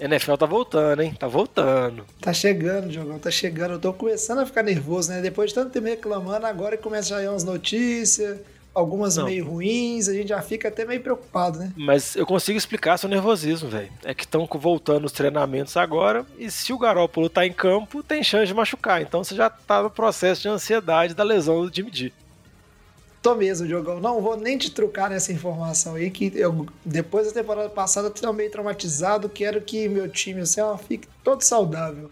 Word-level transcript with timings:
NFL 0.00 0.34
tá 0.34 0.46
voltando, 0.46 1.02
hein? 1.02 1.14
Tá 1.18 1.26
voltando. 1.26 2.04
Tá 2.20 2.32
chegando, 2.32 2.88
Diogão, 2.88 3.18
tá 3.18 3.30
chegando. 3.30 3.72
Eu 3.72 3.78
tô 3.80 3.92
começando 3.92 4.38
a 4.38 4.46
ficar 4.46 4.62
nervoso, 4.62 5.10
né? 5.10 5.20
Depois 5.20 5.50
de 5.50 5.54
tanto 5.54 5.70
tempo 5.70 5.86
reclamando, 5.86 6.46
agora 6.46 6.76
começa 6.76 7.16
a 7.16 7.22
ir 7.22 7.28
umas 7.28 7.42
notícias, 7.42 8.38
algumas 8.72 9.16
Não. 9.16 9.24
meio 9.24 9.44
ruins, 9.44 10.08
a 10.08 10.12
gente 10.14 10.28
já 10.28 10.40
fica 10.40 10.68
até 10.68 10.84
meio 10.84 11.00
preocupado, 11.00 11.58
né? 11.58 11.72
Mas 11.76 12.14
eu 12.14 12.24
consigo 12.24 12.56
explicar 12.56 12.96
seu 12.96 13.08
nervosismo, 13.08 13.68
velho. 13.68 13.90
É 14.04 14.14
que 14.14 14.24
estão 14.24 14.48
voltando 14.54 15.04
os 15.04 15.12
treinamentos 15.12 15.76
agora 15.76 16.24
e 16.38 16.48
se 16.50 16.72
o 16.72 16.78
Garópolo 16.78 17.28
tá 17.28 17.44
em 17.44 17.52
campo, 17.52 18.02
tem 18.02 18.22
chance 18.22 18.46
de 18.46 18.54
machucar. 18.54 19.02
Então 19.02 19.24
você 19.24 19.34
já 19.34 19.50
tá 19.50 19.82
no 19.82 19.90
processo 19.90 20.42
de 20.42 20.48
ansiedade 20.48 21.12
da 21.14 21.24
lesão 21.24 21.66
do 21.66 21.74
Jimmy 21.74 21.90
G. 21.92 22.12
Tô 23.28 23.34
mesmo, 23.34 23.66
Diogão. 23.66 24.00
Não 24.00 24.22
vou 24.22 24.38
nem 24.38 24.56
te 24.56 24.70
trucar 24.70 25.10
nessa 25.10 25.30
informação 25.30 25.96
aí, 25.96 26.10
que 26.10 26.32
eu, 26.34 26.64
depois 26.82 27.26
da 27.26 27.34
temporada 27.34 27.68
passada, 27.68 28.08
tô 28.08 28.32
meio 28.32 28.50
traumatizado. 28.50 29.28
Quero 29.28 29.60
que 29.60 29.86
meu 29.86 30.08
time 30.08 30.40
assim, 30.40 30.62
ó, 30.62 30.78
fique 30.78 31.06
todo 31.22 31.42
saudável. 31.42 32.08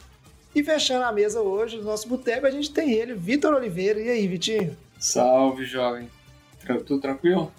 E 0.54 0.62
fechando 0.62 1.06
a 1.06 1.12
mesa 1.12 1.40
hoje, 1.40 1.78
no 1.78 1.84
nosso 1.84 2.06
boteco, 2.06 2.44
a 2.44 2.50
gente 2.50 2.70
tem 2.70 2.92
ele, 2.92 3.14
Vitor 3.14 3.54
Oliveira. 3.54 3.98
E 3.98 4.10
aí, 4.10 4.28
Vitinho? 4.28 4.76
Salve, 4.98 5.64
jovem. 5.64 6.10
Tudo 6.84 7.00
tranquilo? 7.00 7.50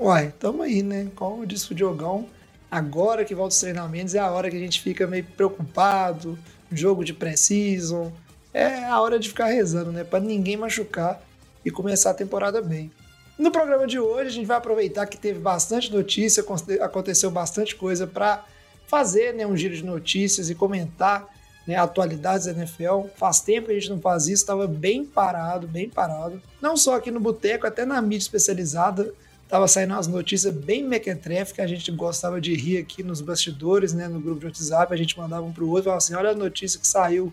Uai, 0.00 0.32
tamo 0.38 0.62
aí, 0.62 0.82
né? 0.82 1.08
Como 1.14 1.44
disse 1.44 1.70
o 1.70 1.74
Diogão, 1.74 2.30
agora 2.70 3.26
que 3.26 3.34
volta 3.34 3.52
os 3.52 3.60
treinamentos 3.60 4.14
é 4.14 4.20
a 4.20 4.30
hora 4.30 4.48
que 4.48 4.56
a 4.56 4.60
gente 4.60 4.80
fica 4.80 5.06
meio 5.06 5.24
preocupado, 5.36 6.38
jogo 6.72 7.04
de 7.04 7.12
precision. 7.12 8.08
É 8.54 8.84
a 8.86 8.98
hora 9.02 9.18
de 9.18 9.28
ficar 9.28 9.48
rezando, 9.48 9.92
né? 9.92 10.02
Pra 10.02 10.18
ninguém 10.18 10.56
machucar 10.56 11.27
e 11.68 11.70
começar 11.70 12.10
a 12.10 12.14
temporada 12.14 12.60
bem. 12.60 12.90
No 13.38 13.52
programa 13.52 13.86
de 13.86 14.00
hoje, 14.00 14.28
a 14.28 14.32
gente 14.32 14.46
vai 14.46 14.56
aproveitar 14.56 15.06
que 15.06 15.16
teve 15.16 15.38
bastante 15.38 15.92
notícia, 15.92 16.44
aconteceu 16.80 17.30
bastante 17.30 17.76
coisa 17.76 18.06
para 18.06 18.44
fazer 18.86 19.32
né, 19.34 19.46
um 19.46 19.56
giro 19.56 19.76
de 19.76 19.84
notícias 19.84 20.50
e 20.50 20.54
comentar 20.54 21.28
né, 21.66 21.76
atualidades 21.76 22.46
da 22.46 22.52
NFL. 22.52 23.06
Faz 23.16 23.40
tempo 23.40 23.66
que 23.66 23.72
a 23.72 23.74
gente 23.74 23.90
não 23.90 24.00
faz 24.00 24.24
isso, 24.24 24.42
estava 24.42 24.66
bem 24.66 25.04
parado, 25.04 25.68
bem 25.68 25.88
parado. 25.88 26.42
Não 26.60 26.76
só 26.76 26.96
aqui 26.96 27.10
no 27.10 27.20
Boteco, 27.20 27.66
até 27.66 27.84
na 27.84 28.02
mídia 28.02 28.24
especializada, 28.24 29.12
estava 29.44 29.68
saindo 29.68 29.92
umas 29.94 30.08
notícias 30.08 30.52
bem 30.52 30.82
mequetrefe 30.82 31.54
que 31.54 31.60
a 31.60 31.66
gente 31.66 31.92
gostava 31.92 32.40
de 32.40 32.54
rir 32.54 32.78
aqui 32.78 33.02
nos 33.02 33.20
bastidores, 33.20 33.92
né, 33.92 34.08
no 34.08 34.18
grupo 34.18 34.40
de 34.40 34.46
WhatsApp, 34.46 34.92
a 34.92 34.96
gente 34.96 35.16
mandava 35.16 35.44
um 35.44 35.52
para 35.52 35.62
o 35.62 35.68
outro 35.68 35.84
falava 35.84 35.98
assim, 35.98 36.14
olha 36.14 36.30
a 36.30 36.34
notícia 36.34 36.80
que 36.80 36.86
saiu 36.86 37.32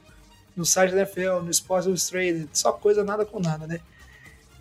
no 0.56 0.66
site 0.66 0.92
da 0.92 1.02
NFL, 1.02 1.42
no 1.44 1.50
Sports 1.50 1.88
Illustrated, 1.88 2.48
só 2.54 2.72
coisa 2.72 3.04
nada 3.04 3.26
com 3.26 3.40
nada, 3.40 3.66
né? 3.66 3.80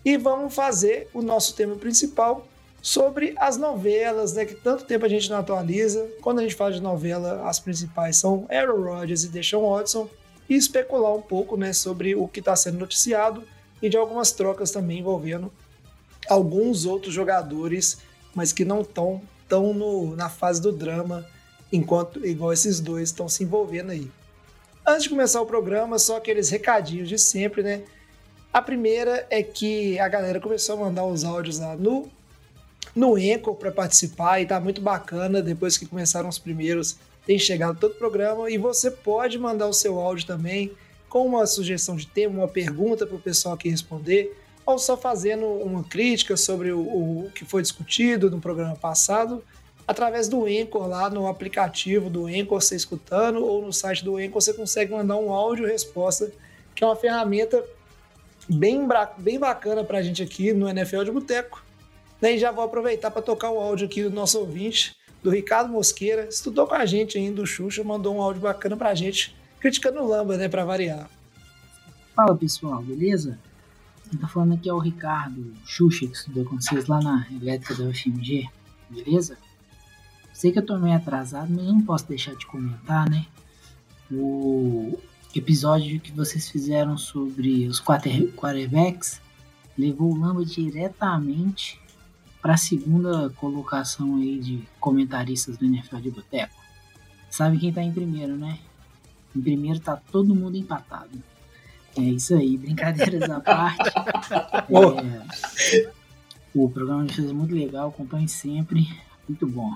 E 0.05 0.15
vamos 0.15 0.53
fazer 0.53 1.09
o 1.11 1.21
nosso 1.23 1.55
tema 1.55 1.75
principal 1.75 2.47
sobre 2.79 3.33
as 3.37 3.57
novelas, 3.57 4.33
né, 4.33 4.45
que 4.45 4.53
tanto 4.53 4.85
tempo 4.85 5.03
a 5.03 5.09
gente 5.09 5.27
não 5.27 5.37
atualiza. 5.37 6.07
Quando 6.21 6.39
a 6.39 6.43
gente 6.43 6.53
fala 6.53 6.71
de 6.71 6.79
novela, 6.79 7.49
as 7.49 7.59
principais 7.59 8.15
são 8.17 8.45
Aaron 8.47 8.83
Rodgers 8.83 9.23
e 9.23 9.29
Deshaun 9.29 9.67
Watson, 9.67 10.07
e 10.47 10.55
especular 10.55 11.11
um 11.15 11.21
pouco 11.23 11.57
né, 11.57 11.73
sobre 11.73 12.15
o 12.15 12.27
que 12.27 12.39
está 12.39 12.55
sendo 12.55 12.77
noticiado 12.77 13.43
e 13.81 13.89
de 13.89 13.97
algumas 13.97 14.31
trocas 14.31 14.69
também 14.69 14.99
envolvendo 14.99 15.51
alguns 16.29 16.85
outros 16.85 17.13
jogadores, 17.13 17.97
mas 18.33 18.53
que 18.53 18.63
não 18.63 18.81
estão 18.81 19.21
tão 19.47 19.73
na 20.15 20.29
fase 20.29 20.61
do 20.61 20.71
drama, 20.71 21.25
enquanto 21.71 22.25
igual 22.25 22.53
esses 22.53 22.79
dois 22.79 23.09
estão 23.09 23.27
se 23.27 23.43
envolvendo 23.43 23.91
aí. 23.91 24.09
Antes 24.85 25.03
de 25.03 25.09
começar 25.09 25.41
o 25.41 25.45
programa, 25.47 25.97
só 25.97 26.17
aqueles 26.17 26.49
recadinhos 26.49 27.09
de 27.09 27.17
sempre, 27.17 27.63
né? 27.63 27.83
A 28.55 28.61
primeira 28.61 29.27
é 29.29 29.43
que 29.43 29.99
a 29.99 30.07
galera 30.07 30.39
começou 30.39 30.77
a 30.77 30.85
mandar 30.85 31.03
os 31.03 31.25
áudios 31.25 31.59
lá 31.59 31.75
no, 31.75 32.09
no 32.95 33.17
Enco 33.17 33.53
para 33.53 33.69
participar 33.69 34.39
e 34.39 34.45
tá 34.45 34.61
muito 34.61 34.79
bacana. 34.79 35.41
Depois 35.41 35.77
que 35.77 35.85
começaram 35.85 36.29
os 36.29 36.39
primeiros, 36.39 36.95
tem 37.25 37.37
chegado 37.37 37.77
todo 37.77 37.91
o 37.91 37.95
programa 37.95 38.49
e 38.49 38.57
você 38.57 38.89
pode 38.89 39.37
mandar 39.37 39.67
o 39.67 39.73
seu 39.73 39.99
áudio 39.99 40.25
também 40.25 40.71
com 41.09 41.27
uma 41.27 41.45
sugestão 41.45 41.97
de 41.97 42.07
tema, 42.07 42.43
uma 42.43 42.47
pergunta 42.47 43.05
para 43.05 43.17
o 43.17 43.19
pessoal 43.19 43.55
aqui 43.55 43.67
responder, 43.67 44.33
ou 44.65 44.79
só 44.79 44.95
fazendo 44.95 45.45
uma 45.45 45.83
crítica 45.83 46.37
sobre 46.37 46.71
o, 46.71 46.79
o 46.79 47.31
que 47.35 47.43
foi 47.43 47.61
discutido 47.61 48.31
no 48.31 48.39
programa 48.39 48.77
passado, 48.77 49.43
através 49.85 50.29
do 50.29 50.45
Anchor 50.45 50.87
lá 50.87 51.09
no 51.09 51.27
aplicativo 51.27 52.09
do 52.09 52.25
Anchor, 52.25 52.61
você 52.61 52.77
escutando, 52.77 53.45
ou 53.45 53.61
no 53.61 53.73
site 53.73 54.01
do 54.01 54.15
Anchor 54.15 54.41
você 54.41 54.53
consegue 54.53 54.93
mandar 54.93 55.17
um 55.17 55.29
áudio 55.29 55.67
resposta, 55.67 56.31
que 56.73 56.85
é 56.85 56.87
uma 56.87 56.95
ferramenta 56.95 57.61
bem, 58.49 58.87
bem 59.17 59.39
bacana 59.39 59.83
pra 59.83 60.01
gente 60.01 60.21
aqui 60.21 60.53
no 60.53 60.69
NFL 60.69 61.03
de 61.03 61.11
Boteco. 61.11 61.63
E 62.21 62.37
já 62.37 62.51
vou 62.51 62.63
aproveitar 62.63 63.11
para 63.11 63.21
tocar 63.21 63.51
o 63.51 63.59
áudio 63.59 63.85
aqui 63.85 64.01
do 64.01 64.09
nosso 64.09 64.39
ouvinte, 64.39 64.95
do 65.21 65.29
Ricardo 65.29 65.71
Mosqueira, 65.71 66.27
estudou 66.27 66.65
com 66.65 66.73
a 66.73 66.85
gente 66.85 67.17
ainda, 67.17 67.41
do 67.41 67.45
Xuxa, 67.45 67.83
mandou 67.83 68.15
um 68.15 68.21
áudio 68.21 68.41
bacana 68.41 68.75
pra 68.75 68.95
gente, 68.95 69.35
criticando 69.59 70.01
o 70.01 70.07
Lamba, 70.07 70.37
né, 70.37 70.47
pra 70.47 70.65
variar. 70.65 71.09
Fala 72.15 72.35
pessoal, 72.35 72.81
beleza? 72.81 73.37
Quem 74.09 74.19
tá 74.19 74.27
falando 74.27 74.53
aqui 74.53 74.69
é 74.69 74.73
o 74.73 74.79
Ricardo 74.79 75.53
Xuxa, 75.65 76.07
que 76.07 76.13
estudou 76.13 76.45
com 76.45 76.59
vocês 76.59 76.87
lá 76.87 76.99
na 76.99 77.27
elétrica 77.41 77.75
da 77.75 77.85
UFMG, 77.85 78.47
beleza? 78.89 79.37
Sei 80.33 80.51
que 80.51 80.59
eu 80.59 80.65
tô 80.65 80.77
meio 80.77 80.95
atrasado, 80.95 81.51
mas 81.51 81.65
não 81.65 81.81
posso 81.81 82.07
deixar 82.07 82.35
de 82.35 82.45
comentar, 82.45 83.09
né? 83.09 83.25
O 84.11 84.99
episódio 85.39 85.99
que 85.99 86.11
vocês 86.11 86.49
fizeram 86.49 86.97
sobre 86.97 87.67
os 87.67 87.81
quarterbacks 87.81 89.21
levou 89.77 90.13
o 90.13 90.17
Lamba 90.17 90.45
diretamente 90.45 91.79
para 92.41 92.53
a 92.53 92.57
segunda 92.57 93.29
colocação 93.31 94.15
aí 94.17 94.39
de 94.39 94.63
comentaristas 94.79 95.57
do 95.57 95.65
NFL 95.65 95.97
de 95.97 96.11
Boteco. 96.11 96.55
Sabe 97.29 97.57
quem 97.57 97.73
tá 97.73 97.81
em 97.81 97.91
primeiro, 97.91 98.37
né? 98.37 98.59
Em 99.35 99.41
primeiro 99.41 99.79
tá 99.79 99.97
todo 99.97 100.35
mundo 100.35 100.55
empatado. 100.55 101.21
É 101.97 102.01
isso 102.01 102.35
aí, 102.35 102.57
brincadeiras 102.57 103.29
à 103.29 103.39
parte. 103.39 103.91
É, 105.75 105.91
o 106.53 106.69
programa 106.69 107.05
de 107.05 107.13
vocês 107.13 107.29
é 107.29 107.33
muito 107.33 107.53
legal, 107.53 107.89
acompanhe 107.89 108.29
sempre. 108.29 108.87
Muito 109.27 109.45
bom. 109.45 109.75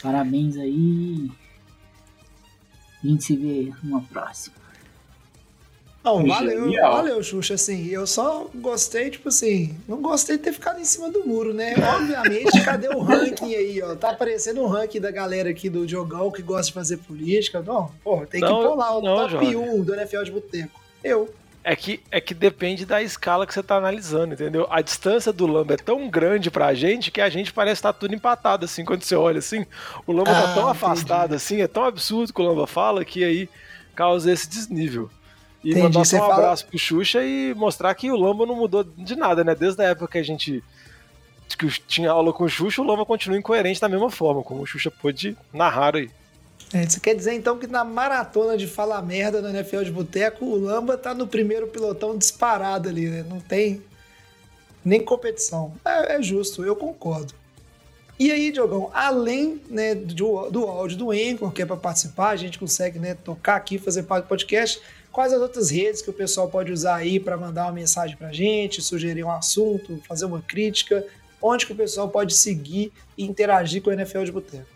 Parabéns 0.00 0.56
aí. 0.56 1.30
A 3.02 3.06
gente 3.06 3.24
se 3.24 3.36
vê 3.36 3.72
numa 3.82 4.00
próxima. 4.00 4.63
Não, 6.04 6.26
valeu, 6.26 6.70
valeu, 6.70 7.22
Xuxa, 7.22 7.54
assim, 7.54 7.88
eu 7.88 8.06
só 8.06 8.46
gostei, 8.54 9.08
tipo 9.08 9.30
assim, 9.30 9.74
não 9.88 10.02
gostei 10.02 10.36
de 10.36 10.42
ter 10.42 10.52
ficado 10.52 10.78
em 10.78 10.84
cima 10.84 11.10
do 11.10 11.26
muro, 11.26 11.54
né? 11.54 11.74
Obviamente, 11.96 12.62
cadê 12.62 12.88
o 12.88 13.00
ranking 13.00 13.54
aí, 13.54 13.80
ó? 13.80 13.96
Tá 13.96 14.10
aparecendo 14.10 14.60
o 14.60 14.64
um 14.64 14.66
ranking 14.66 15.00
da 15.00 15.10
galera 15.10 15.48
aqui 15.48 15.70
do 15.70 15.88
Jogão 15.88 16.30
que 16.30 16.42
gosta 16.42 16.66
de 16.66 16.74
fazer 16.74 16.98
política. 16.98 17.62
Não, 17.62 17.90
pô, 18.04 18.26
tem 18.26 18.42
não, 18.42 18.60
que 18.60 18.68
pular 18.68 18.98
o 18.98 19.00
não, 19.00 19.16
top 19.16 19.30
Jorge. 19.30 19.56
1 19.56 19.82
do 19.82 19.94
NFL 19.94 20.22
de 20.24 20.30
Boteco. 20.30 20.80
Eu. 21.02 21.34
É 21.66 21.74
que, 21.74 21.98
é 22.10 22.20
que 22.20 22.34
depende 22.34 22.84
da 22.84 23.02
escala 23.02 23.46
que 23.46 23.54
você 23.54 23.62
tá 23.62 23.76
analisando, 23.76 24.34
entendeu? 24.34 24.66
A 24.68 24.82
distância 24.82 25.32
do 25.32 25.46
Lamba 25.46 25.72
é 25.72 25.78
tão 25.78 26.10
grande 26.10 26.50
pra 26.50 26.74
gente 26.74 27.10
que 27.10 27.22
a 27.22 27.30
gente 27.30 27.50
parece 27.50 27.78
estar 27.78 27.94
tá 27.94 27.98
tudo 27.98 28.14
empatado, 28.14 28.66
assim, 28.66 28.84
quando 28.84 29.02
você 29.02 29.16
olha 29.16 29.38
assim. 29.38 29.64
O 30.06 30.12
Lamba 30.12 30.32
tá 30.32 30.38
ah, 30.38 30.42
tá 30.42 30.54
tão 30.54 30.62
entendi. 30.64 30.70
afastado, 30.70 31.34
assim, 31.34 31.62
é 31.62 31.66
tão 31.66 31.84
absurdo 31.84 32.34
que 32.34 32.42
o 32.42 32.44
Lamba 32.44 32.66
fala 32.66 33.02
que 33.02 33.24
aí 33.24 33.48
causa 33.94 34.30
esse 34.30 34.46
desnível. 34.46 35.08
E 35.64 35.70
Entendi, 35.70 35.82
mandar 35.82 36.04
só 36.04 36.16
um 36.16 36.20
fala... 36.20 36.34
abraço 36.34 36.66
pro 36.66 36.78
Xuxa 36.78 37.24
e 37.24 37.54
mostrar 37.54 37.94
que 37.94 38.10
o 38.10 38.16
Lamba 38.16 38.44
não 38.44 38.54
mudou 38.54 38.84
de 38.84 39.16
nada, 39.16 39.42
né? 39.42 39.54
Desde 39.54 39.82
a 39.82 39.86
época 39.86 40.12
que 40.12 40.18
a 40.18 40.22
gente 40.22 40.62
que 41.58 41.68
tinha 41.86 42.10
aula 42.10 42.32
com 42.32 42.44
o 42.44 42.48
Xuxa, 42.48 42.82
o 42.82 42.84
Lamba 42.84 43.06
continua 43.06 43.38
incoerente 43.38 43.80
da 43.80 43.88
mesma 43.88 44.10
forma, 44.10 44.42
como 44.42 44.62
o 44.62 44.66
Xuxa 44.66 44.90
pôde 44.90 45.36
narrar 45.52 45.96
aí. 45.96 46.10
É, 46.72 46.82
isso 46.82 47.00
quer 47.00 47.14
dizer 47.14 47.32
então 47.34 47.58
que 47.58 47.66
na 47.66 47.84
maratona 47.84 48.56
de 48.56 48.66
falar 48.66 49.00
merda 49.00 49.40
no 49.40 49.48
NFL 49.48 49.82
de 49.82 49.92
Boteco, 49.92 50.44
o 50.44 50.58
Lamba 50.58 50.98
tá 50.98 51.14
no 51.14 51.26
primeiro 51.26 51.68
pilotão 51.68 52.16
disparado 52.18 52.88
ali, 52.88 53.08
né? 53.08 53.24
Não 53.28 53.40
tem 53.40 53.82
nem 54.84 55.00
competição. 55.00 55.72
É, 55.84 56.16
é 56.16 56.22
justo, 56.22 56.64
eu 56.64 56.76
concordo. 56.76 57.32
E 58.18 58.30
aí, 58.30 58.52
Diogão, 58.52 58.90
além 58.94 59.60
né, 59.68 59.94
do, 59.94 60.48
do 60.50 60.64
áudio 60.66 60.96
do 60.96 61.10
Anchor, 61.10 61.50
que 61.50 61.62
é 61.62 61.66
para 61.66 61.76
participar, 61.76 62.30
a 62.30 62.36
gente 62.36 62.58
consegue 62.58 62.98
né, 62.98 63.14
tocar 63.14 63.56
aqui, 63.56 63.76
fazer 63.76 64.04
parte 64.04 64.24
do 64.24 64.28
podcast, 64.28 64.80
Quais 65.14 65.32
as 65.32 65.40
outras 65.40 65.70
redes 65.70 66.02
que 66.02 66.10
o 66.10 66.12
pessoal 66.12 66.48
pode 66.48 66.72
usar 66.72 66.96
aí 66.96 67.20
para 67.20 67.36
mandar 67.36 67.66
uma 67.66 67.72
mensagem 67.72 68.16
para 68.16 68.30
a 68.30 68.32
gente, 68.32 68.82
sugerir 68.82 69.22
um 69.22 69.30
assunto, 69.30 70.02
fazer 70.08 70.24
uma 70.24 70.42
crítica? 70.42 71.06
Onde 71.40 71.66
que 71.66 71.72
o 71.72 71.76
pessoal 71.76 72.08
pode 72.08 72.34
seguir 72.34 72.92
e 73.16 73.24
interagir 73.24 73.80
com 73.80 73.90
o 73.90 73.92
NFL 73.92 74.24
de 74.24 74.32
Boteco? 74.32 74.66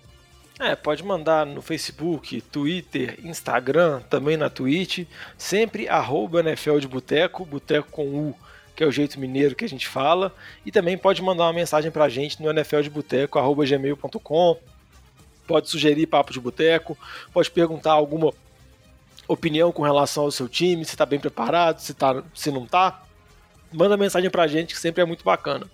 É, 0.60 0.76
pode 0.76 1.02
mandar 1.02 1.44
no 1.44 1.60
Facebook, 1.60 2.40
Twitter, 2.40 3.18
Instagram, 3.24 4.00
também 4.08 4.36
na 4.36 4.48
Twitch, 4.48 5.08
sempre 5.36 5.88
arroba 5.88 6.38
NFL 6.38 6.78
de 6.78 6.86
Boteco, 6.86 7.44
Boteco 7.44 7.90
com 7.90 8.06
U, 8.06 8.32
que 8.76 8.84
é 8.84 8.86
o 8.86 8.92
jeito 8.92 9.18
mineiro 9.18 9.56
que 9.56 9.64
a 9.64 9.68
gente 9.68 9.88
fala, 9.88 10.32
e 10.64 10.70
também 10.70 10.96
pode 10.96 11.20
mandar 11.20 11.46
uma 11.46 11.52
mensagem 11.52 11.90
pra 11.90 12.08
gente 12.08 12.40
no 12.40 12.48
nfldeboteco.gmail.com, 12.48 14.56
pode 15.48 15.68
sugerir 15.68 16.06
papo 16.06 16.32
de 16.32 16.38
boteco, 16.38 16.96
pode 17.32 17.50
perguntar 17.50 17.90
alguma 17.90 18.32
opinião 19.28 19.70
com 19.70 19.82
relação 19.82 20.24
ao 20.24 20.30
seu 20.30 20.48
time, 20.48 20.84
se 20.84 20.92
está 20.92 21.04
bem 21.04 21.20
preparado, 21.20 21.80
se, 21.80 21.92
tá, 21.94 22.24
se 22.34 22.50
não 22.50 22.64
está. 22.64 23.02
Manda 23.72 23.96
mensagem 23.96 24.30
pra 24.30 24.46
gente 24.46 24.74
que 24.74 24.80
sempre 24.80 25.02
é 25.02 25.04
muito 25.04 25.22
bacana. 25.22 25.66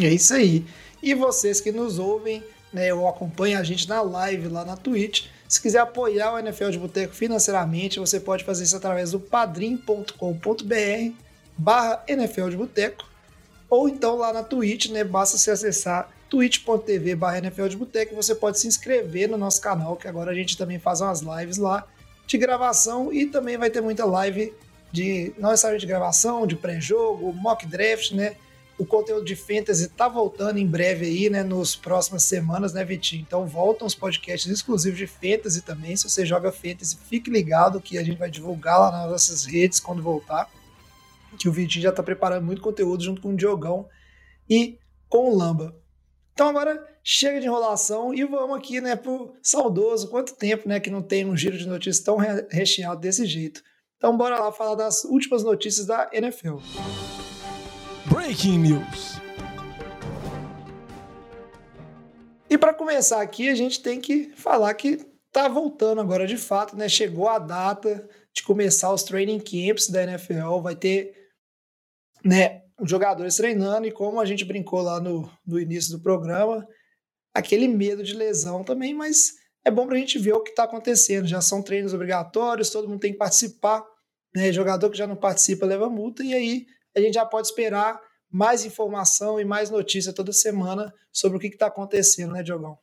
É 0.00 0.08
isso 0.08 0.32
aí. 0.32 0.64
E 1.02 1.14
vocês 1.14 1.60
que 1.60 1.72
nos 1.72 1.98
ouvem, 1.98 2.42
né, 2.72 2.94
ou 2.94 3.08
acompanham 3.08 3.60
a 3.60 3.64
gente 3.64 3.88
na 3.88 4.00
live 4.00 4.48
lá 4.48 4.64
na 4.64 4.76
Twitch, 4.76 5.26
se 5.48 5.60
quiser 5.60 5.80
apoiar 5.80 6.34
o 6.34 6.38
NFL 6.38 6.70
de 6.70 6.78
Boteco 6.78 7.12
financeiramente, 7.12 7.98
você 7.98 8.20
pode 8.20 8.44
fazer 8.44 8.62
isso 8.62 8.76
através 8.76 9.10
do 9.10 9.18
padrim.com.br 9.18 10.14
barra 11.58 12.04
NFL 12.06 12.48
de 12.50 12.56
Boteco, 12.56 13.04
ou 13.68 13.88
então 13.88 14.16
lá 14.16 14.32
na 14.32 14.44
Twitch, 14.44 14.90
né, 14.90 15.02
basta 15.02 15.36
se 15.36 15.50
acessar 15.50 16.08
twitch.tv 16.28 17.16
barra 17.16 17.38
NFL 17.38 17.66
de 17.66 17.76
Boteco, 17.76 18.14
você 18.14 18.34
pode 18.34 18.60
se 18.60 18.68
inscrever 18.68 19.28
no 19.28 19.36
nosso 19.36 19.60
canal, 19.60 19.96
que 19.96 20.06
agora 20.06 20.30
a 20.30 20.34
gente 20.34 20.56
também 20.56 20.78
faz 20.78 21.00
umas 21.00 21.20
lives 21.20 21.56
lá, 21.56 21.84
de 22.30 22.38
gravação 22.38 23.12
e 23.12 23.26
também 23.26 23.58
vai 23.58 23.68
ter 23.70 23.80
muita 23.80 24.04
live 24.04 24.54
de 24.92 25.32
não 25.38 25.50
necessariamente 25.50 25.86
de 25.86 25.92
gravação, 25.92 26.46
de 26.46 26.56
pré-jogo, 26.56 27.32
mock 27.32 27.66
draft, 27.66 28.12
né? 28.12 28.36
O 28.78 28.86
conteúdo 28.86 29.24
de 29.26 29.36
fantasy 29.36 29.88
tá 29.88 30.08
voltando 30.08 30.58
em 30.58 30.66
breve 30.66 31.04
aí, 31.04 31.28
né? 31.28 31.42
Nos 31.42 31.76
próximas 31.76 32.22
semanas, 32.22 32.72
né, 32.72 32.84
Vitinho? 32.84 33.22
Então 33.22 33.46
voltam 33.46 33.86
os 33.86 33.94
podcasts 33.94 34.50
exclusivos 34.50 34.98
de 34.98 35.06
fantasy 35.06 35.60
também. 35.60 35.94
Se 35.96 36.08
você 36.08 36.24
joga 36.24 36.50
fantasy, 36.50 36.96
fique 37.08 37.30
ligado 37.30 37.80
que 37.80 37.98
a 37.98 38.02
gente 38.02 38.18
vai 38.18 38.30
divulgar 38.30 38.80
lá 38.80 38.90
nas 38.90 39.10
nossas 39.10 39.44
redes 39.44 39.80
quando 39.80 40.02
voltar. 40.02 40.48
Que 41.38 41.48
o 41.48 41.52
Vitinho 41.52 41.82
já 41.82 41.92
tá 41.92 42.02
preparando 42.02 42.46
muito 42.46 42.62
conteúdo 42.62 43.04
junto 43.04 43.20
com 43.20 43.34
o 43.34 43.36
Diogão 43.36 43.86
e 44.48 44.78
com 45.08 45.30
o 45.30 45.36
Lamba. 45.36 45.76
Então 46.32 46.48
agora 46.48 46.89
chega 47.02 47.40
de 47.40 47.46
enrolação 47.46 48.14
e 48.14 48.24
vamos 48.24 48.56
aqui, 48.56 48.80
né, 48.80 48.96
pro 48.96 49.34
saudoso. 49.42 50.08
Quanto 50.08 50.36
tempo, 50.36 50.68
né, 50.68 50.80
que 50.80 50.90
não 50.90 51.02
tem 51.02 51.24
um 51.24 51.36
giro 51.36 51.56
de 51.56 51.66
notícias 51.66 52.04
tão 52.04 52.16
recheado 52.16 53.00
desse 53.00 53.26
jeito. 53.26 53.62
Então 53.96 54.16
bora 54.16 54.38
lá 54.38 54.50
falar 54.50 54.74
das 54.74 55.04
últimas 55.04 55.42
notícias 55.42 55.86
da 55.86 56.08
NFL. 56.12 56.56
Breaking 58.10 58.58
News. 58.58 59.20
E 62.48 62.58
para 62.58 62.74
começar 62.74 63.20
aqui, 63.22 63.48
a 63.48 63.54
gente 63.54 63.80
tem 63.80 64.00
que 64.00 64.32
falar 64.34 64.74
que 64.74 65.06
tá 65.30 65.48
voltando 65.48 66.00
agora 66.00 66.26
de 66.26 66.36
fato, 66.36 66.76
né? 66.76 66.88
Chegou 66.88 67.28
a 67.28 67.38
data 67.38 68.08
de 68.34 68.42
começar 68.42 68.92
os 68.92 69.02
training 69.02 69.38
camps 69.38 69.88
da 69.88 70.02
NFL, 70.02 70.60
vai 70.60 70.74
ter, 70.74 71.14
né, 72.24 72.62
os 72.80 72.90
jogadores 72.90 73.36
treinando 73.36 73.86
e 73.86 73.92
como 73.92 74.20
a 74.20 74.24
gente 74.24 74.44
brincou 74.44 74.80
lá 74.80 75.00
no, 75.00 75.30
no 75.46 75.60
início 75.60 75.96
do 75.96 76.02
programa, 76.02 76.66
aquele 77.34 77.68
medo 77.68 78.02
de 78.02 78.14
lesão 78.14 78.64
também, 78.64 78.94
mas 78.94 79.34
é 79.64 79.70
bom 79.70 79.86
para 79.86 79.96
a 79.96 79.98
gente 79.98 80.18
ver 80.18 80.32
o 80.32 80.42
que 80.42 80.50
está 80.50 80.64
acontecendo. 80.64 81.26
Já 81.26 81.40
são 81.40 81.62
treinos 81.62 81.94
obrigatórios, 81.94 82.70
todo 82.70 82.88
mundo 82.88 83.00
tem 83.00 83.12
que 83.12 83.18
participar. 83.18 83.84
Né? 84.34 84.52
Jogador 84.52 84.90
que 84.90 84.98
já 84.98 85.06
não 85.06 85.16
participa 85.16 85.66
leva 85.66 85.88
multa, 85.88 86.22
e 86.22 86.34
aí 86.34 86.66
a 86.96 87.00
gente 87.00 87.14
já 87.14 87.26
pode 87.26 87.48
esperar 87.48 88.00
mais 88.30 88.64
informação 88.64 89.40
e 89.40 89.44
mais 89.44 89.70
notícia 89.70 90.12
toda 90.12 90.32
semana 90.32 90.92
sobre 91.12 91.36
o 91.36 91.40
que 91.40 91.48
está 91.48 91.66
acontecendo, 91.66 92.32
né, 92.32 92.42
Diogão? 92.42 92.78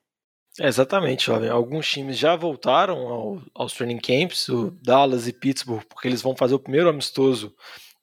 É, 0.59 0.67
exatamente, 0.67 1.25
jovem. 1.25 1.49
Alguns 1.49 1.87
times 1.89 2.17
já 2.17 2.35
voltaram 2.35 2.97
ao, 3.07 3.41
aos 3.53 3.73
training 3.73 3.99
camps, 3.99 4.49
o 4.49 4.71
Dallas 4.81 5.27
e 5.27 5.33
Pittsburgh, 5.33 5.83
porque 5.87 6.07
eles 6.07 6.21
vão 6.21 6.35
fazer 6.35 6.55
o 6.55 6.59
primeiro 6.59 6.89
amistoso 6.89 7.55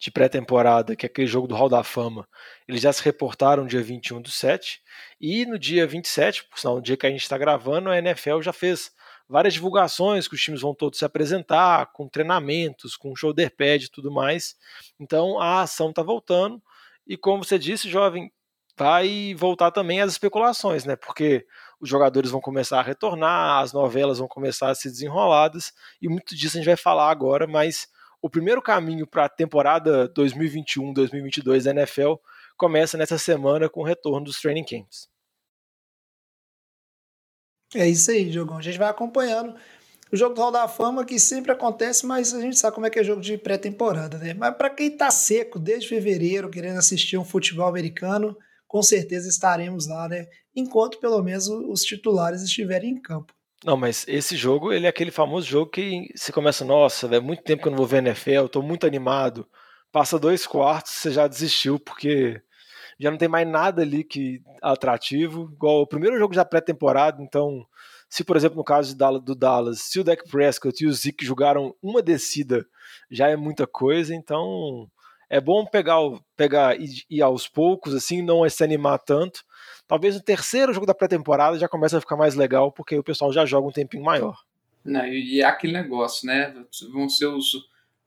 de 0.04 0.10
pré-temporada, 0.10 0.94
que 0.94 1.06
é 1.06 1.08
aquele 1.08 1.26
jogo 1.26 1.48
do 1.48 1.54
Hall 1.54 1.70
da 1.70 1.82
Fama, 1.82 2.28
eles 2.68 2.82
já 2.82 2.92
se 2.92 3.02
reportaram 3.02 3.66
dia 3.66 3.82
21 3.82 4.20
do 4.20 4.28
7, 4.28 4.82
e 5.18 5.46
no 5.46 5.58
dia 5.58 5.86
27, 5.86 6.44
por 6.44 6.58
sinal, 6.58 6.76
no 6.76 6.82
dia 6.82 6.94
que 6.94 7.06
a 7.06 7.10
gente 7.10 7.22
está 7.22 7.38
gravando, 7.38 7.88
a 7.88 7.96
NFL 7.96 8.42
já 8.42 8.52
fez 8.52 8.92
várias 9.26 9.54
divulgações 9.54 10.28
que 10.28 10.34
os 10.34 10.42
times 10.42 10.60
vão 10.60 10.74
todos 10.74 10.98
se 10.98 11.06
apresentar, 11.06 11.90
com 11.94 12.06
treinamentos, 12.06 12.98
com 12.98 13.16
shoulder 13.16 13.50
pad 13.56 13.82
e 13.82 13.90
tudo 13.90 14.12
mais. 14.12 14.56
Então 15.00 15.40
a 15.40 15.62
ação 15.62 15.88
está 15.88 16.02
voltando, 16.02 16.62
e 17.06 17.16
como 17.16 17.42
você 17.42 17.58
disse, 17.58 17.88
jovem, 17.88 18.30
vai 18.76 19.34
voltar 19.34 19.70
também 19.70 20.02
as 20.02 20.12
especulações, 20.12 20.84
né? 20.84 20.96
Porque 20.96 21.46
os 21.80 21.88
jogadores 21.88 22.30
vão 22.30 22.42
começar 22.42 22.78
a 22.78 22.82
retornar, 22.82 23.62
as 23.62 23.72
novelas 23.72 24.18
vão 24.18 24.28
começar 24.28 24.68
a 24.68 24.74
ser 24.74 24.90
desenroladas, 24.90 25.72
e 26.02 26.10
muito 26.10 26.36
disso 26.36 26.58
a 26.58 26.60
gente 26.60 26.66
vai 26.66 26.76
falar 26.76 27.10
agora, 27.10 27.46
mas 27.46 27.88
o 28.24 28.30
primeiro 28.30 28.62
caminho 28.62 29.06
para 29.06 29.26
a 29.26 29.28
temporada 29.28 30.08
2021-2022 30.14 31.62
da 31.62 31.72
NFL 31.72 32.14
começa 32.56 32.96
nessa 32.96 33.18
semana 33.18 33.68
com 33.68 33.82
o 33.82 33.84
retorno 33.84 34.24
dos 34.24 34.40
training 34.40 34.64
camps. 34.64 35.10
É 37.74 37.86
isso 37.86 38.10
aí, 38.10 38.30
Diogão. 38.30 38.56
A 38.56 38.62
gente 38.62 38.78
vai 38.78 38.88
acompanhando 38.88 39.54
o 40.10 40.16
jogo 40.16 40.34
do 40.34 40.40
Hall 40.40 40.50
da 40.50 40.66
Fama, 40.66 41.04
que 41.04 41.18
sempre 41.18 41.52
acontece, 41.52 42.06
mas 42.06 42.32
a 42.32 42.40
gente 42.40 42.58
sabe 42.58 42.74
como 42.74 42.86
é 42.86 42.90
que 42.90 42.98
é 42.98 43.04
jogo 43.04 43.20
de 43.20 43.36
pré-temporada, 43.36 44.16
né? 44.16 44.32
Mas 44.32 44.56
para 44.56 44.70
quem 44.70 44.96
tá 44.96 45.10
seco 45.10 45.58
desde 45.58 45.90
fevereiro, 45.90 46.48
querendo 46.48 46.78
assistir 46.78 47.18
um 47.18 47.24
futebol 47.26 47.68
americano, 47.68 48.34
com 48.66 48.82
certeza 48.82 49.28
estaremos 49.28 49.86
lá, 49.86 50.08
né? 50.08 50.26
Enquanto 50.56 50.98
pelo 50.98 51.22
menos 51.22 51.46
os 51.46 51.82
titulares 51.82 52.40
estiverem 52.40 52.92
em 52.92 53.02
campo. 53.02 53.34
Não, 53.64 53.78
mas 53.78 54.04
esse 54.06 54.36
jogo, 54.36 54.72
ele 54.72 54.84
é 54.84 54.88
aquele 54.90 55.10
famoso 55.10 55.46
jogo 55.46 55.70
que 55.70 56.08
você 56.14 56.30
começa, 56.30 56.64
nossa, 56.66 57.06
é 57.14 57.18
muito 57.18 57.42
tempo 57.42 57.62
que 57.62 57.68
eu 57.68 57.70
não 57.70 57.78
vou 57.78 57.86
ver 57.86 57.98
NFL, 58.04 58.46
tô 58.46 58.60
muito 58.60 58.86
animado. 58.86 59.48
Passa 59.90 60.18
dois 60.18 60.46
quartos, 60.46 60.92
você 60.92 61.10
já 61.10 61.26
desistiu, 61.26 61.78
porque 61.80 62.42
já 63.00 63.10
não 63.10 63.16
tem 63.16 63.28
mais 63.28 63.48
nada 63.48 63.80
ali 63.82 64.04
que 64.04 64.42
atrativo. 64.62 65.50
Igual 65.54 65.80
o 65.82 65.86
primeiro 65.86 66.18
jogo 66.18 66.34
já 66.34 66.44
pré-temporada, 66.44 67.22
então, 67.22 67.66
se 68.08 68.22
por 68.22 68.36
exemplo 68.36 68.58
no 68.58 68.64
caso 68.64 68.94
do 69.22 69.34
Dallas, 69.34 69.80
se 69.80 69.98
o 69.98 70.04
Dak 70.04 70.28
Prescott 70.28 70.84
e 70.84 70.86
o 70.86 70.92
Zeke 70.92 71.24
jogaram 71.24 71.74
uma 71.82 72.02
descida, 72.02 72.66
já 73.10 73.28
é 73.30 73.36
muita 73.36 73.66
coisa, 73.66 74.14
então 74.14 74.90
é 75.30 75.40
bom 75.40 75.64
pegar, 75.64 76.00
pegar 76.36 76.78
e 76.78 76.86
ir 77.08 77.22
aos 77.22 77.48
poucos, 77.48 77.94
assim, 77.94 78.20
não 78.20 78.46
se 78.48 78.62
animar 78.62 78.98
tanto 78.98 79.40
Talvez 79.86 80.16
o 80.16 80.22
terceiro 80.22 80.72
jogo 80.72 80.86
da 80.86 80.94
pré-temporada 80.94 81.58
já 81.58 81.68
comece 81.68 81.96
a 81.96 82.00
ficar 82.00 82.16
mais 82.16 82.34
legal, 82.34 82.72
porque 82.72 82.98
o 82.98 83.04
pessoal 83.04 83.32
já 83.32 83.44
joga 83.44 83.68
um 83.68 83.72
tempinho 83.72 84.02
maior. 84.02 84.42
Não, 84.84 85.06
e 85.06 85.40
é 85.40 85.44
aquele 85.44 85.72
negócio, 85.72 86.26
né? 86.26 86.54
Vão 86.92 87.08
ser 87.08 87.26
os, 87.26 87.52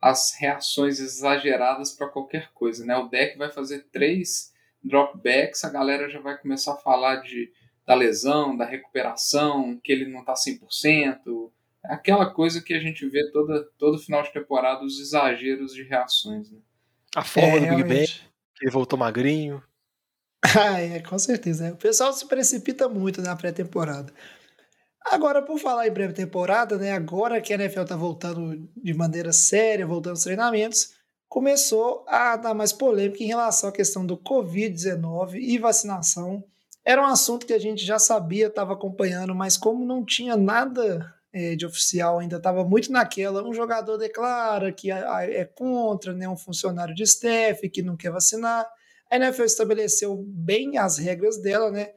as 0.01 0.35
reações 0.39 0.99
exageradas 0.99 1.91
para 1.91 2.07
qualquer 2.07 2.51
coisa, 2.53 2.85
né? 2.85 2.95
O 2.97 3.07
deck 3.07 3.37
vai 3.37 3.51
fazer 3.51 3.87
três 3.91 4.53
dropbacks, 4.83 5.63
a 5.63 5.69
galera 5.69 6.09
já 6.09 6.19
vai 6.19 6.37
começar 6.37 6.73
a 6.73 6.77
falar 6.77 7.17
de, 7.17 7.51
da 7.85 7.95
lesão, 7.95 8.55
da 8.55 8.65
recuperação, 8.65 9.79
que 9.83 9.91
ele 9.91 10.07
não 10.07 10.21
está 10.21 10.33
100%. 10.33 11.51
É 11.85 11.93
aquela 11.93 12.29
coisa 12.29 12.61
que 12.61 12.73
a 12.73 12.79
gente 12.79 13.07
vê 13.07 13.29
toda, 13.31 13.67
todo 13.77 13.99
final 13.99 14.21
de 14.21 14.31
temporada, 14.31 14.83
os 14.83 14.99
exageros 14.99 15.73
de 15.73 15.83
reações. 15.83 16.51
Né? 16.51 16.59
A 17.15 17.23
forma 17.23 17.57
é, 17.57 17.69
do 17.69 17.75
Big 17.75 17.83
Ben, 17.83 18.05
que 18.05 18.65
ele 18.65 18.71
voltou 18.71 18.99
magrinho. 18.99 19.63
Ah, 20.59 20.79
é, 20.79 20.99
com 21.01 21.17
certeza. 21.17 21.71
O 21.71 21.77
pessoal 21.77 22.13
se 22.13 22.25
precipita 22.27 22.87
muito 22.87 23.21
na 23.21 23.35
pré-temporada. 23.35 24.13
Agora, 25.05 25.41
por 25.41 25.57
falar 25.59 25.87
em 25.87 25.93
pré-temporada, 25.93 26.77
né, 26.77 26.91
agora 26.91 27.41
que 27.41 27.53
a 27.53 27.55
NFL 27.55 27.81
está 27.81 27.95
voltando 27.95 28.69
de 28.75 28.93
maneira 28.93 29.31
séria, 29.31 29.85
voltando 29.85 30.11
aos 30.11 30.23
treinamentos, 30.23 30.93
começou 31.29 32.05
a 32.07 32.35
dar 32.35 32.53
mais 32.53 32.73
polêmica 32.73 33.23
em 33.23 33.27
relação 33.27 33.69
à 33.69 33.71
questão 33.71 34.05
do 34.05 34.17
Covid-19 34.17 35.35
e 35.35 35.57
vacinação. 35.57 36.43
Era 36.83 37.01
um 37.01 37.05
assunto 37.05 37.45
que 37.45 37.53
a 37.53 37.59
gente 37.59 37.85
já 37.85 37.99
sabia, 37.99 38.47
estava 38.47 38.73
acompanhando, 38.73 39.33
mas 39.33 39.57
como 39.57 39.85
não 39.85 40.03
tinha 40.03 40.35
nada 40.35 41.13
é, 41.33 41.55
de 41.55 41.65
oficial, 41.65 42.19
ainda 42.19 42.37
estava 42.37 42.63
muito 42.63 42.91
naquela, 42.91 43.47
um 43.47 43.53
jogador 43.53 43.97
declara 43.97 44.71
que 44.71 44.91
é, 44.91 45.41
é 45.41 45.45
contra, 45.45 46.13
né, 46.13 46.27
um 46.27 46.37
funcionário 46.37 46.95
de 46.95 47.03
staff 47.03 47.69
que 47.69 47.81
não 47.81 47.95
quer 47.95 48.11
vacinar. 48.11 48.67
A 49.09 49.15
NFL 49.15 49.43
estabeleceu 49.43 50.23
bem 50.27 50.77
as 50.77 50.97
regras 50.97 51.41
dela, 51.41 51.71
né? 51.71 51.89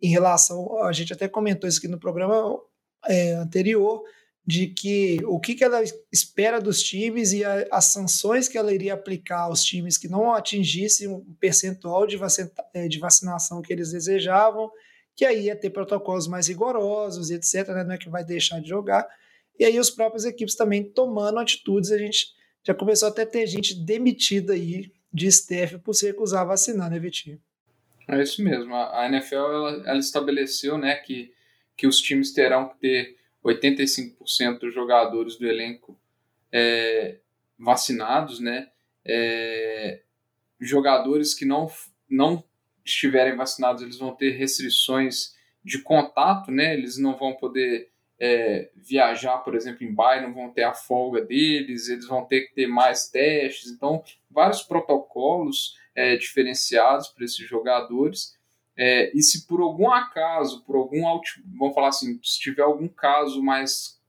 Em 0.00 0.08
relação, 0.08 0.82
a 0.84 0.92
gente 0.92 1.12
até 1.12 1.28
comentou 1.28 1.68
isso 1.68 1.78
aqui 1.78 1.88
no 1.88 1.98
programa 1.98 2.58
é, 3.06 3.32
anterior, 3.32 4.02
de 4.46 4.66
que 4.66 5.18
o 5.24 5.40
que, 5.40 5.54
que 5.54 5.64
ela 5.64 5.82
espera 6.12 6.60
dos 6.60 6.82
times 6.82 7.32
e 7.32 7.42
a, 7.42 7.66
as 7.70 7.86
sanções 7.86 8.46
que 8.46 8.58
ela 8.58 8.74
iria 8.74 8.92
aplicar 8.92 9.42
aos 9.42 9.62
times 9.62 9.96
que 9.96 10.08
não 10.08 10.34
atingissem 10.34 11.08
o 11.08 11.24
percentual 11.40 12.06
de, 12.06 12.16
vacina, 12.16 12.50
é, 12.74 12.86
de 12.86 12.98
vacinação 12.98 13.62
que 13.62 13.72
eles 13.72 13.92
desejavam, 13.92 14.70
que 15.16 15.24
aí 15.24 15.44
ia 15.44 15.56
ter 15.56 15.70
protocolos 15.70 16.26
mais 16.26 16.48
rigorosos 16.48 17.30
e 17.30 17.34
etc., 17.34 17.68
né? 17.68 17.84
não 17.84 17.94
é 17.94 17.98
que 17.98 18.10
vai 18.10 18.24
deixar 18.24 18.60
de 18.60 18.68
jogar. 18.68 19.08
E 19.58 19.64
aí 19.64 19.78
os 19.78 19.90
próprios 19.90 20.24
equipes 20.24 20.54
também 20.54 20.84
tomando 20.84 21.38
atitudes, 21.38 21.90
a 21.90 21.98
gente 21.98 22.26
já 22.66 22.74
começou 22.74 23.08
até 23.08 23.22
a 23.22 23.26
ter 23.26 23.46
gente 23.46 23.74
demitida 23.74 24.52
aí 24.52 24.92
de 25.14 25.28
staff 25.28 25.78
por 25.78 25.94
se 25.94 26.06
recusar 26.08 26.42
a 26.42 26.46
vacinar, 26.46 26.90
né, 26.90 26.98
Vitinho? 26.98 27.40
É 28.08 28.20
isso 28.20 28.42
mesmo. 28.42 28.74
A 28.74 29.06
NFL 29.06 29.34
ela, 29.36 29.82
ela 29.86 29.98
estabeleceu 29.98 30.76
né, 30.76 30.96
que 30.96 31.32
que 31.76 31.86
os 31.86 32.00
times 32.00 32.32
terão 32.32 32.68
que 32.68 32.78
ter 32.78 33.16
85% 33.44 34.58
dos 34.58 34.74
jogadores 34.74 35.36
do 35.36 35.46
elenco 35.46 35.98
é, 36.52 37.18
vacinados, 37.58 38.40
né? 38.40 38.70
É, 39.04 40.02
jogadores 40.60 41.34
que 41.34 41.44
não, 41.44 41.70
não 42.08 42.42
estiverem 42.84 43.36
vacinados, 43.36 43.82
eles 43.82 43.98
vão 43.98 44.14
ter 44.14 44.30
restrições 44.30 45.34
de 45.62 45.80
contato, 45.82 46.50
né? 46.50 46.74
Eles 46.74 46.96
não 46.96 47.16
vão 47.16 47.34
poder 47.34 47.90
é, 48.18 48.70
viajar, 48.76 49.38
por 49.38 49.54
exemplo, 49.54 49.84
em 49.84 49.94
não 49.94 50.32
vão 50.32 50.50
ter 50.50 50.62
a 50.62 50.74
folga 50.74 51.20
deles, 51.22 51.88
eles 51.88 52.06
vão 52.06 52.24
ter 52.24 52.42
que 52.42 52.54
ter 52.54 52.66
mais 52.66 53.08
testes. 53.08 53.70
Então, 53.70 54.02
vários 54.30 54.62
protocolos 54.62 55.76
é, 55.94 56.16
diferenciados 56.16 57.08
para 57.08 57.24
esses 57.24 57.46
jogadores. 57.46 58.36
É, 58.76 59.16
e 59.16 59.22
se 59.22 59.46
por 59.46 59.60
algum 59.60 59.90
acaso, 59.90 60.64
por 60.64 60.76
algum, 60.76 61.02
vamos 61.56 61.74
falar 61.74 61.88
assim, 61.88 62.18
se 62.22 62.40
tiver 62.40 62.62
algum 62.62 62.88
caso 62.88 63.42
mais 63.42 64.00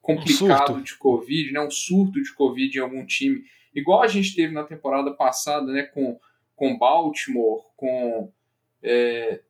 complicado 0.00 0.74
um 0.74 0.82
de 0.82 0.96
Covid, 0.96 1.52
né, 1.52 1.60
um 1.60 1.70
surto 1.70 2.22
de 2.22 2.32
Covid 2.32 2.78
em 2.78 2.80
algum 2.80 3.04
time, 3.04 3.44
igual 3.74 4.02
a 4.02 4.08
gente 4.08 4.34
teve 4.34 4.54
na 4.54 4.64
temporada 4.64 5.12
passada, 5.12 5.70
né, 5.70 5.82
com, 5.82 6.18
com 6.56 6.78
Baltimore, 6.78 7.64
com 7.76 8.32
é, 8.82 9.42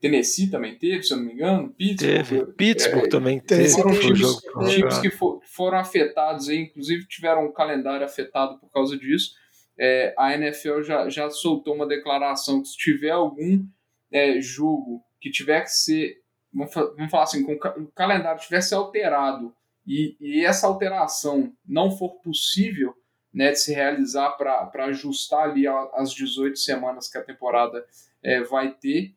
Tennessee 0.00 0.50
também 0.50 0.76
teve, 0.76 1.02
se 1.02 1.12
eu 1.12 1.16
não 1.16 1.24
me 1.24 1.32
engano, 1.32 1.70
Pittsburgh. 1.70 2.26
Teve. 2.26 2.52
Pittsburgh 2.52 3.04
é, 3.04 3.08
também 3.08 3.40
teve. 3.40 3.68
Foram 3.70 3.98
times, 3.98 4.36
times 4.74 4.98
que 4.98 5.10
for, 5.10 5.40
foram 5.44 5.78
afetados, 5.78 6.48
aí, 6.48 6.58
inclusive 6.58 7.06
tiveram 7.06 7.46
um 7.46 7.52
calendário 7.52 8.04
afetado 8.04 8.58
por 8.58 8.70
causa 8.70 8.96
disso. 8.96 9.34
É, 9.78 10.14
a 10.18 10.34
NFL 10.34 10.82
já, 10.82 11.08
já 11.08 11.30
soltou 11.30 11.74
uma 11.74 11.86
declaração 11.86 12.62
que 12.62 12.68
se 12.68 12.76
tiver 12.76 13.10
algum 13.10 13.66
é, 14.12 14.40
jogo 14.40 15.02
que 15.20 15.30
tiver 15.30 15.62
que 15.62 15.70
ser, 15.70 16.22
vamos, 16.52 16.74
vamos 16.74 17.10
falar 17.10 17.24
assim, 17.24 17.44
com 17.44 17.52
o 17.52 17.86
calendário 17.88 18.40
tivesse 18.40 18.74
alterado 18.74 19.54
e, 19.86 20.16
e 20.20 20.44
essa 20.44 20.66
alteração 20.66 21.52
não 21.66 21.90
for 21.90 22.20
possível 22.20 22.94
né, 23.32 23.52
de 23.52 23.60
se 23.60 23.72
realizar 23.72 24.30
para 24.32 24.86
ajustar 24.86 25.50
ali 25.50 25.66
as 25.66 26.12
18 26.12 26.58
semanas 26.58 27.08
que 27.08 27.18
a 27.18 27.24
temporada 27.24 27.84
é, 28.22 28.40
vai 28.42 28.72
ter, 28.72 29.14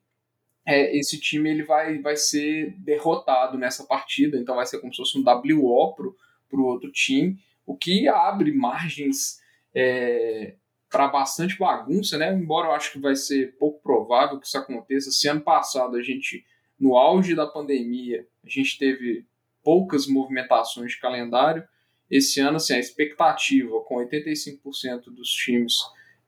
é, 0.69 0.95
esse 0.95 1.19
time 1.19 1.49
ele 1.49 1.63
vai, 1.63 1.97
vai 1.97 2.15
ser 2.15 2.75
derrotado 2.77 3.57
nessa 3.57 3.83
partida, 3.88 4.38
então 4.38 4.55
vai 4.55 4.67
ser 4.67 4.79
como 4.79 4.93
se 4.93 4.97
fosse 4.97 5.17
um 5.17 5.23
WO 5.23 5.95
para 5.95 6.59
o 6.59 6.63
outro 6.63 6.91
time, 6.91 7.39
o 7.65 7.75
que 7.75 8.07
abre 8.07 8.51
margens 8.51 9.39
é, 9.73 10.53
para 10.88 11.07
bastante 11.07 11.57
bagunça, 11.57 12.19
né? 12.19 12.31
Embora 12.31 12.67
eu 12.67 12.73
acho 12.73 12.91
que 12.91 12.99
vai 12.99 13.15
ser 13.15 13.57
pouco 13.57 13.81
provável 13.81 14.39
que 14.39 14.45
isso 14.45 14.59
aconteça. 14.59 15.09
Se 15.09 15.27
ano 15.27 15.41
passado 15.41 15.95
a 15.95 16.03
gente, 16.03 16.45
no 16.79 16.95
auge 16.95 17.33
da 17.33 17.47
pandemia, 17.47 18.27
a 18.45 18.49
gente 18.49 18.77
teve 18.77 19.25
poucas 19.63 20.05
movimentações 20.05 20.91
de 20.91 20.99
calendário, 20.99 21.67
esse 22.11 22.39
ano, 22.39 22.57
assim, 22.57 22.73
a 22.73 22.79
expectativa 22.79 23.81
com 23.85 23.95
85% 23.95 25.05
dos 25.05 25.29
times 25.29 25.73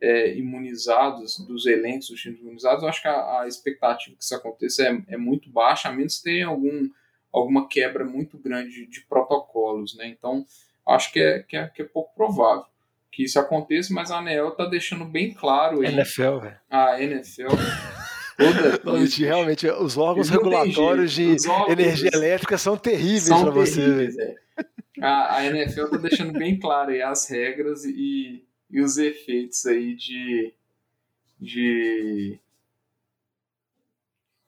é, 0.01 0.35
imunizados, 0.35 1.37
dos 1.45 1.65
elencos 1.65 2.09
dos 2.09 2.19
times 2.19 2.39
imunizados, 2.39 2.81
eu 2.83 2.89
acho 2.89 3.01
que 3.01 3.07
a, 3.07 3.41
a 3.41 3.47
expectativa 3.47 4.15
que 4.15 4.23
isso 4.23 4.35
aconteça 4.35 4.83
é, 4.83 5.03
é, 5.09 5.17
muito 5.17 5.49
baixa, 5.49 5.89
a 5.89 5.91
menos 5.91 6.17
que 6.17 6.23
tenha 6.23 6.47
algum, 6.47 6.89
alguma 7.31 7.67
quebra 7.67 8.03
muito 8.03 8.37
grande 8.37 8.71
de, 8.71 8.87
de 8.87 9.01
protocolos, 9.01 9.95
né? 9.95 10.07
Então, 10.07 10.45
acho 10.87 11.11
que 11.13 11.19
é, 11.19 11.43
que 11.43 11.55
é, 11.55 11.67
que 11.67 11.81
é 11.83 11.85
pouco 11.85 12.13
provável 12.15 12.65
que 13.11 13.23
isso 13.23 13.37
aconteça, 13.37 13.93
mas 13.93 14.09
a 14.09 14.19
ANEL 14.19 14.49
está 14.49 14.65
deixando 14.65 15.03
bem 15.03 15.33
claro 15.33 15.81
aí. 15.81 15.93
NFL, 15.93 16.37
velho. 16.39 16.59
A 16.69 17.01
NFL. 17.01 17.47
Toda 18.83 19.05
realmente, 19.19 19.67
os 19.69 19.97
órgãos 19.97 20.29
regulatórios 20.29 21.11
de 21.11 21.35
órgãos 21.49 21.69
energia 21.69 22.09
elétrica 22.13 22.57
são 22.57 22.77
terríveis 22.77 23.27
para 23.27 23.51
você. 23.51 24.09
É. 24.17 24.35
A, 25.01 25.35
a 25.35 25.45
NFL 25.45 25.85
está 25.85 25.97
deixando 25.97 26.31
bem 26.31 26.57
claro 26.57 26.91
aí 26.91 27.01
as 27.01 27.29
regras 27.29 27.83
e, 27.83 28.45
e 28.71 28.81
os 28.81 28.97
efeitos 28.97 29.65
aí 29.65 29.95
de, 29.95 30.53
de 31.39 32.39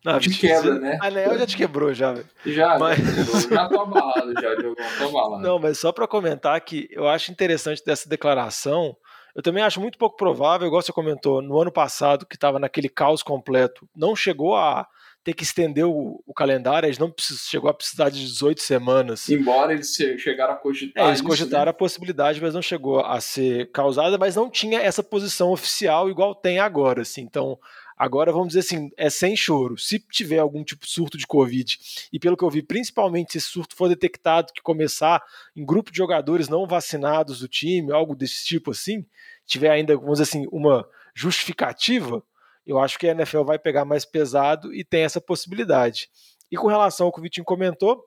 não, 0.03 0.19
de 0.19 0.37
quebra, 0.37 0.79
né? 0.79 0.97
A 1.01 1.09
Neo 1.09 1.37
já 1.37 1.47
te 1.47 1.55
quebrou, 1.55 1.93
já, 1.93 2.11
velho. 2.11 2.29
Já, 2.45 2.77
mas... 2.77 2.99
já, 2.99 3.39
já 3.55 3.69
tô 3.69 3.81
abalado, 3.81 4.33
já, 4.33 4.55
Diogão, 4.55 4.75
tô 4.97 5.07
abalado. 5.07 5.41
Não, 5.41 5.59
mas 5.59 5.79
só 5.79 5.91
para 5.93 6.07
comentar 6.07 6.59
que 6.59 6.89
eu 6.91 7.07
acho 7.07 7.31
interessante 7.31 7.83
dessa 7.85 8.09
declaração, 8.09 8.95
eu 9.33 9.41
também 9.41 9.63
acho 9.63 9.79
muito 9.79 9.97
pouco 9.97 10.17
provável, 10.17 10.67
igual 10.67 10.81
você 10.81 10.91
comentou, 10.91 11.41
no 11.41 11.59
ano 11.59 11.71
passado, 11.71 12.25
que 12.25 12.35
estava 12.35 12.59
naquele 12.59 12.89
caos 12.89 13.23
completo, 13.23 13.87
não 13.95 14.13
chegou 14.15 14.57
a 14.57 14.85
ter 15.23 15.33
que 15.33 15.43
estender 15.43 15.85
o, 15.85 16.21
o 16.25 16.33
calendário, 16.33 16.87
eles 16.87 16.97
não 16.97 17.09
precis, 17.09 17.41
chegou 17.47 17.69
a 17.69 17.73
precisar 17.73 18.09
de 18.09 18.19
18 18.19 18.61
semanas. 18.61 19.29
Embora 19.29 19.73
eles 19.73 19.95
chegaram 20.17 20.53
a 20.53 20.57
cogitar. 20.57 21.05
É, 21.05 21.07
eles 21.07 21.21
cogitaram 21.21 21.65
né? 21.65 21.71
a 21.71 21.73
possibilidade, 21.73 22.41
mas 22.41 22.53
não 22.53 22.61
chegou 22.61 22.99
a 22.99 23.19
ser 23.21 23.71
causada, 23.71 24.17
mas 24.17 24.35
não 24.35 24.49
tinha 24.49 24.79
essa 24.79 25.01
posição 25.01 25.51
oficial 25.51 26.09
igual 26.09 26.35
tem 26.35 26.59
agora. 26.59 27.01
Assim. 27.01 27.21
Então, 27.21 27.57
Agora, 27.95 28.31
vamos 28.31 28.49
dizer 28.49 28.61
assim, 28.61 28.89
é 28.97 29.09
sem 29.09 29.35
choro. 29.35 29.77
Se 29.77 29.99
tiver 29.99 30.39
algum 30.39 30.63
tipo 30.63 30.85
de 30.85 30.91
surto 30.91 31.17
de 31.17 31.27
Covid, 31.27 31.77
e 32.11 32.19
pelo 32.19 32.35
que 32.35 32.43
eu 32.43 32.49
vi, 32.49 32.61
principalmente 32.61 33.33
se 33.33 33.37
esse 33.37 33.47
surto 33.47 33.75
for 33.75 33.87
detectado 33.87 34.51
que 34.51 34.61
começar 34.61 35.23
em 35.55 35.65
grupo 35.65 35.91
de 35.91 35.97
jogadores 35.97 36.49
não 36.49 36.65
vacinados 36.65 37.39
do 37.39 37.47
time, 37.47 37.93
algo 37.93 38.15
desse 38.15 38.45
tipo 38.45 38.71
assim, 38.71 39.05
tiver 39.45 39.69
ainda, 39.69 39.95
vamos 39.95 40.19
dizer 40.19 40.23
assim, 40.23 40.47
uma 40.51 40.87
justificativa, 41.13 42.23
eu 42.65 42.79
acho 42.79 42.98
que 42.98 43.08
a 43.08 43.12
NFL 43.12 43.43
vai 43.43 43.60
pegar 43.60 43.86
mais 43.86 44.05
pesado 44.05 44.74
e 44.74 44.84
tem 44.84 45.03
essa 45.03 45.20
possibilidade. 45.20 46.10
E 46.51 46.55
com 46.55 46.67
relação 46.67 47.08
ao 47.08 47.13
que 47.13 47.20
o 47.20 47.24
Vitinho 47.24 47.46
comentou, 47.46 48.03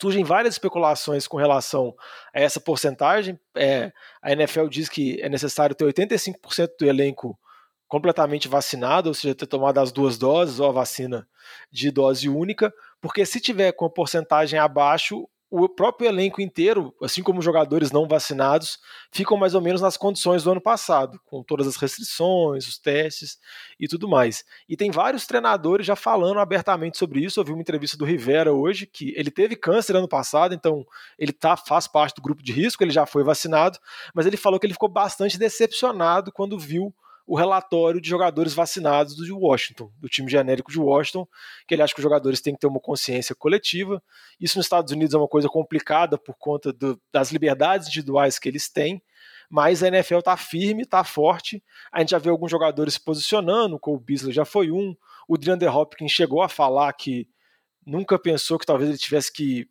surgem 0.00 0.24
várias 0.24 0.54
especulações 0.54 1.26
com 1.26 1.36
relação 1.36 1.94
a 2.34 2.40
essa 2.40 2.60
porcentagem. 2.60 3.38
É, 3.56 3.92
a 4.22 4.32
NFL 4.32 4.66
diz 4.68 4.88
que 4.88 5.20
é 5.22 5.28
necessário 5.28 5.74
ter 5.74 5.84
85% 5.84 6.70
do 6.78 6.86
elenco 6.86 7.38
completamente 7.86 8.48
vacinado, 8.48 9.08
ou 9.08 9.14
seja, 9.14 9.34
ter 9.34 9.46
tomado 9.46 9.78
as 9.78 9.90
duas 9.90 10.18
doses 10.18 10.60
ou 10.60 10.68
a 10.68 10.72
vacina 10.72 11.26
de 11.72 11.90
dose 11.90 12.28
única, 12.28 12.72
porque 13.00 13.24
se 13.24 13.40
tiver 13.40 13.72
com 13.72 13.86
a 13.86 13.90
porcentagem 13.90 14.58
abaixo, 14.58 15.26
o 15.50 15.68
próprio 15.68 16.08
elenco 16.08 16.42
inteiro, 16.42 16.94
assim 17.02 17.22
como 17.22 17.40
jogadores 17.40 17.90
não 17.90 18.06
vacinados, 18.06 18.78
ficam 19.10 19.36
mais 19.36 19.54
ou 19.54 19.60
menos 19.60 19.80
nas 19.80 19.96
condições 19.96 20.42
do 20.42 20.50
ano 20.50 20.60
passado, 20.60 21.18
com 21.24 21.42
todas 21.42 21.66
as 21.66 21.76
restrições, 21.76 22.66
os 22.66 22.78
testes 22.78 23.38
e 23.80 23.88
tudo 23.88 24.06
mais. 24.06 24.44
E 24.68 24.76
tem 24.76 24.90
vários 24.90 25.26
treinadores 25.26 25.86
já 25.86 25.96
falando 25.96 26.38
abertamente 26.38 26.98
sobre 26.98 27.20
isso. 27.20 27.40
Eu 27.40 27.44
vi 27.44 27.52
uma 27.52 27.62
entrevista 27.62 27.96
do 27.96 28.04
Rivera 28.04 28.52
hoje, 28.52 28.86
que 28.86 29.14
ele 29.16 29.30
teve 29.30 29.56
câncer 29.56 29.96
ano 29.96 30.08
passado, 30.08 30.54
então 30.54 30.86
ele 31.18 31.32
tá, 31.32 31.56
faz 31.56 31.88
parte 31.88 32.16
do 32.16 32.22
grupo 32.22 32.42
de 32.42 32.52
risco, 32.52 32.84
ele 32.84 32.90
já 32.90 33.06
foi 33.06 33.24
vacinado, 33.24 33.78
mas 34.14 34.26
ele 34.26 34.36
falou 34.36 34.60
que 34.60 34.66
ele 34.66 34.74
ficou 34.74 34.88
bastante 34.88 35.38
decepcionado 35.38 36.30
quando 36.30 36.58
viu 36.58 36.94
o 37.28 37.36
relatório 37.36 38.00
de 38.00 38.08
jogadores 38.08 38.54
vacinados 38.54 39.14
do 39.14 39.38
Washington, 39.38 39.92
do 39.98 40.08
time 40.08 40.30
genérico 40.30 40.72
de 40.72 40.80
Washington, 40.80 41.28
que 41.66 41.74
ele 41.74 41.82
acha 41.82 41.92
que 41.92 42.00
os 42.00 42.02
jogadores 42.02 42.40
têm 42.40 42.54
que 42.54 42.60
ter 42.60 42.66
uma 42.66 42.80
consciência 42.80 43.34
coletiva. 43.34 44.02
Isso 44.40 44.56
nos 44.56 44.64
Estados 44.64 44.94
Unidos 44.94 45.14
é 45.14 45.18
uma 45.18 45.28
coisa 45.28 45.46
complicada 45.46 46.16
por 46.16 46.34
conta 46.38 46.72
do, 46.72 46.98
das 47.12 47.30
liberdades 47.30 47.88
individuais 47.88 48.38
que 48.38 48.48
eles 48.48 48.70
têm, 48.70 49.02
mas 49.50 49.82
a 49.82 49.88
NFL 49.88 50.20
está 50.20 50.38
firme, 50.38 50.84
está 50.84 51.04
forte. 51.04 51.62
A 51.92 52.00
gente 52.00 52.12
já 52.12 52.18
vê 52.18 52.30
alguns 52.30 52.50
jogadores 52.50 52.94
se 52.94 53.04
posicionando, 53.04 53.78
o 53.78 54.00
Beasley 54.00 54.32
já 54.32 54.46
foi 54.46 54.70
um, 54.70 54.96
o 55.28 55.36
DeAndre 55.36 55.68
Hopkins 55.68 56.10
chegou 56.10 56.40
a 56.40 56.48
falar 56.48 56.90
que 56.94 57.28
nunca 57.84 58.18
pensou 58.18 58.58
que 58.58 58.64
talvez 58.64 58.88
ele 58.88 58.98
tivesse 58.98 59.30
que 59.30 59.68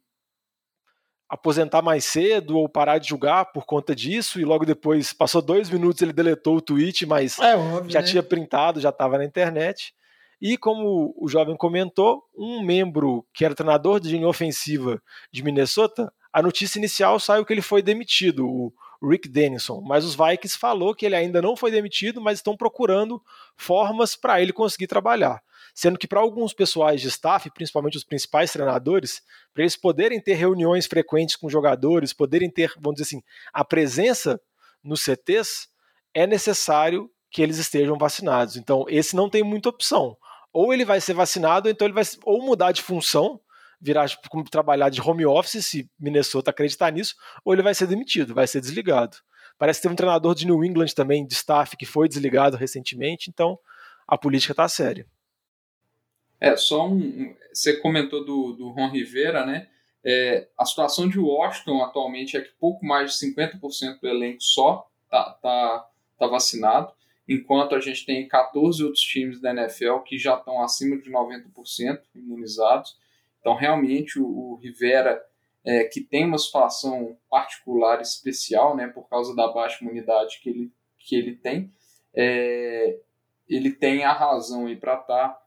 aposentar 1.29 1.81
mais 1.81 2.05
cedo 2.05 2.57
ou 2.57 2.69
parar 2.69 2.97
de 2.97 3.07
jogar 3.07 3.45
por 3.45 3.65
conta 3.65 3.95
disso, 3.95 4.39
e 4.39 4.45
logo 4.45 4.65
depois, 4.65 5.11
passou 5.11 5.41
dois 5.41 5.69
minutos, 5.69 6.01
ele 6.01 6.13
deletou 6.13 6.57
o 6.57 6.61
tweet, 6.61 7.05
mas 7.05 7.37
é 7.39 7.55
óbvio, 7.55 7.91
já 7.91 8.01
né? 8.01 8.07
tinha 8.07 8.23
printado, 8.23 8.79
já 8.79 8.89
estava 8.89 9.17
na 9.17 9.25
internet. 9.25 9.93
E 10.39 10.55
como 10.55 11.15
o 11.17 11.27
jovem 11.27 11.57
comentou, 11.57 12.23
um 12.37 12.63
membro 12.63 13.25
que 13.33 13.43
era 13.43 13.55
treinador 13.55 13.99
de 13.99 14.09
linha 14.09 14.27
ofensiva 14.27 15.01
de 15.31 15.43
Minnesota, 15.43 16.13
a 16.31 16.41
notícia 16.41 16.77
inicial 16.77 17.19
saiu 17.19 17.43
que 17.43 17.51
ele 17.51 17.61
foi 17.61 17.81
demitido, 17.81 18.47
o 18.47 18.73
Rick 19.01 19.27
Dennison, 19.27 19.81
mas 19.81 20.05
os 20.05 20.15
Vikings 20.15 20.57
falou 20.57 20.93
que 20.93 21.05
ele 21.05 21.15
ainda 21.15 21.41
não 21.41 21.55
foi 21.55 21.71
demitido, 21.71 22.21
mas 22.21 22.39
estão 22.39 22.55
procurando 22.55 23.21
formas 23.55 24.15
para 24.15 24.41
ele 24.41 24.53
conseguir 24.53 24.87
trabalhar 24.87 25.41
sendo 25.77 25.99
que 25.99 26.07
para 26.07 26.19
alguns 26.19 26.53
pessoais 26.53 26.99
de 26.99 27.07
staff, 27.07 27.51
principalmente 27.51 27.97
os 27.97 28.03
principais 28.03 28.51
treinadores, 28.51 29.21
para 29.53 29.61
eles 29.61 29.77
poderem 29.77 30.19
ter 30.19 30.33
reuniões 30.33 30.87
frequentes 30.87 31.35
com 31.35 31.47
jogadores, 31.47 32.13
poderem 32.13 32.49
ter, 32.49 32.73
vamos 32.79 32.95
dizer 32.95 33.03
assim, 33.03 33.23
a 33.53 33.63
presença 33.63 34.41
nos 34.83 35.03
CTs, 35.03 35.67
é 36.15 36.25
necessário 36.25 37.07
que 37.29 37.43
eles 37.43 37.59
estejam 37.59 37.95
vacinados. 37.95 38.57
Então, 38.57 38.85
esse 38.89 39.15
não 39.15 39.29
tem 39.29 39.43
muita 39.43 39.69
opção. 39.69 40.17
Ou 40.51 40.73
ele 40.73 40.83
vai 40.83 40.99
ser 40.99 41.13
vacinado, 41.13 41.67
ou 41.67 41.71
então 41.71 41.85
ele 41.85 41.93
vai 41.93 42.05
ou 42.23 42.43
mudar 42.43 42.71
de 42.71 42.81
função, 42.81 43.39
virar 43.79 44.09
como 44.31 44.43
trabalhar 44.49 44.89
de 44.89 44.99
home 44.99 45.27
office, 45.27 45.63
se 45.63 45.87
Minnesota 45.99 46.49
acreditar 46.49 46.91
nisso, 46.91 47.13
ou 47.45 47.53
ele 47.53 47.61
vai 47.61 47.75
ser 47.75 47.85
demitido, 47.85 48.33
vai 48.33 48.47
ser 48.47 48.61
desligado. 48.61 49.17
Parece 49.59 49.79
que 49.79 49.87
um 49.87 49.95
treinador 49.95 50.33
de 50.33 50.47
New 50.47 50.65
England 50.65 50.87
também, 50.95 51.23
de 51.23 51.35
staff, 51.35 51.77
que 51.77 51.85
foi 51.85 52.07
desligado 52.07 52.57
recentemente, 52.57 53.29
então 53.29 53.59
a 54.07 54.17
política 54.17 54.53
está 54.53 54.67
séria. 54.67 55.05
É, 56.39 56.55
só 56.55 56.87
um. 56.87 57.35
Você 57.51 57.77
comentou 57.77 58.23
do, 58.23 58.53
do 58.53 58.69
Ron 58.69 58.89
Rivera, 58.89 59.45
né? 59.45 59.67
É, 60.03 60.47
a 60.57 60.65
situação 60.65 61.09
de 61.09 61.19
Washington 61.19 61.83
atualmente 61.83 62.37
é 62.37 62.41
que 62.41 62.51
pouco 62.59 62.85
mais 62.85 63.11
de 63.13 63.33
50% 63.33 63.99
do 63.99 64.07
elenco 64.07 64.41
só 64.41 64.87
tá, 65.09 65.37
tá, 65.41 65.89
tá 66.17 66.27
vacinado, 66.27 66.93
enquanto 67.27 67.75
a 67.75 67.79
gente 67.81 68.05
tem 68.05 68.27
14 68.27 68.83
outros 68.83 69.01
times 69.01 69.41
da 69.41 69.51
NFL 69.51 69.99
que 70.05 70.17
já 70.17 70.35
estão 70.35 70.61
acima 70.61 70.97
de 70.97 71.11
90% 71.11 71.99
imunizados. 72.15 72.97
Então, 73.39 73.55
realmente, 73.55 74.19
o, 74.19 74.25
o 74.25 74.55
Rivera, 74.55 75.21
é, 75.65 75.83
que 75.85 75.99
tem 75.99 76.25
uma 76.25 76.37
situação 76.37 77.17
particular, 77.29 77.99
especial, 77.99 78.75
né, 78.75 78.87
por 78.87 79.09
causa 79.09 79.35
da 79.35 79.47
baixa 79.47 79.83
imunidade 79.83 80.39
que 80.41 80.49
ele, 80.49 80.71
que 80.99 81.15
ele 81.15 81.35
tem, 81.35 81.73
é, 82.15 82.97
ele 83.49 83.71
tem 83.71 84.03
a 84.03 84.13
razão 84.13 84.63
para 84.77 84.93
estar 84.93 85.29
tá 85.29 85.46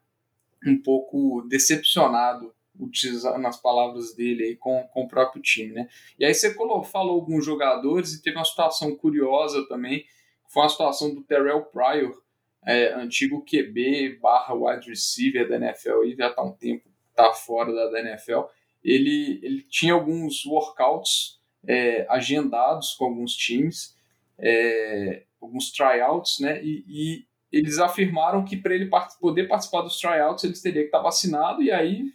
um 0.66 0.80
pouco 0.80 1.42
decepcionado 1.48 2.54
utilizando 2.80 3.46
as 3.46 3.60
palavras 3.60 4.14
dele 4.14 4.44
aí 4.44 4.56
com, 4.56 4.82
com 4.92 5.02
o 5.02 5.08
próprio 5.08 5.42
time, 5.42 5.72
né? 5.72 5.88
E 6.18 6.24
aí 6.24 6.32
você 6.32 6.54
falou, 6.54 6.82
falou 6.82 7.14
alguns 7.14 7.44
jogadores 7.44 8.14
e 8.14 8.22
teve 8.22 8.36
uma 8.36 8.44
situação 8.44 8.94
curiosa 8.96 9.66
também, 9.68 10.06
foi 10.48 10.62
uma 10.62 10.68
situação 10.68 11.14
do 11.14 11.22
Terrell 11.22 11.62
Pryor, 11.66 12.22
é, 12.66 12.92
antigo 12.94 13.44
QB 13.44 14.18
barra 14.20 14.54
wide 14.54 14.88
receiver 14.88 15.48
da 15.48 15.56
NFL, 15.56 16.04
e 16.04 16.16
já 16.16 16.28
está 16.28 16.42
um 16.42 16.52
tempo 16.52 16.88
tá 17.14 17.32
fora 17.32 17.72
da, 17.72 17.90
da, 17.90 18.00
NFL. 18.00 18.42
Ele, 18.82 19.40
ele 19.42 19.62
tinha 19.62 19.94
alguns 19.94 20.44
workouts 20.46 21.38
é, 21.66 22.06
agendados 22.08 22.94
com 22.94 23.06
alguns 23.06 23.34
times, 23.34 23.96
é, 24.38 25.24
alguns 25.40 25.70
tryouts, 25.70 26.38
né? 26.40 26.62
E, 26.62 26.84
e 26.88 27.26
eles 27.52 27.78
afirmaram 27.78 28.44
que 28.44 28.56
para 28.56 28.74
ele 28.74 28.86
part 28.86 29.18
poder 29.18 29.48
participar 29.48 29.82
dos 29.82 29.98
tryouts 29.98 30.44
ele 30.44 30.54
teria 30.54 30.82
que 30.82 30.88
estar 30.88 30.98
tá 30.98 31.04
vacinado, 31.04 31.62
e 31.62 31.70
aí 31.70 32.12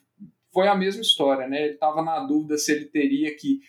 foi 0.54 0.68
a 0.68 0.76
mesma 0.76 1.02
história, 1.02 1.48
né? 1.48 1.66
Ele 1.66 1.74
estava 1.74 2.02
na 2.02 2.20
dúvida 2.22 2.58
se 2.58 2.72
ele 2.72 2.86
teria 2.86 3.36
que. 3.36 3.60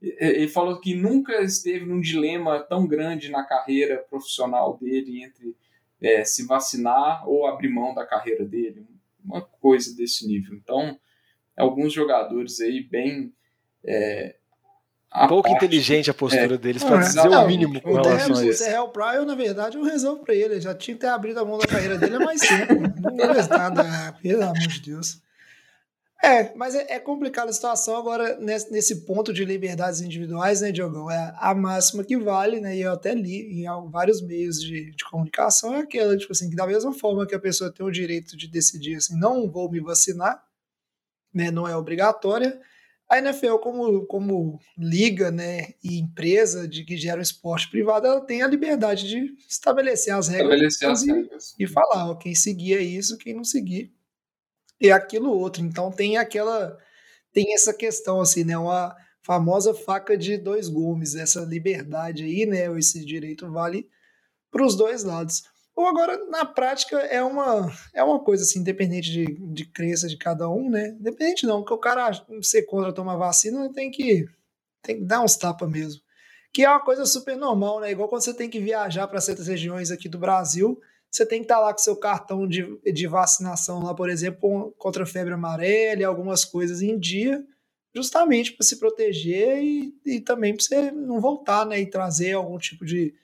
Ele 0.00 0.48
falou 0.48 0.80
que 0.80 0.96
nunca 0.96 1.40
esteve 1.42 1.86
num 1.86 2.00
dilema 2.00 2.58
tão 2.58 2.88
grande 2.88 3.30
na 3.30 3.44
carreira 3.44 3.98
profissional 4.10 4.76
dele 4.76 5.22
entre 5.22 5.56
é, 6.00 6.24
se 6.24 6.44
vacinar 6.44 7.28
ou 7.28 7.46
abrir 7.46 7.68
mão 7.68 7.94
da 7.94 8.04
carreira 8.04 8.44
dele, 8.44 8.84
uma 9.24 9.40
coisa 9.40 9.96
desse 9.96 10.26
nível. 10.26 10.56
Então, 10.56 10.98
alguns 11.56 11.92
jogadores 11.92 12.60
aí 12.60 12.82
bem. 12.82 13.32
É, 13.84 14.36
pouco 15.28 15.48
parte, 15.48 15.64
inteligente 15.64 16.10
a 16.10 16.14
postura 16.14 16.54
é, 16.54 16.58
deles, 16.58 16.82
para 16.82 16.98
dizer 16.98 17.28
não, 17.28 17.44
o 17.44 17.46
mínimo 17.46 17.80
com 17.80 17.94
relação 17.94 18.36
a 18.36 18.46
isso. 18.46 18.62
O 18.62 18.66
Terrell 18.66 18.88
Pryor, 18.88 19.26
na 19.26 19.34
verdade, 19.34 19.76
eu 19.76 19.84
resolvo 19.84 20.24
para 20.24 20.34
ele. 20.34 20.60
já 20.60 20.74
tinha 20.74 20.94
que 20.94 21.00
ter 21.00 21.08
abrido 21.08 21.40
a 21.40 21.44
mão 21.44 21.58
da 21.58 21.66
carreira 21.66 21.98
dele 21.98 22.16
há 22.16 22.20
mais 22.20 22.40
tempo. 22.40 22.74
não 23.00 23.34
fez 23.34 23.48
nada, 23.48 24.16
pelo 24.22 24.42
amor 24.42 24.68
de 24.68 24.80
Deus. 24.80 25.20
É, 26.24 26.54
mas 26.54 26.76
é, 26.76 26.86
é, 26.88 27.00
complicada 27.00 27.50
a 27.50 27.52
situação 27.52 27.96
agora 27.96 28.38
nesse, 28.38 28.70
nesse, 28.70 29.04
ponto 29.04 29.32
de 29.32 29.44
liberdades 29.44 30.00
individuais, 30.00 30.60
né, 30.60 30.70
Diogão? 30.70 31.10
É 31.10 31.34
a 31.36 31.52
máxima 31.52 32.04
que 32.04 32.16
vale, 32.16 32.60
né? 32.60 32.76
E 32.76 32.82
eu 32.82 32.92
até 32.92 33.12
li 33.12 33.60
em 33.60 33.90
vários 33.90 34.22
meios 34.22 34.60
de, 34.60 34.92
de, 34.92 35.04
comunicação, 35.10 35.74
é 35.74 35.80
aquela, 35.80 36.16
tipo 36.16 36.30
assim, 36.30 36.48
que 36.48 36.54
da 36.54 36.64
mesma 36.64 36.92
forma 36.92 37.26
que 37.26 37.34
a 37.34 37.40
pessoa 37.40 37.72
tem 37.72 37.84
o 37.84 37.90
direito 37.90 38.36
de 38.36 38.46
decidir 38.46 38.94
assim, 38.94 39.18
não 39.18 39.50
vou 39.50 39.68
me 39.68 39.80
vacinar, 39.80 40.40
né? 41.34 41.50
Não 41.50 41.66
é 41.66 41.76
obrigatória. 41.76 42.60
A 43.12 43.18
NFL, 43.18 43.56
como, 43.56 44.06
como 44.06 44.58
liga 44.78 45.30
né, 45.30 45.74
e 45.84 45.98
empresa 45.98 46.66
de 46.66 46.82
que 46.84 46.96
gera 46.96 47.18
um 47.18 47.22
esporte 47.22 47.70
privado, 47.70 48.06
ela 48.06 48.20
tem 48.22 48.42
a 48.42 48.46
liberdade 48.46 49.06
de 49.06 49.34
estabelecer 49.46 50.14
as 50.14 50.28
regras, 50.28 50.72
estabelecer 50.72 50.88
as 50.88 51.06
regras. 51.06 51.54
E, 51.58 51.64
e 51.64 51.66
falar, 51.66 52.10
ó, 52.10 52.14
quem 52.14 52.34
seguir 52.34 52.74
é 52.74 52.82
isso, 52.82 53.18
quem 53.18 53.34
não 53.34 53.44
seguir 53.44 53.92
e 54.82 54.90
aquilo 54.90 55.30
outro. 55.30 55.62
Então 55.62 55.90
tem 55.92 56.16
aquela 56.16 56.76
tem 57.32 57.54
essa 57.54 57.72
questão 57.72 58.20
assim, 58.20 58.44
né, 58.44 58.58
uma 58.58 58.94
famosa 59.22 59.72
faca 59.72 60.18
de 60.18 60.36
dois 60.36 60.68
gumes, 60.68 61.14
essa 61.14 61.40
liberdade 61.40 62.24
aí, 62.24 62.44
né, 62.44 62.66
esse 62.78 63.04
direito 63.04 63.50
vale 63.50 63.88
para 64.50 64.64
os 64.64 64.76
dois 64.76 65.04
lados. 65.04 65.42
Ou 65.74 65.86
agora 65.86 66.26
na 66.26 66.44
prática 66.44 66.98
é 66.98 67.22
uma 67.22 67.72
é 67.94 68.04
uma 68.04 68.22
coisa 68.22 68.44
assim, 68.44 68.60
independente 68.60 69.10
de, 69.10 69.24
de 69.52 69.64
crença 69.64 70.06
de 70.06 70.16
cada 70.16 70.48
um, 70.48 70.68
né? 70.68 70.88
Independente 71.00 71.46
não, 71.46 71.60
porque 71.60 71.74
o 71.74 71.78
cara 71.78 72.10
ser 72.42 72.62
contra 72.62 72.92
tomar 72.92 73.16
vacina 73.16 73.72
tem 73.72 73.90
que 73.90 74.26
tem 74.82 74.98
que 74.98 75.04
dar 75.04 75.22
uns 75.22 75.36
tapas 75.36 75.70
mesmo. 75.70 76.02
Que 76.52 76.64
é 76.64 76.68
uma 76.68 76.84
coisa 76.84 77.06
super 77.06 77.36
normal, 77.36 77.80
né? 77.80 77.90
Igual 77.90 78.08
quando 78.08 78.22
você 78.22 78.34
tem 78.34 78.50
que 78.50 78.60
viajar 78.60 79.08
para 79.08 79.20
certas 79.20 79.46
regiões 79.46 79.90
aqui 79.90 80.08
do 80.08 80.18
Brasil, 80.18 80.78
você 81.10 81.26
tem 81.26 81.40
que 81.40 81.44
estar 81.44 81.56
tá 81.56 81.60
lá 81.60 81.72
com 81.72 81.78
seu 81.78 81.96
cartão 81.96 82.46
de, 82.46 82.66
de 82.92 83.06
vacinação 83.06 83.82
lá, 83.82 83.94
por 83.94 84.10
exemplo, 84.10 84.74
contra 84.78 85.04
febre 85.06 85.34
amarela 85.34 86.00
e 86.00 86.04
algumas 86.04 86.44
coisas 86.44 86.80
em 86.80 86.98
dia, 86.98 87.44
justamente 87.94 88.52
para 88.52 88.64
se 88.64 88.78
proteger 88.78 89.62
e, 89.62 89.94
e 90.06 90.20
também 90.20 90.54
para 90.54 90.64
você 90.64 90.90
não 90.90 91.20
voltar, 91.20 91.66
né, 91.66 91.80
e 91.80 91.86
trazer 91.86 92.32
algum 92.32 92.58
tipo 92.58 92.84
de, 92.84 93.14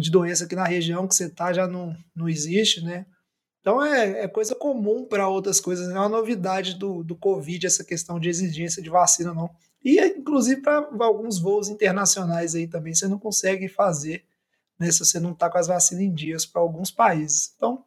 de 0.00 0.10
doença 0.10 0.46
que 0.46 0.56
na 0.56 0.64
região 0.64 1.06
que 1.06 1.14
você 1.14 1.26
está 1.26 1.52
já 1.52 1.66
não, 1.66 1.96
não 2.14 2.28
existe, 2.28 2.82
né? 2.82 3.06
Então 3.60 3.84
é, 3.84 4.24
é 4.24 4.28
coisa 4.28 4.54
comum 4.54 5.04
para 5.04 5.28
outras 5.28 5.60
coisas, 5.60 5.88
não 5.88 5.96
é 5.96 6.00
uma 6.00 6.08
novidade 6.08 6.74
do, 6.74 7.04
do 7.04 7.14
Covid 7.14 7.66
essa 7.66 7.84
questão 7.84 8.18
de 8.18 8.28
exigência 8.28 8.82
de 8.82 8.88
vacina, 8.88 9.34
não. 9.34 9.50
E 9.84 10.00
inclusive 10.00 10.62
para 10.62 10.88
alguns 11.00 11.38
voos 11.38 11.68
internacionais 11.68 12.54
aí 12.54 12.66
também 12.66 12.94
você 12.94 13.06
não 13.06 13.18
consegue 13.18 13.68
fazer 13.68 14.24
né, 14.80 14.90
se 14.90 14.98
você 15.00 15.20
não 15.20 15.32
está 15.32 15.50
com 15.50 15.58
as 15.58 15.66
vacinas 15.66 16.02
em 16.02 16.12
dias 16.12 16.46
para 16.46 16.62
alguns 16.62 16.90
países. 16.90 17.52
Então, 17.54 17.84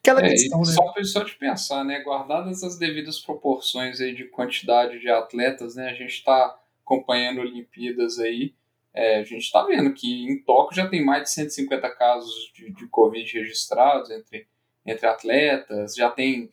aquela 0.00 0.24
é, 0.24 0.28
questão, 0.28 0.60
né? 0.60 0.72
Só, 0.72 0.94
só 1.02 1.24
de 1.24 1.34
pensar, 1.34 1.84
né, 1.84 2.00
guardadas 2.04 2.62
as 2.62 2.78
devidas 2.78 3.18
proporções 3.18 4.00
aí 4.00 4.14
de 4.14 4.24
quantidade 4.26 5.00
de 5.00 5.10
atletas, 5.10 5.74
né, 5.74 5.90
a 5.90 5.94
gente 5.94 6.12
está 6.12 6.56
acompanhando 6.84 7.40
Olimpíadas 7.40 8.20
aí, 8.20 8.54
é, 8.98 9.20
a 9.20 9.22
gente 9.22 9.44
está 9.44 9.62
vendo 9.62 9.94
que 9.94 10.24
em 10.24 10.42
Tóquio 10.42 10.74
já 10.74 10.88
tem 10.88 11.04
mais 11.04 11.22
de 11.22 11.30
150 11.30 11.88
casos 11.90 12.50
de, 12.52 12.72
de 12.72 12.88
Covid 12.88 13.32
registrados 13.32 14.10
entre, 14.10 14.48
entre 14.84 15.06
atletas, 15.06 15.94
já 15.94 16.10
tem 16.10 16.50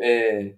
é, 0.00 0.54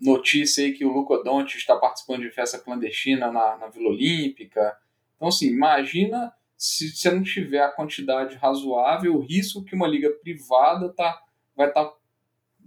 notícia 0.00 0.64
aí 0.64 0.72
que 0.72 0.84
o 0.84 0.92
Luca 0.92 1.24
Doncic 1.24 1.56
está 1.56 1.74
participando 1.74 2.20
de 2.20 2.30
festa 2.30 2.56
clandestina 2.56 3.32
na, 3.32 3.56
na 3.56 3.66
Vila 3.66 3.88
Olímpica. 3.88 4.76
Então, 5.16 5.26
assim, 5.26 5.48
imagina 5.48 6.32
se 6.56 6.94
você 6.94 7.10
não 7.10 7.24
tiver 7.24 7.62
a 7.62 7.72
quantidade 7.72 8.36
razoável, 8.36 9.16
o 9.16 9.20
risco 9.20 9.64
que 9.64 9.74
uma 9.74 9.88
liga 9.88 10.10
privada 10.10 10.88
tá, 10.90 11.20
vai 11.56 11.66
estar, 11.66 11.84
tá, 11.84 11.96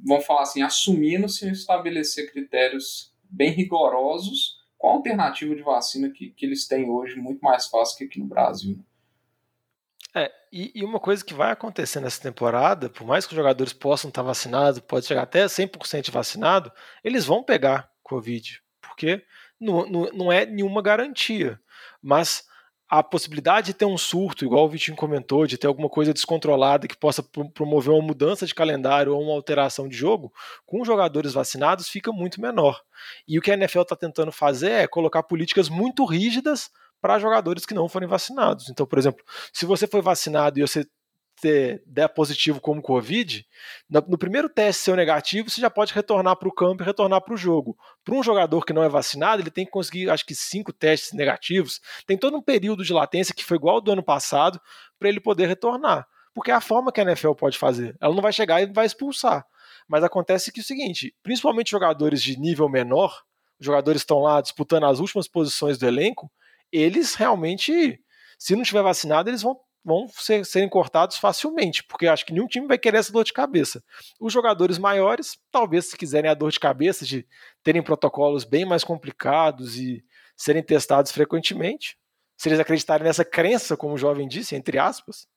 vamos 0.05 0.25
falar 0.25 0.41
assim, 0.41 0.61
assumindo 0.61 1.29
se 1.29 1.49
estabelecer 1.49 2.29
critérios 2.29 3.13
bem 3.29 3.51
rigorosos 3.51 4.58
com 4.79 4.89
a 4.89 4.93
alternativa 4.93 5.53
de 5.53 5.61
vacina 5.61 6.09
que, 6.09 6.29
que 6.31 6.45
eles 6.45 6.65
têm 6.65 6.89
hoje 6.89 7.17
muito 7.17 7.41
mais 7.41 7.67
fácil 7.67 7.97
que 7.97 8.05
aqui 8.05 8.19
no 8.19 8.25
Brasil. 8.25 8.79
É, 10.15 10.31
e, 10.51 10.71
e, 10.73 10.83
uma 10.83 10.99
coisa 10.99 11.23
que 11.23 11.33
vai 11.33 11.51
acontecer 11.51 11.99
nessa 11.99 12.19
temporada, 12.19 12.89
por 12.89 13.05
mais 13.05 13.27
que 13.27 13.33
os 13.33 13.37
jogadores 13.37 13.73
possam 13.73 14.07
estar 14.07 14.23
vacinados, 14.23 14.79
pode 14.79 15.05
chegar 15.05 15.21
até 15.21 15.45
100% 15.45 16.09
vacinado, 16.09 16.71
eles 17.03 17.25
vão 17.25 17.43
pegar 17.43 17.91
Covid, 18.01 18.63
porque 18.81 19.23
não, 19.59 19.85
não, 19.87 20.11
não 20.13 20.31
é 20.31 20.45
nenhuma 20.45 20.81
garantia. 20.81 21.61
Mas 22.01 22.47
a 22.89 23.03
possibilidade 23.03 23.67
de 23.67 23.73
ter 23.75 23.85
um 23.85 23.97
surto, 23.97 24.43
igual 24.43 24.65
o 24.65 24.69
Vitinho 24.69 24.97
comentou, 24.97 25.45
de 25.45 25.59
ter 25.59 25.67
alguma 25.67 25.87
coisa 25.87 26.11
descontrolada 26.11 26.87
que 26.87 26.97
possa 26.97 27.21
promover 27.53 27.93
uma 27.93 28.01
mudança 28.01 28.47
de 28.47 28.55
calendário 28.55 29.13
ou 29.13 29.21
uma 29.21 29.33
alteração 29.33 29.87
de 29.87 29.95
jogo, 29.95 30.33
com 30.65 30.83
jogadores 30.83 31.33
vacinados 31.33 31.87
fica 31.87 32.11
muito 32.11 32.41
menor. 32.41 32.81
E 33.27 33.37
o 33.37 33.41
que 33.41 33.51
a 33.51 33.53
NFL 33.53 33.81
está 33.81 33.95
tentando 33.95 34.31
fazer 34.31 34.71
é 34.71 34.87
colocar 34.87 35.21
políticas 35.21 35.69
muito 35.69 36.03
rígidas 36.03 36.71
para 36.99 37.19
jogadores 37.19 37.65
que 37.65 37.75
não 37.75 37.87
forem 37.87 38.09
vacinados. 38.09 38.69
Então, 38.69 38.87
por 38.87 38.97
exemplo, 38.97 39.23
se 39.53 39.67
você 39.67 39.85
foi 39.85 40.01
vacinado 40.01 40.57
e 40.57 40.61
você 40.63 40.85
ter, 41.39 41.83
der 41.85 42.09
positivo 42.09 42.59
como 42.59 42.81
Covid, 42.81 43.45
no, 43.89 44.01
no, 44.07 44.17
primeiro 44.17 44.49
teste 44.49 44.83
seu 44.83 44.95
negativo, 44.95 45.49
você 45.49 45.61
já 45.61 45.69
pode 45.69 45.93
retornar 45.93 46.35
para 46.35 46.47
o 46.47 46.53
campo 46.53 46.83
e 46.83 46.85
retornar 46.85 47.21
para 47.21 47.33
o 47.33 47.37
jogo. 47.37 47.77
Para 48.03 48.15
um 48.15 48.23
jogador 48.23 48.65
que 48.65 48.73
não 48.73 48.83
é 48.83 48.89
vacinado, 48.89 49.41
ele 49.41 49.51
tem 49.51 49.65
que 49.65 49.71
conseguir, 49.71 50.09
acho 50.09 50.25
que, 50.25 50.35
cinco 50.35 50.73
testes 50.73 51.13
negativos. 51.13 51.79
Tem 52.05 52.17
todo 52.17 52.37
um 52.37 52.41
período 52.41 52.83
de 52.83 52.93
latência 52.93 53.33
que 53.33 53.43
foi 53.43 53.57
igual 53.57 53.75
ao 53.75 53.81
do 53.81 53.91
ano 53.91 54.03
passado 54.03 54.59
para 54.97 55.09
ele 55.09 55.19
poder 55.19 55.47
retornar. 55.47 56.07
Porque 56.33 56.51
é 56.51 56.53
a 56.53 56.61
forma 56.61 56.91
que 56.91 57.01
a 57.01 57.03
NFL 57.03 57.33
pode 57.33 57.57
fazer. 57.57 57.97
Ela 57.99 58.13
não 58.13 58.21
vai 58.21 58.31
chegar 58.31 58.61
e 58.61 58.65
vai 58.67 58.85
expulsar. 58.85 59.45
Mas 59.87 60.03
acontece 60.03 60.51
que 60.51 60.59
é 60.59 60.63
o 60.63 60.65
seguinte: 60.65 61.15
principalmente 61.23 61.71
jogadores 61.71 62.21
de 62.21 62.39
nível 62.39 62.69
menor, 62.69 63.23
jogadores 63.59 64.01
estão 64.01 64.19
lá 64.19 64.39
disputando 64.41 64.85
as 64.85 64.99
últimas 64.99 65.27
posições 65.27 65.77
do 65.77 65.87
elenco, 65.87 66.31
eles 66.71 67.15
realmente, 67.15 67.99
se 68.37 68.55
não 68.55 68.63
tiver 68.63 68.81
vacinado, 68.81 69.29
eles 69.29 69.41
vão 69.41 69.59
vão 69.83 70.07
ser, 70.09 70.45
serem 70.45 70.69
cortados 70.69 71.17
facilmente, 71.17 71.83
porque 71.83 72.07
acho 72.07 72.25
que 72.25 72.33
nenhum 72.33 72.47
time 72.47 72.67
vai 72.67 72.77
querer 72.77 72.97
essa 72.97 73.11
dor 73.11 73.23
de 73.23 73.33
cabeça. 73.33 73.83
Os 74.19 74.33
jogadores 74.33 74.77
maiores, 74.77 75.37
talvez 75.51 75.85
se 75.85 75.97
quiserem 75.97 76.29
a 76.29 76.33
dor 76.33 76.51
de 76.51 76.59
cabeça 76.59 77.05
de 77.05 77.25
terem 77.63 77.81
protocolos 77.81 78.43
bem 78.43 78.65
mais 78.65 78.83
complicados 78.83 79.77
e 79.77 80.03
serem 80.35 80.63
testados 80.63 81.11
frequentemente, 81.11 81.97
se 82.37 82.47
eles 82.47 82.59
acreditarem 82.59 83.05
nessa 83.05 83.25
crença, 83.25 83.75
como 83.75 83.95
o 83.95 83.97
jovem 83.97 84.27
disse, 84.27 84.55
entre 84.55 84.77
aspas, 84.77 85.27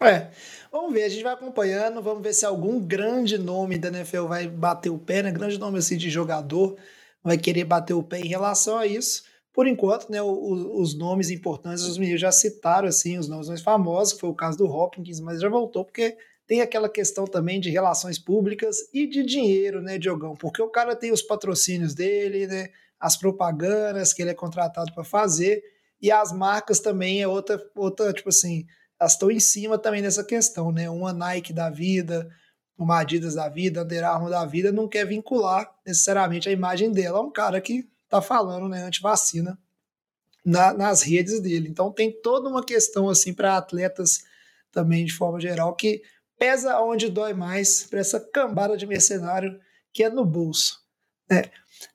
É, 0.00 0.28
vamos 0.72 0.92
ver, 0.92 1.04
a 1.04 1.08
gente 1.08 1.22
vai 1.22 1.32
acompanhando, 1.32 2.02
vamos 2.02 2.22
ver 2.22 2.34
se 2.34 2.44
algum 2.44 2.80
grande 2.80 3.38
nome 3.38 3.78
da 3.78 3.88
NFL 3.88 4.26
vai 4.26 4.48
bater 4.48 4.90
o 4.90 4.98
pé, 4.98 5.22
né? 5.22 5.30
Grande 5.30 5.56
nome 5.56 5.78
assim 5.78 5.96
de 5.96 6.10
jogador 6.10 6.76
vai 7.22 7.38
querer 7.38 7.64
bater 7.64 7.94
o 7.94 8.02
pé 8.02 8.18
em 8.18 8.28
relação 8.28 8.76
a 8.76 8.86
isso. 8.86 9.24
Por 9.54 9.68
enquanto, 9.68 10.10
né, 10.10 10.20
os, 10.20 10.66
os 10.90 10.98
nomes 10.98 11.30
importantes, 11.30 11.84
os 11.84 11.96
meninos 11.96 12.20
já 12.20 12.32
citaram 12.32 12.88
assim, 12.88 13.16
os 13.16 13.28
nomes 13.28 13.48
mais 13.48 13.62
famosos, 13.62 14.18
foi 14.18 14.28
o 14.28 14.34
caso 14.34 14.58
do 14.58 14.66
Hopkins, 14.66 15.20
mas 15.20 15.40
já 15.40 15.48
voltou 15.48 15.84
porque 15.84 16.16
tem 16.44 16.60
aquela 16.60 16.88
questão 16.88 17.24
também 17.24 17.60
de 17.60 17.70
relações 17.70 18.18
públicas 18.18 18.78
e 18.92 19.06
de 19.06 19.24
dinheiro, 19.24 19.80
né, 19.80 19.96
Diogão? 19.96 20.34
Porque 20.34 20.60
o 20.60 20.68
cara 20.68 20.96
tem 20.96 21.12
os 21.12 21.22
patrocínios 21.22 21.94
dele, 21.94 22.48
né, 22.48 22.68
as 22.98 23.16
propagandas 23.16 24.12
que 24.12 24.22
ele 24.22 24.32
é 24.32 24.34
contratado 24.34 24.92
para 24.92 25.04
fazer, 25.04 25.62
e 26.02 26.10
as 26.10 26.32
marcas 26.32 26.80
também 26.80 27.22
é 27.22 27.28
outra, 27.28 27.58
outra 27.76 28.12
tipo 28.12 28.30
assim, 28.30 28.66
elas 29.00 29.12
estão 29.12 29.30
em 29.30 29.40
cima 29.40 29.78
também 29.78 30.02
dessa 30.02 30.24
questão, 30.24 30.72
né? 30.72 30.90
Uma 30.90 31.12
Nike 31.12 31.52
da 31.52 31.70
vida, 31.70 32.28
uma 32.76 33.00
Adidas 33.00 33.34
da 33.34 33.48
vida, 33.48 33.82
Under 33.82 34.04
Armour 34.04 34.30
da 34.30 34.44
vida, 34.44 34.72
não 34.72 34.88
quer 34.88 35.06
vincular 35.06 35.72
necessariamente 35.86 36.48
a 36.48 36.52
imagem 36.52 36.90
dela 36.90 37.18
a 37.18 37.22
um 37.22 37.30
cara 37.30 37.60
que 37.60 37.88
tá 38.20 38.26
falando, 38.26 38.68
né, 38.68 38.82
anti-vacina 38.82 39.58
na, 40.44 40.72
nas 40.72 41.02
redes 41.02 41.40
dele. 41.40 41.68
Então 41.68 41.92
tem 41.92 42.10
toda 42.10 42.48
uma 42.48 42.64
questão 42.64 43.08
assim 43.08 43.32
para 43.32 43.56
atletas 43.56 44.24
também 44.70 45.04
de 45.04 45.12
forma 45.12 45.40
geral 45.40 45.74
que 45.74 46.02
pesa 46.38 46.80
onde 46.80 47.08
dói 47.08 47.32
mais 47.32 47.84
para 47.84 48.00
essa 48.00 48.20
cambada 48.20 48.76
de 48.76 48.86
mercenário 48.86 49.58
que 49.92 50.02
é 50.02 50.10
no 50.10 50.24
bolso. 50.24 50.80
Né? 51.30 51.44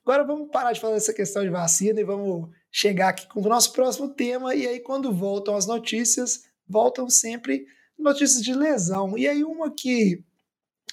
Agora 0.04 0.24
vamos 0.24 0.50
parar 0.52 0.72
de 0.72 0.80
falar 0.80 0.94
dessa 0.94 1.14
questão 1.14 1.44
de 1.44 1.50
vacina 1.50 2.00
e 2.00 2.04
vamos 2.04 2.50
chegar 2.72 3.10
aqui 3.10 3.28
com 3.28 3.42
o 3.42 3.50
nosso 3.50 3.74
próximo 3.74 4.10
tema. 4.10 4.56
E 4.56 4.68
aí, 4.68 4.80
quando 4.80 5.14
voltam 5.14 5.56
as 5.56 5.66
notícias, 5.66 6.46
voltam 6.68 7.10
sempre 7.10 7.66
notícias 7.98 8.42
de 8.42 8.54
lesão. 8.54 9.18
E 9.18 9.28
aí, 9.28 9.44
uma 9.44 9.74
que 9.74 10.24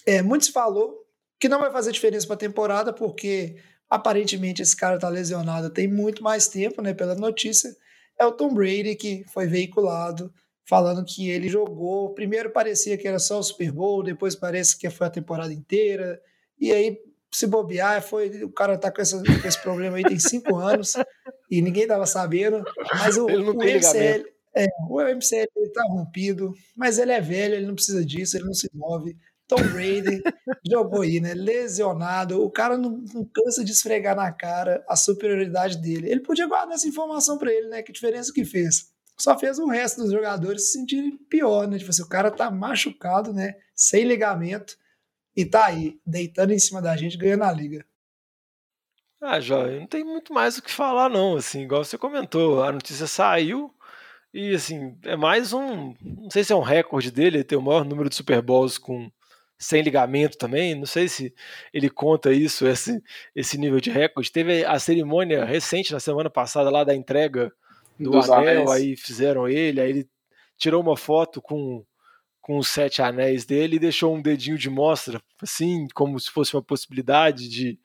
é, 0.05 0.23
muitos 0.23 0.49
falou 0.49 1.05
que 1.39 1.49
não 1.49 1.61
vai 1.61 1.71
fazer 1.71 1.93
diferença 1.93 2.27
para 2.27 2.35
a 2.35 2.39
temporada, 2.39 2.93
porque 2.93 3.57
aparentemente 3.89 4.63
esse 4.63 4.77
cara 4.77 4.97
está 4.97 5.09
lesionado 5.09 5.71
tem 5.71 5.89
muito 5.89 6.23
mais 6.23 6.49
tempo, 6.49 6.83
né? 6.83 6.93
Pela 6.95 7.15
notícia, 7.15 7.75
é 8.19 8.25
o 8.25 8.33
Tom 8.33 8.53
Brady, 8.53 8.95
que 8.97 9.25
foi 9.33 9.47
veiculado 9.47 10.33
falando 10.69 11.05
que 11.05 11.31
ele 11.31 11.49
jogou. 11.49 12.13
Primeiro 12.13 12.51
parecia 12.51 12.99
que 12.99 13.07
era 13.07 13.19
só 13.19 13.39
o 13.39 13.43
Super 13.43 13.73
Bowl, 13.73 14.03
depois 14.03 14.35
parece 14.35 14.77
que 14.77 14.91
foi 14.91 15.07
a 15.07 15.11
temporada 15.11 15.53
inteira. 15.53 16.21
E 16.59 16.73
aí, 16.73 16.99
se 17.33 17.47
bobear, 17.47 18.03
foi, 18.03 18.43
o 18.43 18.51
cara 18.51 18.77
tá 18.77 18.91
com, 18.91 19.01
essa, 19.01 19.23
com 19.23 19.49
esse 19.49 19.61
problema 19.63 19.97
aí 19.97 20.03
tem 20.03 20.19
cinco 20.19 20.57
anos 20.59 20.95
e 21.51 21.63
ninguém 21.63 21.87
tava 21.87 22.07
sabendo. 22.07 22.65
Mas 22.99 23.17
o, 23.17 23.27
o 23.27 23.55
MCL, 23.55 24.25
é, 24.57 24.67
o 24.89 25.01
MCL 25.01 25.47
ele 25.57 25.71
tá 25.73 25.85
rompido, 25.89 26.53
mas 26.75 26.99
ele 26.99 27.13
é 27.13 27.21
velho, 27.21 27.55
ele 27.55 27.67
não 27.67 27.75
precisa 27.75 28.05
disso, 28.05 28.37
ele 28.37 28.47
não 28.47 28.55
se 28.55 28.69
move. 28.75 29.17
Tom 29.49 29.63
Brady 29.73 30.23
jogou 30.69 31.03
aí, 31.03 31.21
né? 31.21 31.35
Lesionado. 31.35 32.43
O 32.43 32.51
cara 32.51 32.77
não, 32.77 33.05
não, 33.15 33.25
cansa 33.25 33.65
de 33.65 33.73
esfregar 33.73 34.17
na 34.17 34.33
cara 34.33 34.85
a 34.89 34.97
superioridade 34.97 35.79
dele. 35.79 36.11
Ele 36.11 36.21
podia 36.21 36.47
guardar 36.47 36.75
essa 36.75 36.89
informação 36.89 37.39
para 37.39 37.53
ele, 37.53 37.69
né? 37.69 37.83
Que 37.83 37.93
diferença 37.93 38.33
que 38.33 38.45
fez 38.45 38.95
só 39.17 39.39
fez 39.39 39.59
o 39.59 39.67
resto 39.67 40.03
dos 40.03 40.13
jogadores 40.13 40.67
se 40.67 40.79
sentirem 40.79 41.17
pior, 41.17 41.67
né? 41.67 41.79
Tipo 41.79 41.91
assim, 41.91 42.03
o 42.03 42.09
cara 42.09 42.31
tá 42.31 42.51
machucado, 42.51 43.33
né? 43.33 43.57
Sem 43.75 44.05
ligamento 44.05 44.77
e 45.35 45.45
tá 45.45 45.67
aí, 45.67 45.99
deitando 46.07 46.53
em 46.53 46.59
cima 46.59 46.83
da 46.83 46.97
gente, 46.97 47.17
ganhando 47.17 47.45
a 47.45 47.53
liga. 47.53 47.85
Ah, 49.21 49.41
Jóia, 49.41 49.81
não 49.81 49.87
tem 49.87 50.05
muito 50.05 50.33
mais 50.35 50.59
o 50.59 50.63
que 50.63 50.71
falar, 50.71 51.09
não. 51.09 51.37
Assim, 51.37 51.63
igual 51.63 51.83
você 51.83 51.97
comentou, 51.97 52.63
a 52.63 52.71
notícia 52.71 53.07
saiu 53.07 53.75
e, 54.33 54.55
assim, 54.55 54.97
é 55.03 55.17
mais 55.17 55.53
um. 55.55 55.95
Não 56.03 56.31
sei 56.31 56.45
se 56.45 56.53
é 56.53 56.57
um 56.57 56.61
recorde 56.61 57.11
dele, 57.11 57.39
ele 57.39 57.45
tem 57.45 57.57
o 57.57 57.63
maior 57.63 57.85
número 57.85 58.11
de 58.11 58.15
Super 58.15 58.43
Bowls 58.43 58.77
com 58.77 59.11
sem 59.59 59.83
ligamento 59.83 60.37
também. 60.37 60.75
Não 60.75 60.87
sei 60.87 61.09
se 61.09 61.35
ele 61.73 61.89
conta 61.89 62.33
isso, 62.33 62.67
esse, 62.67 63.03
esse 63.35 63.59
nível 63.59 63.81
de 63.81 63.91
recorde. 63.91 64.31
Teve 64.31 64.65
a 64.65 64.79
cerimônia 64.79 65.45
recente, 65.45 65.93
na 65.93 66.01
semana 66.01 66.31
passada, 66.31 66.71
lá 66.71 66.85
da 66.85 66.95
entrega 66.95 67.53
do 67.99 68.11
Dos 68.11 68.31
anel, 68.31 68.63
anéis. 68.63 68.71
aí 68.71 68.97
fizeram 68.97 69.49
ele, 69.49 69.81
aí 69.81 69.91
ele 69.91 70.09
tirou 70.59 70.83
uma 70.83 70.97
foto 70.97 71.41
com, 71.41 71.85
com 72.41 72.59
os 72.59 72.69
sete 72.69 73.01
anéis 73.01 73.45
dele 73.45 73.77
e 73.77 73.81
deixou 73.81 74.15
um 74.15 74.21
dedinho 74.21 74.59
de 74.59 74.69
mostra, 74.69 75.21
assim, 75.43 75.87
como 75.95 76.19
se 76.21 76.31
fosse 76.31 76.55
uma 76.55 76.63
possibilidade 76.63 77.49
de 77.49 77.79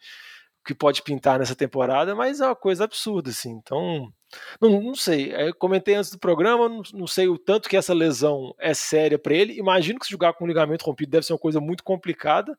que 0.66 0.76
pode 0.76 1.02
pintar 1.02 1.40
nessa 1.40 1.56
temporada, 1.56 2.14
mas 2.14 2.40
é 2.40 2.46
uma 2.46 2.56
coisa 2.56 2.84
absurda, 2.84 3.32
assim. 3.32 3.52
Então, 3.52 4.14
não, 4.62 4.82
não 4.82 4.96
sei. 4.96 5.34
Eu 5.34 5.56
comentei 5.56 5.96
antes 5.96 6.12
do 6.12 6.20
programa, 6.20 6.70
não, 6.70 6.82
não, 6.94 7.08
sei 7.08 7.28
o 7.28 7.38
tanto 7.38 7.70
que 7.70 7.78
essa 7.78 7.94
lesão 7.94 8.54
é 8.60 8.74
séria 8.74 9.20
para 9.20 9.34
ele. 9.34 9.58
Imagino 9.58 10.00
que 10.00 10.06
se 10.06 10.12
jogar 10.12 10.34
com 10.34 10.46
um 10.46 10.48
ligamento 10.48 10.86
rompido 10.86 11.12
deve 11.12 11.26
ser 11.26 11.34
uma 11.34 11.40
coisa 11.40 11.60
muito 11.60 11.84
complicada, 11.84 12.58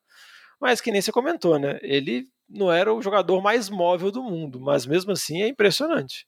mas 0.60 0.80
que 0.80 0.90
nem 0.90 1.00
você 1.00 1.12
comentou, 1.12 1.58
né? 1.58 1.78
Ele 1.82 2.26
não 2.48 2.70
era 2.70 2.92
o 2.92 3.02
jogador 3.02 3.40
mais 3.42 3.70
móvel 3.70 4.10
do 4.10 4.22
mundo, 4.22 4.60
mas 4.60 4.86
mesmo 4.86 5.12
assim 5.12 5.42
é 5.42 5.48
impressionante. 5.48 6.26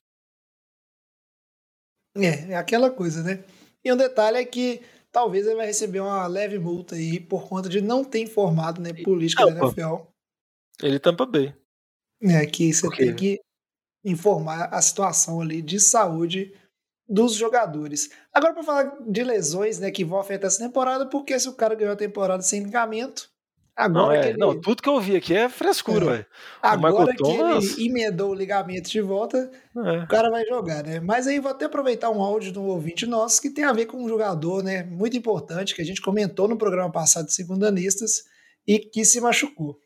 É, 2.16 2.52
é 2.52 2.56
aquela 2.56 2.90
coisa, 2.90 3.22
né? 3.22 3.44
E 3.84 3.92
um 3.92 3.96
detalhe 3.96 4.38
é 4.38 4.44
que 4.44 4.80
talvez 5.12 5.46
ele 5.46 5.56
vai 5.56 5.66
receber 5.66 6.00
uma 6.00 6.26
leve 6.26 6.58
multa 6.58 6.94
aí 6.94 7.20
por 7.20 7.48
conta 7.48 7.68
de 7.68 7.80
não 7.80 8.04
ter 8.04 8.20
informado, 8.20 8.80
né, 8.80 8.92
política 9.04 9.46
da 9.46 9.60
NFL. 9.60 10.06
Ele 10.82 10.98
tampa 10.98 11.26
bem. 11.26 11.54
É, 12.22 12.46
que 12.46 12.72
você 12.72 12.88
tem 12.88 13.14
que 13.14 13.40
informar 14.04 14.68
a 14.72 14.80
situação 14.82 15.40
ali 15.40 15.62
de 15.62 15.80
saúde 15.80 16.52
dos 17.08 17.34
jogadores. 17.34 18.10
Agora, 18.32 18.54
para 18.54 18.62
falar 18.62 18.96
de 19.06 19.22
lesões, 19.22 19.78
né, 19.78 19.90
que 19.90 20.04
vão 20.04 20.18
afetar 20.18 20.48
essa 20.48 20.62
temporada, 20.62 21.06
porque 21.06 21.38
se 21.38 21.48
o 21.48 21.54
cara 21.54 21.74
ganhou 21.74 21.92
a 21.92 21.96
temporada 21.96 22.42
sem 22.42 22.62
ligamento, 22.62 23.28
Agora 23.76 24.06
não, 24.06 24.12
é, 24.12 24.28
ele... 24.28 24.38
não, 24.38 24.60
tudo 24.60 24.80
que 24.80 24.88
eu 24.88 25.00
vi 25.00 25.16
aqui 25.16 25.34
é 25.34 25.48
frescura, 25.48 26.20
é. 26.20 26.26
Agora 26.62 27.10
que 27.10 27.18
Thomas... 27.18 27.76
ele 27.76 27.88
emendou 27.88 28.30
o 28.30 28.34
ligamento 28.34 28.88
de 28.88 29.00
volta, 29.00 29.50
é. 29.76 29.98
o 29.98 30.06
cara 30.06 30.30
vai 30.30 30.46
jogar, 30.46 30.84
né? 30.84 31.00
Mas 31.00 31.26
aí 31.26 31.40
vou 31.40 31.50
até 31.50 31.64
aproveitar 31.64 32.08
um 32.10 32.22
áudio 32.22 32.52
de 32.52 32.58
um 32.58 32.66
ouvinte 32.66 33.04
nosso 33.04 33.42
que 33.42 33.50
tem 33.50 33.64
a 33.64 33.72
ver 33.72 33.86
com 33.86 33.96
um 33.96 34.08
jogador, 34.08 34.62
né? 34.62 34.84
Muito 34.84 35.16
importante, 35.16 35.74
que 35.74 35.82
a 35.82 35.84
gente 35.84 36.00
comentou 36.00 36.46
no 36.46 36.56
programa 36.56 36.90
passado 36.90 37.26
de 37.26 37.34
Segundanistas 37.34 38.22
e 38.64 38.78
que 38.78 39.04
se 39.04 39.20
machucou. 39.20 39.76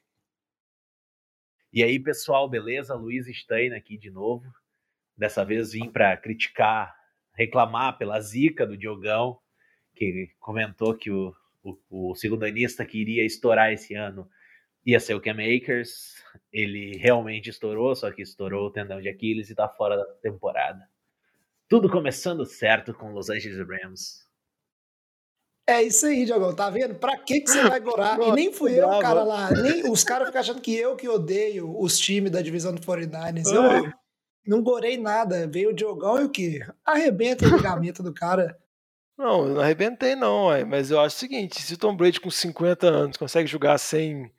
E 1.73 1.83
aí, 1.83 1.99
pessoal, 1.99 2.49
beleza? 2.49 2.95
Luiz 2.95 3.27
Stein 3.27 3.75
aqui 3.75 3.97
de 3.97 4.11
novo. 4.11 4.45
Dessa 5.17 5.45
vez 5.45 5.73
vim 5.73 5.91
para 5.91 6.17
criticar, 6.17 6.95
reclamar 7.35 7.99
pela 7.99 8.21
zica 8.21 8.67
do 8.67 8.77
Diogão, 8.77 9.39
que 9.95 10.31
comentou 10.41 10.95
que 10.95 11.11
o 11.11 11.35
o, 11.63 12.11
o 12.11 12.15
segundanista 12.15 12.85
que 12.85 12.99
iria 12.99 13.25
estourar 13.25 13.73
esse 13.73 13.95
ano 13.95 14.29
ia 14.85 15.01
ser 15.01 15.15
o 15.15 15.21
Cam 15.21 15.33
Akers. 15.33 16.23
Ele 16.53 16.97
realmente 16.97 17.51
estourou, 17.51 17.95
só 17.95 18.11
que 18.11 18.23
estourou 18.23 18.67
o 18.67 18.71
tendão 18.71 19.01
de 19.01 19.09
Aquiles 19.09 19.51
e 19.51 19.55
tá 19.55 19.69
fora 19.69 19.97
da 19.97 20.05
temporada. 20.23 20.89
Tudo 21.69 21.91
começando 21.91 22.45
certo 22.47 22.95
com 22.95 23.13
Los 23.13 23.29
Angeles 23.29 23.59
Rams. 23.67 24.28
É 25.69 25.83
isso 25.83 26.07
aí, 26.07 26.25
Diogão, 26.25 26.55
tá 26.55 26.71
vendo? 26.71 26.95
Pra 26.95 27.15
que, 27.19 27.43
que 27.43 27.51
você 27.51 27.69
vai 27.69 27.79
gorar? 27.79 28.19
e 28.19 28.33
nem 28.33 28.51
fui 28.51 28.73
eu, 28.73 28.89
cara 29.01 29.23
lá. 29.23 29.51
Nem, 29.51 29.91
os 29.91 30.03
caras 30.03 30.29
ficam 30.29 30.41
achando 30.41 30.63
que 30.63 30.75
eu 30.75 30.97
que 30.97 31.07
odeio 31.07 31.79
os 31.79 31.99
times 31.99 32.33
da 32.33 32.41
divisão 32.41 32.75
do 32.75 32.81
49ers. 32.81 33.53
Eu 33.53 33.93
não 34.47 34.63
gorei 34.63 34.97
nada. 34.97 35.47
Veio 35.47 35.69
o 35.69 35.75
Diogão 35.75 36.23
e 36.23 36.25
o 36.25 36.31
quê? 36.31 36.67
Arrebenta 36.83 37.45
o 37.45 37.55
ligamento 37.55 38.03
do 38.03 38.15
cara. 38.15 38.59
Não, 39.19 39.47
não 39.47 39.61
arrebentei 39.61 40.17
não, 40.17 40.47
mas 40.67 40.91
eu 40.91 40.99
acho 41.01 41.17
o 41.17 41.19
seguinte, 41.19 41.61
se 41.61 41.75
o 41.75 41.79
Tom 41.79 41.95
Brady 41.95 42.19
com 42.19 42.31
50 42.31 42.87
anos 42.87 43.17
consegue 43.19 43.47
jogar 43.47 43.77
sem 43.77 44.33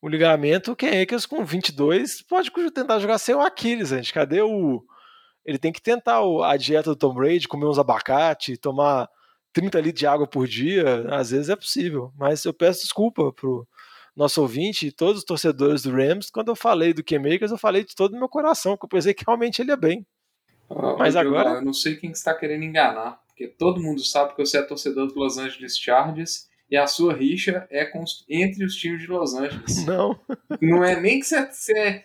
o 0.00 0.08
ligamento, 0.08 0.76
quem 0.76 1.00
é 1.00 1.06
que 1.06 1.26
com 1.26 1.44
22 1.44 2.22
pode 2.22 2.52
tentar 2.70 3.00
jogar 3.00 3.18
sem 3.18 3.34
o 3.34 3.40
Aquiles, 3.40 3.88
gente. 3.88 4.12
Cadê 4.12 4.40
o... 4.40 4.84
Ele 5.44 5.58
tem 5.58 5.72
que 5.72 5.82
tentar 5.82 6.20
a 6.44 6.56
dieta 6.56 6.90
do 6.90 6.96
Tom 6.96 7.12
Brady, 7.12 7.48
comer 7.48 7.66
uns 7.66 7.78
abacate, 7.78 8.56
tomar 8.56 9.08
30 9.52 9.80
litros 9.80 10.00
de 10.00 10.06
água 10.06 10.26
por 10.26 10.46
dia, 10.46 11.06
às 11.10 11.30
vezes 11.30 11.48
é 11.48 11.56
possível, 11.56 12.12
mas 12.16 12.44
eu 12.44 12.52
peço 12.52 12.82
desculpa 12.82 13.32
pro 13.32 13.66
nosso 14.16 14.40
ouvinte 14.42 14.86
e 14.86 14.92
todos 14.92 15.18
os 15.18 15.24
torcedores 15.24 15.82
do 15.82 15.90
Rams, 15.90 16.30
quando 16.30 16.48
eu 16.48 16.56
falei 16.56 16.92
do 16.92 17.02
K-Makers, 17.02 17.50
eu 17.50 17.58
falei 17.58 17.84
de 17.84 17.94
todo 17.94 18.14
o 18.14 18.18
meu 18.18 18.28
coração, 18.28 18.76
que 18.76 18.84
eu 18.84 18.88
pensei 18.88 19.14
que 19.14 19.24
realmente 19.26 19.60
ele 19.62 19.70
é 19.70 19.76
bem. 19.76 20.06
Ah, 20.68 20.96
mas 20.98 21.16
agora... 21.16 21.50
Eu 21.54 21.64
não 21.64 21.72
sei 21.72 21.96
quem 21.96 22.10
está 22.10 22.34
querendo 22.34 22.64
enganar 22.64 23.20
porque 23.40 23.48
todo 23.48 23.80
mundo 23.80 24.04
sabe 24.04 24.34
que 24.34 24.44
você 24.44 24.58
é 24.58 24.62
torcedor 24.62 25.06
do 25.06 25.18
Los 25.18 25.38
Angeles 25.38 25.78
Chargers 25.78 26.49
e 26.70 26.76
a 26.76 26.86
sua 26.86 27.12
rixa 27.12 27.66
é 27.68 27.90
entre 28.28 28.64
os 28.64 28.76
times 28.76 29.02
de 29.02 29.08
Los 29.08 29.34
Angeles. 29.34 29.84
Não. 29.86 30.18
Não 30.60 30.84
é 30.84 31.00
nem 31.00 31.18
que 31.18 31.26
você, 31.26 31.50
você 31.50 32.04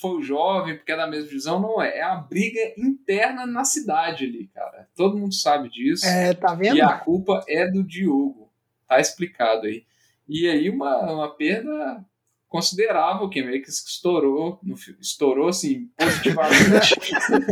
foi 0.00 0.22
jovem, 0.22 0.76
porque 0.76 0.92
é 0.92 0.96
da 0.96 1.08
mesma 1.08 1.26
divisão, 1.26 1.58
não 1.58 1.82
é. 1.82 1.98
É 1.98 2.02
a 2.02 2.14
briga 2.14 2.60
interna 2.76 3.46
na 3.46 3.64
cidade 3.64 4.26
ali, 4.26 4.48
cara. 4.48 4.88
Todo 4.94 5.16
mundo 5.16 5.34
sabe 5.34 5.68
disso. 5.70 6.06
É, 6.06 6.34
tá 6.34 6.54
vendo? 6.54 6.76
E 6.76 6.80
a 6.80 6.92
culpa 6.92 7.42
é 7.48 7.66
do 7.66 7.82
Diogo. 7.82 8.52
Tá 8.86 9.00
explicado 9.00 9.66
aí. 9.66 9.84
E 10.28 10.48
aí 10.48 10.68
uma, 10.68 11.12
uma 11.12 11.34
perda 11.34 12.04
considerável 12.48 13.28
que 13.28 13.42
meio 13.42 13.62
que 13.62 13.70
estourou, 13.70 14.60
no, 14.62 14.74
estourou 15.00 15.48
assim, 15.48 15.90
positivamente 15.96 16.94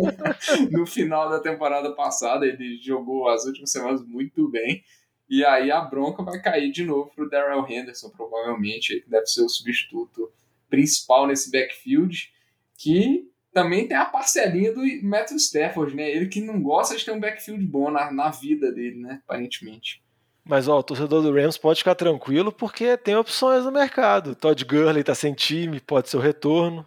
no 0.70 0.86
final 0.86 1.28
da 1.28 1.40
temporada 1.40 1.92
passada. 1.94 2.46
Ele 2.46 2.78
jogou 2.82 3.28
as 3.28 3.44
últimas 3.44 3.70
semanas 3.70 4.04
muito 4.06 4.48
bem. 4.48 4.84
E 5.28 5.44
aí 5.44 5.70
a 5.70 5.80
bronca 5.80 6.22
vai 6.22 6.40
cair 6.40 6.70
de 6.70 6.84
novo 6.84 7.10
pro 7.14 7.28
Darrell 7.28 7.66
Henderson, 7.68 8.10
provavelmente, 8.10 9.00
que 9.00 9.10
deve 9.10 9.26
ser 9.26 9.42
o 9.42 9.48
substituto 9.48 10.30
principal 10.68 11.26
nesse 11.26 11.50
backfield, 11.50 12.32
que 12.76 13.28
também 13.52 13.86
tem 13.86 13.96
a 13.96 14.04
parcelinha 14.04 14.72
do 14.72 14.82
Matthew 15.02 15.36
Stafford, 15.36 15.94
né? 15.94 16.10
Ele 16.10 16.26
que 16.26 16.40
não 16.40 16.60
gosta 16.60 16.96
de 16.96 17.04
ter 17.04 17.12
um 17.12 17.20
backfield 17.20 17.64
bom 17.64 17.90
na, 17.90 18.12
na 18.12 18.30
vida 18.30 18.72
dele, 18.72 19.00
né? 19.00 19.22
Aparentemente. 19.24 20.02
Mas 20.44 20.68
ó, 20.68 20.78
o 20.78 20.82
torcedor 20.82 21.22
do 21.22 21.32
Rams 21.32 21.56
pode 21.56 21.78
ficar 21.78 21.94
tranquilo 21.94 22.52
porque 22.52 22.98
tem 22.98 23.16
opções 23.16 23.64
no 23.64 23.72
mercado. 23.72 24.34
Todd 24.34 24.62
Gurley 24.64 25.02
tá 25.02 25.14
sem 25.14 25.32
time, 25.32 25.80
pode 25.80 26.10
ser 26.10 26.18
o 26.18 26.20
retorno. 26.20 26.84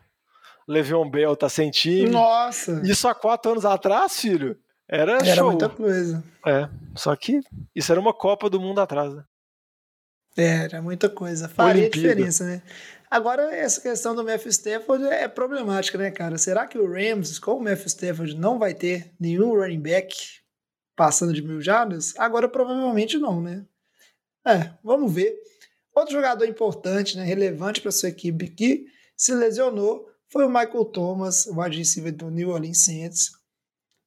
Le'Veon 0.68 1.10
Bell 1.10 1.36
tá 1.36 1.50
sem 1.50 1.72
time. 1.72 2.10
Nossa! 2.10 2.82
Isso 2.86 3.08
há 3.08 3.16
quatro 3.16 3.52
anos 3.52 3.66
atrás, 3.66 4.20
filho. 4.20 4.60
Era, 4.90 5.18
Era 5.18 5.36
show. 5.36 5.50
muita 5.50 5.70
coisa. 5.70 6.24
É, 6.46 6.70
só 6.96 7.16
que 7.16 7.42
isso 7.76 7.92
era 7.92 8.00
uma 8.00 8.14
Copa 8.14 8.50
do 8.50 8.60
Mundo 8.60 8.80
atrás, 8.80 9.14
né? 9.14 9.24
Era 10.38 10.82
muita 10.82 11.10
coisa. 11.10 11.50
Faria 11.50 11.84
Olimpíada. 11.84 12.10
diferença, 12.10 12.46
né? 12.46 12.62
Agora, 13.10 13.54
essa 13.56 13.82
questão 13.82 14.14
do 14.14 14.24
Matthew 14.24 14.52
Stafford 14.52 15.06
é 15.06 15.28
problemática, 15.28 15.98
né, 15.98 16.12
cara? 16.12 16.38
Será 16.38 16.68
que 16.68 16.78
o 16.78 16.92
Rams, 16.92 17.40
com 17.40 17.54
o 17.54 17.64
Matthew 17.64 17.88
Stafford, 17.88 18.36
não 18.36 18.60
vai 18.60 18.74
ter 18.74 19.12
nenhum 19.20 19.56
running 19.56 19.80
back 19.80 20.16
passando 20.96 21.34
de 21.34 21.42
mil 21.42 21.62
jardas? 21.62 22.14
Agora, 22.18 22.48
provavelmente 22.48 23.18
não, 23.18 23.42
né? 23.42 23.66
É, 24.46 24.72
vamos 24.84 25.12
ver. 25.14 25.36
Outro 25.96 26.14
jogador 26.14 26.46
importante, 26.46 27.18
né, 27.18 27.24
relevante 27.24 27.82
para 27.82 27.92
sua 27.92 28.10
equipe 28.10 28.48
que 28.50 28.86
se 29.16 29.34
lesionou 29.34 30.08
foi 30.30 30.46
o 30.46 30.50
Michael 30.50 30.86
Thomas, 30.86 31.48
o 31.48 31.60
wide 31.60 31.78
receiver 31.78 32.14
do 32.14 32.30
New 32.30 32.50
Orleans 32.50 32.84
Saints. 32.84 33.32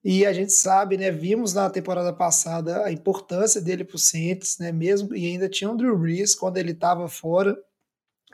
E 0.03 0.25
a 0.25 0.33
gente 0.33 0.53
sabe, 0.53 0.97
né, 0.97 1.11
vimos 1.11 1.53
na 1.53 1.69
temporada 1.69 2.13
passada 2.13 2.85
a 2.85 2.93
importância 2.93 3.61
dele 3.61 3.85
para 3.85 3.97
o 3.97 3.99
Saints, 3.99 4.59
né, 4.59 4.73
mesmo 4.73 5.15
e 5.15 5.27
ainda 5.27 5.49
tinha 5.49 5.71
o 5.71 5.77
Drew 5.77 5.99
Brees 5.99 6.35
quando 6.35 6.57
ele 6.57 6.73
estava 6.73 7.07
fora, 7.07 7.57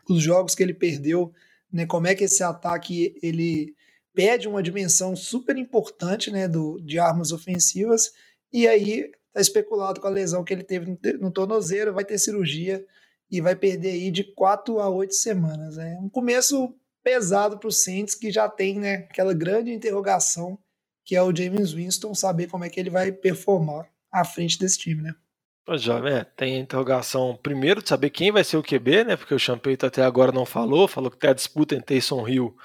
os 0.09 0.23
jogos 0.23 0.55
que 0.55 0.63
ele 0.63 0.75
perdeu, 0.75 1.33
né, 1.73 1.85
como 1.85 2.07
é 2.07 2.15
que 2.15 2.25
esse 2.25 2.43
ataque 2.45 3.19
ele 3.21 3.75
pede 4.15 4.47
uma 4.47 4.63
dimensão 4.63 5.17
super 5.17 5.57
importante, 5.59 6.31
né, 6.31 6.47
do, 6.47 6.81
de 6.81 7.01
armas 7.01 7.33
ofensivas, 7.33 8.13
e 8.53 8.69
aí 8.69 9.11
tá 9.33 9.41
especulado 9.41 10.01
com 10.01 10.07
a 10.07 10.11
lesão 10.11 10.45
que 10.45 10.55
ele 10.55 10.63
teve 10.63 10.99
no, 11.21 11.31
tornozelo, 11.31 11.93
vai 11.93 12.05
ter 12.05 12.17
cirurgia 12.17 12.87
e 13.31 13.41
vai 13.41 13.57
perder 13.57 13.91
aí 13.91 14.11
de 14.11 14.23
4 14.23 14.81
a 14.81 14.89
8 14.89 15.13
semanas, 15.13 15.77
né? 15.77 15.99
Um 16.01 16.09
começo 16.09 16.73
pesado 17.03 17.59
para 17.59 17.69
o 17.69 17.73
Saints 17.73 18.15
que 18.15 18.31
já 18.31 18.49
tem, 18.49 18.79
né, 18.79 19.07
aquela 19.11 19.35
grande 19.35 19.73
interrogação 19.73 20.59
que 21.07 21.15
é 21.15 21.23
o 21.23 21.35
James 21.35 21.73
Winston, 21.73 22.13
saber 22.15 22.49
como 22.49 22.65
é 22.65 22.69
que 22.69 22.81
ele 22.81 22.91
vai 22.91 23.13
performar 23.13 23.89
à 24.13 24.25
frente 24.25 24.59
desse 24.59 24.77
time, 24.77 25.03
né? 25.03 25.15
Pois 25.65 25.81
já, 25.81 26.01
né? 26.01 26.25
Tem 26.37 26.57
a 26.57 26.59
interrogação 26.59 27.39
primeiro 27.41 27.81
de 27.81 27.89
saber 27.89 28.11
quem 28.11 28.33
vai 28.33 28.43
ser 28.43 28.57
o 28.57 28.63
QB, 28.63 29.05
né? 29.05 29.17
Porque 29.17 29.35
o 29.35 29.39
Champeito 29.39 29.87
até 29.87 30.03
agora 30.03 30.33
não 30.33 30.45
falou, 30.45 30.89
falou 30.89 31.11
que 31.11 31.17
tem 31.17 31.31
a 31.31 31.35
disputa 31.35 31.77
entre 31.77 31.95
Taysom 31.95 32.27
Hill 32.27 32.57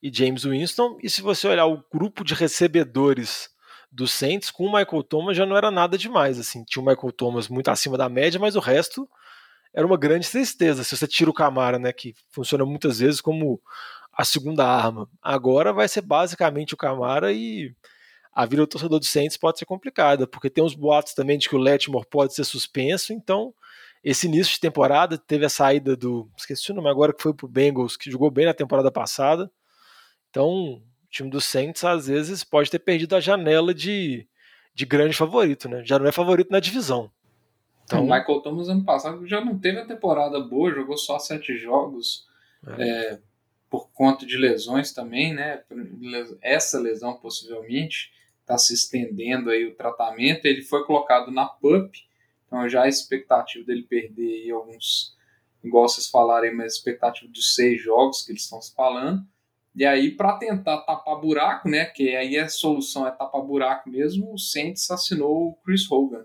e 0.00 0.12
James 0.12 0.44
Winston. 0.44 0.96
E 1.02 1.10
se 1.10 1.20
você 1.20 1.48
olhar 1.48 1.66
o 1.66 1.84
grupo 1.92 2.22
de 2.24 2.34
recebedores 2.34 3.50
do 3.90 4.06
Saints, 4.06 4.50
com 4.50 4.64
o 4.66 4.72
Michael 4.72 5.02
Thomas 5.02 5.36
já 5.36 5.44
não 5.44 5.56
era 5.56 5.70
nada 5.70 5.98
demais. 5.98 6.38
Assim, 6.38 6.64
tinha 6.64 6.82
o 6.82 6.86
Michael 6.86 7.12
Thomas 7.12 7.48
muito 7.48 7.68
acima 7.68 7.98
da 7.98 8.08
média, 8.08 8.38
mas 8.38 8.54
o 8.54 8.60
resto 8.60 9.08
era 9.74 9.86
uma 9.86 9.96
grande 9.96 10.28
tristeza. 10.28 10.84
Se 10.84 10.96
você 10.96 11.06
tira 11.06 11.30
o 11.30 11.34
Camara, 11.34 11.78
né? 11.80 11.92
Que 11.92 12.14
funciona 12.30 12.64
muitas 12.64 13.00
vezes 13.00 13.20
como 13.20 13.60
a 14.18 14.24
segunda 14.24 14.66
arma. 14.66 15.08
Agora 15.22 15.72
vai 15.72 15.86
ser 15.86 16.00
basicamente 16.00 16.74
o 16.74 16.76
Camara 16.76 17.32
e 17.32 17.72
a 18.32 18.44
vida 18.44 18.62
do 18.62 18.66
torcedor 18.66 18.98
do 18.98 19.04
Saints 19.04 19.36
pode 19.36 19.60
ser 19.60 19.64
complicada, 19.64 20.26
porque 20.26 20.50
tem 20.50 20.62
uns 20.62 20.74
boatos 20.74 21.14
também 21.14 21.38
de 21.38 21.48
que 21.48 21.54
o 21.54 21.58
Letmore 21.58 22.04
pode 22.10 22.34
ser 22.34 22.42
suspenso, 22.42 23.12
então 23.12 23.54
esse 24.02 24.26
início 24.26 24.54
de 24.54 24.60
temporada 24.60 25.16
teve 25.16 25.44
a 25.44 25.48
saída 25.48 25.96
do, 25.96 26.28
esqueci 26.36 26.72
o 26.72 26.74
nome 26.74 26.88
agora, 26.88 27.12
que 27.12 27.22
foi 27.22 27.32
pro 27.32 27.46
Bengals, 27.46 27.96
que 27.96 28.10
jogou 28.10 28.28
bem 28.28 28.44
na 28.44 28.52
temporada 28.52 28.90
passada, 28.90 29.48
então 30.30 30.48
o 30.48 30.82
time 31.08 31.30
do 31.30 31.40
Saints 31.40 31.84
às 31.84 32.08
vezes 32.08 32.42
pode 32.42 32.70
ter 32.72 32.80
perdido 32.80 33.14
a 33.14 33.20
janela 33.20 33.72
de, 33.72 34.26
de 34.74 34.84
grande 34.84 35.16
favorito, 35.16 35.68
né? 35.68 35.82
Já 35.84 35.96
não 35.96 36.06
é 36.06 36.12
favorito 36.12 36.50
na 36.50 36.58
divisão. 36.58 37.10
Então, 37.84 38.00
Então, 38.00 38.16
o 38.16 38.18
Michael 38.18 38.40
Thomas 38.40 38.68
ano 38.68 38.84
passado 38.84 39.26
já 39.26 39.40
não 39.40 39.56
teve 39.58 39.78
a 39.78 39.86
temporada 39.86 40.40
boa, 40.40 40.74
jogou 40.74 40.96
só 40.96 41.18
sete 41.20 41.56
jogos 41.56 42.26
é, 42.66 43.18
por 43.70 43.90
conta 43.90 44.24
de 44.24 44.36
lesões 44.36 44.92
também, 44.92 45.34
né? 45.34 45.62
Essa 46.40 46.78
lesão 46.78 47.14
possivelmente 47.14 48.12
está 48.40 48.56
se 48.56 48.72
estendendo 48.72 49.50
aí 49.50 49.66
o 49.66 49.74
tratamento. 49.74 50.46
Ele 50.46 50.62
foi 50.62 50.84
colocado 50.84 51.30
na 51.30 51.46
PUP, 51.46 52.06
então 52.46 52.68
já 52.68 52.84
a 52.84 52.88
expectativa 52.88 53.64
dele 53.64 53.82
perder 53.82 54.42
aí 54.42 54.50
alguns, 54.50 55.14
igual 55.62 55.88
vocês 55.88 56.08
falaram 56.08 56.48
aí, 56.48 56.54
mas 56.54 56.64
a 56.64 56.76
expectativa 56.76 57.30
de 57.30 57.42
seis 57.42 57.82
jogos 57.82 58.22
que 58.22 58.32
eles 58.32 58.42
estão 58.42 58.60
se 58.60 58.74
falando. 58.74 59.22
E 59.74 59.84
aí, 59.84 60.10
para 60.10 60.38
tentar 60.38 60.78
tapar 60.78 61.20
buraco, 61.20 61.68
né? 61.68 61.84
Que 61.84 62.16
aí 62.16 62.36
a 62.38 62.48
solução 62.48 63.06
é 63.06 63.10
tapar 63.10 63.42
buraco 63.42 63.88
mesmo, 63.88 64.32
o 64.32 64.38
Saints 64.38 64.90
assinou 64.90 65.50
o 65.50 65.54
Chris 65.64 65.88
Hogan. 65.90 66.24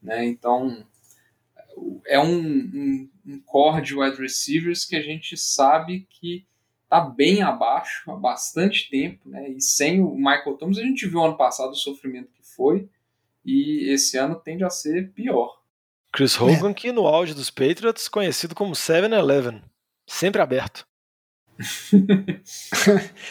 Né? 0.00 0.26
Então, 0.26 0.86
é 2.06 2.20
um, 2.20 2.38
um, 2.38 3.10
um 3.26 3.40
core 3.40 3.82
de 3.82 3.96
wide 3.96 4.20
receivers 4.20 4.84
que 4.84 4.94
a 4.94 5.02
gente 5.02 5.36
sabe 5.36 6.06
que 6.10 6.46
está 6.98 7.00
bem 7.10 7.42
abaixo 7.42 8.10
há 8.10 8.16
bastante 8.16 8.88
tempo, 8.90 9.28
né? 9.28 9.48
E 9.50 9.60
sem 9.60 10.00
o 10.02 10.14
Michael 10.14 10.56
Thomas, 10.58 10.78
a 10.78 10.82
gente 10.82 11.06
viu 11.06 11.22
ano 11.22 11.36
passado 11.36 11.70
o 11.70 11.76
sofrimento 11.76 12.30
que 12.32 12.42
foi, 12.42 12.88
e 13.44 13.90
esse 13.92 14.16
ano 14.16 14.36
tende 14.36 14.64
a 14.64 14.70
ser 14.70 15.12
pior. 15.12 15.58
Chris 16.12 16.40
Hogan, 16.40 16.72
que 16.72 16.92
no 16.92 17.06
auge 17.06 17.34
dos 17.34 17.50
Patriots, 17.50 18.08
conhecido 18.08 18.54
como 18.54 18.72
7-Eleven, 18.72 19.60
sempre 20.06 20.40
aberto. 20.40 20.86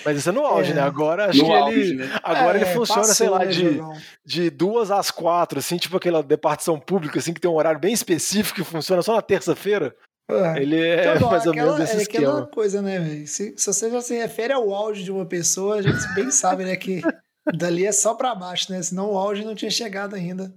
Mas 0.05 0.17
isso 0.17 0.29
é 0.29 0.31
no 0.31 0.45
auge, 0.45 0.71
É. 0.71 0.75
né? 0.75 0.81
Agora 0.81 1.29
acho 1.29 1.39
No 1.39 1.45
que 1.45 1.51
auge, 1.51 1.79
ele. 1.79 1.93
né? 1.95 2.19
Agora 2.23 2.57
ele 2.57 2.65
É, 2.65 2.73
funciona, 2.73 3.01
passou, 3.01 3.15
sei 3.15 3.29
lá, 3.29 3.39
né, 3.39 3.45
de, 3.47 3.75
Jogão? 3.75 3.93
de 4.25 4.49
duas 4.49 4.91
às 4.91 5.11
quatro, 5.11 5.59
assim, 5.59 5.77
tipo 5.77 5.97
aquela 5.97 6.21
departição 6.23 6.79
pública, 6.79 7.19
assim, 7.19 7.33
que 7.33 7.41
tem 7.41 7.49
um 7.51 7.55
horário 7.55 7.79
bem 7.79 7.93
específico 7.93 8.55
que 8.57 8.63
funciona 8.63 9.01
só 9.01 9.15
na 9.15 9.21
terça-feira. 9.21 9.95
É. 10.37 10.61
Ele 10.61 10.79
é 10.79 11.15
Então, 11.15 11.29
mais 11.29 11.45
ou 11.45 11.51
aquela- 11.51 11.73
menos 11.73 11.89
esse 11.89 11.99
é 11.99 12.03
aquela 12.03 12.23
esquema. 12.29 12.47
coisa, 12.47 12.81
né, 12.81 12.99
velho? 12.99 13.27
Se, 13.27 13.53
se 13.57 13.65
você 13.73 13.89
já 13.89 14.01
se 14.01 14.15
refere 14.15 14.53
ao 14.53 14.73
auge 14.73 15.03
de 15.03 15.11
uma 15.11 15.25
pessoa, 15.25 15.75
a 15.75 15.81
gente 15.81 16.13
bem 16.15 16.31
sabe, 16.31 16.63
né, 16.65 16.75
que 16.75 17.01
dali 17.55 17.85
é 17.85 17.91
só 17.91 18.13
pra 18.13 18.33
baixo, 18.35 18.71
né? 18.71 18.81
Senão 18.81 19.11
o 19.11 19.17
auge 19.17 19.43
não 19.45 19.55
tinha 19.55 19.71
chegado 19.71 20.15
ainda. 20.15 20.53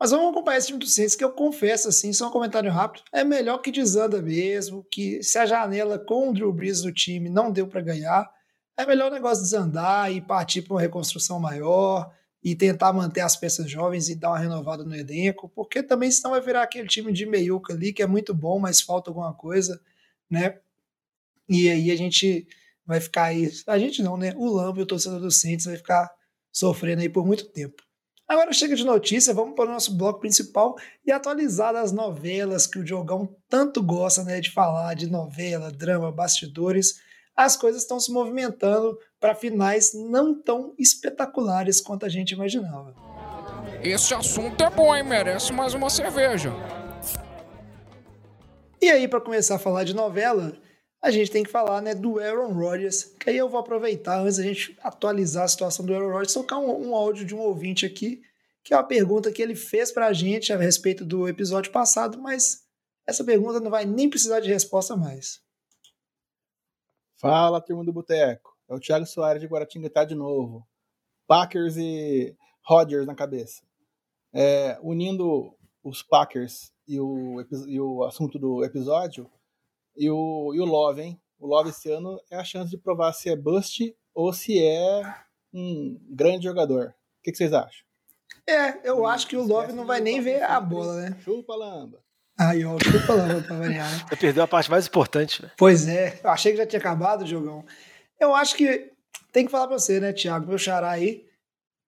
Mas 0.00 0.12
vamos 0.12 0.30
acompanhar 0.30 0.58
esse 0.58 0.68
time 0.68 0.78
do 0.78 0.86
Saints, 0.86 1.16
que 1.16 1.24
eu 1.24 1.32
confesso, 1.32 1.88
assim, 1.88 2.12
só 2.12 2.28
um 2.28 2.30
comentário 2.30 2.70
rápido, 2.70 3.02
é 3.12 3.24
melhor 3.24 3.58
que 3.58 3.72
desanda 3.72 4.22
mesmo, 4.22 4.86
que 4.92 5.20
se 5.24 5.36
a 5.38 5.44
janela 5.44 5.98
com 5.98 6.30
o 6.30 6.32
Drew 6.32 6.52
Brees 6.52 6.84
no 6.84 6.92
time 6.92 7.28
não 7.28 7.50
deu 7.50 7.66
pra 7.66 7.80
ganhar, 7.80 8.28
é 8.78 8.86
melhor 8.86 9.10
o 9.10 9.14
negócio 9.14 9.42
desandar 9.42 10.12
e 10.12 10.20
partir 10.20 10.62
pra 10.62 10.74
uma 10.74 10.80
reconstrução 10.80 11.40
maior 11.40 12.08
e 12.42 12.54
tentar 12.54 12.92
manter 12.92 13.20
as 13.20 13.36
peças 13.36 13.70
jovens 13.70 14.08
e 14.08 14.14
dar 14.14 14.30
uma 14.30 14.38
renovada 14.38 14.84
no 14.84 14.94
elenco, 14.94 15.48
porque 15.48 15.82
também 15.82 16.10
senão 16.10 16.30
vai 16.30 16.40
virar 16.40 16.62
aquele 16.62 16.86
time 16.86 17.12
de 17.12 17.26
meiuca 17.26 17.72
ali, 17.72 17.92
que 17.92 18.02
é 18.02 18.06
muito 18.06 18.34
bom, 18.34 18.58
mas 18.58 18.80
falta 18.80 19.10
alguma 19.10 19.34
coisa, 19.34 19.80
né? 20.30 20.58
E 21.48 21.68
aí 21.68 21.90
a 21.90 21.96
gente 21.96 22.46
vai 22.86 23.00
ficar 23.00 23.24
aí, 23.24 23.50
a 23.66 23.78
gente 23.78 24.02
não, 24.02 24.16
né? 24.16 24.34
O 24.36 24.46
Lambo 24.46 24.80
e 24.80 24.82
o 24.82 24.86
torcedor 24.86 25.20
do 25.20 25.30
Saints 25.30 25.66
vai 25.66 25.76
ficar 25.76 26.10
sofrendo 26.52 27.02
aí 27.02 27.08
por 27.08 27.26
muito 27.26 27.46
tempo. 27.46 27.82
Agora 28.26 28.52
chega 28.52 28.76
de 28.76 28.84
notícia, 28.84 29.32
vamos 29.32 29.54
para 29.54 29.70
o 29.70 29.72
nosso 29.72 29.96
bloco 29.96 30.20
principal 30.20 30.76
e 31.04 31.10
atualizar 31.10 31.72
das 31.72 31.92
novelas 31.92 32.66
que 32.66 32.78
o 32.78 32.84
Diogão 32.84 33.34
tanto 33.48 33.82
gosta 33.82 34.22
né, 34.22 34.38
de 34.38 34.50
falar, 34.50 34.92
de 34.94 35.08
novela, 35.08 35.72
drama, 35.72 36.12
bastidores. 36.12 37.00
As 37.38 37.56
coisas 37.56 37.82
estão 37.82 38.00
se 38.00 38.10
movimentando 38.10 38.98
para 39.20 39.32
finais 39.32 39.92
não 39.94 40.34
tão 40.34 40.74
espetaculares 40.76 41.80
quanto 41.80 42.04
a 42.04 42.08
gente 42.08 42.32
imaginava. 42.32 42.96
Esse 43.80 44.12
assunto 44.12 44.60
é 44.60 44.68
bom, 44.68 44.92
hein? 44.96 45.04
Merece 45.04 45.52
mais 45.52 45.72
uma 45.72 45.88
cerveja. 45.88 46.52
E 48.82 48.90
aí, 48.90 49.06
para 49.06 49.20
começar 49.20 49.54
a 49.54 49.58
falar 49.60 49.84
de 49.84 49.94
novela, 49.94 50.52
a 51.00 51.12
gente 51.12 51.30
tem 51.30 51.44
que 51.44 51.50
falar 51.50 51.80
né, 51.80 51.94
do 51.94 52.18
Aaron 52.18 52.54
Rodgers, 52.54 53.04
que 53.04 53.30
aí 53.30 53.36
eu 53.36 53.48
vou 53.48 53.60
aproveitar, 53.60 54.18
antes 54.18 54.38
da 54.38 54.42
gente 54.42 54.76
atualizar 54.82 55.44
a 55.44 55.48
situação 55.48 55.86
do 55.86 55.94
Aaron 55.94 56.10
Rodgers, 56.10 56.34
tocar 56.34 56.58
um, 56.58 56.88
um 56.88 56.92
áudio 56.92 57.24
de 57.24 57.36
um 57.36 57.38
ouvinte 57.38 57.86
aqui, 57.86 58.20
que 58.64 58.74
é 58.74 58.76
uma 58.76 58.82
pergunta 58.82 59.30
que 59.30 59.40
ele 59.40 59.54
fez 59.54 59.92
para 59.92 60.08
a 60.08 60.12
gente 60.12 60.52
a 60.52 60.56
respeito 60.56 61.04
do 61.04 61.28
episódio 61.28 61.70
passado, 61.70 62.18
mas 62.18 62.64
essa 63.06 63.22
pergunta 63.22 63.60
não 63.60 63.70
vai 63.70 63.84
nem 63.84 64.10
precisar 64.10 64.40
de 64.40 64.48
resposta 64.48 64.96
mais. 64.96 65.46
Fala, 67.18 67.60
turma 67.60 67.84
do 67.84 67.92
Boteco. 67.92 68.56
É 68.68 68.74
o 68.74 68.78
Thiago 68.78 69.04
Soares 69.04 69.42
de 69.42 69.48
Guaratinguetá 69.48 70.04
de 70.04 70.14
novo. 70.14 70.64
Packers 71.26 71.76
e 71.76 72.36
Rodgers 72.64 73.06
na 73.06 73.14
cabeça. 73.14 73.62
É, 74.32 74.78
unindo 74.82 75.52
os 75.82 76.00
Packers 76.02 76.72
e 76.86 77.00
o, 77.00 77.44
e 77.66 77.80
o 77.80 78.04
assunto 78.04 78.38
do 78.38 78.64
episódio, 78.64 79.28
e 79.96 80.08
o, 80.08 80.54
e 80.54 80.60
o 80.60 80.64
Love, 80.64 81.02
hein? 81.02 81.20
O 81.40 81.46
Love 81.46 81.70
esse 81.70 81.90
ano 81.90 82.20
é 82.30 82.36
a 82.36 82.44
chance 82.44 82.70
de 82.70 82.78
provar 82.78 83.12
se 83.12 83.28
é 83.28 83.36
bust 83.36 83.96
ou 84.14 84.32
se 84.32 84.62
é 84.62 85.02
um 85.52 85.98
grande 86.10 86.44
jogador. 86.44 86.94
O 87.18 87.22
que, 87.22 87.32
que 87.32 87.36
vocês 87.36 87.52
acham? 87.52 87.84
É, 88.46 88.88
eu 88.88 89.06
acho 89.06 89.26
que 89.26 89.36
o 89.36 89.44
Love 89.44 89.72
não 89.72 89.84
vai 89.84 90.00
nem 90.00 90.20
ver 90.20 90.42
a 90.42 90.60
bola, 90.60 91.02
né? 91.02 91.18
Chupa, 91.20 91.56
lamba. 91.56 92.00
Aí, 92.38 92.64
ó, 92.64 92.78
chupa 92.78 93.14
lá 93.14 93.42
pra 93.42 93.56
variar, 93.56 93.90
né? 93.90 94.06
Você 94.08 94.16
perdeu 94.16 94.44
a 94.44 94.48
parte 94.48 94.70
mais 94.70 94.86
importante, 94.86 95.42
né? 95.42 95.50
Pois 95.56 95.88
é, 95.88 96.20
eu 96.22 96.30
achei 96.30 96.52
que 96.52 96.58
já 96.58 96.66
tinha 96.66 96.78
acabado 96.78 97.22
o 97.22 97.26
jogão. 97.26 97.64
Eu 98.20 98.34
acho 98.34 98.54
que 98.54 98.92
tem 99.32 99.44
que 99.44 99.50
falar 99.50 99.66
pra 99.66 99.78
você, 99.78 99.98
né, 99.98 100.12
Thiago, 100.12 100.46
meu 100.46 100.58
xará 100.58 100.90
aí. 100.90 101.26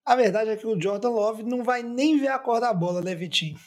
A 0.05 0.17
verdade 0.17 0.51
é 0.51 0.57
que 0.57 0.67
o 0.67 0.81
Jordan 0.81 1.11
Love 1.11 1.43
não 1.45 1.63
vai 1.63 1.83
nem 1.83 2.19
ver 2.19 2.29
a 2.29 2.39
cor 2.39 2.61
da 2.61 2.73
bola, 2.73 3.01
né, 3.01 3.15
Vitinho? 3.15 3.59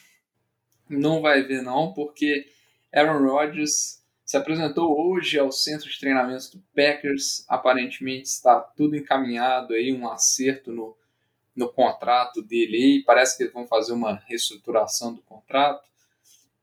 Não 0.89 1.21
vai 1.21 1.41
ver, 1.43 1.61
não, 1.61 1.93
porque 1.93 2.45
Aaron 2.93 3.25
Rodgers 3.25 4.03
se 4.25 4.37
apresentou 4.37 4.97
hoje 4.99 5.39
ao 5.39 5.51
centro 5.51 5.89
de 5.89 5.99
treinamentos 5.99 6.49
do 6.49 6.61
Packers. 6.75 7.45
Aparentemente 7.47 8.23
está 8.23 8.59
tudo 8.59 8.95
encaminhado 8.95 9.73
aí, 9.73 9.93
um 9.93 10.09
acerto 10.09 10.71
no, 10.71 10.97
no 11.55 11.71
contrato 11.71 12.41
dele 12.41 12.75
aí. 12.75 13.03
Parece 13.05 13.37
que 13.37 13.43
eles 13.43 13.53
vão 13.53 13.67
fazer 13.67 13.93
uma 13.93 14.15
reestruturação 14.27 15.13
do 15.13 15.21
contrato. 15.21 15.92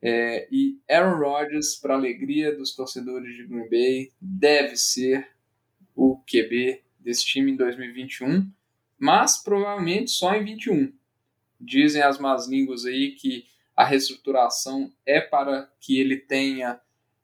É, 0.02 0.48
e 0.50 0.78
Aaron 0.88 1.18
Rodgers, 1.18 1.76
para 1.76 1.94
alegria 1.94 2.56
dos 2.56 2.74
torcedores 2.74 3.36
de 3.36 3.46
Green 3.46 3.68
Bay, 3.68 4.12
deve 4.20 4.76
ser 4.76 5.28
o 5.94 6.16
QB 6.26 6.82
desse 6.98 7.24
time 7.24 7.52
em 7.52 7.56
2021, 7.56 8.50
mas 8.98 9.42
provavelmente 9.42 10.10
só 10.10 10.34
em 10.34 10.44
21. 10.44 10.92
Dizem 11.60 12.02
as 12.02 12.18
más 12.18 12.48
línguas 12.48 12.86
aí 12.86 13.12
que 13.12 13.44
a 13.76 13.84
reestruturação 13.84 14.92
é 15.04 15.20
para 15.20 15.70
que 15.80 15.98
ele 15.98 16.16
tenha 16.16 16.80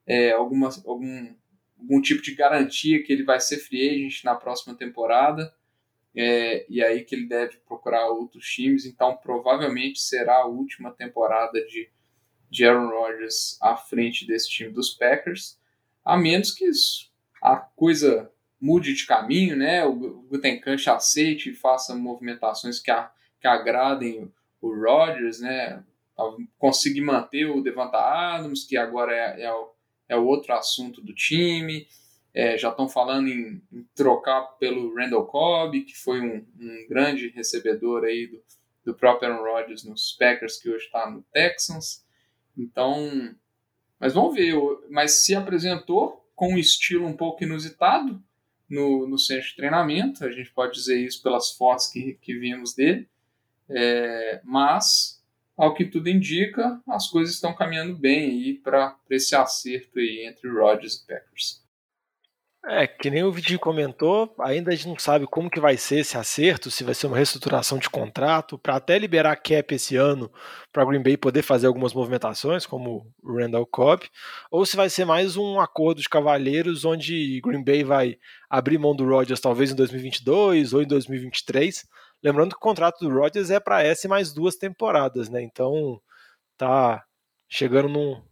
é, 0.07 0.33
alguma, 0.33 0.69
algum, 0.85 1.35
algum 1.79 2.01
tipo 2.01 2.23
de 2.23 2.35
garantia 2.35 3.03
que 3.03 3.13
ele 3.13 3.25
vai 3.25 3.41
ser 3.41 3.59
free 3.59 3.89
agent 3.89 4.25
na 4.25 4.35
próxima 4.35 4.75
temporada. 4.75 5.55
É, 6.15 6.65
e 6.71 6.83
aí 6.83 7.05
que 7.05 7.15
ele 7.15 7.27
deve 7.27 7.59
procurar 7.59 8.09
outros 8.09 8.47
times. 8.47 8.87
Então, 8.87 9.17
provavelmente 9.17 10.01
será 10.01 10.37
a 10.37 10.47
última 10.47 10.91
temporada 10.91 11.63
de, 11.67 11.91
de 12.57 12.67
Aaron 12.67 12.89
Rodgers 12.89 13.59
à 13.61 13.77
frente 13.77 14.27
desse 14.27 14.49
time 14.49 14.71
dos 14.71 14.91
Packers, 14.91 15.59
a 16.03 16.17
menos 16.17 16.51
que 16.53 16.65
isso, 16.65 17.11
a 17.43 17.57
coisa 17.57 18.33
mude 18.59 18.95
de 18.95 19.07
caminho, 19.07 19.55
né? 19.55 19.85
O 19.85 20.23
Gutenkant 20.23 20.87
aceite 20.89 21.51
e 21.51 21.55
faça 21.55 21.95
movimentações 21.95 22.81
que, 22.81 22.91
a, 22.91 23.11
que 23.39 23.47
agradem 23.47 24.33
o 24.61 24.75
Rodgers, 24.75 25.41
né? 25.41 25.85
Consiga 26.59 27.05
manter 27.05 27.45
o 27.45 27.61
Devonta 27.61 27.99
Adams, 27.99 28.65
que 28.65 28.77
agora 28.77 29.15
é, 29.15 29.43
é 29.43 29.53
o 29.53 29.71
é 30.09 30.17
outro 30.17 30.55
assunto 30.55 31.03
do 31.03 31.13
time. 31.13 31.87
É, 32.33 32.57
já 32.57 32.71
estão 32.71 32.89
falando 32.89 33.29
em, 33.29 33.63
em, 33.71 33.87
trocar 33.95 34.43
pelo 34.59 34.95
Randall 34.95 35.27
Cobb, 35.27 35.83
que 35.83 35.97
foi 35.97 36.21
um, 36.21 36.47
um 36.59 36.87
grande 36.89 37.29
recebedor 37.29 38.05
aí 38.05 38.27
do, 38.27 38.43
do 38.85 38.95
próprio 38.95 39.31
Aaron 39.31 39.43
Rodgers 39.43 39.85
nos 39.85 40.17
Packers, 40.19 40.59
que 40.59 40.71
hoje 40.71 40.87
está 40.87 41.11
no 41.11 41.23
Texans. 41.33 42.06
Então, 42.57 43.35
mas 43.99 44.15
vamos 44.15 44.35
ver. 44.35 44.55
Mas 44.91 45.13
se 45.25 45.35
apresentou 45.35 46.25
com 46.35 46.55
um 46.55 46.59
estilo 46.59 47.07
um 47.07 47.17
pouco 47.17 47.45
inusitado 47.45 48.23
no, 48.69 49.07
no 49.07 49.19
centro 49.19 49.49
de 49.49 49.57
treinamento, 49.57 50.25
a 50.25 50.31
gente 50.31 50.51
pode 50.53 50.75
dizer 50.75 50.99
isso 50.99 51.23
pelas 51.23 51.51
fotos 51.53 51.89
que, 51.89 52.15
que 52.21 52.39
vimos 52.39 52.75
dele. 52.75 53.09
É, 53.69 54.41
mas 54.45 55.23
ao 55.57 55.75
que 55.75 55.85
tudo 55.85 56.09
indica, 56.09 56.81
as 56.87 57.09
coisas 57.09 57.35
estão 57.35 57.55
caminhando 57.55 57.97
bem 57.97 58.31
aí 58.31 58.55
para 58.55 58.97
esse 59.09 59.35
acerto 59.35 59.99
aí 59.99 60.27
entre 60.27 60.49
Rodgers 60.51 60.97
e 60.97 61.07
Packers. 61.07 61.66
É, 62.69 62.85
que 62.85 63.11
nem 63.11 63.23
o 63.23 63.31
Vidinho 63.31 63.61
comentou, 63.61 64.35
ainda 64.41 64.73
a 64.73 64.75
gente 64.75 64.89
não 64.89 64.99
sabe 64.99 65.25
como 65.25 65.49
que 65.49 65.61
vai 65.61 65.77
ser 65.77 66.01
esse 66.01 66.19
acerto, 66.19 66.69
se 66.69 66.83
vai 66.83 66.95
ser 66.95 67.07
uma 67.07 67.17
reestruturação 67.17 67.79
de 67.79 67.89
contrato, 67.89 68.59
para 68.59 68.75
até 68.75 68.99
liberar 68.99 69.37
cap 69.37 69.73
esse 69.73 69.95
ano, 69.95 70.29
para 70.73 70.85
Green 70.85 71.01
Bay 71.01 71.17
poder 71.17 71.43
fazer 71.43 71.69
algumas 71.69 71.95
movimentações, 71.95 72.67
como 72.67 73.07
o 73.23 73.39
Randall 73.39 73.67
Cobb, 73.67 74.09
ou 74.51 74.67
se 74.67 74.77
vai 74.77 74.91
ser 74.91 75.05
mais 75.05 75.37
um 75.37 75.61
acordo 75.61 76.03
de 76.03 76.09
cavalheiros, 76.09 76.85
onde 76.85 77.41
Green 77.41 77.63
Bay 77.63 77.85
vai 77.85 78.19
abrir 78.51 78.79
mão 78.79 78.97
do 78.97 79.07
Rodgers 79.07 79.41
talvez 79.41 79.71
em 79.71 79.77
2022 79.77 80.73
ou 80.73 80.83
em 80.83 80.87
2023, 80.89 81.87
Lembrando 82.23 82.51
que 82.51 82.57
o 82.57 82.61
contrato 82.61 82.99
do 82.99 83.15
Rodgers 83.15 83.51
é 83.51 83.61
para 83.61 83.83
essa 83.83 84.07
e 84.07 84.11
mais 84.11 84.33
duas 84.33 84.57
temporadas, 84.57 85.29
né? 85.29 85.43
Então 85.43 86.01
tá 86.57 87.05
chegando 87.49 87.89
num. 87.89 88.23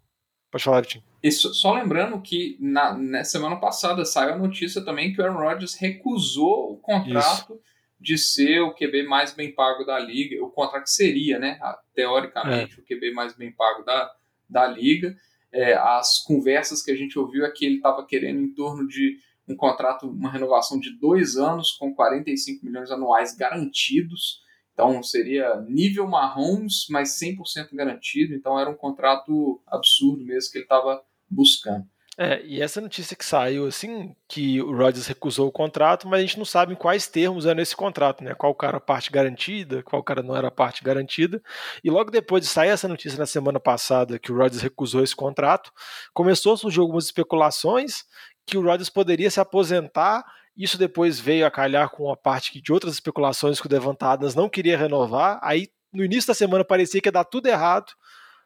Pode 0.51 0.65
falar, 0.65 0.81
Vitinho. 0.81 1.14
Isso, 1.25 1.55
só 1.55 1.73
lembrando 1.73 2.21
que 2.21 2.59
na, 2.61 2.93
na, 2.93 3.25
semana 3.25 3.57
passada 3.57 4.05
saiu 4.05 4.35
a 4.35 4.39
notícia 4.39 4.85
também 4.85 5.11
que 5.11 5.23
o 5.23 5.25
Aaron 5.25 5.39
Rodgers 5.39 5.75
recusou 5.75 6.75
o 6.75 6.77
contrato 6.77 7.55
Isso. 7.55 7.63
de 7.99 8.19
ser 8.19 8.61
o 8.61 8.75
QB 8.75 9.05
mais 9.05 9.33
bem 9.33 9.51
pago 9.51 9.85
da 9.85 9.99
liga. 9.99 10.45
O 10.45 10.51
contrato 10.51 10.87
seria, 10.87 11.39
né? 11.39 11.59
Teoricamente, 11.95 12.79
é. 12.79 12.83
o 12.83 12.85
QB 12.85 13.13
mais 13.15 13.35
bem 13.35 13.51
pago 13.51 13.83
da, 13.85 14.15
da 14.51 14.67
liga. 14.67 15.17
É, 15.51 15.73
as 15.73 16.19
conversas 16.19 16.83
que 16.83 16.91
a 16.91 16.95
gente 16.95 17.19
ouviu 17.19 17.47
é 17.47 17.51
que 17.51 17.65
ele 17.65 17.77
estava 17.77 18.05
querendo 18.05 18.43
em 18.43 18.53
torno 18.53 18.87
de 18.87 19.17
um 19.49 19.57
contrato, 19.57 20.07
uma 20.07 20.31
renovação 20.31 20.79
de 20.79 20.91
dois 20.91 21.39
anos 21.39 21.73
com 21.73 21.95
45 21.95 22.67
milhões 22.67 22.91
anuais 22.91 23.35
garantidos. 23.35 24.43
Então 24.75 25.03
seria 25.03 25.59
nível 25.63 26.07
Mahomes, 26.07 26.85
mas 26.91 27.19
100% 27.19 27.75
garantido. 27.75 28.35
Então 28.35 28.61
era 28.61 28.69
um 28.69 28.75
contrato 28.75 29.63
absurdo 29.67 30.23
mesmo 30.23 30.53
que 30.53 30.59
ele 30.59 30.67
estava 30.67 31.03
buscando. 31.35 31.87
É, 32.17 32.45
e 32.47 32.63
essa 32.63 32.81
notícia 32.81 33.17
que 33.17 33.25
saiu, 33.25 33.67
assim, 33.67 34.15
que 34.29 34.63
o 34.63 34.71
Rodgers 34.71 35.09
recusou 35.09 35.49
o 35.49 35.53
contrato, 35.53 36.07
mas 36.07 36.21
a 36.21 36.23
gente 36.23 36.39
não 36.39 36.45
sabe 36.45 36.73
em 36.73 36.77
quais 36.77 37.09
termos 37.09 37.45
era 37.45 37.61
esse 37.61 37.75
contrato, 37.75 38.23
né? 38.23 38.35
Qual 38.35 38.55
cara 38.55 38.79
parte 38.79 39.11
garantida, 39.11 39.83
qual 39.83 40.01
cara 40.03 40.23
não 40.23 40.37
era 40.37 40.49
parte 40.49 40.85
garantida. 40.85 41.43
E 41.83 41.91
logo 41.91 42.13
depois 42.13 42.45
de 42.45 42.49
sair 42.49 42.69
essa 42.69 42.87
notícia 42.87 43.19
na 43.19 43.27
semana 43.27 43.59
passada 43.59 44.19
que 44.19 44.31
o 44.31 44.37
Rodgers 44.37 44.63
recusou 44.63 45.03
esse 45.03 45.15
contrato, 45.15 45.73
começou 46.13 46.55
a 46.55 46.57
surgir 46.57 46.79
algumas 46.79 47.07
especulações 47.07 48.05
que 48.47 48.57
o 48.57 48.63
Rodgers 48.63 48.91
poderia 48.91 49.31
se 49.31 49.41
aposentar. 49.41 50.25
Isso 50.57 50.79
depois 50.79 51.19
veio 51.19 51.45
a 51.45 51.51
calhar 51.51 51.91
com 51.91 52.13
a 52.13 52.17
parte 52.17 52.61
de 52.61 52.73
outras 52.73 52.95
especulações 52.95 53.61
que 53.61 53.67
o 53.67 53.69
Devant 53.69 54.01
Adams 54.01 54.37
não 54.37 54.49
queria 54.49 54.79
renovar. 54.79 55.41
Aí 55.43 55.69
no 55.93 56.05
início 56.05 56.29
da 56.29 56.35
semana 56.35 56.65
parecia 56.65 57.01
que 57.01 57.09
ia 57.09 57.13
dar 57.13 57.25
tudo 57.25 57.49
errado, 57.49 57.93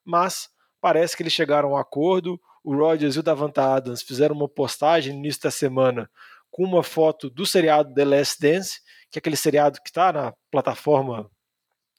mas 0.02 0.48
parece 0.80 1.14
que 1.14 1.22
eles 1.22 1.34
chegaram 1.34 1.68
a 1.68 1.72
um 1.72 1.76
acordo. 1.76 2.40
O 2.68 2.76
Rodgers 2.76 3.16
e 3.16 3.20
o 3.20 3.22
Davant 3.22 3.56
Adams 3.56 4.02
fizeram 4.02 4.36
uma 4.36 4.46
postagem 4.46 5.14
no 5.14 5.20
início 5.20 5.40
da 5.40 5.50
semana 5.50 6.10
com 6.50 6.62
uma 6.62 6.82
foto 6.82 7.30
do 7.30 7.46
seriado 7.46 7.94
The 7.94 8.04
Last 8.04 8.38
Dance, 8.38 8.80
que 9.10 9.18
é 9.18 9.20
aquele 9.20 9.36
seriado 9.36 9.80
que 9.80 9.88
está 9.88 10.12
na 10.12 10.34
plataforma 10.50 11.30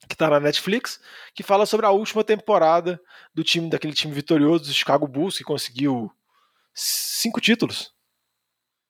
que 0.08 0.14
está 0.14 0.30
na 0.30 0.40
Netflix, 0.40 1.00
que 1.34 1.42
fala 1.42 1.66
sobre 1.66 1.88
a 1.88 1.90
última 1.90 2.24
temporada 2.24 3.02
do 3.34 3.44
time 3.44 3.68
daquele 3.68 3.94
time 3.94 4.14
vitorioso 4.14 4.66
do 4.66 4.72
Chicago 4.72 5.08
Bulls 5.08 5.40
que 5.40 5.44
conseguiu 5.44 6.12
cinco 6.72 7.42
títulos. 7.42 7.92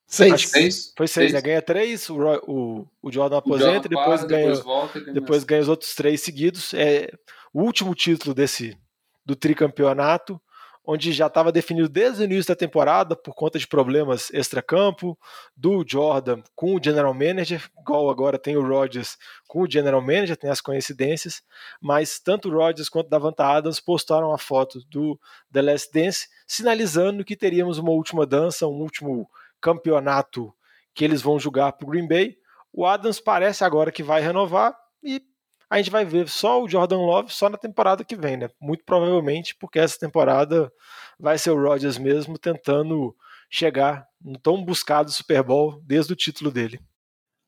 Seis. 0.06 0.50
seis. 0.50 0.94
Foi 0.98 1.08
seis, 1.08 1.32
seis. 1.32 1.34
né? 1.34 1.40
Ganha 1.42 1.62
três, 1.62 2.10
o, 2.10 2.18
o, 2.46 2.88
o 3.02 3.10
Jordan 3.10 3.38
aposenta 3.38 3.88
e 3.88 3.90
depois, 3.90 4.26
ganha, 4.26 4.48
depois, 4.48 4.60
volta, 4.66 5.00
depois 5.00 5.44
ganha 5.46 5.62
os 5.62 5.70
outros 5.70 5.96
três 5.96 6.20
seguidos. 6.20 6.74
É 6.74 7.10
o 7.54 7.62
último 7.62 7.96
título 7.96 8.36
desse 8.36 8.78
do 9.26 9.34
tricampeonato 9.34 10.42
onde 10.92 11.12
já 11.12 11.28
estava 11.28 11.52
definido 11.52 11.88
desde 11.88 12.24
o 12.24 12.26
início 12.26 12.48
da 12.48 12.56
temporada, 12.56 13.16
por 13.16 13.36
conta 13.36 13.60
de 13.60 13.68
problemas 13.68 14.34
extra-campo, 14.34 15.16
do 15.56 15.86
Jordan 15.88 16.42
com 16.56 16.74
o 16.74 16.84
general 16.84 17.14
manager, 17.14 17.70
igual 17.80 18.10
agora 18.10 18.40
tem 18.40 18.58
o 18.58 18.68
Rodgers 18.68 19.16
com 19.48 19.62
o 19.62 19.70
general 19.70 20.02
manager, 20.02 20.36
tem 20.36 20.50
as 20.50 20.60
coincidências, 20.60 21.44
mas 21.80 22.20
tanto 22.20 22.50
o 22.50 22.52
Rodgers 22.52 22.90
quanto 22.90 23.06
o 23.06 23.10
Davanta 23.12 23.46
Adams 23.46 23.80
postaram 23.80 24.34
a 24.34 24.38
foto 24.40 24.80
do 24.90 25.20
The 25.52 25.62
Last 25.62 25.92
Dance, 25.94 26.28
sinalizando 26.48 27.24
que 27.24 27.36
teríamos 27.36 27.78
uma 27.78 27.92
última 27.92 28.26
dança, 28.26 28.66
um 28.66 28.82
último 28.82 29.30
campeonato 29.62 30.52
que 30.96 31.06
eles 31.06 31.22
vão 31.22 31.38
jogar 31.38 31.72
para 31.74 31.86
o 31.86 31.90
Green 31.92 32.08
Bay. 32.08 32.36
O 32.74 32.84
Adams 32.84 33.20
parece 33.20 33.64
agora 33.64 33.92
que 33.92 34.02
vai 34.02 34.24
renovar 34.24 34.76
e 35.04 35.22
a 35.70 35.78
gente 35.78 35.92
vai 35.92 36.04
ver 36.04 36.28
só 36.28 36.62
o 36.62 36.68
Jordan 36.68 36.98
Love 36.98 37.32
só 37.32 37.48
na 37.48 37.58
temporada 37.58 38.04
que 38.04 38.16
vem, 38.16 38.38
né? 38.38 38.50
Muito 38.60 38.84
provavelmente 38.84 39.56
porque 39.56 39.78
essa 39.78 40.00
temporada 40.00 40.72
vai 41.20 41.38
ser 41.38 41.52
o 41.52 41.62
Rodgers 41.62 41.98
mesmo 41.98 42.38
tentando 42.40 43.16
chegar 43.50 44.08
no 44.20 44.38
tão 44.40 44.64
buscado 44.64 45.12
Super 45.12 45.44
Bowl 45.44 45.82
desde 45.86 46.14
o 46.14 46.16
título 46.16 46.50
dele. 46.50 46.80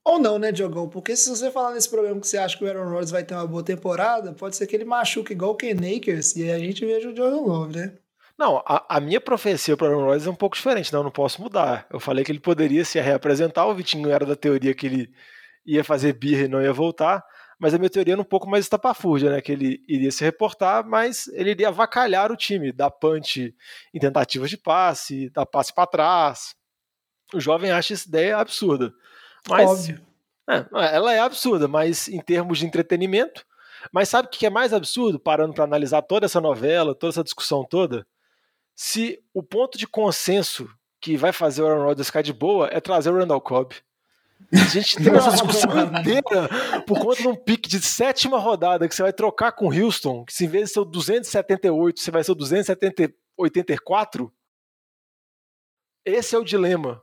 Ou 0.03 0.19
não, 0.19 0.39
né, 0.39 0.51
Diogão? 0.51 0.89
Porque 0.89 1.15
se 1.15 1.29
você 1.29 1.51
falar 1.51 1.73
nesse 1.73 1.89
programa 1.89 2.19
que 2.19 2.27
você 2.27 2.37
acha 2.37 2.57
que 2.57 2.63
o 2.63 2.67
Aaron 2.67 2.89
Rodgers 2.89 3.11
vai 3.11 3.23
ter 3.23 3.35
uma 3.35 3.45
boa 3.45 3.63
temporada, 3.63 4.33
pode 4.33 4.55
ser 4.55 4.65
que 4.65 4.75
ele 4.75 4.85
machuque 4.85 5.33
igual 5.33 5.51
o 5.51 5.55
Ken 5.55 5.73
Akers 5.73 6.35
e 6.35 6.43
aí 6.43 6.51
a 6.51 6.59
gente 6.59 6.85
veja 6.85 7.09
o 7.09 7.15
Jordan 7.15 7.41
Love, 7.41 7.77
né? 7.77 7.93
Não, 8.37 8.57
a, 8.65 8.97
a 8.97 8.99
minha 8.99 9.21
profecia 9.21 9.77
para 9.77 9.87
o 9.87 9.91
Aaron 9.91 10.05
Rodgers 10.05 10.27
é 10.27 10.31
um 10.31 10.35
pouco 10.35 10.55
diferente, 10.55 10.91
não, 10.91 11.03
não 11.03 11.11
posso 11.11 11.41
mudar. 11.41 11.85
Eu 11.91 11.99
falei 11.99 12.25
que 12.25 12.31
ele 12.31 12.39
poderia 12.39 12.83
se 12.83 12.99
reapresentar, 12.99 13.67
o 13.67 13.75
Vitinho 13.75 14.09
era 14.09 14.25
da 14.25 14.35
teoria 14.35 14.73
que 14.73 14.87
ele 14.87 15.13
ia 15.63 15.83
fazer 15.83 16.13
birra 16.13 16.45
e 16.45 16.47
não 16.47 16.61
ia 16.61 16.73
voltar 16.73 17.23
mas 17.61 17.75
a 17.75 17.77
minha 17.77 17.91
teoria 17.91 18.15
era 18.15 18.21
um 18.21 18.25
pouco 18.25 18.49
mais 18.49 18.65
estapafúrdia, 18.65 19.29
né? 19.29 19.39
Que 19.39 19.51
ele 19.51 19.83
iria 19.87 20.11
se 20.11 20.23
reportar, 20.23 20.83
mas 20.83 21.27
ele 21.27 21.51
iria 21.51 21.67
avacalhar 21.67 22.31
o 22.31 22.35
time, 22.35 22.71
dar 22.71 22.89
punch 22.89 23.55
em 23.93 23.99
tentativas 23.99 24.49
de 24.49 24.57
passe, 24.57 25.29
dar 25.29 25.45
passe 25.45 25.71
para 25.71 25.85
trás. 25.85 26.55
O 27.31 27.39
jovem 27.39 27.69
acha 27.69 27.93
essa 27.93 28.07
ideia 28.07 28.39
absurda. 28.39 28.91
Mas, 29.47 29.69
Óbvio. 29.69 30.01
É, 30.49 30.65
ela 30.95 31.13
é 31.13 31.19
absurda, 31.19 31.67
mas 31.67 32.07
em 32.07 32.19
termos 32.19 32.57
de 32.57 32.65
entretenimento, 32.65 33.45
Mas 33.91 34.09
sabe 34.09 34.27
o 34.27 34.31
que 34.31 34.45
é 34.45 34.49
mais 34.49 34.73
absurdo, 34.73 35.19
parando 35.19 35.53
para 35.53 35.63
analisar 35.63 36.01
toda 36.01 36.25
essa 36.25 36.41
novela, 36.41 36.95
toda 36.95 37.11
essa 37.13 37.23
discussão 37.23 37.63
toda? 37.63 38.05
Se 38.75 39.19
o 39.33 39.43
ponto 39.43 39.77
de 39.77 39.87
consenso 39.87 40.67
que 40.99 41.15
vai 41.15 41.31
fazer 41.31 41.61
o 41.61 41.67
Aaron 41.67 41.83
Rodgers 41.83 42.07
ficar 42.07 42.21
de 42.21 42.33
boa 42.33 42.69
é 42.71 42.79
trazer 42.79 43.11
o 43.11 43.17
Randall 43.17 43.41
Cobb. 43.41 43.75
A 44.53 44.67
gente 44.67 44.97
tem 44.97 45.13
essa 45.13 45.31
discussão 45.31 45.71
inteira 45.79 46.49
por 46.85 46.99
conta 46.99 47.21
de 47.21 47.27
um 47.27 47.35
pique 47.35 47.69
de 47.69 47.81
sétima 47.81 48.37
rodada 48.37 48.87
que 48.87 48.95
você 48.95 49.01
vai 49.01 49.13
trocar 49.13 49.51
com 49.51 49.67
o 49.67 49.73
Houston, 49.73 50.25
que 50.25 50.33
se 50.33 50.45
em 50.45 50.47
vez 50.47 50.67
de 50.67 50.73
ser 50.73 50.79
o 50.79 50.85
278, 50.85 51.99
você 51.99 52.11
vai 52.11 52.23
ser 52.23 52.31
o 52.31 52.35
284. 52.35 54.33
Esse 56.05 56.35
é 56.35 56.39
o 56.39 56.43
dilema. 56.43 57.01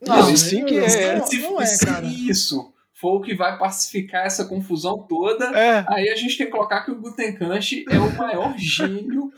Não, 0.00 0.30
Isso 0.30 0.50
sim 0.50 0.64
que 0.64 0.76
é. 0.78 1.20
Se, 1.20 1.38
não 1.38 1.60
é, 1.60 1.66
se 1.66 1.86
cara. 1.86 2.06
isso 2.06 2.73
for 2.96 3.16
o 3.16 3.20
que 3.20 3.34
vai 3.34 3.58
pacificar 3.58 4.24
essa 4.24 4.44
confusão 4.44 5.04
toda, 5.08 5.46
É. 5.58 5.84
aí 5.88 6.08
a 6.08 6.14
gente 6.16 6.38
tem 6.38 6.46
que 6.46 6.52
colocar 6.52 6.84
que 6.84 6.92
o 6.92 7.00
Gutenkant 7.00 7.72
é 7.90 7.98
o 7.98 8.16
maior 8.16 8.54
gênio 8.56 9.30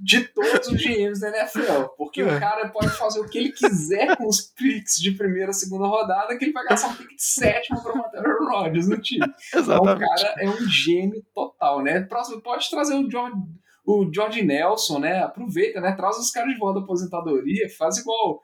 de 0.00 0.24
todos 0.28 0.68
os 0.68 0.82
GMs 0.82 1.18
da 1.20 1.28
NFL. 1.30 1.84
Porque 1.96 2.20
É. 2.20 2.36
o 2.36 2.38
cara 2.38 2.68
pode 2.68 2.90
fazer 2.90 3.20
o 3.20 3.28
que 3.28 3.38
ele 3.38 3.52
quiser 3.52 4.14
com 4.18 4.26
os 4.28 4.42
picks 4.42 4.96
de 5.00 5.12
primeira, 5.12 5.52
segunda 5.54 5.86
rodada, 5.86 6.36
que 6.36 6.44
ele 6.44 6.52
vai 6.52 6.64
gastar 6.66 6.88
um 6.88 6.94
pick 6.94 7.08
de 7.16 7.22
sétima 7.24 7.82
para 7.82 7.94
manter 7.94 8.20
o 8.26 8.46
Rodgers 8.48 8.88
no 8.88 9.00
time. 9.00 9.26
Então, 9.48 9.60
o 9.62 9.88
Exatamente. 9.88 10.22
cara 10.22 10.34
é 10.42 10.48
um 10.50 10.68
gênio 10.68 11.24
total, 11.34 11.82
né? 11.82 12.00
Próximo, 12.02 12.42
pode 12.42 12.68
trazer 12.68 12.94
o 12.94 13.10
George, 13.10 13.36
o 13.86 14.10
George 14.12 14.42
Nelson, 14.42 14.98
né? 14.98 15.22
Aproveita, 15.22 15.80
né? 15.80 15.92
Traz 15.92 16.18
os 16.18 16.30
caras 16.30 16.52
de 16.52 16.58
volta 16.58 16.78
da 16.80 16.84
aposentadoria, 16.84 17.68
faz 17.78 17.96
igual. 17.96 18.40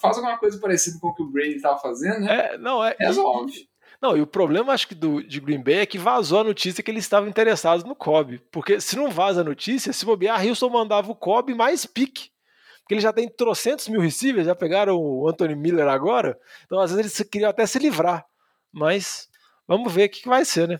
Faz 0.00 0.16
alguma 0.16 0.36
coisa 0.36 0.58
parecida 0.58 0.98
com 1.00 1.06
o 1.08 1.14
que 1.14 1.22
o 1.22 1.30
Brady 1.30 1.54
estava 1.54 1.78
fazendo, 1.78 2.18
né? 2.22 2.54
É, 2.54 2.58
não, 2.58 2.84
é. 2.84 2.96
Resolve. 2.98 3.52
Não, 4.06 4.16
e 4.16 4.20
o 4.20 4.26
problema, 4.26 4.72
acho 4.72 4.86
que 4.86 4.94
do, 4.94 5.20
de 5.22 5.40
Green 5.40 5.60
Bay 5.62 5.78
é 5.78 5.86
que 5.86 5.98
vazou 5.98 6.40
a 6.40 6.44
notícia 6.44 6.82
que 6.82 6.90
eles 6.90 7.02
estavam 7.04 7.28
interessados 7.28 7.84
no 7.84 7.96
Cobb. 7.96 8.38
Porque 8.52 8.80
se 8.80 8.94
não 8.96 9.10
vaza 9.10 9.40
a 9.40 9.44
notícia, 9.44 9.92
se 9.92 10.04
bobear, 10.04 10.46
Houston 10.46 10.70
mandava 10.70 11.10
o 11.10 11.16
Cobb 11.16 11.52
mais 11.54 11.84
pique. 11.84 12.30
Porque 12.80 12.94
ele 12.94 13.00
já 13.00 13.12
tem 13.12 13.28
trocentos 13.28 13.88
mil 13.88 14.00
receivers, 14.00 14.46
já 14.46 14.54
pegaram 14.54 14.96
o 14.96 15.28
Anthony 15.28 15.56
Miller 15.56 15.88
agora. 15.88 16.38
Então, 16.64 16.78
às 16.78 16.92
vezes, 16.92 17.18
eles 17.18 17.28
queriam 17.30 17.50
até 17.50 17.66
se 17.66 17.80
livrar. 17.80 18.24
Mas 18.72 19.28
vamos 19.66 19.92
ver 19.92 20.04
o 20.04 20.08
que, 20.08 20.22
que 20.22 20.28
vai 20.28 20.44
ser, 20.44 20.68
né? 20.68 20.78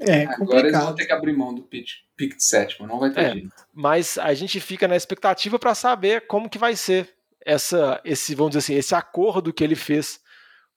É 0.00 0.24
Agora 0.24 0.60
eles 0.60 0.72
vão 0.72 0.80
complicado. 0.82 0.94
ter 0.94 1.06
que 1.06 1.12
abrir 1.12 1.32
mão 1.32 1.54
do 1.54 1.62
pick, 1.62 1.86
pick 2.16 2.36
de 2.36 2.44
sétima, 2.44 2.86
não 2.86 3.00
vai 3.00 3.10
ter 3.10 3.20
É. 3.20 3.32
jeito. 3.32 3.50
Mas 3.72 4.16
a 4.18 4.32
gente 4.34 4.60
fica 4.60 4.86
na 4.86 4.94
expectativa 4.94 5.58
para 5.58 5.74
saber 5.74 6.26
como 6.26 6.48
que 6.50 6.58
vai 6.58 6.76
ser 6.76 7.14
essa, 7.44 8.00
esse, 8.04 8.34
vamos 8.34 8.50
dizer 8.52 8.58
assim, 8.58 8.74
esse 8.74 8.94
acordo 8.94 9.52
que 9.52 9.64
ele 9.64 9.74
fez 9.74 10.20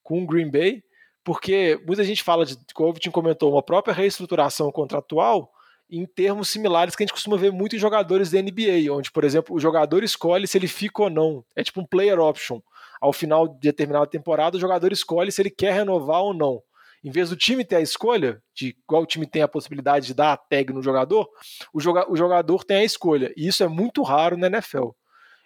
com 0.01 0.23
o 0.23 0.25
Green 0.25 0.49
Bay, 0.49 0.81
porque 1.23 1.79
muita 1.85 2.03
gente 2.03 2.23
fala 2.23 2.45
de, 2.45 2.57
como 2.73 2.89
o 2.89 2.93
Vitinho 2.93 3.13
comentou, 3.13 3.51
uma 3.51 3.63
própria 3.63 3.93
reestruturação 3.93 4.71
contratual 4.71 5.51
em 5.89 6.05
termos 6.05 6.49
similares 6.49 6.95
que 6.95 7.03
a 7.03 7.05
gente 7.05 7.13
costuma 7.13 7.35
ver 7.35 7.51
muito 7.51 7.75
em 7.75 7.79
jogadores 7.79 8.31
da 8.31 8.41
NBA, 8.41 8.91
onde, 8.91 9.11
por 9.11 9.25
exemplo, 9.25 9.53
o 9.53 9.59
jogador 9.59 10.03
escolhe 10.03 10.47
se 10.47 10.57
ele 10.57 10.67
fica 10.67 11.03
ou 11.03 11.09
não. 11.09 11.43
É 11.53 11.63
tipo 11.63 11.81
um 11.81 11.85
player 11.85 12.17
option. 12.17 12.61
Ao 13.01 13.11
final 13.11 13.47
de 13.47 13.59
determinada 13.59 14.07
temporada, 14.07 14.55
o 14.55 14.59
jogador 14.59 14.93
escolhe 14.93 15.31
se 15.31 15.41
ele 15.41 15.49
quer 15.49 15.73
renovar 15.73 16.21
ou 16.21 16.33
não. 16.33 16.61
Em 17.03 17.11
vez 17.11 17.29
do 17.29 17.35
time 17.35 17.65
ter 17.65 17.77
a 17.77 17.81
escolha, 17.81 18.41
de 18.53 18.75
igual 18.85 19.01
o 19.01 19.05
time 19.07 19.25
tem 19.25 19.41
a 19.41 19.47
possibilidade 19.47 20.05
de 20.05 20.13
dar 20.13 20.33
a 20.33 20.37
tag 20.37 20.71
no 20.71 20.83
jogador, 20.83 21.27
o, 21.73 21.79
joga 21.81 22.09
o 22.09 22.15
jogador 22.15 22.63
tem 22.63 22.77
a 22.77 22.83
escolha. 22.83 23.33
E 23.35 23.47
isso 23.47 23.63
é 23.63 23.67
muito 23.67 24.01
raro 24.01 24.37
na 24.37 24.47
NFL. 24.47 24.91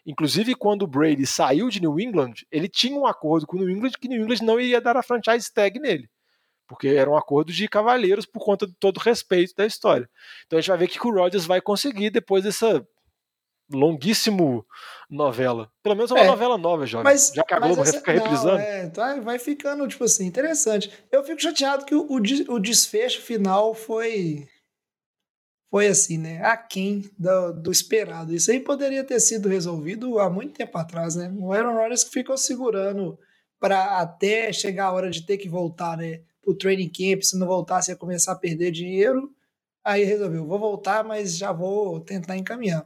Inclusive, 0.06 0.54
quando 0.56 0.84
o 0.84 0.88
Brady 0.88 1.26
saiu 1.26 1.70
de 1.70 1.80
New 1.82 2.00
England, 2.00 2.34
ele 2.52 2.68
tinha 2.70 2.96
um 2.98 3.08
acordo 3.08 3.48
com 3.48 3.58
o 3.58 3.60
New 3.60 3.70
England 3.70 3.92
que 4.00 4.08
New 4.08 4.22
England 4.22 4.44
não 4.44 4.60
iria 4.60 4.80
dar 4.80 4.96
a 4.96 5.02
franchise 5.04 5.52
tag 5.52 5.80
nele. 5.80 6.08
Porque 6.68 6.88
era 6.90 7.10
um 7.10 7.18
acordo 7.18 7.52
de 7.52 7.68
cavalheiros 7.68 8.26
por 8.26 8.44
conta 8.44 8.66
de 8.68 8.74
todo 8.80 8.98
o 8.98 9.02
respeito 9.02 9.54
da 9.56 9.66
história. 9.66 10.10
Então 10.46 10.58
a 10.58 10.62
gente 10.62 10.70
vai 10.70 10.78
ver 10.80 10.86
o 10.86 10.88
que 10.90 11.08
o 11.08 11.12
Rodgers 11.14 11.46
vai 11.46 11.60
conseguir 11.62 12.10
depois 12.12 12.44
dessa 12.44 12.86
longuíssimo 13.72 14.66
novela. 15.10 15.72
Pelo 15.82 15.96
menos 15.96 16.12
é 16.12 16.14
uma 16.14 16.24
É, 16.24 16.28
novela 16.28 16.58
nova, 16.58 16.86
jovem. 16.86 17.04
Mas, 17.04 17.32
Já 17.34 17.44
que 17.44 17.54
a 17.54 17.60
Globo 17.60 17.82
essa- 17.82 17.94
fica 17.98 18.12
reprisando. 18.12 18.60
é, 18.60 18.88
tá, 18.90 19.20
vai 19.20 19.40
ficando, 19.40 19.88
tipo 19.88 20.04
assim, 20.04 20.26
interessante. 20.26 20.92
Eu 21.12 21.24
fico 21.24 21.42
chateado 21.42 21.86
que 21.86 21.96
o, 21.96 22.06
o 22.12 22.60
desfecho 22.60 23.22
final 23.22 23.74
foi. 23.74 24.48
Foi 25.70 25.88
assim, 25.88 26.18
né? 26.18 26.42
Aquém 26.44 27.04
do, 27.18 27.54
do 27.54 27.72
esperado. 27.72 28.34
Isso 28.34 28.52
aí 28.52 28.60
poderia 28.60 29.04
ter 29.04 29.20
sido 29.20 29.50
resolvido 29.50 30.20
há 30.20 30.30
muito 30.30 30.54
tempo 30.54 30.78
atrás, 30.78 31.16
né? 31.16 31.34
O 31.38 31.52
Aaron 31.52 31.76
Rodgers 31.76 32.04
que 32.04 32.12
ficou 32.12 32.38
segurando 32.38 33.18
para 33.60 34.00
até 34.00 34.54
chegar 34.54 34.86
a 34.86 34.92
hora 34.94 35.10
de 35.10 35.26
ter 35.26 35.38
que 35.38 35.50
voltar, 35.50 35.98
né? 35.98 36.22
Pro 36.42 36.56
training 36.56 36.90
camp, 36.90 37.24
se 37.24 37.38
não 37.38 37.48
voltasse 37.48 37.92
ia 37.92 37.98
começar 37.98 38.34
a 38.34 38.38
perder 38.38 38.72
dinheiro. 38.72 39.30
Aí 39.84 40.04
resolveu, 40.04 40.46
vou 40.48 40.60
voltar, 40.60 41.04
mas 41.04 41.38
já 41.38 41.52
vou 41.52 42.00
tentar 42.00 42.38
encaminhar. 42.38 42.86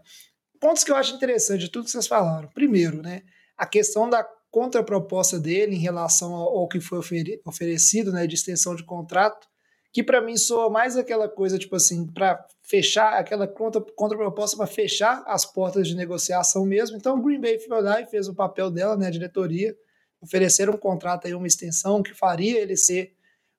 Pontos 0.60 0.84
que 0.84 0.92
eu 0.92 0.96
acho 0.96 1.16
interessante 1.16 1.62
de 1.62 1.70
tudo 1.70 1.86
que 1.86 1.92
vocês 1.92 2.08
falaram. 2.08 2.50
Primeiro, 2.50 3.02
né? 3.02 3.22
A 3.58 3.66
questão 3.66 4.10
da 4.10 4.26
contraproposta 4.50 5.40
dele 5.40 5.76
em 5.76 5.80
relação 5.80 6.34
ao, 6.34 6.60
ao 6.60 6.68
que 6.68 6.80
foi 6.80 6.98
ofere- 7.00 7.42
oferecido, 7.46 8.12
né? 8.12 8.26
De 8.26 8.36
extensão 8.36 8.76
de 8.76 8.84
contrato, 8.86 9.48
que 9.92 10.04
para 10.04 10.22
mim 10.22 10.38
soa 10.38 10.70
mais 10.70 10.96
aquela 10.96 11.28
coisa, 11.28 11.58
tipo 11.58 11.76
assim, 11.76 12.06
para 12.06 12.46
fechar, 12.62 13.14
aquela 13.14 13.48
contra, 13.48 13.82
contraproposta 13.82 14.56
para 14.56 14.68
fechar 14.68 15.24
as 15.26 15.46
portas 15.46 15.88
de 15.88 15.96
negociação 15.96 16.66
mesmo. 16.66 16.96
Então 16.96 17.18
o 17.18 17.22
Green 17.22 17.42
Bay 17.42 17.60
foi 17.60 17.82
lá 17.82 18.00
e 18.00 18.06
fez 18.06 18.28
o 18.28 18.36
papel 18.36 18.70
dela, 18.70 18.96
né? 18.96 19.08
A 19.08 19.12
diretoria, 19.12 19.76
ofereceram 20.22 20.74
um 20.74 20.78
contrato 20.78 21.26
aí, 21.26 21.34
uma 21.34 21.48
extensão 21.48 22.04
que 22.04 22.14
faria 22.14 22.60
ele 22.60 22.78
ser 22.78 23.16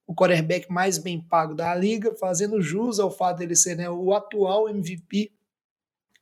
o 0.06 0.14
quarterback 0.14 0.70
mais 0.70 0.98
bem 0.98 1.20
pago 1.20 1.54
da 1.54 1.74
liga, 1.74 2.14
fazendo 2.16 2.60
jus 2.60 2.98
ao 2.98 3.10
fato 3.10 3.38
dele 3.38 3.54
ser 3.54 3.76
né, 3.76 3.88
o 3.88 4.12
atual 4.12 4.68
MVP 4.68 5.32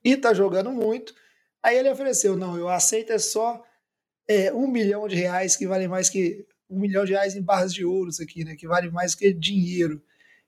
e 0.05 0.17
tá 0.17 0.35
jogando 0.35 0.71
muito. 0.71 1.15
Aí 1.63 1.77
ele 1.77 1.91
ofereceu, 1.91 2.37
não, 2.37 2.57
eu 2.57 2.69
aceito 2.69 3.13
é 3.13 3.19
só 3.19 3.65
é, 4.29 4.53
um 4.53 4.69
milhão 4.69 5.09
de 5.09 5.17
reais, 5.17 5.57
que 5.57 5.67
vale 5.67 5.89
mais 5.89 6.11
que 6.11 6.47
um 6.69 6.79
milhão 6.79 7.05
de 7.05 7.13
reais 7.13 7.35
em 7.35 7.43
barras 7.43 7.73
de 7.73 7.85
ouros 7.85 8.21
aqui, 8.21 8.45
né? 8.45 8.55
Que 8.57 8.67
vale 8.67 8.91
mais 8.91 9.15
que 9.15 9.33
dinheiro. 9.33 10.03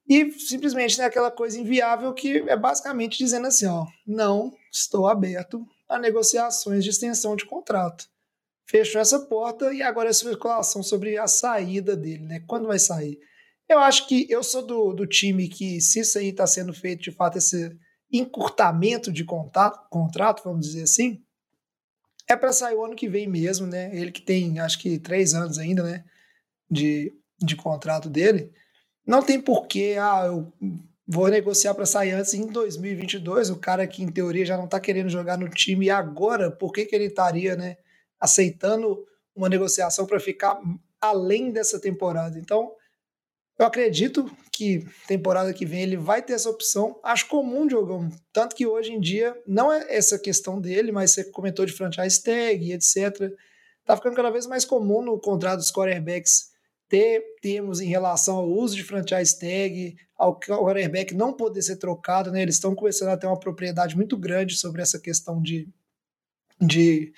E 0.08 0.30
simplesmente 0.32 0.98
né, 0.98 1.04
aquela 1.04 1.30
coisa 1.30 1.58
inviável 1.58 2.12
que 2.12 2.38
é 2.48 2.56
basicamente 2.56 3.18
dizendo 3.18 3.46
assim, 3.46 3.66
ó, 3.66 3.86
não 4.06 4.52
estou 4.72 5.06
aberto 5.06 5.64
a 5.88 5.98
negociações 5.98 6.82
de 6.82 6.90
extensão 6.90 7.36
de 7.36 7.44
contrato. 7.44 8.08
Fechou 8.66 9.00
essa 9.00 9.20
porta 9.20 9.72
e 9.72 9.82
agora 9.82 10.08
essa 10.08 10.24
especulação 10.24 10.82
sobre 10.82 11.16
a 11.18 11.26
saída 11.26 11.96
dele, 11.96 12.24
né? 12.24 12.40
Quando 12.46 12.68
vai 12.68 12.78
sair? 12.78 13.18
Eu 13.68 13.78
acho 13.78 14.08
que 14.08 14.26
eu 14.28 14.42
sou 14.42 14.66
do, 14.66 14.92
do 14.92 15.06
time 15.06 15.48
que, 15.48 15.80
se 15.80 16.00
isso 16.00 16.18
aí 16.18 16.28
está 16.30 16.46
sendo 16.46 16.72
feito 16.72 17.02
de 17.02 17.12
fato, 17.12 17.38
esse 17.38 17.76
encurtamento 18.12 19.12
de 19.12 19.24
contato, 19.24 19.88
contrato, 19.88 20.42
vamos 20.44 20.66
dizer 20.66 20.82
assim, 20.82 21.22
é 22.32 22.36
para 22.36 22.52
sair 22.52 22.76
o 22.76 22.84
ano 22.84 22.94
que 22.94 23.08
vem 23.08 23.26
mesmo, 23.26 23.66
né? 23.66 23.90
Ele 23.92 24.12
que 24.12 24.22
tem, 24.22 24.60
acho 24.60 24.78
que, 24.78 24.98
três 24.98 25.34
anos 25.34 25.58
ainda, 25.58 25.82
né? 25.82 26.04
De, 26.70 27.12
de 27.38 27.56
contrato 27.56 28.08
dele. 28.08 28.52
Não 29.04 29.20
tem 29.22 29.40
porquê, 29.40 29.96
ah, 30.00 30.26
eu 30.26 30.52
vou 31.06 31.28
negociar 31.28 31.74
para 31.74 31.84
sair 31.84 32.12
antes 32.12 32.32
em 32.34 32.46
2022. 32.46 33.50
O 33.50 33.56
cara 33.56 33.84
que, 33.86 34.02
em 34.02 34.12
teoria, 34.12 34.46
já 34.46 34.56
não 34.56 34.66
está 34.66 34.78
querendo 34.78 35.08
jogar 35.08 35.36
no 35.36 35.48
time 35.48 35.90
agora, 35.90 36.52
por 36.52 36.72
que, 36.72 36.86
que 36.86 36.94
ele 36.94 37.06
estaria, 37.06 37.56
né? 37.56 37.76
Aceitando 38.20 39.04
uma 39.34 39.48
negociação 39.48 40.06
para 40.06 40.20
ficar 40.20 40.60
além 41.00 41.50
dessa 41.50 41.80
temporada. 41.80 42.38
Então, 42.38 42.70
eu 43.58 43.66
acredito 43.66 44.30
que 44.60 44.86
temporada 45.08 45.54
que 45.54 45.64
vem 45.64 45.80
ele 45.80 45.96
vai 45.96 46.20
ter 46.20 46.34
essa 46.34 46.50
opção. 46.50 47.00
Acho 47.02 47.26
comum, 47.28 47.66
Diogão. 47.66 48.10
Tanto 48.30 48.54
que 48.54 48.66
hoje 48.66 48.92
em 48.92 49.00
dia, 49.00 49.34
não 49.46 49.72
é 49.72 49.86
essa 49.88 50.18
questão 50.18 50.60
dele, 50.60 50.92
mas 50.92 51.12
você 51.12 51.24
comentou 51.24 51.64
de 51.64 51.72
franchise 51.72 52.22
tag 52.22 52.70
etc. 52.70 53.32
Tá 53.86 53.96
ficando 53.96 54.16
cada 54.16 54.28
vez 54.28 54.46
mais 54.46 54.66
comum 54.66 55.00
no 55.00 55.18
contrato 55.18 55.60
dos 55.60 55.72
quarterbacks 55.72 56.50
ter 56.90 57.24
termos 57.40 57.80
em 57.80 57.86
relação 57.86 58.36
ao 58.36 58.50
uso 58.50 58.76
de 58.76 58.84
franchise 58.84 59.38
tag, 59.38 59.96
ao 60.14 60.38
quarterback 60.38 61.14
não 61.14 61.32
poder 61.32 61.62
ser 61.62 61.76
trocado, 61.76 62.30
né? 62.30 62.42
Eles 62.42 62.56
estão 62.56 62.74
começando 62.74 63.08
a 63.08 63.16
ter 63.16 63.28
uma 63.28 63.40
propriedade 63.40 63.96
muito 63.96 64.14
grande 64.14 64.58
sobre 64.58 64.82
essa 64.82 64.98
questão 64.98 65.40
de, 65.40 65.70
de 66.60 67.14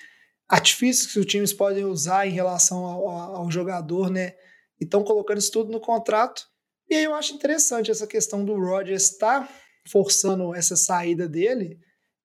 artifícios 0.47 1.11
que 1.11 1.19
os 1.19 1.25
times 1.25 1.51
podem 1.51 1.83
usar 1.83 2.25
em 2.25 2.31
relação 2.31 2.85
ao, 2.85 3.09
ao 3.09 3.51
jogador, 3.51 4.09
né? 4.09 4.33
E 4.79 4.85
estão 4.85 5.03
colocando 5.03 5.39
isso 5.39 5.51
tudo 5.51 5.73
no 5.73 5.81
contrato. 5.81 6.52
E 6.89 6.95
aí 6.95 7.03
eu 7.03 7.13
acho 7.13 7.33
interessante 7.33 7.91
essa 7.91 8.07
questão 8.07 8.43
do 8.43 8.55
Rodgers 8.55 9.11
estar 9.11 9.49
forçando 9.87 10.53
essa 10.55 10.75
saída 10.75 11.27
dele. 11.27 11.77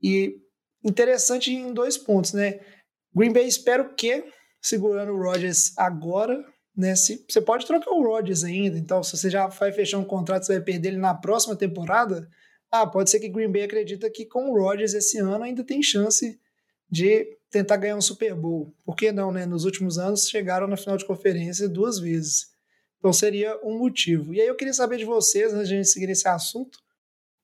E 0.02 0.36
interessante 0.84 1.52
em 1.52 1.72
dois 1.72 1.96
pontos, 1.96 2.32
né? 2.32 2.60
Green 3.14 3.32
Bay 3.32 3.46
espero 3.46 3.94
que, 3.94 4.24
segurando 4.60 5.12
o 5.12 5.22
Rodgers 5.22 5.72
agora, 5.76 6.44
né? 6.76 6.94
Se, 6.94 7.24
você 7.28 7.40
pode 7.40 7.66
trocar 7.66 7.90
o 7.90 8.02
Rodgers 8.02 8.44
ainda, 8.44 8.78
então 8.78 9.02
se 9.02 9.16
você 9.16 9.28
já 9.28 9.46
vai 9.48 9.72
fechar 9.72 9.98
um 9.98 10.04
contrato, 10.04 10.46
você 10.46 10.54
vai 10.54 10.62
perder 10.62 10.90
ele 10.90 10.98
na 10.98 11.14
próxima 11.14 11.56
temporada. 11.56 12.28
Ah, 12.70 12.86
pode 12.86 13.10
ser 13.10 13.18
que 13.18 13.28
Green 13.28 13.50
Bay 13.50 13.62
acredita 13.62 14.10
que 14.10 14.26
com 14.26 14.50
o 14.50 14.58
Rodgers 14.58 14.94
esse 14.94 15.18
ano 15.18 15.42
ainda 15.42 15.64
tem 15.64 15.82
chance 15.82 16.38
de 16.90 17.26
tentar 17.50 17.78
ganhar 17.78 17.96
um 17.96 18.00
Super 18.00 18.34
Bowl. 18.34 18.74
Por 18.84 18.94
que 18.94 19.10
não, 19.10 19.32
né? 19.32 19.46
Nos 19.46 19.64
últimos 19.64 19.98
anos 19.98 20.28
chegaram 20.28 20.66
na 20.66 20.76
final 20.76 20.96
de 20.96 21.06
conferência 21.06 21.68
duas 21.68 21.98
vezes. 21.98 22.46
Então 22.98 23.12
seria 23.12 23.58
um 23.64 23.78
motivo. 23.78 24.34
E 24.34 24.40
aí 24.40 24.46
eu 24.46 24.56
queria 24.56 24.74
saber 24.74 24.96
de 24.96 25.04
vocês, 25.04 25.52
antes 25.52 25.68
de 25.68 25.74
a 25.74 25.76
gente 25.76 25.88
seguir 25.88 26.06
nesse 26.06 26.26
assunto, 26.26 26.76
o 26.76 26.80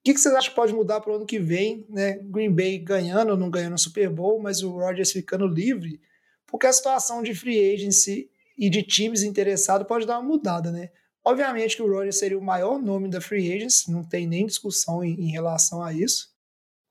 que, 0.05 0.13
que 0.13 0.21
vocês 0.21 0.35
acham 0.35 0.51
que 0.51 0.57
pode 0.57 0.75
mudar 0.75 1.01
para 1.01 1.13
o 1.13 1.17
ano 1.17 1.25
que 1.27 1.39
vem, 1.39 1.87
né? 1.89 2.19
Green 2.25 2.53
Bay 2.53 2.79
ganhando 2.79 3.31
ou 3.31 3.37
não 3.37 3.51
ganhando 3.51 3.75
o 3.75 3.79
Super 3.79 4.11
Bowl, 4.11 4.39
mas 4.41 4.63
o 4.63 4.71
Rodgers 4.71 5.13
ficando 5.13 5.47
livre, 5.47 6.01
porque 6.47 6.67
a 6.67 6.73
situação 6.73 7.23
de 7.23 7.35
free 7.35 7.73
agency 7.73 8.29
e 8.59 8.69
de 8.69 8.83
times 8.83 9.23
interessados 9.23 9.87
pode 9.87 10.07
dar 10.07 10.19
uma 10.19 10.29
mudada, 10.29 10.71
né? 10.71 10.91
Obviamente 11.25 11.77
que 11.77 11.83
o 11.83 11.91
Rodgers 11.91 12.19
seria 12.19 12.39
o 12.39 12.43
maior 12.43 12.79
nome 12.79 13.09
da 13.09 13.21
free 13.21 13.51
agency, 13.51 13.91
não 13.91 14.05
tem 14.05 14.27
nem 14.27 14.45
discussão 14.45 15.03
em, 15.03 15.19
em 15.19 15.31
relação 15.31 15.83
a 15.83 15.91
isso. 15.93 16.34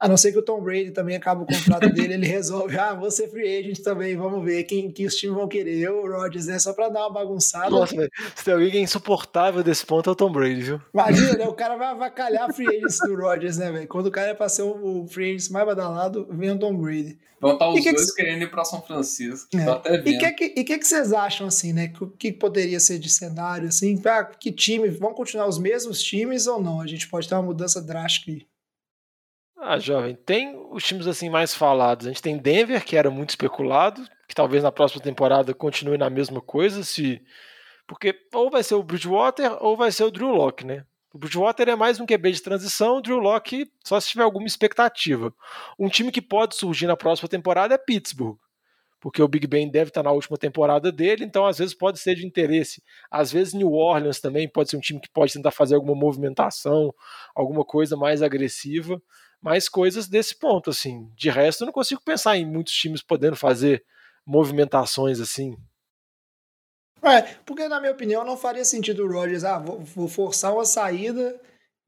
A 0.03 0.07
não 0.09 0.17
ser 0.17 0.33
que 0.33 0.37
o 0.37 0.41
Tom 0.41 0.61
Brady 0.61 0.91
também 0.91 1.15
acabe 1.15 1.43
o 1.43 1.45
contrato 1.45 1.89
dele, 1.89 2.15
ele 2.15 2.27
resolve, 2.27 2.77
ah, 2.77 2.93
vou 2.93 3.09
ser 3.09 3.29
free 3.29 3.47
agent 3.57 3.79
também, 3.79 4.17
vamos 4.17 4.43
ver 4.43 4.65
quem 4.65 4.91
que 4.91 5.05
os 5.05 5.15
times 5.15 5.33
vão 5.33 5.47
querer. 5.47 5.79
Eu, 5.79 6.03
o 6.03 6.11
Rodgers, 6.11 6.47
né? 6.47 6.59
Só 6.59 6.73
pra 6.73 6.89
dar 6.89 7.07
uma 7.07 7.13
bagunçada. 7.13 7.69
Nossa, 7.69 7.95
velho. 7.95 8.11
Se 8.35 8.43
tem 8.43 8.53
alguém 8.53 8.69
que 8.69 8.77
é 8.79 8.81
insuportável 8.81 9.63
desse 9.63 9.85
ponto, 9.85 10.09
é 10.09 10.11
o 10.11 10.15
Tom 10.15 10.29
Brady, 10.29 10.61
viu? 10.61 10.81
Imagina, 10.93 11.37
né? 11.37 11.47
O 11.47 11.53
cara 11.53 11.77
vai 11.77 11.87
avacalhar 11.87 12.49
a 12.49 12.53
free 12.53 12.67
agents 12.67 12.97
do 12.99 13.15
Rodgers, 13.15 13.57
né, 13.57 13.71
velho? 13.71 13.87
Quando 13.87 14.07
o 14.07 14.11
cara 14.11 14.31
é 14.31 14.33
pra 14.33 14.49
ser 14.49 14.63
o 14.63 15.07
free 15.07 15.29
agents 15.29 15.47
mais 15.47 15.65
badalado, 15.65 16.27
vem 16.29 16.51
o 16.51 16.59
Tom 16.59 16.75
Brady. 16.75 17.17
Vão 17.39 17.53
estar 17.53 17.69
os 17.69 17.79
que 17.79 17.93
dois 17.93 18.11
que... 18.11 18.21
querendo 18.21 18.41
ir 18.41 18.51
pra 18.51 18.65
São 18.65 18.81
Francisco. 18.81 19.47
É. 19.55 19.63
Até 19.69 19.97
vendo. 19.99 20.09
E 20.09 20.15
o 20.17 20.19
que, 20.19 20.31
que, 20.31 20.63
que, 20.65 20.77
que 20.79 20.85
vocês 20.85 21.13
acham, 21.13 21.47
assim, 21.47 21.71
né? 21.71 21.93
O 22.01 22.07
que 22.07 22.33
poderia 22.33 22.79
ser 22.81 22.99
de 22.99 23.09
cenário, 23.09 23.69
assim? 23.69 24.01
Ah, 24.05 24.25
que 24.25 24.51
time? 24.51 24.89
Vão 24.89 25.13
continuar 25.13 25.47
os 25.47 25.57
mesmos 25.57 26.03
times 26.03 26.45
ou 26.45 26.61
não? 26.61 26.81
A 26.81 26.87
gente 26.87 27.07
pode 27.07 27.29
ter 27.29 27.35
uma 27.35 27.43
mudança 27.43 27.81
drástica 27.81 28.31
aí. 28.31 28.45
Ah, 29.65 29.79
jovem, 29.79 30.13
tem 30.13 30.59
os 30.71 30.83
times 30.83 31.07
assim 31.07 31.29
mais 31.29 31.55
falados. 31.55 32.05
A 32.05 32.09
gente 32.09 32.21
tem 32.21 32.37
Denver, 32.37 32.83
que 32.83 32.97
era 32.97 33.09
muito 33.09 33.29
especulado, 33.29 34.05
que 34.27 34.35
talvez 34.35 34.61
na 34.61 34.73
próxima 34.73 35.01
temporada 35.01 35.53
continue 35.53 35.97
na 35.97 36.09
mesma 36.09 36.41
coisa, 36.41 36.83
se 36.83 37.21
porque 37.87 38.13
ou 38.33 38.49
vai 38.51 38.61
ser 38.61 38.75
o 38.75 38.83
Bridgewater 38.83 39.55
ou 39.63 39.77
vai 39.77 39.89
ser 39.89 40.03
o 40.03 40.11
Drew 40.11 40.27
Locke, 40.27 40.65
né? 40.65 40.85
O 41.13 41.17
Bridgewater 41.17 41.69
é 41.69 41.77
mais 41.77 41.97
um 41.97 42.05
QB 42.05 42.33
de 42.33 42.41
transição, 42.41 42.97
o 42.97 43.01
Drew 43.01 43.19
Locke 43.19 43.71
só 43.85 43.97
se 44.01 44.09
tiver 44.09 44.23
alguma 44.23 44.47
expectativa. 44.47 45.33
Um 45.79 45.87
time 45.87 46.11
que 46.11 46.21
pode 46.21 46.57
surgir 46.57 46.87
na 46.87 46.97
próxima 46.97 47.29
temporada 47.29 47.73
é 47.73 47.77
Pittsburgh, 47.77 48.37
porque 48.99 49.21
o 49.21 49.27
Big 49.29 49.47
Ben 49.47 49.69
deve 49.71 49.91
estar 49.91 50.03
na 50.03 50.11
última 50.11 50.37
temporada 50.37 50.91
dele, 50.91 51.23
então 51.23 51.45
às 51.45 51.59
vezes 51.59 51.73
pode 51.73 51.99
ser 51.99 52.15
de 52.15 52.25
interesse. 52.25 52.83
Às 53.09 53.31
vezes 53.31 53.53
New 53.53 53.71
Orleans 53.71 54.19
também 54.19 54.45
pode 54.49 54.69
ser 54.69 54.75
um 54.75 54.81
time 54.81 54.99
que 54.99 55.09
pode 55.09 55.31
tentar 55.31 55.51
fazer 55.51 55.75
alguma 55.75 55.95
movimentação, 55.95 56.93
alguma 57.33 57.63
coisa 57.63 57.95
mais 57.95 58.21
agressiva 58.21 59.01
mais 59.43 59.67
coisas 59.67 60.07
desse 60.07 60.39
ponto, 60.39 60.69
assim. 60.69 61.11
De 61.15 61.29
resto, 61.29 61.61
eu 61.61 61.65
não 61.65 61.73
consigo 61.73 62.01
pensar 62.03 62.37
em 62.37 62.45
muitos 62.45 62.73
times 62.73 63.03
podendo 63.03 63.35
fazer 63.35 63.83
movimentações 64.25 65.19
assim. 65.19 65.57
É, 67.03 67.21
porque 67.45 67.67
na 67.67 67.81
minha 67.81 67.91
opinião 67.91 68.23
não 68.23 68.37
faria 68.37 68.63
sentido 68.63 69.03
o 69.03 69.11
Rodgers, 69.11 69.43
ah, 69.43 69.59
vou, 69.59 69.81
vou 69.81 70.07
forçar 70.07 70.53
uma 70.53 70.63
saída 70.63 71.37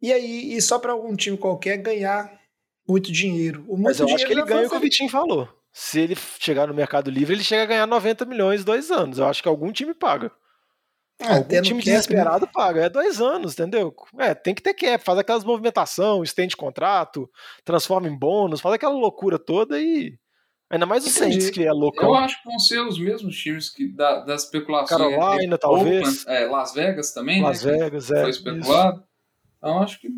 e 0.02 0.12
aí 0.12 0.54
e 0.54 0.62
só 0.62 0.78
para 0.78 0.92
algum 0.92 1.16
time 1.16 1.38
qualquer 1.38 1.78
ganhar 1.78 2.38
muito 2.86 3.10
dinheiro. 3.10 3.62
O 3.62 3.78
muito 3.78 3.84
Mas 3.84 4.00
eu 4.02 4.10
acho 4.14 4.26
que 4.26 4.34
ele 4.34 4.44
ganha 4.44 4.68
o 4.68 4.70
que 4.70 4.76
o 4.76 4.80
Vitinho 4.80 5.10
falou. 5.10 5.48
Se 5.72 6.02
ele 6.02 6.16
chegar 6.40 6.68
no 6.68 6.74
Mercado 6.74 7.10
Livre, 7.10 7.34
ele 7.34 7.44
chega 7.44 7.64
a 7.64 7.66
ganhar 7.66 7.88
90 7.88 8.26
milhões 8.26 8.66
dois 8.66 8.92
anos. 8.92 9.18
Eu 9.18 9.26
acho 9.26 9.42
que 9.42 9.48
algum 9.48 9.72
time 9.72 9.94
paga. 9.94 10.30
É, 11.20 11.28
Algum 11.28 11.44
tendo 11.48 11.64
time 11.64 11.80
cap, 11.80 11.88
né? 11.90 11.94
desesperado 11.96 12.48
paga. 12.48 12.82
É 12.86 12.90
dois 12.90 13.22
anos, 13.22 13.54
entendeu? 13.54 13.96
É, 14.20 14.34
tem 14.34 14.54
que 14.54 14.62
ter 14.62 14.74
cap, 14.74 15.04
faz 15.04 15.18
aquelas 15.18 15.44
movimentação, 15.46 16.24
estende 16.24 16.58
contrato, 16.58 17.30
transforma 17.64 18.08
em 18.08 18.18
bônus, 18.18 18.60
faz 18.62 18.76
aquela 18.76 18.94
loucura 18.94 19.40
toda 19.40 19.80
e. 19.80 20.18
Ainda 20.70 20.86
mais 20.86 21.06
o. 21.06 21.10
Saints, 21.10 21.50
que 21.52 21.64
é 21.64 21.70
Eu 21.70 21.76
loucão. 21.76 22.14
acho 22.16 22.42
que 22.42 22.50
vão 22.50 22.60
ser 22.60 22.80
os 22.82 23.00
mesmos 23.00 23.38
times 23.38 23.70
que 23.70 23.88
da, 23.88 24.22
da 24.26 24.36
especulação. 24.36 24.98
Carolina, 24.98 25.58
talvez. 25.58 26.26
É, 26.28 26.46
Las 26.48 26.74
Vegas 26.74 27.14
também, 27.14 27.42
Las 27.42 27.64
né? 27.64 27.72
que 27.74 27.80
Vegas, 27.80 28.12
é. 28.12 28.22
Foi 28.22 28.30
especulado. 28.32 29.04
Então 29.58 29.82
acho 29.84 30.02
que 30.02 30.10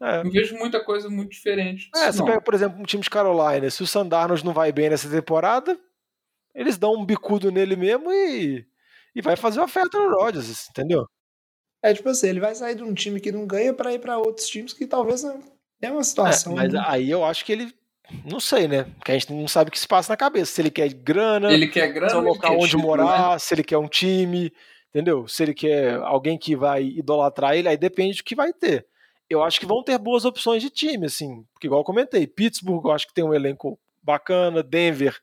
É. 0.00 0.22
não 0.22 0.30
vejo 0.30 0.54
muita 0.56 0.84
coisa 0.84 1.08
muito 1.10 1.30
diferente. 1.30 1.90
É, 1.96 2.12
você 2.12 2.18
não. 2.18 2.26
pega, 2.26 2.40
por 2.42 2.54
exemplo, 2.54 2.78
um 2.78 2.84
time 2.84 3.02
de 3.02 3.10
Carolina, 3.10 3.68
se 3.70 3.82
o 3.82 3.86
Sandarnold 3.86 4.44
não 4.44 4.52
vai 4.52 4.70
bem 4.70 4.90
nessa 4.90 5.08
temporada, 5.08 5.76
eles 6.54 6.76
dão 6.78 6.94
um 6.94 7.04
bicudo 7.04 7.50
nele 7.50 7.74
mesmo 7.74 8.12
e, 8.12 8.64
e 9.14 9.20
vai 9.22 9.36
fazer 9.36 9.60
oferta 9.60 9.98
no 9.98 10.10
Rodgers, 10.16 10.68
entendeu? 10.70 11.06
É 11.82 11.94
tipo 11.94 12.08
assim, 12.10 12.28
ele 12.28 12.40
vai 12.40 12.54
sair 12.54 12.74
de 12.74 12.82
um 12.82 12.92
time 12.92 13.20
que 13.20 13.32
não 13.32 13.46
ganha 13.46 13.72
para 13.72 13.92
ir 13.92 13.98
para 14.00 14.18
outros 14.18 14.46
times 14.48 14.72
que 14.72 14.86
talvez 14.86 15.22
não 15.22 15.42
é 15.80 15.90
uma 15.90 16.00
É, 16.00 16.04
situação. 16.04 16.54
mas 16.54 16.72
né? 16.72 16.82
aí 16.86 17.10
eu 17.10 17.24
acho 17.24 17.44
que 17.44 17.52
ele. 17.52 17.72
Não 18.24 18.40
sei, 18.40 18.66
né? 18.66 18.84
Porque 18.98 19.12
a 19.12 19.14
gente 19.18 19.32
não 19.32 19.46
sabe 19.46 19.68
o 19.68 19.72
que 19.72 19.78
se 19.78 19.86
passa 19.86 20.12
na 20.12 20.16
cabeça. 20.16 20.52
Se 20.52 20.60
ele 20.60 20.70
quer 20.70 20.92
grana, 20.92 21.52
Ele 21.52 21.68
quer 21.68 21.92
grana, 21.92 22.10
se 22.10 22.16
é 22.16 22.18
um 22.18 22.22
ele 22.22 22.28
local 22.30 22.50
quer 22.50 22.56
onde 22.56 22.64
título, 22.66 22.82
morar, 22.82 23.30
né? 23.32 23.38
se 23.38 23.54
ele 23.54 23.62
quer 23.62 23.78
um 23.78 23.86
time, 23.88 24.52
entendeu? 24.88 25.26
Se 25.28 25.42
ele 25.44 25.54
quer 25.54 25.94
alguém 26.00 26.36
que 26.36 26.56
vai 26.56 26.82
idolatrar 26.84 27.54
ele, 27.56 27.68
aí 27.68 27.76
depende 27.76 28.18
do 28.18 28.24
que 28.24 28.34
vai 28.34 28.52
ter. 28.52 28.84
Eu 29.28 29.42
acho 29.44 29.60
que 29.60 29.66
vão 29.66 29.82
ter 29.82 29.96
boas 29.96 30.24
opções 30.24 30.60
de 30.60 30.70
time, 30.70 31.06
assim, 31.06 31.44
porque 31.52 31.68
igual 31.68 31.82
eu 31.82 31.84
comentei, 31.84 32.26
Pittsburgh 32.26 32.84
eu 32.84 32.90
acho 32.90 33.06
que 33.06 33.14
tem 33.14 33.22
um 33.22 33.32
elenco 33.32 33.78
bacana, 34.02 34.60
Denver 34.62 35.16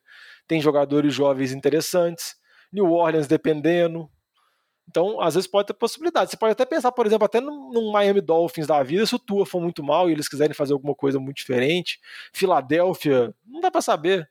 tem 0.46 0.58
jogadores 0.62 1.12
jovens 1.12 1.52
interessantes, 1.52 2.34
New 2.72 2.90
Orleans 2.92 3.26
dependendo. 3.26 4.08
Então, 4.88 5.20
às 5.20 5.34
vezes 5.34 5.46
pode 5.46 5.66
ter 5.66 5.74
possibilidade. 5.74 6.30
Você 6.30 6.36
pode 6.36 6.52
até 6.52 6.64
pensar, 6.64 6.90
por 6.92 7.06
exemplo, 7.06 7.26
até 7.26 7.40
num, 7.40 7.90
Miami 7.92 8.22
Dolphins 8.22 8.66
da 8.66 8.82
vida, 8.82 9.04
se 9.04 9.14
o 9.14 9.18
Tua 9.18 9.44
for 9.44 9.60
muito 9.60 9.82
mal 9.82 10.08
e 10.08 10.12
eles 10.12 10.28
quiserem 10.28 10.54
fazer 10.54 10.72
alguma 10.72 10.94
coisa 10.94 11.18
muito 11.20 11.36
diferente. 11.36 12.00
Filadélfia, 12.32 13.34
não 13.46 13.60
dá 13.60 13.70
pra 13.70 13.82
saber. 13.82 14.28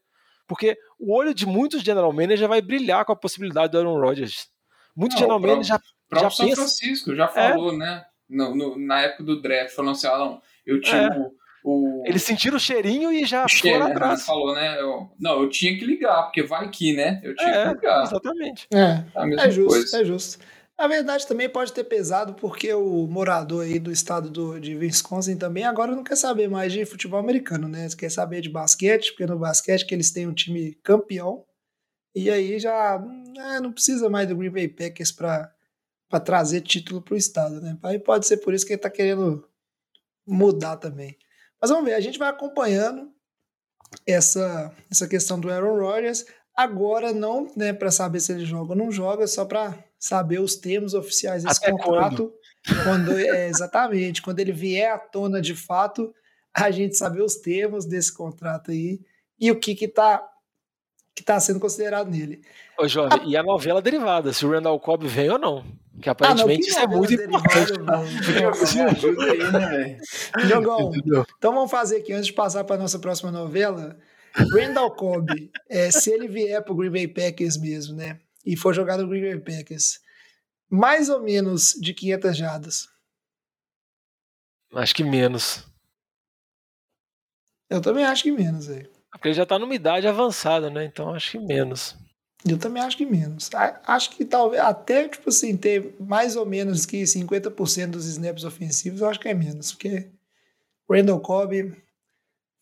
Porque 0.48 0.76
o 0.98 1.14
olho 1.16 1.34
de 1.34 1.46
muitos 1.46 1.84
general 1.84 2.12
manager 2.12 2.48
vai 2.48 2.62
brilhar 2.62 3.06
com 3.06 3.12
a 3.12 3.16
possibilidade 3.16 3.72
do 3.72 3.78
Aaron 3.78 4.00
Rodgers. 4.00 4.48
Muitos 4.96 5.20
Não, 5.22 5.28
general 5.40 5.64
já, 5.64 5.80
já 6.14 6.30
São 6.32 6.46
pensa. 6.48 6.56
Francisco 6.62 7.16
já 7.16 7.28
falou, 7.28 7.78
né? 7.78 8.06
No, 8.28 8.56
no- 8.56 8.80
na 8.80 9.02
época 9.02 9.24
do 9.24 9.42
draft, 9.42 9.76
falando 9.76 9.92
assim: 9.92 10.08
ah, 10.08 10.18
não, 10.18 10.42
eu 10.66 10.82
tinha 10.82 11.04
É. 11.04 11.10
o. 11.70 12.04
Eles 12.06 12.24
sentiram 12.24 12.58
o 12.58 12.60
cheirinho 12.60 13.12
e 13.12 13.26
já 13.26 13.48
Che- 13.48 13.70
foram 13.72 13.88
atrás. 13.88 14.26
falou, 14.26 14.54
né? 14.56 14.80
eu- 14.82 15.10
não, 15.20 15.42
eu 15.42 15.50
tinha 15.50 15.78
que 15.78 15.86
ligar, 15.86 16.24
porque 16.24 16.44
vai 16.44 16.70
que, 16.70 16.94
né? 16.96 17.20
Eu 17.24 17.36
tinha 17.36 17.50
É, 17.50 17.68
que 17.70 17.76
ligar. 17.76 18.04
exatamente. 18.04 18.68
É, 18.74 19.04
a 19.16 19.26
mesma 19.26 19.44
é 19.44 19.52
justo, 19.52 19.70
coisa. 19.70 20.02
é 20.02 20.06
justo. 20.06 20.40
A 20.78 20.88
verdade 20.88 21.26
também 21.26 21.50
pode 21.50 21.74
ter 21.74 21.84
pesado 21.86 22.36
porque 22.36 22.72
o 22.72 23.08
morador 23.08 23.64
aí 23.66 23.80
do 23.80 23.92
estado 23.92 24.30
do, 24.30 24.60
de 24.60 24.76
Wisconsin 24.76 25.36
também 25.36 25.64
agora 25.64 25.96
não 25.96 26.04
quer 26.04 26.16
saber 26.16 26.48
mais 26.48 26.72
de 26.72 26.86
futebol 26.86 27.20
americano, 27.20 27.68
né? 27.68 27.88
Quer 27.98 28.12
saber 28.12 28.42
de 28.42 28.50
basquete, 28.50 29.10
porque 29.12 29.26
no 29.26 29.40
basquete 29.40 29.86
que 29.88 29.96
eles 29.96 30.12
têm 30.12 30.28
um 30.28 30.34
time 30.36 30.74
campeão 30.84 31.44
e 32.16 32.30
aí 32.30 32.60
já 32.60 33.04
é, 33.56 33.60
não 33.60 33.72
precisa 33.72 34.08
mais 34.08 34.28
do 34.28 34.36
Green 34.36 34.52
Bay 34.52 34.68
Packers 34.68 35.12
para 35.12 35.52
para 36.10 36.20
trazer 36.22 36.62
título 36.62 37.02
para 37.02 37.16
o 37.16 37.18
estado, 37.18 37.60
né? 37.60 37.78
Aí 37.84 38.00
pode 38.00 38.26
ser 38.28 38.38
por 38.38 38.54
isso 38.54 38.66
que 38.66 38.72
ele 38.74 38.82
tá 38.82 38.90
querendo 38.90 39.46
mudar 40.26 40.78
também. 40.78 41.18
Mas 41.62 41.70
vamos 41.70 41.86
ver, 41.86 41.94
a 41.94 42.00
gente 42.00 42.20
vai 42.20 42.30
acompanhando 42.30 43.12
essa 44.06 44.74
essa 44.92 45.08
questão 45.08 45.40
do 45.40 45.52
Aaron 45.52 45.80
Rodgers. 45.80 46.26
Agora 46.56 47.14
não, 47.14 47.52
né, 47.56 47.72
para 47.72 47.92
saber 47.92 48.20
se 48.20 48.32
ele 48.32 48.46
joga 48.46 48.72
ou 48.72 48.78
não 48.78 48.92
joga, 48.92 49.28
só 49.28 49.46
para 49.46 49.78
saber 50.00 50.40
os 50.40 50.56
termos 50.56 50.94
oficiais 50.94 51.44
desse 51.44 51.64
Até 51.64 51.72
contrato. 51.72 52.34
Quando? 52.84 53.18
é, 53.18 53.48
exatamente, 53.48 54.22
quando 54.22 54.40
ele 54.40 54.52
vier 54.52 54.92
à 54.92 54.98
tona 54.98 55.40
de 55.40 55.56
fato, 55.56 56.14
a 56.54 56.72
gente 56.72 56.98
saber 56.98 57.22
os 57.22 57.36
termos 57.36 57.86
desse 57.86 58.12
contrato 58.12 58.72
aí 58.72 59.00
e 59.40 59.52
o 59.52 59.60
que 59.60 59.76
que 59.76 59.88
tá 59.88 60.28
que 61.18 61.24
tá 61.24 61.40
sendo 61.40 61.60
considerado 61.60 62.12
nele. 62.12 62.44
Ô, 62.78 62.88
jovem, 62.88 63.28
e 63.28 63.36
a 63.36 63.42
novela 63.42 63.82
derivada, 63.82 64.32
se 64.32 64.46
o 64.46 64.52
Randall 64.52 64.80
Cobb 64.80 65.08
vem 65.08 65.32
ou 65.32 65.40
não. 65.40 65.64
Que 66.00 66.10
Ah, 66.10 66.12
não, 66.12 66.12
aparentemente 66.12 66.62
que 66.62 66.70
isso 66.70 66.80
é 66.80 66.86
muito 66.86 67.12
importante. 67.12 67.72
né, 69.52 69.98
então 71.40 71.56
vamos 71.56 71.72
fazer 71.72 71.98
aqui, 71.98 72.14
antes 72.14 72.28
de 72.28 72.34
passar 72.34 72.64
para 72.66 72.78
nossa 72.78 73.00
próxima 73.00 73.32
novela, 73.32 73.98
Randall 74.54 74.92
Cobb, 74.92 75.52
é, 75.68 75.90
se 75.90 76.12
ele 76.12 76.28
vier 76.28 76.64
pro 76.64 76.76
Green 76.76 76.92
Bay 76.92 77.08
Packers 77.08 77.58
mesmo, 77.58 77.96
né, 77.96 78.20
e 78.46 78.56
for 78.56 78.76
jogar 78.76 79.00
no 79.00 79.08
Green 79.08 79.24
Bay 79.24 79.40
Packers, 79.40 80.00
mais 80.70 81.10
ou 81.10 81.20
menos 81.20 81.74
de 81.82 81.96
500 81.96 82.38
jardas. 82.38 82.88
Acho 84.72 84.94
que 84.94 85.04
menos. 85.04 85.66
Eu 87.72 87.82
também 87.82 88.06
acho 88.06 88.22
que 88.22 88.32
menos, 88.32 88.68
velho. 88.68 88.97
Porque 89.12 89.30
ele 89.30 89.36
já 89.36 89.46
tá 89.46 89.58
numa 89.58 89.76
idade 89.76 90.08
avançada, 90.08 90.70
né? 90.70 90.86
Então 90.86 91.14
acho 91.14 91.32
que 91.32 91.40
menos. 91.40 91.96
Eu 92.48 92.58
também 92.58 92.84
acho 92.84 92.98
que 92.98 93.06
menos. 93.06 93.50
Acho 93.86 94.12
que 94.12 94.24
talvez 94.24 94.62
até, 94.62 95.08
tipo 95.08 95.30
assim, 95.30 95.58
ter 95.58 95.96
mais 96.00 96.36
ou 96.36 96.46
menos 96.46 96.86
que 96.86 97.02
50% 97.04 97.92
dos 97.92 98.06
snaps 98.06 98.44
ofensivos, 98.44 99.02
eu 99.02 99.10
acho 99.10 99.20
que 99.20 99.28
é 99.28 99.34
menos, 99.34 99.72
porque 99.72 100.08
Randall 100.90 101.20
Cobb 101.20 101.74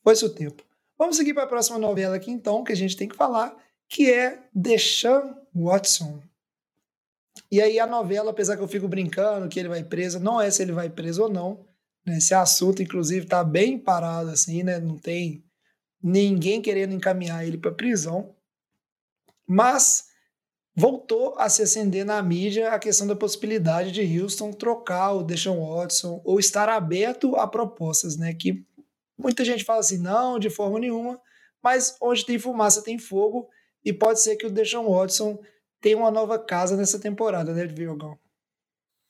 foi 0.04 0.16
seu 0.16 0.34
tempo. 0.34 0.64
Vamos 0.98 1.18
seguir 1.18 1.34
para 1.34 1.44
a 1.44 1.48
próxima 1.48 1.78
novela 1.78 2.16
aqui, 2.16 2.32
então, 2.32 2.64
que 2.64 2.72
a 2.72 2.76
gente 2.76 2.96
tem 2.96 3.08
que 3.08 3.16
falar, 3.16 3.56
que 3.90 4.12
é 4.12 4.40
Deshaun 4.54 5.36
Watson. 5.54 6.22
E 7.52 7.62
aí 7.62 7.80
a 7.80 7.86
novela, 7.86 8.32
apesar 8.32 8.56
que 8.56 8.64
eu 8.64 8.68
fico 8.68 8.88
brincando 8.88 9.50
que 9.50 9.60
ele 9.60 9.70
vai 9.70 9.84
preso, 9.84 10.20
não 10.20 10.40
é 10.40 10.50
se 10.50 10.64
ele 10.64 10.72
vai 10.72 10.90
preso 10.90 11.24
ou 11.24 11.30
não. 11.30 11.66
né? 12.06 12.18
Esse 12.18 12.34
assunto, 12.34 12.82
inclusive, 12.82 13.28
tá 13.28 13.44
bem 13.44 13.78
parado, 13.78 14.30
assim, 14.30 14.64
né? 14.64 14.80
Não 14.80 14.98
tem 14.98 15.44
ninguém 16.02 16.62
querendo 16.62 16.94
encaminhar 16.94 17.46
ele 17.46 17.58
para 17.58 17.72
prisão. 17.72 18.36
Mas 19.48 20.08
voltou 20.76 21.36
a 21.38 21.48
se 21.50 21.62
acender 21.62 22.06
na 22.06 22.22
mídia 22.22 22.72
a 22.72 22.80
questão 22.80 23.08
da 23.08 23.16
possibilidade 23.16 23.92
de 23.92 24.22
Houston 24.22 24.52
trocar 24.52 25.14
o 25.14 25.24
Deshaun 25.24 25.76
Watson 25.76 26.22
ou 26.26 26.40
estar 26.40 26.68
aberto 26.68 27.36
a 27.36 27.48
propostas, 27.48 28.18
né? 28.18 28.34
Que 28.34 28.66
muita 29.18 29.46
gente 29.46 29.64
fala 29.64 29.80
assim, 29.80 29.98
não, 29.98 30.38
de 30.38 30.50
forma 30.50 30.80
nenhuma, 30.80 31.20
mas 31.64 31.96
onde 32.02 32.26
tem 32.26 32.38
fumaça 32.38 32.84
tem 32.84 33.00
fogo 33.00 33.48
e 33.84 33.94
pode 33.94 34.22
ser 34.22 34.36
que 34.36 34.46
o 34.46 34.52
Deshaun 34.52 34.92
Watson 34.92 35.40
tenha 35.80 35.98
uma 35.98 36.12
nova 36.12 36.40
casa 36.40 36.76
nessa 36.76 37.00
temporada, 37.00 37.54
né, 37.54 37.66
Viogão? 37.68 38.18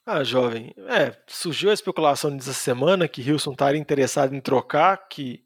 Ah, 0.05 0.23
jovem, 0.23 0.71
é, 0.87 1.15
surgiu 1.25 1.71
a 1.71 1.73
especulação 1.73 2.29
nessa 2.29 2.53
semana 2.53 3.07
que 3.07 3.31
Houston 3.31 3.53
estaria 3.53 3.81
interessado 3.81 4.35
em 4.35 4.41
trocar, 4.41 5.07
que 5.09 5.43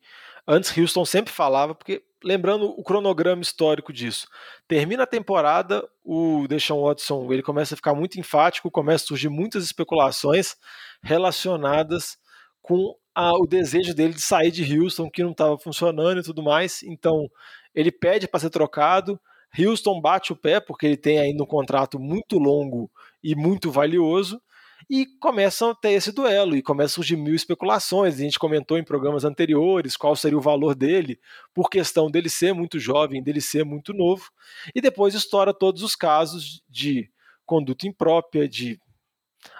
antes 0.50 0.76
Houston 0.76 1.06
sempre 1.06 1.32
falava, 1.32 1.76
porque 1.76 2.04
lembrando 2.24 2.66
o 2.66 2.84
cronograma 2.84 3.42
histórico 3.42 3.94
disso. 3.94 4.28
Termina 4.68 5.04
a 5.04 5.08
temporada, 5.08 5.88
o 6.04 6.48
Deshaun 6.48 6.84
Watson 6.84 7.32
ele 7.32 7.44
começa 7.44 7.76
a 7.76 7.78
ficar 7.78 7.94
muito 7.94 8.20
enfático, 8.20 8.72
começa 8.72 9.06
a 9.06 9.08
surgir 9.08 9.30
muitas 9.30 9.64
especulações 9.64 10.58
relacionadas 11.04 12.18
com 12.62 12.96
a, 13.14 13.34
o 13.34 13.46
desejo 13.46 13.94
dele 13.94 14.14
de 14.14 14.22
sair 14.22 14.52
de 14.52 14.78
Houston, 14.78 15.10
que 15.10 15.24
não 15.24 15.32
estava 15.32 15.58
funcionando 15.58 16.20
e 16.20 16.24
tudo 16.24 16.42
mais. 16.42 16.82
Então, 16.84 17.30
ele 17.74 17.92
pede 17.92 18.28
para 18.28 18.40
ser 18.40 18.50
trocado. 18.50 19.20
Houston 19.58 20.02
bate 20.02 20.34
o 20.34 20.36
pé, 20.36 20.60
porque 20.60 20.86
ele 20.88 20.98
tem 20.98 21.20
ainda 21.20 21.44
um 21.44 21.48
contrato 21.48 22.00
muito 22.00 22.38
longo 22.38 22.92
e 23.24 23.36
muito 23.36 23.72
valioso 23.72 24.42
e 24.90 25.06
começam 25.20 25.72
a 25.72 25.76
ter 25.76 25.92
esse 25.92 26.12
duelo 26.12 26.56
e 26.56 26.62
começam 26.62 26.94
a 26.94 26.96
surgir 26.96 27.16
mil 27.18 27.34
especulações. 27.34 28.16
A 28.16 28.24
gente 28.24 28.38
comentou 28.40 28.78
em 28.78 28.84
programas 28.84 29.26
anteriores 29.26 29.98
qual 29.98 30.16
seria 30.16 30.38
o 30.38 30.42
valor 30.42 30.76
dele, 30.76 31.20
por 31.54 31.70
questão 31.70 32.10
dele 32.10 32.30
ser 32.30 32.54
muito 32.54 32.80
jovem, 32.80 33.24
dele 33.24 33.42
ser 33.42 33.66
muito 33.66 33.94
novo, 33.94 34.30
e 34.76 34.82
depois 34.82 35.16
estoura 35.16 35.54
todos 35.54 35.82
os 35.82 35.96
casos 35.96 36.62
de 36.70 37.10
conduta 37.46 37.88
imprópria, 37.88 38.48
de 38.48 38.80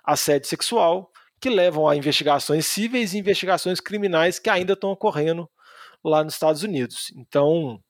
assédio 0.04 0.48
sexual, 0.48 1.12
que 1.42 1.50
levam 1.50 1.88
a 1.88 1.96
investigações 1.96 2.66
cíveis 2.66 3.14
e 3.14 3.18
investigações 3.18 3.80
criminais 3.80 4.40
que 4.40 4.50
ainda 4.50 4.74
estão 4.74 4.92
ocorrendo 4.92 5.50
lá 6.04 6.24
nos 6.24 6.34
Estados 6.34 6.64
Unidos. 6.64 7.12
Então, 7.16 7.82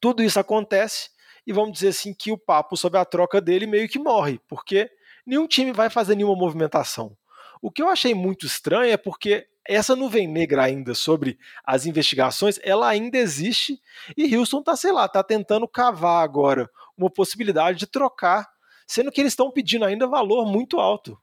tudo 0.00 0.22
isso 0.22 0.40
acontece 0.40 1.10
e 1.46 1.52
vamos 1.52 1.72
dizer 1.72 1.88
assim 1.88 2.14
que 2.14 2.32
o 2.32 2.38
papo 2.38 2.76
sobre 2.76 2.98
a 2.98 3.04
troca 3.04 3.40
dele 3.40 3.66
meio 3.66 3.88
que 3.88 3.98
morre, 3.98 4.40
porque 4.48 4.90
nenhum 5.26 5.46
time 5.46 5.72
vai 5.72 5.90
fazer 5.90 6.14
nenhuma 6.14 6.36
movimentação. 6.36 7.16
O 7.60 7.70
que 7.70 7.82
eu 7.82 7.88
achei 7.88 8.14
muito 8.14 8.46
estranho 8.46 8.92
é 8.92 8.96
porque 8.96 9.46
essa 9.66 9.94
nuvem 9.94 10.26
negra 10.26 10.64
ainda 10.64 10.94
sobre 10.94 11.38
as 11.64 11.86
investigações, 11.86 12.58
ela 12.62 12.88
ainda 12.88 13.16
existe 13.16 13.80
e 14.16 14.36
Houston 14.36 14.58
está, 14.58 14.74
sei 14.74 14.90
lá, 14.90 15.06
está 15.06 15.22
tentando 15.22 15.68
cavar 15.68 16.24
agora 16.24 16.68
uma 16.96 17.10
possibilidade 17.10 17.78
de 17.78 17.86
trocar, 17.86 18.48
sendo 18.86 19.12
que 19.12 19.20
eles 19.20 19.32
estão 19.32 19.50
pedindo 19.50 19.84
ainda 19.84 20.06
valor 20.06 20.44
muito 20.46 20.80
alto. 20.80 21.16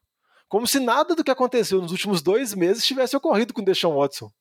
Como 0.48 0.66
se 0.66 0.80
nada 0.80 1.14
do 1.16 1.24
que 1.24 1.32
aconteceu 1.32 1.82
nos 1.82 1.92
últimos 1.92 2.22
dois 2.22 2.54
meses 2.56 2.86
tivesse 2.86 3.16
ocorrido 3.16 3.54
com 3.54 3.62
o 3.62 3.66
Deshaun 3.66 3.98
Watson. 3.98 4.32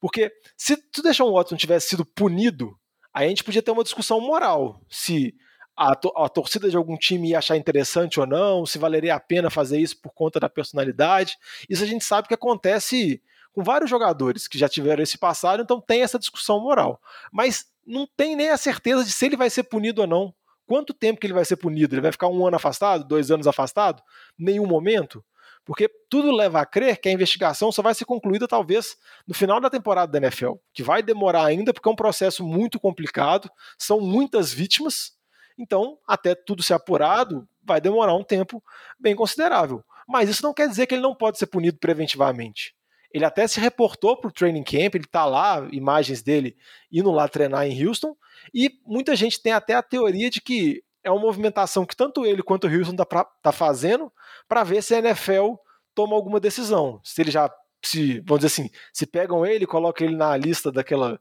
Porque 0.00 0.30
se 0.56 0.74
o 0.74 1.02
Deshaun 1.02 1.32
Watson 1.32 1.56
tivesse 1.56 1.88
sido 1.88 2.04
punido, 2.04 2.76
aí 3.14 3.26
a 3.26 3.28
gente 3.28 3.44
podia 3.44 3.62
ter 3.62 3.70
uma 3.70 3.84
discussão 3.84 4.20
moral. 4.20 4.80
Se 4.90 5.34
a, 5.78 5.94
to 5.94 6.12
a, 6.16 6.28
torcida 6.28 6.68
de 6.68 6.76
algum 6.76 6.96
time 6.96 7.30
ia 7.30 7.38
achar 7.38 7.56
interessante 7.56 8.18
ou 8.18 8.26
não, 8.26 8.66
se 8.66 8.78
valeria 8.78 9.14
a 9.14 9.20
pena 9.20 9.48
fazer 9.48 9.78
isso 9.78 10.00
por 10.00 10.12
conta 10.12 10.40
da 10.40 10.48
personalidade. 10.48 11.36
Isso 11.68 11.84
a 11.84 11.86
gente 11.86 12.04
sabe 12.04 12.26
que 12.26 12.34
acontece 12.34 13.22
com 13.52 13.62
vários 13.62 13.88
jogadores 13.88 14.48
que 14.48 14.58
já 14.58 14.68
tiveram 14.68 15.02
esse 15.02 15.16
passado, 15.16 15.62
então 15.62 15.80
tem 15.80 16.02
essa 16.02 16.18
discussão 16.18 16.60
moral. 16.60 17.00
Mas 17.32 17.66
não 17.86 18.08
tem 18.16 18.34
nem 18.34 18.50
a 18.50 18.56
certeza 18.56 19.04
de 19.04 19.12
se 19.12 19.24
ele 19.24 19.36
vai 19.36 19.48
ser 19.48 19.62
punido 19.62 20.00
ou 20.00 20.06
não. 20.06 20.34
Quanto 20.66 20.92
tempo 20.92 21.20
que 21.20 21.26
ele 21.26 21.34
vai 21.34 21.44
ser 21.44 21.56
punido? 21.56 21.94
Ele 21.94 22.02
vai 22.02 22.12
ficar 22.12 22.28
um 22.28 22.44
ano 22.44 22.56
afastado, 22.56 23.04
dois 23.04 23.30
anos 23.30 23.46
afastado? 23.46 24.02
Nenhum 24.36 24.66
momento? 24.66 25.24
Porque 25.64 25.88
tudo 26.10 26.32
leva 26.32 26.60
a 26.60 26.66
crer 26.66 26.98
que 26.98 27.08
a 27.08 27.12
investigação 27.12 27.70
só 27.70 27.82
vai 27.82 27.94
ser 27.94 28.04
concluída 28.04 28.48
talvez 28.48 28.96
no 29.26 29.34
final 29.34 29.60
da 29.60 29.70
temporada 29.70 30.10
da 30.10 30.18
NFL, 30.18 30.54
que 30.72 30.82
vai 30.82 31.02
demorar 31.02 31.44
ainda 31.44 31.72
porque 31.72 31.88
é 31.88 31.92
um 31.92 31.96
processo 31.96 32.44
muito 32.44 32.80
complicado, 32.80 33.50
são 33.78 34.00
muitas 34.00 34.52
vítimas, 34.52 35.17
então, 35.58 35.98
até 36.06 36.34
tudo 36.34 36.62
ser 36.62 36.74
apurado, 36.74 37.46
vai 37.62 37.80
demorar 37.80 38.14
um 38.14 38.22
tempo 38.22 38.62
bem 38.98 39.16
considerável. 39.16 39.84
Mas 40.06 40.28
isso 40.28 40.42
não 40.42 40.54
quer 40.54 40.68
dizer 40.68 40.86
que 40.86 40.94
ele 40.94 41.02
não 41.02 41.14
pode 41.14 41.36
ser 41.36 41.46
punido 41.46 41.78
preventivamente. 41.78 42.74
Ele 43.12 43.24
até 43.24 43.46
se 43.46 43.58
reportou 43.58 44.16
para 44.16 44.28
o 44.28 44.32
training 44.32 44.62
camp, 44.62 44.94
ele 44.94 45.04
está 45.04 45.24
lá, 45.24 45.66
imagens 45.72 46.22
dele 46.22 46.56
indo 46.92 47.10
lá 47.10 47.26
treinar 47.26 47.66
em 47.66 47.86
Houston, 47.86 48.16
e 48.54 48.70
muita 48.86 49.16
gente 49.16 49.42
tem 49.42 49.52
até 49.52 49.74
a 49.74 49.82
teoria 49.82 50.30
de 50.30 50.40
que 50.40 50.82
é 51.02 51.10
uma 51.10 51.20
movimentação 51.20 51.86
que 51.86 51.96
tanto 51.96 52.24
ele 52.24 52.42
quanto 52.42 52.66
o 52.66 52.70
Houston 52.70 52.92
está 52.92 53.24
tá 53.24 53.52
fazendo 53.52 54.12
para 54.46 54.62
ver 54.62 54.82
se 54.82 54.94
a 54.94 54.98
NFL 54.98 55.54
toma 55.94 56.14
alguma 56.14 56.38
decisão. 56.38 57.00
Se 57.02 57.22
ele 57.22 57.30
já, 57.30 57.50
se, 57.82 58.20
vamos 58.20 58.44
dizer 58.44 58.46
assim, 58.46 58.70
se 58.92 59.06
pegam 59.06 59.44
ele, 59.44 59.66
colocam 59.66 60.06
ele 60.06 60.16
na 60.16 60.36
lista 60.36 60.70
daquela 60.70 61.18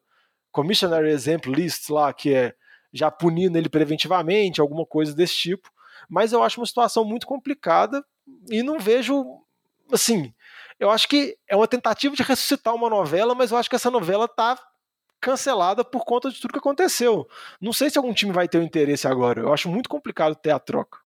Commissioner 0.51 1.05
Example 1.05 1.53
List 1.53 1.89
lá, 1.89 2.11
que 2.11 2.33
é 2.33 2.53
já 2.93 3.11
punindo 3.11 3.57
ele 3.57 3.69
preventivamente, 3.69 4.61
alguma 4.61 4.85
coisa 4.85 5.13
desse 5.13 5.35
tipo. 5.35 5.71
Mas 6.09 6.31
eu 6.31 6.43
acho 6.43 6.59
uma 6.59 6.67
situação 6.67 7.03
muito 7.03 7.27
complicada 7.27 8.03
e 8.49 8.63
não 8.63 8.79
vejo, 8.79 9.41
assim, 9.91 10.33
eu 10.79 10.89
acho 10.89 11.07
que 11.07 11.37
é 11.47 11.55
uma 11.55 11.67
tentativa 11.67 12.15
de 12.15 12.23
ressuscitar 12.23 12.73
uma 12.73 12.89
novela, 12.89 13.33
mas 13.33 13.51
eu 13.51 13.57
acho 13.57 13.69
que 13.69 13.75
essa 13.75 13.91
novela 13.91 14.25
está 14.25 14.57
cancelada 15.19 15.83
por 15.83 16.05
conta 16.05 16.29
de 16.29 16.39
tudo 16.39 16.53
que 16.53 16.59
aconteceu. 16.59 17.27
Não 17.59 17.73
sei 17.73 17.89
se 17.89 17.97
algum 17.97 18.13
time 18.13 18.31
vai 18.31 18.47
ter 18.47 18.59
o 18.59 18.63
interesse 18.63 19.07
agora. 19.07 19.41
Eu 19.41 19.53
acho 19.53 19.69
muito 19.69 19.89
complicado 19.89 20.35
ter 20.35 20.51
a 20.51 20.59
troca. 20.59 20.99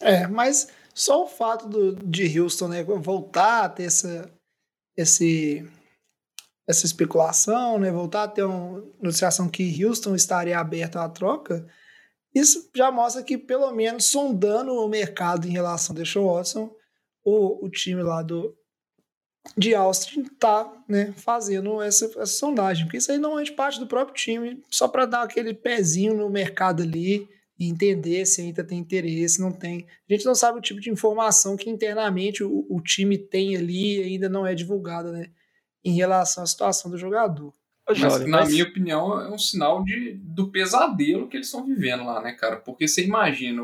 É, 0.00 0.26
mas 0.26 0.68
só 0.94 1.24
o 1.24 1.28
fato 1.28 1.68
do, 1.68 1.96
de 1.96 2.38
Houston 2.40 2.68
né, 2.68 2.82
voltar 2.82 3.64
a 3.64 3.68
ter 3.68 3.84
essa, 3.84 4.30
esse, 4.96 5.70
essa 6.66 6.84
especulação, 6.84 7.78
né, 7.78 7.90
voltar 7.90 8.24
a 8.24 8.28
ter 8.28 8.42
uma 8.42 8.84
noticiação 9.00 9.48
que 9.48 9.84
Houston 9.84 10.14
estaria 10.14 10.58
aberto 10.58 10.96
à 10.96 11.08
troca, 11.08 11.66
isso 12.34 12.68
já 12.74 12.90
mostra 12.90 13.22
que, 13.22 13.38
pelo 13.38 13.72
menos, 13.72 14.04
sondando 14.04 14.72
o 14.74 14.88
mercado 14.88 15.46
em 15.46 15.52
relação 15.52 15.94
a 15.94 15.98
Deshaun 15.98 16.34
Watson, 16.34 16.70
o, 17.24 17.64
o 17.64 17.70
time 17.70 18.02
lá 18.02 18.22
do, 18.22 18.54
de 19.56 19.74
Austin 19.74 20.22
está 20.22 20.70
né, 20.88 21.12
fazendo 21.16 21.80
essa, 21.80 22.06
essa 22.06 22.26
sondagem, 22.26 22.84
porque 22.84 22.98
isso 22.98 23.12
aí 23.12 23.18
não 23.18 23.38
é 23.38 23.50
parte 23.52 23.78
do 23.78 23.86
próprio 23.86 24.14
time, 24.14 24.62
só 24.70 24.88
para 24.88 25.06
dar 25.06 25.22
aquele 25.22 25.54
pezinho 25.54 26.14
no 26.14 26.28
mercado 26.28 26.82
ali 26.82 27.28
e 27.58 27.68
entender 27.68 28.26
se 28.26 28.42
ainda 28.42 28.62
tem 28.62 28.78
interesse, 28.78 29.40
não 29.40 29.52
tem. 29.52 29.86
A 30.08 30.12
gente 30.12 30.26
não 30.26 30.34
sabe 30.34 30.58
o 30.58 30.62
tipo 30.62 30.80
de 30.80 30.90
informação 30.90 31.56
que 31.56 31.70
internamente 31.70 32.44
o, 32.44 32.66
o 32.68 32.80
time 32.80 33.16
tem 33.16 33.56
ali 33.56 33.98
e 33.98 34.02
ainda 34.02 34.28
não 34.28 34.46
é 34.46 34.54
divulgada, 34.54 35.10
né? 35.10 35.30
Em 35.86 35.94
relação 35.94 36.42
à 36.42 36.46
situação 36.46 36.90
do 36.90 36.98
jogador. 36.98 37.54
Mas, 37.88 38.00
na 38.00 38.26
mas... 38.26 38.50
minha 38.50 38.64
opinião, 38.64 39.20
é 39.20 39.30
um 39.30 39.38
sinal 39.38 39.84
de, 39.84 40.14
do 40.14 40.50
pesadelo 40.50 41.28
que 41.28 41.36
eles 41.36 41.46
estão 41.46 41.64
vivendo 41.64 42.04
lá, 42.04 42.20
né, 42.20 42.32
cara? 42.32 42.56
Porque 42.56 42.88
você 42.88 43.04
imagina, 43.04 43.62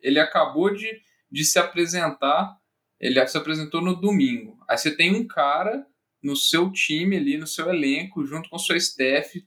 ele 0.00 0.18
acabou 0.18 0.74
de, 0.74 0.88
de 1.30 1.44
se 1.44 1.58
apresentar, 1.58 2.56
ele 2.98 3.24
se 3.26 3.36
apresentou 3.36 3.82
no 3.82 3.94
domingo. 3.94 4.58
Aí 4.66 4.78
você 4.78 4.90
tem 4.90 5.14
um 5.14 5.26
cara 5.26 5.86
no 6.22 6.34
seu 6.34 6.72
time 6.72 7.18
ali, 7.18 7.36
no 7.36 7.46
seu 7.46 7.68
elenco, 7.68 8.24
junto 8.24 8.48
com 8.48 8.58
sua 8.58 8.78
staff, 8.78 9.46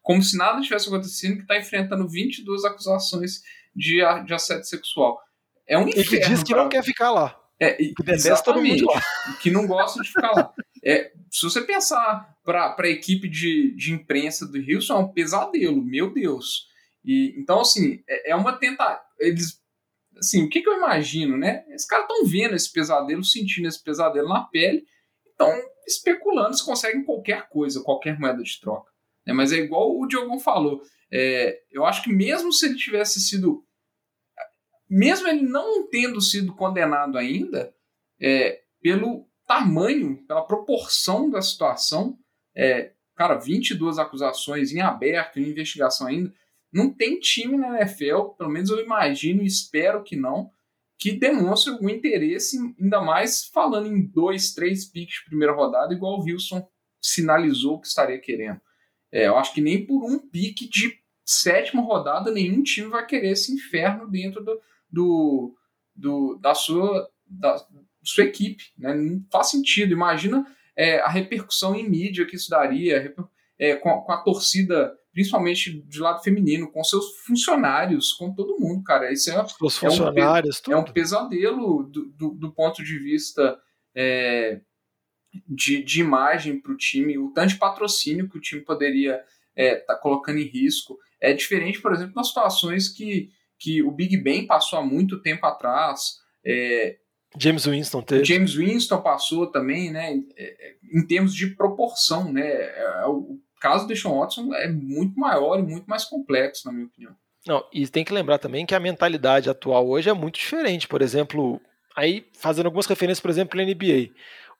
como 0.00 0.22
se 0.22 0.38
nada 0.38 0.62
tivesse 0.62 0.88
acontecido, 0.88 1.36
que 1.36 1.42
está 1.42 1.58
enfrentando 1.58 2.08
22 2.08 2.64
acusações 2.64 3.42
de, 3.76 4.00
de 4.24 4.34
assédio 4.34 4.64
sexual. 4.64 5.20
É 5.66 5.76
um 5.76 5.88
inferno. 5.88 6.00
E 6.00 6.04
que 6.04 6.20
diz 6.20 6.42
que 6.42 6.54
pra... 6.54 6.62
não 6.62 6.70
quer 6.70 6.82
ficar 6.82 7.10
lá. 7.10 7.38
É, 7.60 7.72
que 7.74 8.02
detesta 8.02 8.42
todo 8.44 8.62
mundo 8.62 8.86
lá. 8.86 9.00
Que 9.42 9.50
não 9.50 9.66
gosta 9.66 10.02
de 10.02 10.08
ficar 10.08 10.32
lá. 10.32 10.52
É, 10.84 11.10
se 11.30 11.42
você 11.42 11.62
pensar 11.62 12.36
para 12.44 12.76
a 12.78 12.88
equipe 12.88 13.28
de, 13.28 13.74
de 13.74 13.92
imprensa 13.92 14.46
do 14.46 14.58
Houston, 14.58 14.94
é 14.94 14.98
um 14.98 15.12
pesadelo, 15.12 15.82
meu 15.82 16.12
Deus. 16.12 16.68
E, 17.04 17.34
então, 17.38 17.60
assim, 17.60 18.02
é, 18.08 18.32
é 18.32 18.36
uma 18.36 18.52
tentativa. 18.52 19.02
Eles. 19.18 19.62
Assim, 20.18 20.44
o 20.44 20.48
que, 20.48 20.62
que 20.62 20.68
eu 20.68 20.76
imagino, 20.76 21.36
né? 21.36 21.64
Esses 21.70 21.86
caras 21.86 22.06
estão 22.08 22.26
vendo 22.26 22.54
esse 22.54 22.72
pesadelo, 22.72 23.24
sentindo 23.24 23.66
esse 23.66 23.82
pesadelo 23.82 24.28
na 24.28 24.44
pele, 24.44 24.84
estão 25.26 25.50
especulando 25.86 26.56
se 26.56 26.64
conseguem 26.64 27.04
qualquer 27.04 27.48
coisa, 27.48 27.82
qualquer 27.82 28.18
moeda 28.18 28.42
de 28.42 28.60
troca. 28.60 28.90
Né? 29.26 29.32
Mas 29.32 29.52
é 29.52 29.56
igual 29.56 29.98
o 29.98 30.06
Diogão 30.06 30.38
falou. 30.38 30.82
É, 31.12 31.60
eu 31.70 31.84
acho 31.84 32.02
que 32.02 32.12
mesmo 32.12 32.52
se 32.52 32.66
ele 32.66 32.76
tivesse 32.76 33.20
sido. 33.20 33.64
Mesmo 34.88 35.26
ele 35.26 35.42
não 35.42 35.88
tendo 35.88 36.20
sido 36.20 36.54
condenado 36.54 37.18
ainda, 37.18 37.74
é, 38.20 38.60
pelo 38.80 39.26
tamanho, 39.46 40.24
pela 40.26 40.46
proporção 40.46 41.30
da 41.30 41.42
situação, 41.42 42.18
é, 42.54 42.92
cara, 43.14 43.36
22 43.36 43.98
acusações 43.98 44.72
em 44.72 44.80
aberto, 44.80 45.38
em 45.38 45.48
investigação 45.48 46.06
ainda, 46.06 46.32
não 46.72 46.92
tem 46.92 47.20
time 47.20 47.56
na 47.56 47.80
NFL, 47.80 48.30
pelo 48.36 48.50
menos 48.50 48.70
eu 48.70 48.80
imagino 48.80 49.42
e 49.42 49.46
espero 49.46 50.02
que 50.02 50.16
não, 50.16 50.50
que 50.98 51.12
demonstre 51.12 51.72
algum 51.72 51.88
interesse, 51.88 52.58
ainda 52.80 53.00
mais 53.00 53.44
falando 53.44 53.86
em 53.86 54.06
dois, 54.06 54.52
três 54.52 54.84
piques 54.84 55.18
de 55.18 55.26
primeira 55.26 55.54
rodada, 55.54 55.94
igual 55.94 56.18
o 56.18 56.24
Wilson 56.24 56.66
sinalizou 57.00 57.80
que 57.80 57.86
estaria 57.86 58.18
querendo. 58.18 58.60
É, 59.12 59.28
eu 59.28 59.36
acho 59.36 59.52
que 59.54 59.60
nem 59.60 59.86
por 59.86 60.04
um 60.04 60.18
pique 60.18 60.68
de 60.68 60.98
sétima 61.24 61.82
rodada, 61.82 62.32
nenhum 62.32 62.62
time 62.62 62.88
vai 62.88 63.06
querer 63.06 63.32
esse 63.32 63.52
inferno 63.52 64.10
dentro 64.10 64.42
do, 64.42 64.60
do, 64.90 65.56
do 65.94 66.38
da, 66.40 66.54
sua, 66.54 67.08
da 67.26 67.56
sua 68.04 68.24
equipe. 68.24 68.64
Né? 68.78 68.94
Não 68.94 69.24
faz 69.30 69.50
sentido. 69.50 69.92
Imagina 69.92 70.44
é, 70.76 71.00
a 71.00 71.08
repercussão 71.08 71.74
em 71.74 71.88
mídia 71.88 72.26
que 72.26 72.36
isso 72.36 72.50
daria, 72.50 73.14
é, 73.58 73.76
com, 73.76 73.90
a, 73.90 74.04
com, 74.04 74.12
a, 74.12 74.22
torcida, 74.22 74.92
principalmente 75.12 75.82
do 75.82 76.02
lado 76.02 76.22
feminino, 76.22 76.70
com 76.70 76.82
seus 76.82 77.18
funcionários, 77.24 78.12
com 78.12 78.34
todo 78.34 78.58
mundo, 78.58 78.82
cara. 78.82 79.12
Isso 79.12 79.30
é, 79.30 79.44
Os 79.60 79.78
funcionários, 79.78 80.62
é, 80.66 80.70
um, 80.70 80.72
é 80.74 80.76
um 80.76 80.84
pesadelo 80.84 81.84
do, 81.84 82.06
do, 82.12 82.30
do 82.30 82.52
ponto 82.52 82.82
de 82.82 82.98
vista 82.98 83.58
é, 83.94 84.60
de, 85.48 85.82
de 85.82 86.00
imagem 86.00 86.60
para 86.60 86.72
o 86.72 86.76
time, 86.76 87.18
o 87.18 87.30
tanto 87.30 87.50
de 87.50 87.58
patrocínio 87.58 88.28
que 88.28 88.38
o 88.38 88.40
time 88.40 88.62
poderia 88.62 89.14
estar 89.16 89.24
é, 89.56 89.76
tá 89.76 89.96
colocando 89.96 90.38
em 90.38 90.48
risco. 90.48 90.98
É 91.20 91.32
diferente, 91.32 91.80
por 91.80 91.92
exemplo, 91.92 92.14
nas 92.14 92.28
situações 92.28 92.88
que, 92.88 93.30
que 93.58 93.82
o 93.82 93.90
Big 93.90 94.16
Ben 94.16 94.46
passou 94.46 94.78
há 94.78 94.82
muito 94.84 95.22
tempo 95.22 95.46
atrás. 95.46 96.18
É, 96.44 96.98
James 97.38 97.66
Winston 97.66 98.02
teve. 98.02 98.24
James 98.24 98.54
Winston 98.54 99.00
passou 99.00 99.46
também, 99.46 99.90
né? 99.90 100.20
É, 100.36 100.74
em 100.92 101.06
termos 101.06 101.34
de 101.34 101.48
proporção, 101.48 102.32
né? 102.32 102.46
É, 102.46 103.06
o 103.06 103.38
caso 103.60 103.86
do 103.86 103.96
Sean 103.96 104.12
Watson 104.12 104.54
é 104.54 104.68
muito 104.68 105.18
maior 105.18 105.58
e 105.58 105.62
muito 105.62 105.86
mais 105.86 106.04
complexo, 106.04 106.66
na 106.66 106.72
minha 106.72 106.86
opinião. 106.86 107.14
Não, 107.46 107.62
e 107.72 107.86
tem 107.86 108.04
que 108.04 108.12
lembrar 108.12 108.38
também 108.38 108.64
que 108.64 108.74
a 108.74 108.80
mentalidade 108.80 109.50
atual 109.50 109.88
hoje 109.88 110.08
é 110.08 110.14
muito 110.14 110.38
diferente. 110.38 110.88
Por 110.88 111.02
exemplo, 111.02 111.60
aí 111.96 112.26
fazendo 112.34 112.66
algumas 112.66 112.86
referências, 112.86 113.20
por 113.20 113.30
exemplo, 113.30 113.58
na 113.58 113.64
NBA. 113.64 114.10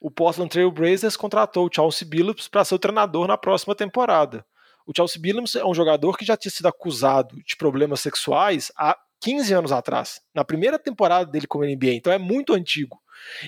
O 0.00 0.10
Portland 0.10 0.50
Trail 0.50 0.70
Blazers 0.70 1.16
contratou 1.16 1.66
o 1.66 1.70
Chauncey 1.72 2.06
Billups 2.06 2.48
para 2.48 2.64
ser 2.64 2.74
o 2.74 2.78
treinador 2.78 3.26
na 3.26 3.38
próxima 3.38 3.74
temporada. 3.74 4.44
O 4.86 4.92
Chelsea 4.94 5.20
Billups 5.20 5.56
é 5.56 5.64
um 5.64 5.74
jogador 5.74 6.16
que 6.18 6.26
já 6.26 6.36
tinha 6.36 6.52
sido 6.52 6.66
acusado 6.66 7.36
de 7.42 7.56
problemas 7.56 8.00
sexuais 8.00 8.70
há 8.76 8.98
15 9.24 9.54
anos 9.54 9.72
atrás, 9.72 10.20
na 10.34 10.44
primeira 10.44 10.78
temporada 10.78 11.24
dele 11.30 11.46
como 11.46 11.64
NBA, 11.64 11.94
então 11.94 12.12
é 12.12 12.18
muito 12.18 12.52
antigo. 12.52 13.00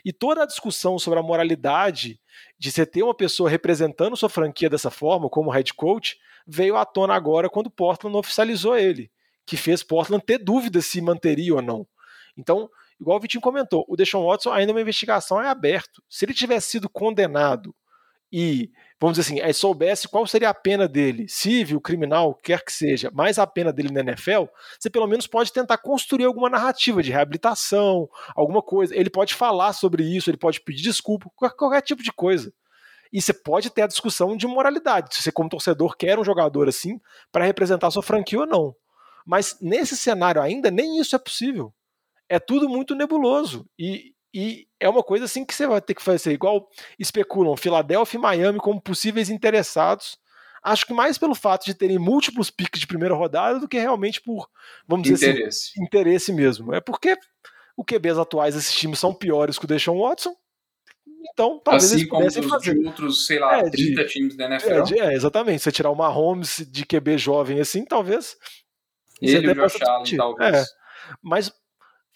E 0.02 0.10
toda 0.10 0.42
a 0.42 0.46
discussão 0.46 0.98
sobre 0.98 1.18
a 1.18 1.22
moralidade 1.22 2.18
de 2.58 2.72
você 2.72 2.86
ter 2.86 3.02
uma 3.02 3.14
pessoa 3.14 3.50
representando 3.50 4.16
sua 4.16 4.30
franquia 4.30 4.70
dessa 4.70 4.90
forma, 4.90 5.28
como 5.28 5.50
head 5.50 5.74
coach, 5.74 6.16
veio 6.46 6.78
à 6.78 6.86
tona 6.86 7.14
agora 7.14 7.50
quando 7.50 7.68
Portland 7.68 8.16
oficializou 8.16 8.74
ele, 8.74 9.10
que 9.44 9.54
fez 9.54 9.82
Portland 9.82 10.24
ter 10.24 10.38
dúvidas 10.38 10.86
se 10.86 10.98
manteria 11.02 11.54
ou 11.54 11.60
não. 11.60 11.86
Então, 12.38 12.70
igual 12.98 13.18
o 13.18 13.20
Vitinho 13.20 13.42
comentou, 13.42 13.84
o 13.86 13.96
Deshaun 13.96 14.24
Watson 14.24 14.52
ainda 14.52 14.72
uma 14.72 14.80
investigação 14.80 15.42
é 15.42 15.46
aberto. 15.46 16.02
Se 16.08 16.24
ele 16.24 16.32
tivesse 16.32 16.70
sido 16.70 16.88
condenado 16.88 17.76
e, 18.32 18.70
vamos 19.00 19.18
dizer 19.18 19.34
assim, 19.34 19.40
aí 19.40 19.52
soubesse 19.52 20.08
qual 20.08 20.26
seria 20.26 20.48
a 20.48 20.54
pena 20.54 20.88
dele, 20.88 21.26
civil, 21.28 21.80
criminal, 21.80 22.34
quer 22.34 22.64
que 22.64 22.72
seja, 22.72 23.10
mais 23.12 23.38
a 23.38 23.46
pena 23.46 23.72
dele 23.72 23.92
na 23.92 24.00
NFL, 24.00 24.44
você 24.78 24.88
pelo 24.88 25.06
menos 25.06 25.26
pode 25.26 25.52
tentar 25.52 25.78
construir 25.78 26.24
alguma 26.24 26.48
narrativa 26.48 27.02
de 27.02 27.12
reabilitação, 27.12 28.08
alguma 28.34 28.62
coisa. 28.62 28.96
Ele 28.96 29.10
pode 29.10 29.34
falar 29.34 29.72
sobre 29.72 30.02
isso, 30.02 30.30
ele 30.30 30.38
pode 30.38 30.60
pedir 30.60 30.82
desculpa, 30.82 31.30
qualquer 31.36 31.82
tipo 31.82 32.02
de 32.02 32.12
coisa. 32.12 32.52
E 33.12 33.20
você 33.20 33.32
pode 33.32 33.70
ter 33.70 33.82
a 33.82 33.86
discussão 33.86 34.36
de 34.36 34.46
moralidade, 34.46 35.14
se 35.14 35.22
você, 35.22 35.30
como 35.30 35.48
torcedor, 35.48 35.96
quer 35.96 36.18
um 36.18 36.24
jogador 36.24 36.68
assim 36.68 37.00
para 37.30 37.44
representar 37.44 37.90
sua 37.90 38.02
franquia 38.02 38.40
ou 38.40 38.46
não. 38.46 38.74
Mas 39.24 39.56
nesse 39.60 39.96
cenário 39.96 40.40
ainda, 40.40 40.70
nem 40.70 40.98
isso 41.00 41.14
é 41.14 41.18
possível. 41.18 41.72
É 42.28 42.38
tudo 42.38 42.68
muito 42.68 42.94
nebuloso. 42.94 43.68
E, 43.78 44.12
e 44.38 44.66
é 44.78 44.88
uma 44.88 45.02
coisa 45.02 45.24
assim 45.24 45.44
que 45.44 45.54
você 45.54 45.66
vai 45.66 45.80
ter 45.80 45.94
que 45.94 46.02
fazer. 46.02 46.32
Igual 46.32 46.68
especulam 46.98 47.56
Filadélfia 47.56 48.18
e 48.18 48.20
Miami 48.20 48.58
como 48.58 48.80
possíveis 48.80 49.30
interessados. 49.30 50.18
Acho 50.62 50.84
que 50.84 50.92
mais 50.92 51.16
pelo 51.16 51.34
fato 51.34 51.64
de 51.64 51.74
terem 51.74 51.98
múltiplos 51.98 52.50
piques 52.50 52.80
de 52.80 52.86
primeira 52.86 53.14
rodada 53.14 53.60
do 53.60 53.68
que 53.68 53.78
realmente 53.78 54.20
por, 54.20 54.48
vamos 54.86 55.08
dizer 55.08 55.30
assim, 55.30 55.38
interesse. 55.38 55.70
interesse 55.82 56.32
mesmo. 56.32 56.74
É 56.74 56.80
porque 56.80 57.16
o 57.76 57.84
QBs 57.84 58.18
atuais 58.18 58.54
desses 58.54 58.74
times 58.74 58.98
são 58.98 59.14
piores 59.14 59.58
que 59.58 59.64
o 59.64 59.68
Deshaun 59.68 60.00
Watson. 60.00 60.34
Então, 61.32 61.60
talvez 61.62 61.84
assim 61.84 61.94
eles 62.00 62.08
pudessem 62.08 62.42
como 62.42 62.54
fazer. 62.54 62.74
de 62.74 62.86
outros, 62.86 63.26
sei 63.26 63.38
lá, 63.38 63.58
É, 63.58 63.70
30 63.70 64.04
de- 64.04 64.10
times 64.12 64.36
da 64.36 64.44
NFL. 64.46 64.70
É, 64.72 64.82
de- 64.82 64.98
é, 65.00 65.12
exatamente. 65.14 65.62
Você 65.62 65.72
tirar 65.72 65.90
o 65.90 65.94
Mahomes 65.94 66.64
de 66.70 66.84
QB 66.84 67.16
jovem 67.18 67.60
assim, 67.60 67.84
talvez. 67.84 68.36
Ele 69.22 69.46
e 69.46 69.50
o 69.50 69.54
Josh 69.54 69.80
Allen, 69.82 70.16
talvez. 70.16 70.54
É. 70.56 70.64
Mas 71.22 71.52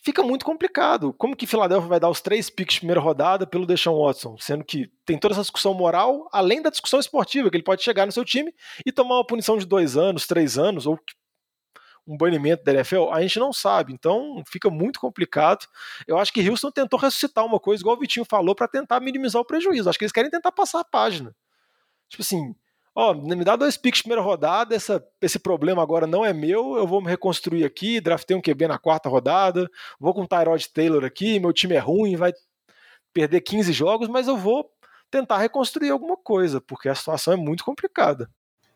fica 0.02 0.22
muito 0.22 0.44
complicado. 0.44 1.12
Como 1.14 1.36
que 1.36 1.46
Philadelphia 1.46 1.88
vai 1.88 2.00
dar 2.00 2.08
os 2.08 2.20
três 2.20 2.48
picks 2.48 2.74
de 2.74 2.80
primeira 2.80 3.00
rodada 3.00 3.46
pelo 3.46 3.66
Deshaun 3.66 4.04
Watson? 4.04 4.36
Sendo 4.38 4.64
que 4.64 4.90
tem 5.04 5.18
toda 5.18 5.34
essa 5.34 5.42
discussão 5.42 5.74
moral, 5.74 6.28
além 6.32 6.62
da 6.62 6.70
discussão 6.70 6.98
esportiva, 6.98 7.50
que 7.50 7.56
ele 7.56 7.64
pode 7.64 7.82
chegar 7.82 8.06
no 8.06 8.12
seu 8.12 8.24
time 8.24 8.54
e 8.84 8.92
tomar 8.92 9.16
uma 9.16 9.26
punição 9.26 9.58
de 9.58 9.66
dois 9.66 9.96
anos, 9.96 10.26
três 10.26 10.58
anos, 10.58 10.86
ou 10.86 10.98
um 12.06 12.16
banimento 12.16 12.64
da 12.64 12.72
NFL, 12.72 13.10
a 13.12 13.20
gente 13.22 13.38
não 13.38 13.52
sabe. 13.52 13.92
Então 13.92 14.42
fica 14.48 14.70
muito 14.70 14.98
complicado. 14.98 15.66
Eu 16.06 16.18
acho 16.18 16.32
que 16.32 16.48
Houston 16.48 16.70
tentou 16.70 16.98
ressuscitar 16.98 17.44
uma 17.44 17.60
coisa, 17.60 17.82
igual 17.82 17.96
o 17.96 18.00
Vitinho 18.00 18.24
falou, 18.24 18.54
para 18.54 18.66
tentar 18.66 19.00
minimizar 19.00 19.40
o 19.40 19.44
prejuízo. 19.44 19.88
Acho 19.88 19.98
que 19.98 20.04
eles 20.04 20.12
querem 20.12 20.30
tentar 20.30 20.52
passar 20.52 20.80
a 20.80 20.84
página. 20.84 21.34
Tipo 22.08 22.22
assim, 22.22 22.54
ó, 23.00 23.14
me 23.14 23.44
dá 23.44 23.56
dois 23.56 23.76
picks 23.78 23.98
de 23.98 24.02
primeira 24.02 24.22
rodada, 24.22 24.74
essa, 24.74 25.02
esse 25.22 25.38
problema 25.38 25.82
agora 25.82 26.06
não 26.06 26.24
é 26.24 26.32
meu, 26.34 26.76
eu 26.76 26.86
vou 26.86 27.00
me 27.00 27.08
reconstruir 27.08 27.64
aqui, 27.64 28.00
draftei 28.00 28.36
um 28.36 28.42
QB 28.42 28.68
na 28.68 28.78
quarta 28.78 29.08
rodada, 29.08 29.68
vou 29.98 30.12
com 30.12 30.22
o 30.22 30.28
Tyrod 30.28 30.68
Taylor 30.68 31.04
aqui, 31.04 31.40
meu 31.40 31.52
time 31.52 31.74
é 31.74 31.78
ruim, 31.78 32.16
vai 32.16 32.32
perder 33.12 33.40
15 33.40 33.72
jogos, 33.72 34.08
mas 34.08 34.28
eu 34.28 34.36
vou 34.36 34.70
tentar 35.10 35.38
reconstruir 35.38 35.88
alguma 35.90 36.16
coisa, 36.16 36.60
porque 36.60 36.88
a 36.88 36.94
situação 36.94 37.32
é 37.32 37.36
muito 37.36 37.64
complicada. 37.64 38.30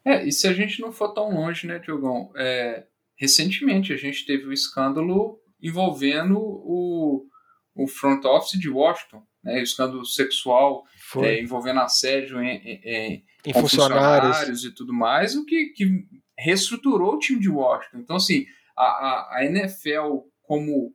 É, 0.05 0.27
e 0.27 0.33
se 0.33 0.49
a 0.49 0.53
gente 0.53 0.81
não 0.81 0.91
for 0.91 1.12
tão 1.12 1.31
longe, 1.31 1.66
né, 1.66 1.79
Diogão? 1.79 2.33
É, 2.37 2.87
recentemente 3.16 3.93
a 3.93 3.97
gente 3.97 4.25
teve 4.25 4.47
o 4.47 4.53
escândalo 4.53 5.39
envolvendo 5.62 6.39
o, 6.39 7.27
o 7.75 7.87
front 7.87 8.25
office 8.25 8.59
de 8.59 8.68
Washington, 8.68 9.22
né, 9.43 9.61
o 9.61 9.62
escândalo 9.62 10.05
sexual 10.05 10.85
Foi 11.15 11.27
é, 11.29 11.43
envolvendo 11.43 11.81
assédio 11.81 12.43
em, 12.43 12.57
em- 12.57 12.81
em- 12.85 13.25
com 13.53 13.61
funcionários. 13.61 14.65
e 14.65 14.71
tudo 14.75 14.93
mais, 14.93 15.35
o 15.35 15.45
que, 15.45 15.67
que 15.71 16.07
reestruturou 16.39 17.15
o 17.15 17.19
time 17.19 17.41
de 17.41 17.49
Washington. 17.49 17.99
Então, 17.99 18.17
assim, 18.17 18.45
a, 18.77 18.85
a, 18.85 19.37
a 19.39 19.45
NFL 19.47 20.19
como 20.43 20.95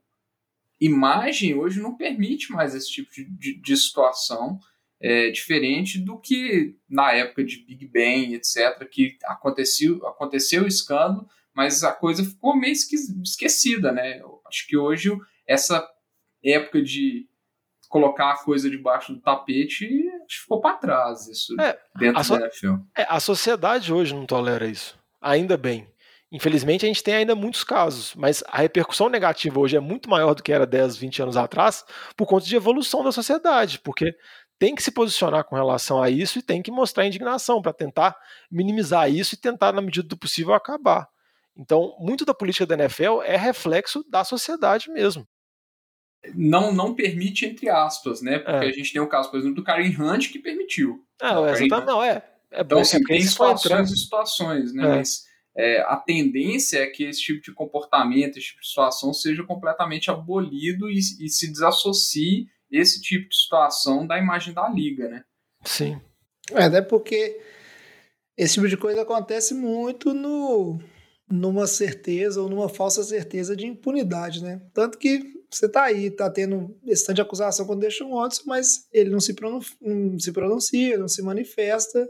imagem 0.80 1.56
hoje 1.56 1.82
não 1.82 1.96
permite 1.96 2.52
mais 2.52 2.74
esse 2.76 2.90
tipo 2.92 3.12
de, 3.12 3.26
de, 3.38 3.62
de 3.62 3.78
situação, 3.78 4.60
é, 5.02 5.30
diferente 5.32 5.98
do 6.00 6.20
que 6.20 6.76
na 6.90 7.14
época 7.14 7.44
de 7.44 7.64
Big 7.66 7.86
Bang, 7.88 8.34
etc., 8.34 8.86
que 8.90 9.18
aconteceu, 9.24 10.06
aconteceu 10.06 10.64
o 10.64 10.68
escândalo, 10.68 11.26
mas 11.54 11.84
a 11.84 11.92
coisa 11.94 12.24
ficou 12.24 12.56
meio 12.56 12.74
esque- 12.74 12.96
esquecida, 13.24 13.92
né? 13.92 14.20
Eu 14.20 14.42
acho 14.46 14.68
que 14.68 14.76
hoje 14.78 15.10
essa 15.48 15.86
época 16.44 16.82
de 16.82 17.29
colocar 17.90 18.32
a 18.32 18.38
coisa 18.38 18.70
debaixo 18.70 19.12
do 19.14 19.20
tapete 19.20 19.90
ficou 20.30 20.62
para 20.62 20.78
trás 20.78 21.28
isso 21.28 21.60
É, 21.60 21.78
dentro 21.98 22.24
so- 22.24 22.38
da 22.38 22.46
NFL. 22.46 22.76
É, 22.96 23.06
a 23.10 23.20
sociedade 23.20 23.92
hoje 23.92 24.14
não 24.16 24.26
tolera 24.26 24.66
isso. 24.66 24.98
Ainda 25.20 25.58
bem. 25.58 25.92
Infelizmente, 26.32 26.86
a 26.86 26.88
gente 26.88 27.04
tem 27.04 27.16
ainda 27.16 27.34
muitos 27.36 27.64
casos, 27.64 28.14
mas 28.16 28.44
a 28.48 28.60
repercussão 28.60 29.10
negativa 29.10 29.60
hoje 29.60 29.76
é 29.76 29.80
muito 29.80 30.08
maior 30.08 30.36
do 30.36 30.44
que 30.44 30.54
era 30.54 30.66
10, 30.66 30.96
20 30.96 31.24
anos 31.24 31.36
atrás, 31.36 31.84
por 32.16 32.28
conta 32.28 32.46
de 32.46 32.56
evolução 32.56 33.04
da 33.04 33.12
sociedade, 33.12 33.80
porque 33.80 34.16
tem 34.60 34.76
que 34.76 34.84
se 34.84 34.92
posicionar 34.92 35.44
com 35.46 35.56
relação 35.56 36.04
a 36.04 36.08
isso 36.10 36.38
e 36.38 36.44
tem 36.44 36.62
que 36.62 36.70
mostrar 36.70 37.08
indignação 37.08 37.62
para 37.64 37.74
tentar 37.74 38.16
minimizar 38.52 39.10
isso 39.12 39.34
e 39.34 39.38
tentar, 39.40 39.74
na 39.74 39.82
medida 39.82 40.08
do 40.08 40.16
possível, 40.18 40.54
acabar. 40.54 41.08
Então, 41.58 41.96
muito 42.00 42.24
da 42.24 42.34
política 42.34 42.66
da 42.66 42.76
NFL 42.76 43.24
é 43.24 43.36
reflexo 43.36 44.06
da 44.08 44.24
sociedade 44.24 44.92
mesmo. 44.92 45.28
Não, 46.36 46.74
não 46.74 46.94
permite, 46.94 47.46
entre 47.46 47.70
aspas, 47.70 48.22
né? 48.22 48.40
Porque 48.40 48.66
É. 48.66 48.70
a 48.70 48.72
gente 48.72 48.92
tem 48.92 49.02
o 49.02 49.08
caso, 49.08 49.30
por 49.32 49.38
exemplo, 49.40 49.56
do 49.56 49.64
Karen 49.64 49.96
Hunt 49.98 50.30
que 50.32 50.40
permitiu. 50.40 51.04
Ah, 51.22 51.36
Não, 51.36 51.48
é, 51.48 51.52
exatamente, 51.52 51.86
não, 51.86 52.04
é. 52.04 52.26
É 52.52 52.62
Então, 52.62 52.80
assim, 52.80 52.98
porque 53.00 53.14
tem 53.14 53.22
situações 53.22 53.92
e 53.92 53.98
situações, 53.98 54.74
né? 54.74 54.84
É. 54.84 54.96
Mas 54.98 55.24
é, 55.56 55.82
a 55.82 55.96
tendência 55.98 56.80
é 56.80 56.88
que 56.88 57.04
esse 57.04 57.22
tipo 57.22 57.42
de 57.42 57.54
comportamento, 57.54 58.38
esse 58.38 58.48
tipo 58.48 58.62
de 58.62 58.68
situação 58.68 59.14
seja 59.14 59.44
completamente 59.44 60.10
abolido 60.10 60.90
e, 60.90 60.98
e 60.98 61.30
se 61.30 61.52
desassocie 61.52 62.48
esse 62.72 63.02
tipo 63.02 63.30
de 63.30 63.36
situação 63.36 64.06
da 64.06 64.18
imagem 64.18 64.54
da 64.54 64.68
liga, 64.70 65.08
né? 65.10 65.24
Sim. 65.64 66.00
É, 66.52 66.64
até 66.64 66.82
porque 66.82 67.40
esse 68.38 68.56
tipo 68.56 68.68
de 68.68 68.78
coisa 68.78 69.02
acontece 69.02 69.54
muito 69.54 70.14
no, 70.14 70.80
numa 71.30 71.68
certeza 71.68 72.42
ou 72.42 72.50
numa 72.50 72.70
falsa 72.70 73.04
certeza 73.04 73.56
de 73.56 73.66
impunidade, 73.68 74.44
né? 74.44 74.62
Tanto 74.74 74.98
que 74.98 75.39
você 75.52 75.68
tá 75.68 75.84
aí, 75.84 76.12
tá 76.12 76.30
tendo 76.30 76.78
de 76.84 77.22
acusação 77.22 77.66
quando 77.66 77.80
deixa 77.82 78.04
um 78.06 78.16
Watson, 78.16 78.44
mas 78.46 78.88
ele 78.92 79.10
não 79.10 79.20
se, 79.20 79.34
pronun- 79.34 79.62
não 79.82 80.20
se 80.20 80.32
pronuncia, 80.32 80.98
não 80.98 81.08
se 81.08 81.22
manifesta, 81.22 82.08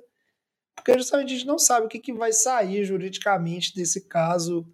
porque 0.76 0.98
justamente 0.98 1.34
a 1.34 1.36
gente 1.38 1.48
não 1.48 1.58
sabe 1.60 1.86
o 1.86 1.90
que, 1.90 2.00
que 2.00 2.14
vai 2.14 2.32
sair 2.34 2.84
juridicamente 2.86 3.74
desse 3.76 4.08
caso 4.08 4.68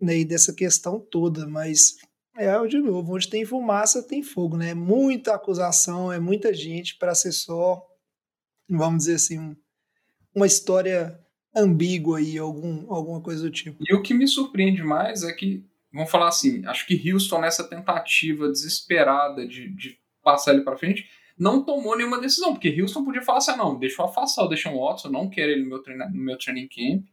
né, 0.00 0.18
e 0.18 0.24
dessa 0.24 0.52
questão 0.54 0.98
toda, 1.00 1.46
mas 1.46 1.94
é, 2.36 2.66
de 2.66 2.78
novo, 2.78 3.14
onde 3.14 3.28
tem 3.28 3.44
fumaça 3.46 4.02
tem 4.02 4.22
fogo, 4.22 4.56
né? 4.58 4.70
É 4.70 4.74
muita 4.74 5.34
acusação, 5.34 6.12
é 6.12 6.18
muita 6.20 6.52
gente 6.52 6.98
para 6.98 7.14
ser 7.14 7.32
só, 7.32 7.82
vamos 8.68 9.04
dizer 9.04 9.14
assim, 9.14 9.38
um- 9.38 9.56
uma 10.34 10.46
história 10.46 11.18
ambíguo 11.54 12.14
aí, 12.14 12.36
algum, 12.36 12.92
alguma 12.92 13.22
coisa 13.22 13.42
do 13.42 13.50
tipo. 13.50 13.82
E 13.88 13.94
o 13.94 14.02
que 14.02 14.12
me 14.12 14.28
surpreende 14.28 14.82
mais 14.82 15.22
é 15.22 15.32
que, 15.32 15.64
vamos 15.96 16.10
falar 16.10 16.28
assim, 16.28 16.64
acho 16.66 16.86
que 16.86 17.12
Houston, 17.12 17.40
nessa 17.40 17.64
tentativa 17.64 18.48
desesperada 18.48 19.46
de, 19.46 19.68
de 19.74 19.98
passar 20.22 20.52
ele 20.54 20.62
para 20.62 20.76
frente, 20.76 21.06
não 21.38 21.64
tomou 21.64 21.96
nenhuma 21.96 22.20
decisão, 22.20 22.52
porque 22.52 22.80
Houston 22.80 23.04
podia 23.04 23.22
falar 23.22 23.38
assim: 23.38 23.52
ah, 23.52 23.56
não, 23.56 23.78
deixa 23.78 24.00
eu 24.00 24.06
afastar 24.06 24.44
o 24.44 24.48
Deshaun 24.48 24.78
Watson, 24.78 25.08
não 25.10 25.28
quero 25.28 25.52
ele 25.52 25.62
no 25.62 25.68
meu, 25.68 25.82
treina, 25.82 26.06
no 26.08 26.22
meu 26.22 26.38
training 26.38 26.68
camp. 26.68 27.04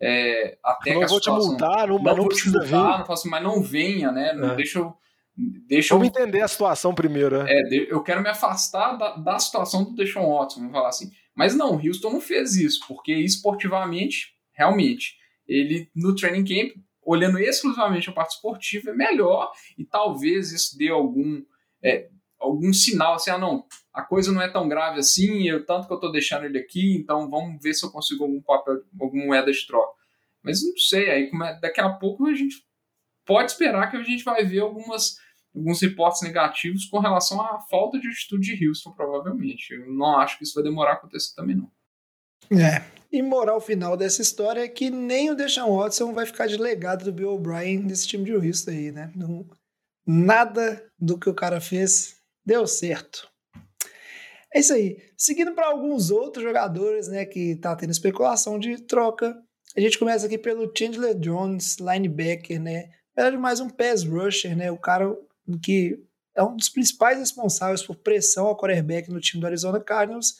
É, 0.00 0.58
até 0.62 0.92
não 0.92 0.98
que 1.00 1.04
a 1.04 1.08
vou 1.08 1.18
situação, 1.18 1.56
te 1.56 1.62
multar, 1.62 1.88
não, 1.88 1.96
não, 1.96 2.04
não 2.04 2.16
vou 2.16 2.28
te 2.28 2.34
precisa 2.34 2.58
multar, 2.60 2.98
não 2.98 3.06
faço, 3.06 3.28
mas 3.30 3.42
não 3.42 3.62
venha, 3.62 4.12
né? 4.12 4.32
Não, 4.32 4.50
É. 4.52 4.56
Deixa 4.56 4.78
eu. 4.78 4.94
Deixa 5.36 5.94
eu 5.94 5.98
Vamos 5.98 6.16
entender 6.16 6.42
a 6.42 6.46
situação 6.48 6.94
primeiro, 6.94 7.42
né? 7.42 7.52
é, 7.52 7.62
de- 7.64 7.88
eu 7.90 8.00
quero 8.04 8.22
me 8.22 8.28
afastar 8.28 8.92
da, 8.96 9.16
da 9.16 9.36
situação 9.38 9.82
do 9.82 9.94
Deshaun 9.96 10.32
Watson, 10.32 10.60
vamos 10.60 10.72
falar 10.72 10.90
assim. 10.90 11.10
Mas 11.34 11.56
não, 11.56 11.74
o 11.74 11.84
Houston 11.84 12.10
não 12.12 12.20
fez 12.20 12.54
isso, 12.54 12.80
porque 12.86 13.12
esportivamente, 13.12 14.28
realmente, 14.52 15.16
ele 15.48 15.90
no 15.94 16.14
training 16.14 16.44
camp, 16.44 16.76
olhando 17.04 17.38
exclusivamente 17.38 18.08
a 18.08 18.12
parte 18.12 18.34
esportiva, 18.34 18.90
é 18.90 18.94
melhor 18.94 19.52
e 19.78 19.84
talvez 19.84 20.52
isso 20.52 20.76
dê 20.78 20.88
algum, 20.88 21.42
é, 21.82 22.08
algum 22.38 22.72
sinal 22.72 23.14
assim, 23.14 23.30
ah 23.30 23.38
não, 23.38 23.66
a 23.92 24.02
coisa 24.02 24.32
não 24.32 24.42
é 24.42 24.48
tão 24.48 24.68
grave 24.68 24.98
assim, 24.98 25.48
eu 25.48 25.64
tanto 25.64 25.86
que 25.86 25.92
eu 25.92 26.00
tô 26.00 26.10
deixando 26.10 26.44
ele 26.44 26.58
aqui, 26.58 26.96
então 26.96 27.28
vamos 27.30 27.62
ver 27.62 27.74
se 27.74 27.84
eu 27.84 27.90
consigo 27.90 28.24
algum 28.24 28.40
papel, 28.40 28.82
alguma 29.00 29.26
moeda 29.26 29.50
de 29.52 29.66
troca. 29.66 29.94
Mas 30.42 30.62
não 30.62 30.76
sei, 30.76 31.10
aí 31.10 31.30
é- 31.32 31.60
daqui 31.60 31.80
a 31.80 31.88
pouco 31.88 32.26
a 32.26 32.34
gente 32.34 32.56
pode 33.24 33.52
esperar 33.52 33.90
que 33.90 33.96
a 33.96 34.02
gente 34.02 34.24
vai 34.24 34.44
ver 34.44 34.60
algumas 34.60 35.16
alguns 35.54 35.80
reportes 35.80 36.20
negativos 36.22 36.84
com 36.86 36.98
relação 36.98 37.40
à 37.40 37.60
falta 37.70 37.98
de 37.98 38.08
atitude 38.08 38.56
de 38.56 38.68
Houston, 38.68 38.90
provavelmente. 38.90 39.72
Eu 39.72 39.92
não 39.92 40.18
acho 40.18 40.36
que 40.36 40.42
isso 40.42 40.54
vai 40.54 40.64
demorar 40.64 40.90
a 40.90 40.94
acontecer 40.94 41.32
também, 41.36 41.54
não. 41.54 41.70
É. 42.58 42.84
E 43.14 43.22
moral 43.22 43.60
final 43.60 43.96
dessa 43.96 44.20
história 44.20 44.62
é 44.62 44.66
que 44.66 44.90
nem 44.90 45.30
o 45.30 45.36
Deshaun 45.36 45.76
Watson 45.76 46.12
vai 46.12 46.26
ficar 46.26 46.48
de 46.48 46.56
legado 46.56 47.04
do 47.04 47.12
Bill 47.12 47.34
O'Brien 47.34 47.78
nesse 47.78 48.08
time 48.08 48.24
de 48.24 48.34
Houston 48.34 48.72
aí, 48.72 48.90
né? 48.90 49.12
Não, 49.14 49.46
nada 50.04 50.84
do 50.98 51.16
que 51.16 51.30
o 51.30 51.34
cara 51.34 51.60
fez 51.60 52.16
deu 52.44 52.66
certo. 52.66 53.30
É 54.52 54.58
isso 54.58 54.72
aí. 54.72 54.98
Seguindo 55.16 55.54
para 55.54 55.68
alguns 55.68 56.10
outros 56.10 56.42
jogadores, 56.42 57.06
né, 57.06 57.24
que 57.24 57.54
tá 57.54 57.76
tendo 57.76 57.92
especulação 57.92 58.58
de 58.58 58.82
troca. 58.82 59.40
A 59.76 59.80
gente 59.80 59.96
começa 59.96 60.26
aqui 60.26 60.36
pelo 60.36 60.72
Chandler 60.76 61.14
Jones, 61.14 61.76
linebacker, 61.76 62.60
né? 62.60 62.90
Era 63.16 63.30
de 63.30 63.36
mais 63.36 63.60
um 63.60 63.70
pass 63.70 64.02
rusher, 64.02 64.56
né? 64.56 64.72
O 64.72 64.76
cara 64.76 65.16
que 65.62 66.02
é 66.34 66.42
um 66.42 66.56
dos 66.56 66.68
principais 66.68 67.20
responsáveis 67.20 67.80
por 67.80 67.94
pressão 67.94 68.46
ao 68.46 68.56
quarterback 68.56 69.08
no 69.08 69.20
time 69.20 69.40
do 69.40 69.46
Arizona 69.46 69.78
Cardinals 69.78 70.34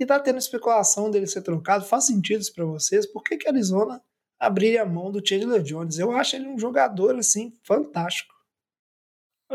e 0.00 0.06
tá 0.06 0.18
tendo 0.18 0.38
especulação 0.38 1.10
dele 1.10 1.26
ser 1.26 1.42
trocado. 1.42 1.84
Faz 1.84 2.06
sentido 2.06 2.40
isso 2.40 2.54
para 2.54 2.64
vocês? 2.64 3.04
Por 3.06 3.22
que 3.22 3.36
que 3.36 3.46
Arizona 3.46 4.02
abriria 4.38 4.82
a 4.82 4.86
mão 4.86 5.12
do 5.12 5.24
Chandler 5.24 5.62
Jones? 5.62 5.98
Eu 5.98 6.10
acho 6.12 6.36
ele 6.36 6.48
um 6.48 6.58
jogador 6.58 7.14
assim 7.16 7.52
fantástico. 7.62 8.34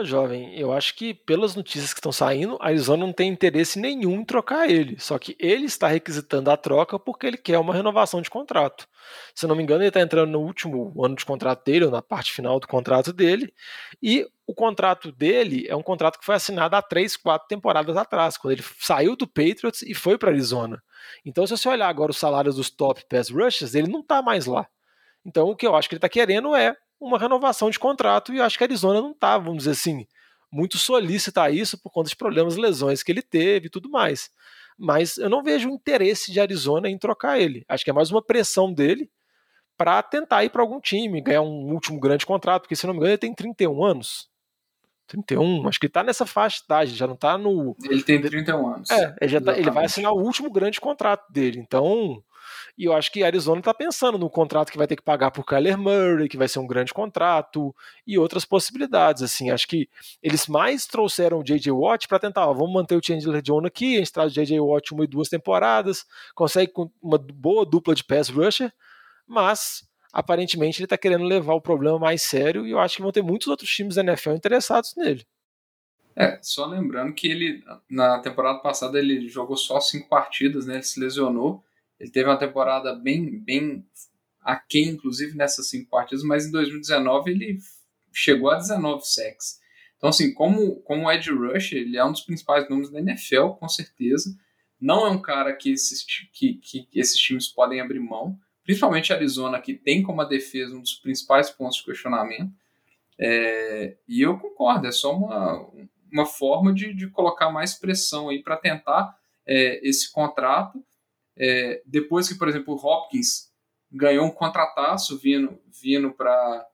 Jovem, 0.04 0.54
eu 0.60 0.74
acho 0.74 0.93
que 0.93 1.14
pelas 1.14 1.56
notícias 1.56 1.93
que 1.93 2.00
estão 2.00 2.12
saindo, 2.12 2.58
a 2.60 2.68
Arizona 2.68 3.06
não 3.06 3.14
tem 3.14 3.30
interesse 3.30 3.80
nenhum 3.80 4.20
em 4.20 4.26
trocar 4.26 4.70
ele. 4.70 5.00
Só 5.00 5.18
que 5.18 5.38
ele 5.39 5.66
está 5.66 5.88
requisitando 5.88 6.52
a 6.52 6.58
troca 6.58 7.00
porque 7.00 7.26
ele 7.26 7.38
quer 7.38 7.58
uma 7.58 7.74
renovação 7.74 8.22
de 8.22 8.30
contrato. 8.30 8.88
Se 9.34 9.46
eu 9.46 9.48
não 9.48 9.56
me 9.56 9.64
engano, 9.64 9.82
ele 9.82 9.88
está 9.88 10.02
entrando 10.02 10.32
no 10.32 10.41
último 10.41 10.93
ano 11.04 11.16
de 11.16 11.26
contrato 11.26 11.64
dele, 11.64 11.86
ou 11.86 11.91
na 11.91 12.02
parte 12.02 12.34
final 12.34 12.60
do 12.60 12.68
contrato 12.68 13.14
dele. 13.14 13.54
E 14.04 14.28
o 14.48 14.54
contrato 14.54 15.12
dele 15.12 15.66
é 15.68 15.76
um 15.76 15.82
contrato 15.82 16.20
que 16.20 16.26
foi 16.26 16.36
assinado 16.36 16.76
há 16.76 16.82
três, 16.82 17.18
quatro 17.18 17.48
temporadas 17.48 17.98
atrás, 17.98 18.38
quando 18.38 18.54
ele 18.54 18.64
saiu 18.80 19.16
do 19.16 19.28
Patriots 19.28 19.82
e 19.82 19.93
foi 19.93 20.18
para 20.18 20.30
Arizona. 20.30 20.82
Então, 21.26 21.46
se 21.48 21.58
você 21.58 21.68
olhar 21.68 21.89
agora 21.89 22.12
os 22.12 22.18
salários 22.18 22.56
dos 22.56 22.70
top 22.70 23.04
pass 23.10 23.30
rushers, 23.30 23.74
ele 23.74 23.88
não 23.88 24.02
está 24.02 24.22
mais 24.22 24.46
lá. 24.46 24.68
Então, 25.26 25.50
o 25.50 25.56
que 25.56 25.66
eu 25.66 25.76
acho 25.76 25.89
que 25.89 25.96
ele 25.96 25.98
está 25.98 26.10
querendo 26.10 26.56
é 26.56 26.76
uma 27.00 27.18
renovação 27.18 27.70
de 27.70 27.80
contrato 27.80 28.34
e 28.34 28.38
eu 28.38 28.43
acho 28.43 28.58
que 28.58 28.64
a 28.64 28.68
Arizona 28.68 29.02
não 29.02 29.12
está, 29.12 29.38
vamos 29.38 29.60
dizer 29.60 29.72
assim, 29.72 30.06
muito 30.52 30.78
solícita 30.78 31.43
a 31.43 31.50
isso 31.50 31.82
por 31.82 31.89
conta 31.89 32.10
de 32.10 32.16
problemas, 32.16 32.56
lesões 32.56 33.02
que 33.02 33.12
ele 33.12 33.24
teve 33.24 33.68
e 33.68 33.70
tudo 33.70 33.89
mais. 33.89 34.30
Mas 34.78 35.18
eu 35.18 35.30
não 35.30 35.43
vejo 35.43 35.70
interesse 35.70 36.32
de 36.32 36.39
Arizona 36.39 36.88
em 36.89 36.98
trocar 36.98 37.39
ele. 37.39 37.66
Acho 37.68 37.84
que 37.84 37.89
é 37.89 37.93
mais 37.93 38.12
uma 38.12 38.22
pressão 38.22 38.72
dele 38.72 39.10
para 39.78 40.02
tentar 40.04 40.43
ir 40.43 40.50
para 40.50 40.62
algum 40.62 40.80
time, 40.80 41.22
ganhar 41.22 41.41
um 41.41 41.74
último 41.74 42.00
grande 42.00 42.26
contrato, 42.26 42.64
porque 42.64 42.76
se 42.76 42.86
não 42.86 42.93
me 42.93 43.00
engano 43.00 43.12
ele 43.12 43.18
tem 43.18 43.34
31 43.34 43.84
anos. 43.84 44.30
31, 45.08 45.68
acho 45.68 45.80
que 45.80 45.86
ele 45.86 45.93
tá 45.93 46.03
nessa 46.03 46.26
faixa 46.26 46.60
de 46.60 46.66
idade, 46.66 46.95
já 46.95 47.08
não 47.08 47.16
tá 47.16 47.38
no. 47.38 47.76
Ele 47.84 48.03
tem 48.03 48.22
31 48.22 48.68
anos. 48.74 48.89
É, 48.89 49.16
ele, 49.22 49.32
já 49.32 49.41
tá- 49.41 49.58
ele 49.58 49.70
vai 49.72 49.86
assinar 49.86 50.12
o 50.12 50.22
último 50.22 50.51
grande 50.51 50.82
contrato 50.82 51.32
dele. 51.32 51.60
Então, 51.60 52.22
e 52.78 52.86
eu 52.86 52.93
acho 52.93 53.12
que 53.12 53.24
a 53.24 53.28
Arizona 53.28 53.62
tá 53.62 53.74
pensando 53.74 54.18
no 54.18 54.30
contrato 54.30 54.72
que 54.72 54.78
vai 54.78 54.88
ter 54.88 54.95
que 54.95 55.01
pagar 55.03 55.32
por 55.32 55.45
Kyler 55.45 55.78
Murray, 55.78 56.28
que 56.28 56.38
vai 56.38 56.47
ser 56.47 56.60
um 56.60 56.68
grande 56.68 56.93
contrato, 56.93 57.74
e 58.06 58.18
outras 58.18 58.43
possibilidades. 58.45 59.24
Assim, 59.24 59.49
acho 59.49 59.68
que 59.68 59.88
eles 60.22 60.47
mais 60.47 60.86
trouxeram 60.86 61.39
o 61.39 61.43
J.J. 61.43 61.72
Watt 61.72 62.08
para 62.08 62.20
tentar, 62.20 62.47
ó, 62.47 62.53
vamos 62.53 62.74
manter 62.74 62.95
o 62.95 63.01
Chandler 63.03 63.41
Jones 63.41 63.68
aqui, 63.68 63.95
a 63.95 63.99
gente 63.99 64.12
traz 64.12 64.32
o 64.32 64.36
J.J. 64.36 64.60
Watt 64.60 64.93
uma 64.93 65.03
e 65.03 65.08
duas 65.08 65.30
temporadas, 65.30 66.06
consegue 66.34 66.72
uma 67.01 67.18
boa 67.18 67.66
dupla 67.66 67.95
de 67.95 68.03
pass 68.03 68.30
rusher, 68.30 68.72
mas 69.28 69.84
aparentemente 70.16 70.80
ele 70.80 70.88
tá 70.88 70.97
querendo 70.97 71.26
levar 71.26 71.55
o 71.55 71.61
problema 71.61 71.99
mais 71.99 72.22
sério 72.22 72.66
e 72.66 72.72
eu 72.72 72.80
acho 72.80 72.95
que 72.95 73.01
vão 73.01 73.11
ter 73.11 73.22
muitos 73.22 73.49
outros 73.49 73.70
times 73.70 73.95
da 73.95 74.01
NFL 74.01 74.32
interessados 74.32 74.95
nele. 74.95 75.26
É, 76.16 76.39
só 76.41 76.66
lembrando 76.66 77.13
que 77.13 77.28
ele, 77.28 77.61
na 77.89 78.20
temporada 78.20 78.59
passada, 78.59 78.97
ele 78.97 79.28
jogou 79.28 79.57
só 79.57 79.82
cinco 79.82 80.07
partidas, 80.07 80.66
né? 80.66 80.76
Ele 80.76 80.84
se 80.84 80.97
lesionou. 81.01 81.61
Ele 81.99 82.09
teve 82.09 82.30
uma 82.30 82.39
temporada 82.39 82.95
bem, 82.95 83.38
bem 83.38 83.86
aquém, 84.39 84.88
inclusive, 84.88 85.36
nessas 85.36 85.70
cinco 85.70 85.89
partidas, 85.89 86.24
mas 86.24 86.45
em 86.45 86.51
2019 86.51 87.32
ele 87.32 87.57
chegou 88.13 88.49
a 88.49 88.55
19 88.55 89.05
sacks. 89.05 89.59
Então, 89.97 90.09
assim, 90.09 90.34
como, 90.34 90.78
como 90.84 91.11
Ed 91.11 91.30
Rush, 91.30 91.74
ele 91.74 91.97
é 91.97 92.05
um 92.05 92.13
dos 92.13 92.22
principais 92.22 92.70
nomes 92.70 92.89
da 92.89 92.99
NFL, 92.99 93.49
com 93.59 93.68
certeza. 93.68 94.34
Não 94.80 95.05
é 95.05 95.09
um 95.09 95.22
cara 95.22 95.53
que 95.53 95.72
esses, 95.72 96.05
que, 96.32 96.53
que 96.53 96.88
esses 96.93 97.18
times 97.20 97.49
podem 97.49 97.82
abrir 97.82 97.99
mão, 97.99 98.39
principalmente 98.66 99.13
Arizona, 99.13 99.61
que 99.61 99.76
tem 99.76 100.01
como 100.01 100.22
a 100.22 100.26
defesa 100.26 100.76
um 100.76 100.82
dos 100.82 100.95
principais 100.95 101.49
pontos 101.49 101.78
de 101.78 101.86
questionamento. 101.86 102.51
É, 103.18 103.95
e 104.07 104.22
eu 104.22 104.38
concordo, 104.38 104.88
é 104.88 104.91
só 104.91 105.16
uma, 105.16 105.70
uma 106.11 106.26
forma 106.26 106.74
de, 106.74 106.93
de 106.93 107.07
colocar 107.09 107.51
mais 107.51 107.76
pressão 107.76 108.28
aí 108.28 108.41
para 108.41 108.57
tentar 108.57 109.16
é, 109.45 109.88
esse 109.88 110.11
contrato. 110.11 110.84
É, 111.38 111.82
depois 111.86 112.28
que, 112.28 112.36
por 112.36 112.47
exemplo, 112.47 112.74
o 112.74 112.78
Hopkins 112.78 113.51
ganhou 113.91 114.26
um 114.26 114.32
contrataço 114.32 115.18
vindo, 115.18 115.59
vindo 115.82 116.11
para 116.11 116.68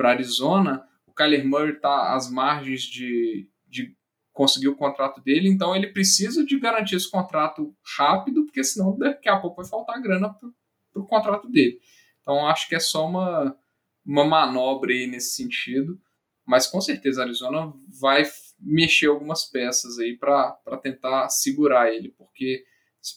Arizona, 0.00 0.86
o 1.06 1.12
Kyler 1.12 1.46
Murray 1.46 1.74
está 1.74 2.14
às 2.14 2.28
margens 2.28 2.82
de, 2.82 3.48
de 3.68 3.96
conseguir 4.32 4.68
o 4.68 4.76
contrato 4.76 5.22
dele, 5.22 5.48
então 5.48 5.74
ele 5.74 5.86
precisa 5.86 6.44
de 6.44 6.58
garantir 6.58 6.96
esse 6.96 7.10
contrato 7.10 7.74
rápido, 7.96 8.44
porque 8.44 8.64
senão 8.64 8.98
daqui 8.98 9.28
a 9.28 9.38
pouco 9.38 9.62
vai 9.62 9.70
faltar 9.70 10.02
grana 10.02 10.34
para 10.96 11.02
o 11.02 11.06
contrato 11.06 11.48
dele. 11.50 11.78
Então 12.20 12.46
acho 12.46 12.68
que 12.68 12.74
é 12.74 12.80
só 12.80 13.06
uma, 13.06 13.56
uma 14.04 14.24
manobra 14.24 14.92
aí 14.92 15.06
nesse 15.06 15.34
sentido, 15.34 16.00
mas 16.44 16.66
com 16.66 16.80
certeza 16.80 17.20
a 17.20 17.24
Arizona 17.24 17.72
vai 18.00 18.24
mexer 18.58 19.06
algumas 19.06 19.44
peças 19.44 19.98
aí 19.98 20.16
para 20.16 20.56
tentar 20.82 21.28
segurar 21.28 21.92
ele, 21.92 22.14
porque 22.16 22.64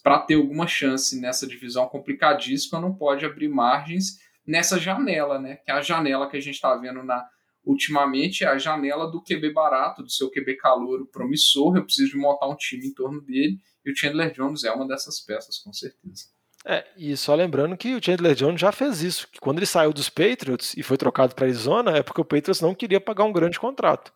para 0.04 0.20
ter 0.20 0.36
alguma 0.36 0.68
chance 0.68 1.20
nessa 1.20 1.48
divisão 1.48 1.88
complicadíssima, 1.88 2.80
não 2.80 2.94
pode 2.94 3.26
abrir 3.26 3.48
margens 3.48 4.20
nessa 4.46 4.78
janela, 4.80 5.40
né? 5.40 5.56
Que 5.58 5.72
é 5.72 5.74
a 5.74 5.82
janela 5.82 6.30
que 6.30 6.38
a 6.38 6.40
gente 6.40 6.56
está 6.56 6.76
vendo 6.76 7.04
na 7.04 7.28
ultimamente 7.64 8.44
é 8.44 8.48
a 8.48 8.58
janela 8.58 9.12
do 9.12 9.22
QB 9.22 9.54
barato, 9.54 10.02
do 10.02 10.10
seu 10.10 10.30
QB 10.32 10.56
calouro 10.58 11.06
promissor. 11.08 11.76
Eu 11.76 11.86
preciso 11.86 12.18
montar 12.18 12.48
um 12.48 12.56
time 12.56 12.88
em 12.88 12.94
torno 12.94 13.22
dele 13.22 13.60
e 13.86 13.92
o 13.92 13.96
Chandler 13.96 14.32
Jones 14.34 14.64
é 14.64 14.72
uma 14.72 14.88
dessas 14.88 15.20
peças, 15.20 15.60
com 15.60 15.74
certeza. 15.74 16.26
É, 16.66 16.86
e 16.98 17.16
só 17.16 17.34
lembrando 17.36 17.78
que 17.78 17.96
o 17.96 18.04
Chandler 18.04 18.36
Jones 18.36 18.60
já 18.60 18.72
fez 18.72 19.02
isso, 19.02 19.28
que 19.32 19.40
quando 19.40 19.60
ele 19.60 19.66
saiu 19.66 19.94
dos 19.94 20.10
Patriots 20.10 20.76
e 20.76 20.84
foi 20.84 20.98
trocado 20.98 21.34
para 21.34 21.46
Arizona, 21.46 21.98
é 21.98 22.04
porque 22.04 22.22
o 22.22 22.26
Patriots 22.26 22.62
não 22.62 22.76
queria 22.76 23.00
pagar 23.00 23.24
um 23.24 23.32
grande 23.32 23.60
contrato. 23.60 24.14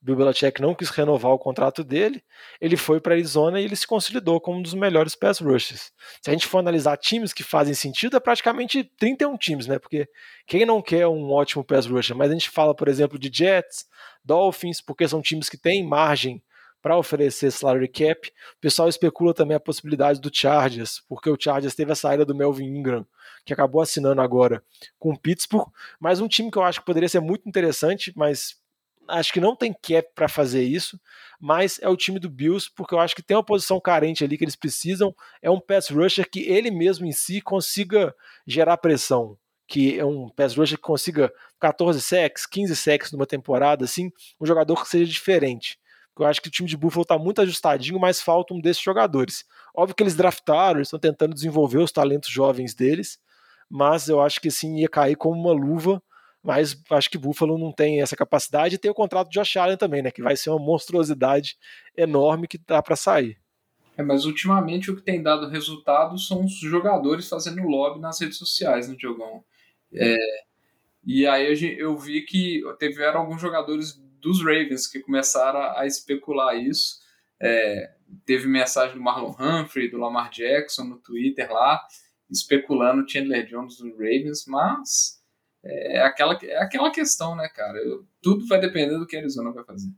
Bill 0.00 0.14
Belichick 0.14 0.60
não 0.60 0.74
quis 0.74 0.90
renovar 0.90 1.32
o 1.32 1.38
contrato 1.38 1.82
dele, 1.82 2.22
ele 2.60 2.76
foi 2.76 3.00
para 3.00 3.14
Arizona 3.14 3.60
e 3.60 3.64
ele 3.64 3.74
se 3.74 3.86
consolidou 3.86 4.40
como 4.40 4.58
um 4.58 4.62
dos 4.62 4.74
melhores 4.74 5.16
pass 5.16 5.40
rushers. 5.40 5.90
Se 6.22 6.30
a 6.30 6.32
gente 6.32 6.46
for 6.46 6.58
analisar 6.58 6.96
times 6.96 7.32
que 7.32 7.42
fazem 7.42 7.74
sentido, 7.74 8.16
é 8.16 8.20
praticamente 8.20 8.84
31 8.98 9.36
times, 9.36 9.66
né? 9.66 9.78
Porque 9.78 10.06
quem 10.46 10.64
não 10.64 10.80
quer 10.80 11.08
um 11.08 11.32
ótimo 11.32 11.64
pass 11.64 11.86
rusher? 11.86 12.16
Mas 12.16 12.30
a 12.30 12.34
gente 12.34 12.50
fala, 12.50 12.74
por 12.74 12.86
exemplo, 12.86 13.18
de 13.18 13.30
Jets, 13.32 13.86
Dolphins, 14.24 14.80
porque 14.80 15.08
são 15.08 15.20
times 15.20 15.48
que 15.48 15.56
têm 15.56 15.84
margem 15.84 16.40
para 16.86 16.96
oferecer 16.96 17.50
salary 17.50 17.88
cap. 17.88 18.28
O 18.28 18.60
pessoal 18.60 18.88
especula 18.88 19.34
também 19.34 19.56
a 19.56 19.60
possibilidade 19.60 20.20
do 20.20 20.30
Chargers, 20.32 21.02
porque 21.08 21.28
o 21.28 21.36
Chargers 21.36 21.74
teve 21.74 21.90
a 21.90 21.96
saída 21.96 22.24
do 22.24 22.32
Melvin 22.32 22.64
Ingram, 22.64 23.04
que 23.44 23.52
acabou 23.52 23.82
assinando 23.82 24.20
agora 24.20 24.62
com 24.96 25.12
o 25.12 25.18
Pittsburgh, 25.18 25.68
mas 25.98 26.20
um 26.20 26.28
time 26.28 26.48
que 26.48 26.56
eu 26.56 26.62
acho 26.62 26.78
que 26.78 26.86
poderia 26.86 27.08
ser 27.08 27.18
muito 27.18 27.48
interessante, 27.48 28.12
mas 28.14 28.54
acho 29.08 29.32
que 29.32 29.40
não 29.40 29.56
tem 29.56 29.72
cap 29.72 30.08
para 30.14 30.28
fazer 30.28 30.62
isso, 30.62 30.96
mas 31.40 31.80
é 31.82 31.88
o 31.88 31.96
time 31.96 32.20
do 32.20 32.30
Bills, 32.30 32.70
porque 32.72 32.94
eu 32.94 33.00
acho 33.00 33.16
que 33.16 33.22
tem 33.22 33.36
uma 33.36 33.42
posição 33.42 33.80
carente 33.80 34.22
ali 34.22 34.38
que 34.38 34.44
eles 34.44 34.54
precisam. 34.54 35.12
É 35.42 35.50
um 35.50 35.58
pass 35.58 35.90
rusher 35.90 36.30
que 36.30 36.48
ele 36.48 36.70
mesmo 36.70 37.04
em 37.04 37.10
si 37.10 37.40
consiga 37.40 38.14
gerar 38.46 38.76
pressão. 38.76 39.36
Que 39.66 39.98
é 39.98 40.04
um 40.04 40.28
pass 40.28 40.54
rusher 40.54 40.78
que 40.78 40.84
consiga 40.84 41.32
14 41.58 42.00
sacks, 42.00 42.46
15 42.46 42.76
sacks 42.76 43.10
numa 43.10 43.26
temporada, 43.26 43.84
assim, 43.84 44.12
um 44.40 44.46
jogador 44.46 44.80
que 44.80 44.88
seja 44.88 45.10
diferente. 45.10 45.80
Eu 46.18 46.26
acho 46.26 46.40
que 46.40 46.48
o 46.48 46.50
time 46.50 46.68
de 46.68 46.76
Buffalo 46.76 47.02
está 47.02 47.18
muito 47.18 47.42
ajustadinho, 47.42 47.98
mas 47.98 48.22
falta 48.22 48.54
um 48.54 48.60
desses 48.60 48.82
jogadores. 48.82 49.44
Óbvio 49.74 49.94
que 49.94 50.02
eles 50.02 50.14
draftaram, 50.14 50.80
estão 50.80 50.98
tentando 50.98 51.34
desenvolver 51.34 51.78
os 51.78 51.92
talentos 51.92 52.30
jovens 52.30 52.74
deles, 52.74 53.18
mas 53.68 54.08
eu 54.08 54.20
acho 54.20 54.40
que 54.40 54.50
sim 54.50 54.80
ia 54.80 54.88
cair 54.88 55.16
como 55.16 55.38
uma 55.38 55.52
luva 55.52 56.02
mas 56.46 56.80
acho 56.90 57.10
que 57.10 57.18
Buffalo 57.18 57.58
não 57.58 57.72
tem 57.72 58.00
essa 58.00 58.14
capacidade 58.14 58.76
e 58.76 58.78
tem 58.78 58.88
o 58.88 58.94
contrato 58.94 59.28
de 59.28 59.34
Josh 59.34 59.56
Allen 59.56 59.76
também, 59.76 60.00
né, 60.00 60.12
que 60.12 60.22
vai 60.22 60.36
ser 60.36 60.50
uma 60.50 60.60
monstruosidade 60.60 61.56
enorme 61.96 62.46
que 62.46 62.56
dá 62.56 62.80
para 62.80 62.94
sair. 62.94 63.36
É, 63.96 64.02
mas 64.02 64.24
ultimamente 64.24 64.88
o 64.88 64.94
que 64.94 65.02
tem 65.02 65.20
dado 65.20 65.48
resultado 65.48 66.16
são 66.18 66.44
os 66.44 66.56
jogadores 66.60 67.28
fazendo 67.28 67.62
lobby 67.62 67.98
nas 67.98 68.20
redes 68.20 68.38
sociais 68.38 68.86
no 68.86 68.92
né, 68.92 68.98
Diogão. 68.98 69.42
É, 69.92 70.16
e 71.04 71.26
aí 71.26 71.76
eu 71.78 71.96
vi 71.96 72.22
que 72.22 72.62
tiveram 72.78 73.22
alguns 73.22 73.40
jogadores 73.40 74.00
dos 74.26 74.40
Ravens 74.40 74.88
que 74.88 74.98
começaram 74.98 75.60
a, 75.60 75.82
a 75.82 75.86
especular 75.86 76.56
isso. 76.56 76.98
É, 77.40 77.92
teve 78.24 78.48
mensagem 78.48 78.96
do 78.96 79.02
Marlon 79.02 79.34
Humphrey, 79.38 79.88
do 79.88 79.98
Lamar 79.98 80.30
Jackson 80.30 80.84
no 80.84 80.98
Twitter 80.98 81.50
lá, 81.52 81.80
especulando 82.28 83.08
Chandler 83.08 83.46
Jones 83.46 83.76
dos 83.76 83.92
Ravens, 83.92 84.44
mas 84.48 85.22
é 85.64 86.00
aquela, 86.00 86.38
é 86.42 86.58
aquela 86.58 86.90
questão, 86.90 87.36
né, 87.36 87.48
cara? 87.48 87.78
Eu, 87.78 88.04
tudo 88.20 88.46
vai 88.48 88.60
depender 88.60 88.98
do 88.98 89.06
que 89.06 89.16
a 89.16 89.20
Arizona 89.20 89.52
vai 89.52 89.64
fazer. 89.64 89.90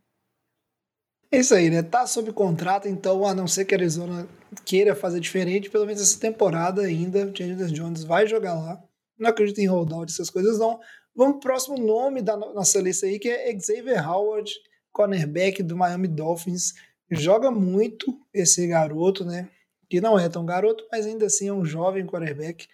É 1.31 1.41
isso 1.41 1.55
aí, 1.55 1.71
né? 1.71 1.83
Tá 1.83 2.07
sob 2.07 2.33
contrato, 2.33 2.87
então, 2.89 3.27
a 3.27 3.35
não 3.35 3.47
ser 3.47 3.65
que 3.65 3.75
a 3.75 3.79
Arizona 3.79 4.29
queira 4.65 4.95
fazer 4.95 5.21
diferente, 5.21 5.71
pelo 5.71 5.87
menos 5.87 6.01
essa 6.01 6.19
temporada 6.19 6.83
ainda, 6.83 7.33
Chandler 7.35 7.69
Jones 7.69 8.05
vai 8.05 8.27
jogar 8.27 8.55
lá. 8.55 8.83
Não 9.19 9.31
acredito 9.31 9.59
em 9.59 9.67
holdout, 9.67 10.11
essas 10.11 10.31
coisas 10.31 10.59
não. 10.59 10.81
Vamos 11.19 11.41
pro 11.41 11.51
próximo 11.51 11.77
nome 11.77 12.23
da 12.23 12.37
nossa 12.37 12.81
lista 12.81 13.05
aí, 13.05 13.19
que 13.19 13.29
é 13.29 13.51
Xavier 13.59 14.09
Howard, 14.09 14.55
cornerback 14.93 15.65
do 15.65 15.77
Miami 15.77 16.07
Dolphins. 16.07 16.75
Joga 17.11 17.51
muito 17.51 18.25
esse 18.33 18.65
garoto, 18.69 19.25
né? 19.25 19.51
Que 19.91 20.01
não 20.01 20.17
é 20.17 20.29
tão 20.29 20.47
garoto, 20.47 20.87
mas 20.93 21.07
ainda 21.07 21.27
assim 21.27 21.49
é 21.49 21.53
um 21.53 21.65
jovem 21.65 22.07
cornerback. 22.07 22.69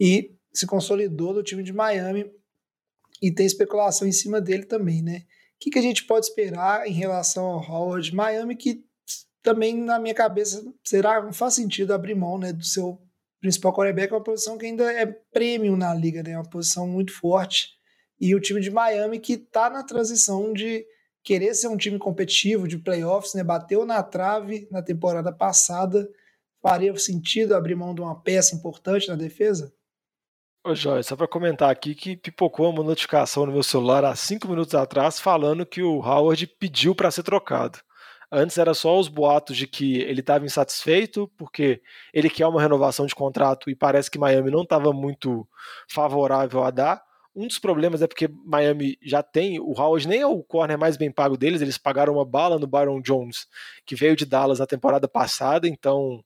E 0.00 0.34
se 0.54 0.66
consolidou 0.66 1.34
no 1.34 1.42
time 1.42 1.62
de 1.62 1.70
Miami 1.70 2.32
e 3.20 3.30
tem 3.30 3.44
especulação 3.44 4.08
em 4.08 4.12
cima 4.12 4.40
dele 4.40 4.64
também, 4.64 5.02
né? 5.02 5.24
O 5.26 5.58
que, 5.60 5.70
que 5.72 5.78
a 5.78 5.82
gente 5.82 6.04
pode 6.04 6.24
esperar 6.24 6.86
em 6.88 6.92
relação 6.94 7.44
ao 7.44 7.60
Howard? 7.60 8.14
Miami 8.14 8.56
que 8.56 8.86
também 9.42 9.76
na 9.76 9.98
minha 9.98 10.14
cabeça 10.14 10.64
será 10.82 11.22
não 11.22 11.34
faz 11.34 11.52
sentido 11.52 11.92
abrir 11.92 12.14
mão, 12.14 12.38
né, 12.38 12.54
do 12.54 12.64
seu 12.64 12.98
principal 13.38 13.74
quarterback, 13.74 14.14
uma 14.14 14.24
posição 14.24 14.56
que 14.56 14.64
ainda 14.64 14.90
é 14.90 15.04
premium 15.04 15.76
na 15.76 15.92
liga, 15.92 16.22
né? 16.22 16.38
Uma 16.38 16.48
posição 16.48 16.88
muito 16.88 17.12
forte. 17.12 17.81
E 18.22 18.36
o 18.36 18.40
time 18.40 18.60
de 18.60 18.70
Miami 18.70 19.18
que 19.18 19.32
está 19.32 19.68
na 19.68 19.82
transição 19.82 20.52
de 20.52 20.86
querer 21.24 21.54
ser 21.54 21.66
um 21.66 21.76
time 21.76 21.98
competitivo 21.98 22.68
de 22.68 22.78
playoffs, 22.78 23.34
né? 23.34 23.42
Bateu 23.42 23.84
na 23.84 24.00
trave 24.00 24.68
na 24.70 24.80
temporada 24.80 25.32
passada. 25.32 26.08
Faria 26.62 26.96
sentido 26.96 27.56
abrir 27.56 27.74
mão 27.74 27.92
de 27.92 28.00
uma 28.00 28.14
peça 28.14 28.54
importante 28.54 29.08
na 29.08 29.16
defesa? 29.16 29.74
Ô, 30.64 30.72
Joy, 30.72 31.02
só 31.02 31.16
para 31.16 31.26
comentar 31.26 31.68
aqui 31.68 31.96
que 31.96 32.16
pipocou 32.16 32.70
uma 32.70 32.84
notificação 32.84 33.44
no 33.44 33.50
meu 33.50 33.64
celular 33.64 34.04
há 34.04 34.14
cinco 34.14 34.46
minutos 34.46 34.76
atrás 34.76 35.18
falando 35.18 35.66
que 35.66 35.82
o 35.82 35.98
Howard 35.98 36.46
pediu 36.46 36.94
para 36.94 37.10
ser 37.10 37.24
trocado. 37.24 37.80
Antes 38.30 38.56
era 38.56 38.72
só 38.72 38.96
os 39.00 39.08
boatos 39.08 39.56
de 39.56 39.66
que 39.66 39.96
ele 39.96 40.20
estava 40.20 40.46
insatisfeito 40.46 41.28
porque 41.36 41.82
ele 42.14 42.30
quer 42.30 42.46
uma 42.46 42.62
renovação 42.62 43.04
de 43.04 43.16
contrato 43.16 43.68
e 43.68 43.74
parece 43.74 44.08
que 44.08 44.16
Miami 44.16 44.52
não 44.52 44.62
estava 44.62 44.92
muito 44.92 45.44
favorável 45.90 46.62
a 46.62 46.70
dar. 46.70 47.11
Um 47.34 47.46
dos 47.46 47.58
problemas 47.58 48.02
é 48.02 48.06
porque 48.06 48.28
Miami 48.44 48.98
já 49.02 49.22
tem, 49.22 49.58
o 49.58 49.72
Howard 49.72 50.06
nem 50.06 50.20
é 50.20 50.26
o 50.26 50.42
corner 50.42 50.78
mais 50.78 50.96
bem 50.98 51.10
pago 51.10 51.36
deles, 51.36 51.62
eles 51.62 51.78
pagaram 51.78 52.14
uma 52.14 52.26
bala 52.26 52.58
no 52.58 52.66
Byron 52.66 53.00
Jones, 53.00 53.46
que 53.86 53.96
veio 53.96 54.14
de 54.14 54.26
Dallas 54.26 54.58
na 54.58 54.66
temporada 54.66 55.08
passada, 55.08 55.66
então 55.66 56.22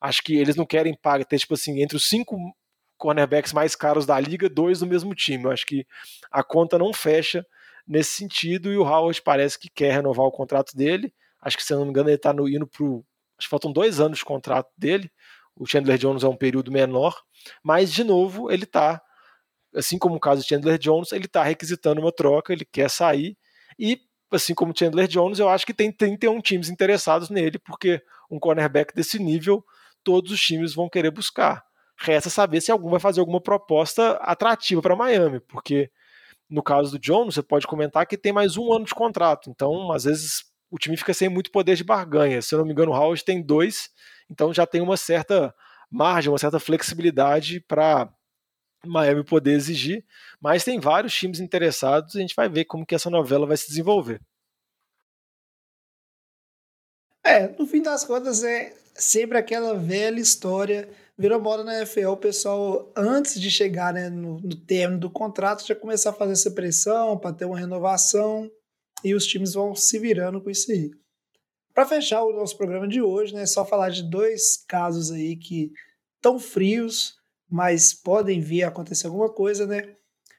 acho 0.00 0.22
que 0.22 0.36
eles 0.36 0.54
não 0.54 0.64
querem 0.64 0.94
pagar, 0.94 1.24
ter 1.24 1.38
tipo 1.38 1.54
assim, 1.54 1.82
entre 1.82 1.96
os 1.96 2.08
cinco 2.08 2.36
cornerbacks 2.96 3.52
mais 3.52 3.74
caros 3.74 4.06
da 4.06 4.18
liga, 4.20 4.48
dois 4.48 4.80
do 4.80 4.86
mesmo 4.86 5.14
time. 5.14 5.44
Eu 5.44 5.50
acho 5.50 5.66
que 5.66 5.86
a 6.30 6.42
conta 6.42 6.78
não 6.78 6.92
fecha 6.92 7.44
nesse 7.86 8.12
sentido 8.12 8.72
e 8.72 8.76
o 8.76 8.84
Howard 8.84 9.20
parece 9.22 9.58
que 9.58 9.68
quer 9.68 9.92
renovar 9.92 10.26
o 10.26 10.32
contrato 10.32 10.76
dele. 10.76 11.12
Acho 11.40 11.56
que, 11.56 11.64
se 11.64 11.72
eu 11.72 11.78
não 11.78 11.84
me 11.84 11.90
engano, 11.90 12.08
ele 12.08 12.16
está 12.16 12.32
indo 12.32 12.66
para 12.66 12.86
Acho 13.38 13.48
que 13.48 13.50
faltam 13.50 13.72
dois 13.72 14.00
anos 14.00 14.18
de 14.18 14.24
contrato 14.24 14.70
dele. 14.78 15.10
O 15.54 15.66
Chandler 15.66 15.98
Jones 15.98 16.24
é 16.24 16.28
um 16.28 16.36
período 16.36 16.72
menor, 16.72 17.16
mas 17.62 17.92
de 17.92 18.02
novo 18.02 18.50
ele 18.50 18.64
está, 18.64 19.00
assim 19.76 19.98
como 19.98 20.16
o 20.16 20.20
caso 20.20 20.42
de 20.42 20.48
Chandler 20.48 20.78
Jones, 20.78 21.12
ele 21.12 21.26
está 21.26 21.42
requisitando 21.42 22.00
uma 22.00 22.12
troca, 22.12 22.52
ele 22.52 22.64
quer 22.64 22.90
sair 22.90 23.36
e 23.78 24.00
assim 24.30 24.54
como 24.54 24.76
Chandler 24.76 25.06
Jones, 25.06 25.38
eu 25.38 25.48
acho 25.48 25.66
que 25.66 25.74
tem 25.74 25.92
31 25.92 26.40
times 26.40 26.68
interessados 26.68 27.30
nele, 27.30 27.58
porque 27.58 28.02
um 28.30 28.38
cornerback 28.38 28.94
desse 28.94 29.18
nível 29.18 29.64
todos 30.02 30.32
os 30.32 30.40
times 30.40 30.74
vão 30.74 30.88
querer 30.88 31.10
buscar. 31.10 31.64
Resta 31.98 32.28
saber 32.28 32.60
se 32.60 32.70
algum 32.70 32.90
vai 32.90 33.00
fazer 33.00 33.20
alguma 33.20 33.40
proposta 33.40 34.12
atrativa 34.22 34.82
para 34.82 34.96
Miami, 34.96 35.40
porque 35.40 35.90
no 36.48 36.62
caso 36.62 36.92
do 36.92 36.98
Jones, 36.98 37.34
você 37.34 37.42
pode 37.42 37.66
comentar 37.66 38.06
que 38.06 38.16
tem 38.16 38.32
mais 38.32 38.56
um 38.56 38.72
ano 38.72 38.84
de 38.84 38.94
contrato, 38.94 39.50
então 39.50 39.92
às 39.92 40.04
vezes 40.04 40.44
o 40.70 40.78
time 40.78 40.96
fica 40.96 41.14
sem 41.14 41.28
muito 41.28 41.50
poder 41.50 41.76
de 41.76 41.84
barganha. 41.84 42.42
Se 42.42 42.54
eu 42.54 42.58
não 42.58 42.66
me 42.66 42.72
engano, 42.72 42.92
o 42.92 42.94
Howard 42.94 43.24
tem 43.24 43.42
dois, 43.42 43.88
então 44.30 44.52
já 44.52 44.66
tem 44.66 44.80
uma 44.80 44.96
certa 44.96 45.54
margem, 45.90 46.30
uma 46.30 46.38
certa 46.38 46.58
flexibilidade 46.58 47.60
para 47.60 48.08
Miami 48.88 49.24
poder 49.24 49.52
exigir, 49.52 50.04
mas 50.40 50.64
tem 50.64 50.80
vários 50.80 51.14
times 51.14 51.40
interessados 51.40 52.14
e 52.14 52.18
a 52.18 52.20
gente 52.20 52.34
vai 52.34 52.48
ver 52.48 52.64
como 52.64 52.86
que 52.86 52.94
essa 52.94 53.10
novela 53.10 53.46
vai 53.46 53.56
se 53.56 53.68
desenvolver. 53.68 54.20
É, 57.24 57.48
no 57.58 57.66
fim 57.66 57.82
das 57.82 58.04
contas 58.04 58.44
é 58.44 58.76
sempre 58.94 59.36
aquela 59.36 59.74
velha 59.76 60.20
história 60.20 60.88
virou 61.18 61.40
moda 61.40 61.64
na 61.64 61.78
NFL 61.78 62.08
o 62.08 62.16
pessoal, 62.16 62.92
antes 62.94 63.40
de 63.40 63.50
chegar 63.50 63.92
né, 63.92 64.10
no, 64.10 64.38
no 64.40 64.54
término 64.54 65.00
do 65.00 65.10
contrato, 65.10 65.66
já 65.66 65.74
começar 65.74 66.10
a 66.10 66.14
fazer 66.14 66.32
essa 66.32 66.50
pressão 66.50 67.18
para 67.18 67.34
ter 67.34 67.46
uma 67.46 67.58
renovação 67.58 68.50
e 69.02 69.14
os 69.14 69.26
times 69.26 69.54
vão 69.54 69.74
se 69.74 69.98
virando 69.98 70.40
com 70.40 70.50
isso 70.50 70.70
aí. 70.70 70.90
Para 71.74 71.86
fechar 71.86 72.22
o 72.22 72.32
nosso 72.32 72.56
programa 72.56 72.86
de 72.86 73.00
hoje, 73.00 73.34
né, 73.34 73.46
só 73.46 73.64
falar 73.64 73.90
de 73.90 74.02
dois 74.02 74.64
casos 74.68 75.10
aí 75.10 75.36
que 75.36 75.72
estão 76.16 76.38
frios, 76.38 77.15
mas 77.48 77.94
podem 77.94 78.40
vir 78.40 78.62
a 78.62 78.68
acontecer 78.68 79.06
alguma 79.06 79.28
coisa, 79.28 79.66
né? 79.66 79.94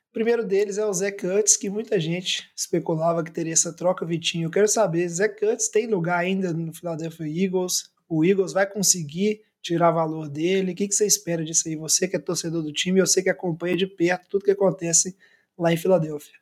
O 0.09 0.13
primeiro 0.13 0.45
deles 0.45 0.77
é 0.77 0.85
o 0.85 0.93
Zé 0.93 1.11
Cutts, 1.11 1.55
que 1.55 1.69
muita 1.69 1.99
gente 1.99 2.51
especulava 2.55 3.23
que 3.23 3.31
teria 3.31 3.53
essa 3.53 3.73
troca, 3.73 4.05
Vitinho. 4.05 4.47
Eu 4.47 4.51
quero 4.51 4.67
saber, 4.67 5.07
Zé 5.07 5.27
Cutts 5.29 5.69
tem 5.69 5.87
lugar 5.87 6.19
ainda 6.19 6.51
no 6.53 6.73
Philadelphia 6.73 7.45
Eagles? 7.45 7.91
O 8.09 8.25
Eagles 8.25 8.53
vai 8.53 8.65
conseguir 8.65 9.41
tirar 9.61 9.91
valor 9.91 10.29
dele? 10.29 10.71
O 10.71 10.75
que, 10.75 10.87
que 10.87 10.95
você 10.95 11.05
espera 11.05 11.43
disso 11.43 11.67
aí? 11.67 11.75
Você 11.75 12.07
que 12.07 12.15
é 12.15 12.19
torcedor 12.19 12.63
do 12.63 12.71
time, 12.71 13.05
sei 13.05 13.21
que 13.21 13.29
acompanha 13.29 13.75
de 13.75 13.85
perto 13.85 14.29
tudo 14.29 14.45
que 14.45 14.51
acontece 14.51 15.15
lá 15.57 15.71
em 15.71 15.77
Filadélfia. 15.77 16.35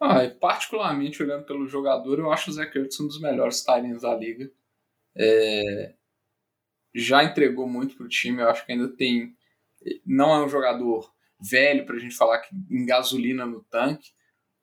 Ah, 0.00 0.28
particularmente 0.40 1.22
olhando 1.22 1.44
pelo 1.44 1.66
jogador, 1.66 2.18
eu 2.20 2.30
acho 2.30 2.50
o 2.50 2.52
Zach 2.54 2.76
Ertz 2.76 3.00
um 3.00 3.06
dos 3.08 3.20
melhores 3.20 3.64
timings 3.64 4.02
da 4.02 4.14
liga. 4.14 4.50
É... 5.16 5.94
Já 6.94 7.24
entregou 7.24 7.68
muito 7.68 7.96
pro 7.96 8.08
time, 8.08 8.40
eu 8.40 8.48
acho 8.48 8.64
que 8.64 8.72
ainda 8.72 8.88
tem. 8.88 9.36
Não 10.04 10.34
é 10.34 10.44
um 10.44 10.48
jogador 10.48 11.10
velho 11.40 11.86
para 11.86 11.96
a 11.96 11.98
gente 11.98 12.16
falar 12.16 12.38
que 12.38 12.54
em 12.70 12.84
gasolina 12.86 13.46
no 13.46 13.62
tanque. 13.64 14.10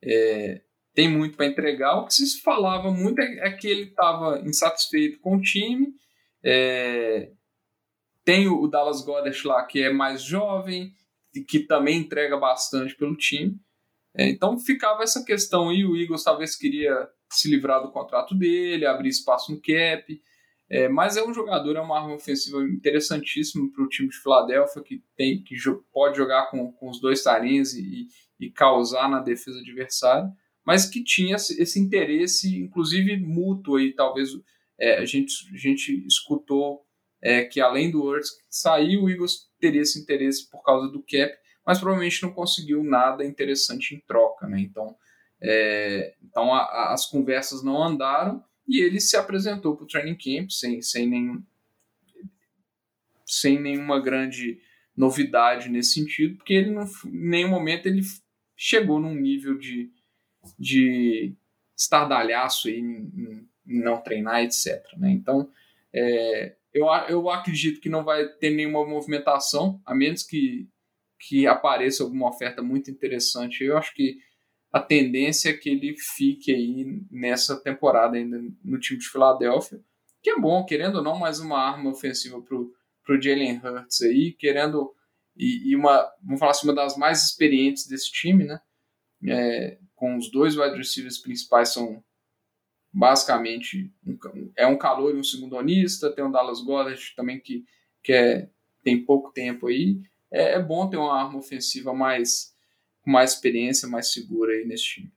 É... 0.04 0.62
Tem 0.94 1.10
muito 1.10 1.36
para 1.36 1.46
entregar. 1.46 1.98
O 1.98 2.06
que 2.06 2.14
se 2.14 2.42
falava 2.42 2.90
muito 2.90 3.20
é, 3.20 3.50
é 3.50 3.52
que 3.52 3.68
ele 3.68 3.90
estava 3.90 4.40
insatisfeito 4.46 5.20
com 5.20 5.36
o 5.36 5.42
time 5.42 5.94
é, 6.48 7.32
tem 8.24 8.48
o 8.48 8.68
Dallas 8.68 9.02
Goddard 9.02 9.48
lá, 9.48 9.66
que 9.66 9.82
é 9.82 9.92
mais 9.92 10.22
jovem, 10.22 10.94
que 11.48 11.60
também 11.60 11.98
entrega 11.98 12.38
bastante 12.38 12.96
pelo 12.96 13.18
time. 13.18 13.60
É, 14.16 14.30
então 14.30 14.60
ficava 14.60 15.02
essa 15.02 15.26
questão 15.26 15.70
aí, 15.70 15.84
o 15.84 15.98
Eagles 15.98 16.24
talvez 16.24 16.56
queria 16.56 17.10
se 17.32 17.50
livrar 17.50 17.82
do 17.82 17.92
contrato 17.92 18.36
dele, 18.36 18.86
abrir 18.86 19.10
espaço 19.10 19.52
no 19.52 19.60
cap, 19.60 20.22
é, 20.70 20.90
mas 20.90 21.16
é 21.16 21.24
um 21.24 21.34
jogador, 21.34 21.76
é 21.76 21.82
uma 21.82 22.00
arma 22.00 22.16
ofensiva 22.16 22.64
interessantíssima 22.64 23.72
para 23.72 23.84
o 23.84 23.88
time 23.88 24.10
de 24.10 24.18
Filadélfia, 24.18 24.82
que, 24.82 25.04
tem, 25.16 25.44
que 25.44 25.56
pode 25.94 26.18
jogar 26.18 26.50
com, 26.50 26.72
com 26.72 26.90
os 26.90 27.00
dois 27.00 27.22
tarins 27.22 27.74
e, 27.74 28.08
e, 28.40 28.50
causar 28.50 29.10
na 29.10 29.20
defesa 29.20 29.60
adversária, 29.60 30.28
mas 30.66 30.88
que 30.88 31.04
tinha 31.04 31.36
esse 31.36 31.80
interesse, 31.80 32.58
inclusive 32.58 33.16
mútuo 33.18 33.76
aí, 33.76 33.94
talvez 33.94 34.30
é, 34.80 34.98
a, 34.98 35.06
gente, 35.06 35.34
a 35.54 35.58
gente 35.58 36.04
escutou 36.08 36.84
é, 37.22 37.44
que 37.44 37.62
além 37.62 37.92
do 37.92 38.04
Hurts 38.04 38.32
sair, 38.50 38.98
o 38.98 39.10
Eagles 39.10 39.48
teria 39.60 39.82
esse 39.82 40.00
interesse 40.00 40.50
por 40.50 40.64
causa 40.64 40.92
do 40.92 41.04
cap, 41.04 41.32
mas 41.66 41.80
provavelmente 41.80 42.24
não 42.24 42.34
conseguiu 42.34 42.84
nada 42.84 43.24
interessante 43.24 43.96
em 43.96 44.00
troca, 44.08 44.48
né? 44.48 44.60
Então 44.60 44.96
É, 45.42 46.16
então 46.24 46.54
a, 46.54 46.62
a, 46.62 46.94
as 46.94 47.06
conversas 47.06 47.62
não 47.64 47.84
andaram 47.84 48.44
e 48.68 48.82
ele 48.82 49.00
se 49.00 49.16
apresentou 49.16 49.76
para 49.76 49.84
o 49.84 49.88
training 49.88 50.16
camp 50.16 50.50
sem, 50.50 50.82
sem, 50.82 51.08
nenhum, 51.08 51.44
sem 53.26 53.60
nenhuma 53.60 54.00
grande 54.00 54.60
novidade 54.96 55.70
nesse 55.70 55.94
sentido, 55.94 56.38
porque 56.38 56.54
ele 56.54 56.72
não, 56.72 56.84
em 56.84 57.30
nenhum 57.30 57.50
momento 57.50 57.86
ele 57.86 58.02
chegou 58.56 59.00
num 59.00 59.14
nível 59.14 59.58
de, 59.58 59.92
de 60.58 61.34
estardalhaço 61.76 62.70
em, 62.70 63.12
em, 63.16 63.50
em 63.68 63.80
não 63.82 64.02
treinar, 64.02 64.44
etc. 64.44 64.82
Né? 64.98 65.12
Então, 65.12 65.50
é, 65.94 66.56
eu, 66.74 66.88
eu 67.08 67.30
acredito 67.30 67.80
que 67.80 67.90
não 67.90 68.04
vai 68.04 68.28
ter 68.28 68.50
nenhuma 68.50 68.86
movimentação, 68.86 69.82
a 69.86 69.94
menos 69.94 70.24
que, 70.24 70.68
que 71.20 71.46
apareça 71.46 72.04
alguma 72.04 72.30
oferta 72.30 72.62
muito 72.62 72.90
interessante. 72.90 73.64
Eu 73.64 73.78
acho 73.78 73.94
que 73.94 74.18
a 74.76 74.82
tendência 74.82 75.52
é 75.52 75.54
que 75.54 75.70
ele 75.70 75.96
fique 75.98 76.54
aí 76.54 77.02
nessa 77.10 77.56
temporada 77.56 78.18
ainda 78.18 78.44
no 78.62 78.78
time 78.78 79.00
de 79.00 79.08
Filadélfia, 79.08 79.82
que 80.22 80.30
é 80.30 80.38
bom, 80.38 80.66
querendo 80.66 80.98
ou 80.98 81.02
não, 81.02 81.18
mais 81.18 81.40
uma 81.40 81.58
arma 81.58 81.90
ofensiva 81.90 82.42
para 82.42 82.58
o 82.58 83.22
Jalen 83.22 83.62
Hurts 83.64 84.02
aí, 84.02 84.34
querendo 84.34 84.94
e, 85.34 85.70
e, 85.70 85.76
uma, 85.78 86.06
vamos 86.22 86.42
falar 86.42 86.52
assim, 86.52 86.68
uma 86.68 86.76
das 86.76 86.98
mais 86.98 87.24
experientes 87.24 87.88
desse 87.88 88.12
time, 88.12 88.44
né? 88.44 88.60
É, 89.26 89.78
com 89.96 90.18
os 90.18 90.30
dois 90.30 90.58
wide 90.58 90.76
receivers 90.76 91.20
principais 91.20 91.70
são 91.70 92.04
basicamente 92.92 93.90
um, 94.06 94.18
é 94.58 94.68
um 94.68 94.78
calor 94.78 95.16
e 95.16 95.18
um 95.18 95.24
segundonista, 95.24 96.12
tem 96.14 96.26
o 96.26 96.32
Dallas 96.32 96.60
Goddard 96.60 97.16
também 97.16 97.40
que, 97.40 97.64
que 98.04 98.12
é, 98.12 98.50
tem 98.84 99.06
pouco 99.06 99.32
tempo 99.32 99.68
aí. 99.68 100.02
É, 100.30 100.56
é 100.56 100.62
bom 100.62 100.90
ter 100.90 100.98
uma 100.98 101.18
arma 101.18 101.40
ofensiva 101.40 101.94
mais 101.94 102.55
com 103.06 103.12
mais 103.12 103.32
experiência, 103.32 103.88
mais 103.88 104.12
segura 104.12 104.52
aí 104.52 104.66
nesse 104.66 104.84
time. 104.84 105.14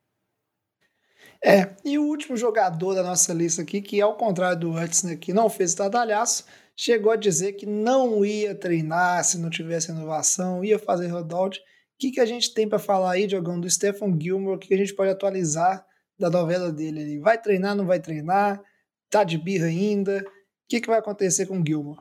É, 1.42 1.74
e 1.84 1.98
o 1.98 2.04
último 2.04 2.36
jogador 2.36 2.94
da 2.94 3.02
nossa 3.02 3.32
lista 3.32 3.62
aqui, 3.62 3.80
que 3.80 4.00
ao 4.00 4.16
contrário 4.16 4.60
do 4.60 4.70
Hudson 4.70 5.16
que 5.16 5.32
não 5.32 5.50
fez 5.50 5.70
estardalhaço, 5.70 6.44
chegou 6.76 7.10
a 7.10 7.16
dizer 7.16 7.54
que 7.54 7.66
não 7.66 8.24
ia 8.24 8.54
treinar 8.54 9.24
se 9.24 9.38
não 9.38 9.50
tivesse 9.50 9.90
inovação, 9.90 10.64
ia 10.64 10.78
fazer 10.78 11.08
rollout. 11.08 11.58
O 11.58 11.62
que, 11.98 12.12
que 12.12 12.20
a 12.20 12.26
gente 12.26 12.54
tem 12.54 12.68
para 12.68 12.78
falar 12.78 13.12
aí, 13.12 13.26
Diogão, 13.26 13.58
do 13.58 13.68
Stephen 13.68 14.16
Gilmore? 14.20 14.56
O 14.56 14.58
que, 14.58 14.68
que 14.68 14.74
a 14.74 14.78
gente 14.78 14.94
pode 14.94 15.10
atualizar 15.10 15.84
da 16.18 16.28
novela 16.28 16.72
dele 16.72 17.00
ali. 17.00 17.18
Vai 17.18 17.40
treinar, 17.40 17.76
não 17.76 17.86
vai 17.86 18.00
treinar? 18.00 18.60
Tá 19.08 19.22
de 19.22 19.38
birra 19.38 19.66
ainda? 19.66 20.18
O 20.18 20.30
que, 20.68 20.80
que 20.80 20.88
vai 20.88 20.98
acontecer 20.98 21.46
com 21.46 21.60
o 21.60 21.64
Gilmore? 21.64 22.00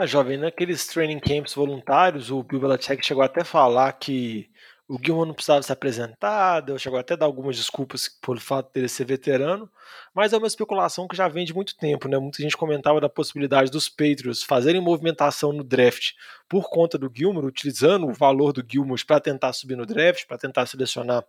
Ah, 0.00 0.06
jovem, 0.06 0.38
naqueles 0.38 0.86
training 0.86 1.18
camps 1.18 1.54
voluntários, 1.54 2.30
o 2.30 2.40
Bill 2.40 2.60
Belichick 2.60 3.04
chegou 3.04 3.20
até 3.20 3.40
a 3.40 3.44
falar 3.44 3.92
que 3.94 4.48
o 4.86 4.96
Gilmore 4.96 5.26
não 5.26 5.34
precisava 5.34 5.60
se 5.60 5.72
apresentar, 5.72 6.62
chegou 6.78 7.00
até 7.00 7.14
a 7.14 7.16
dar 7.16 7.26
algumas 7.26 7.56
desculpas 7.56 8.08
por 8.08 8.38
fato 8.38 8.72
dele 8.72 8.88
ser 8.88 9.04
veterano, 9.04 9.68
mas 10.14 10.32
é 10.32 10.36
uma 10.38 10.46
especulação 10.46 11.08
que 11.08 11.16
já 11.16 11.26
vem 11.26 11.44
de 11.44 11.52
muito 11.52 11.76
tempo, 11.76 12.06
né? 12.06 12.16
Muita 12.16 12.40
gente 12.40 12.56
comentava 12.56 13.00
da 13.00 13.08
possibilidade 13.08 13.72
dos 13.72 13.88
Patriots 13.88 14.44
fazerem 14.44 14.80
movimentação 14.80 15.52
no 15.52 15.64
draft 15.64 16.12
por 16.48 16.70
conta 16.70 16.96
do 16.96 17.10
Gilmore, 17.12 17.46
utilizando 17.46 18.06
o 18.06 18.14
valor 18.14 18.52
do 18.52 18.64
Gilmore 18.64 19.04
para 19.04 19.18
tentar 19.18 19.52
subir 19.52 19.74
no 19.74 19.84
draft, 19.84 20.28
para 20.28 20.38
tentar 20.38 20.64
selecionar 20.66 21.24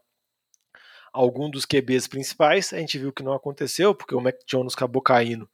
algum 1.14 1.49
dos 1.49 1.66
QBs 1.66 2.07
principais. 2.07 2.74
A 2.74 2.78
gente 2.78 2.97
viu 2.97 3.12
que 3.12 3.24
não 3.24 3.34
aconteceu, 3.34 3.93
porque 3.93 4.16
o 4.16 4.22
Mac 4.22 4.36
Jones 4.47 4.74
acabou 4.74 5.01
caindo 5.01 5.49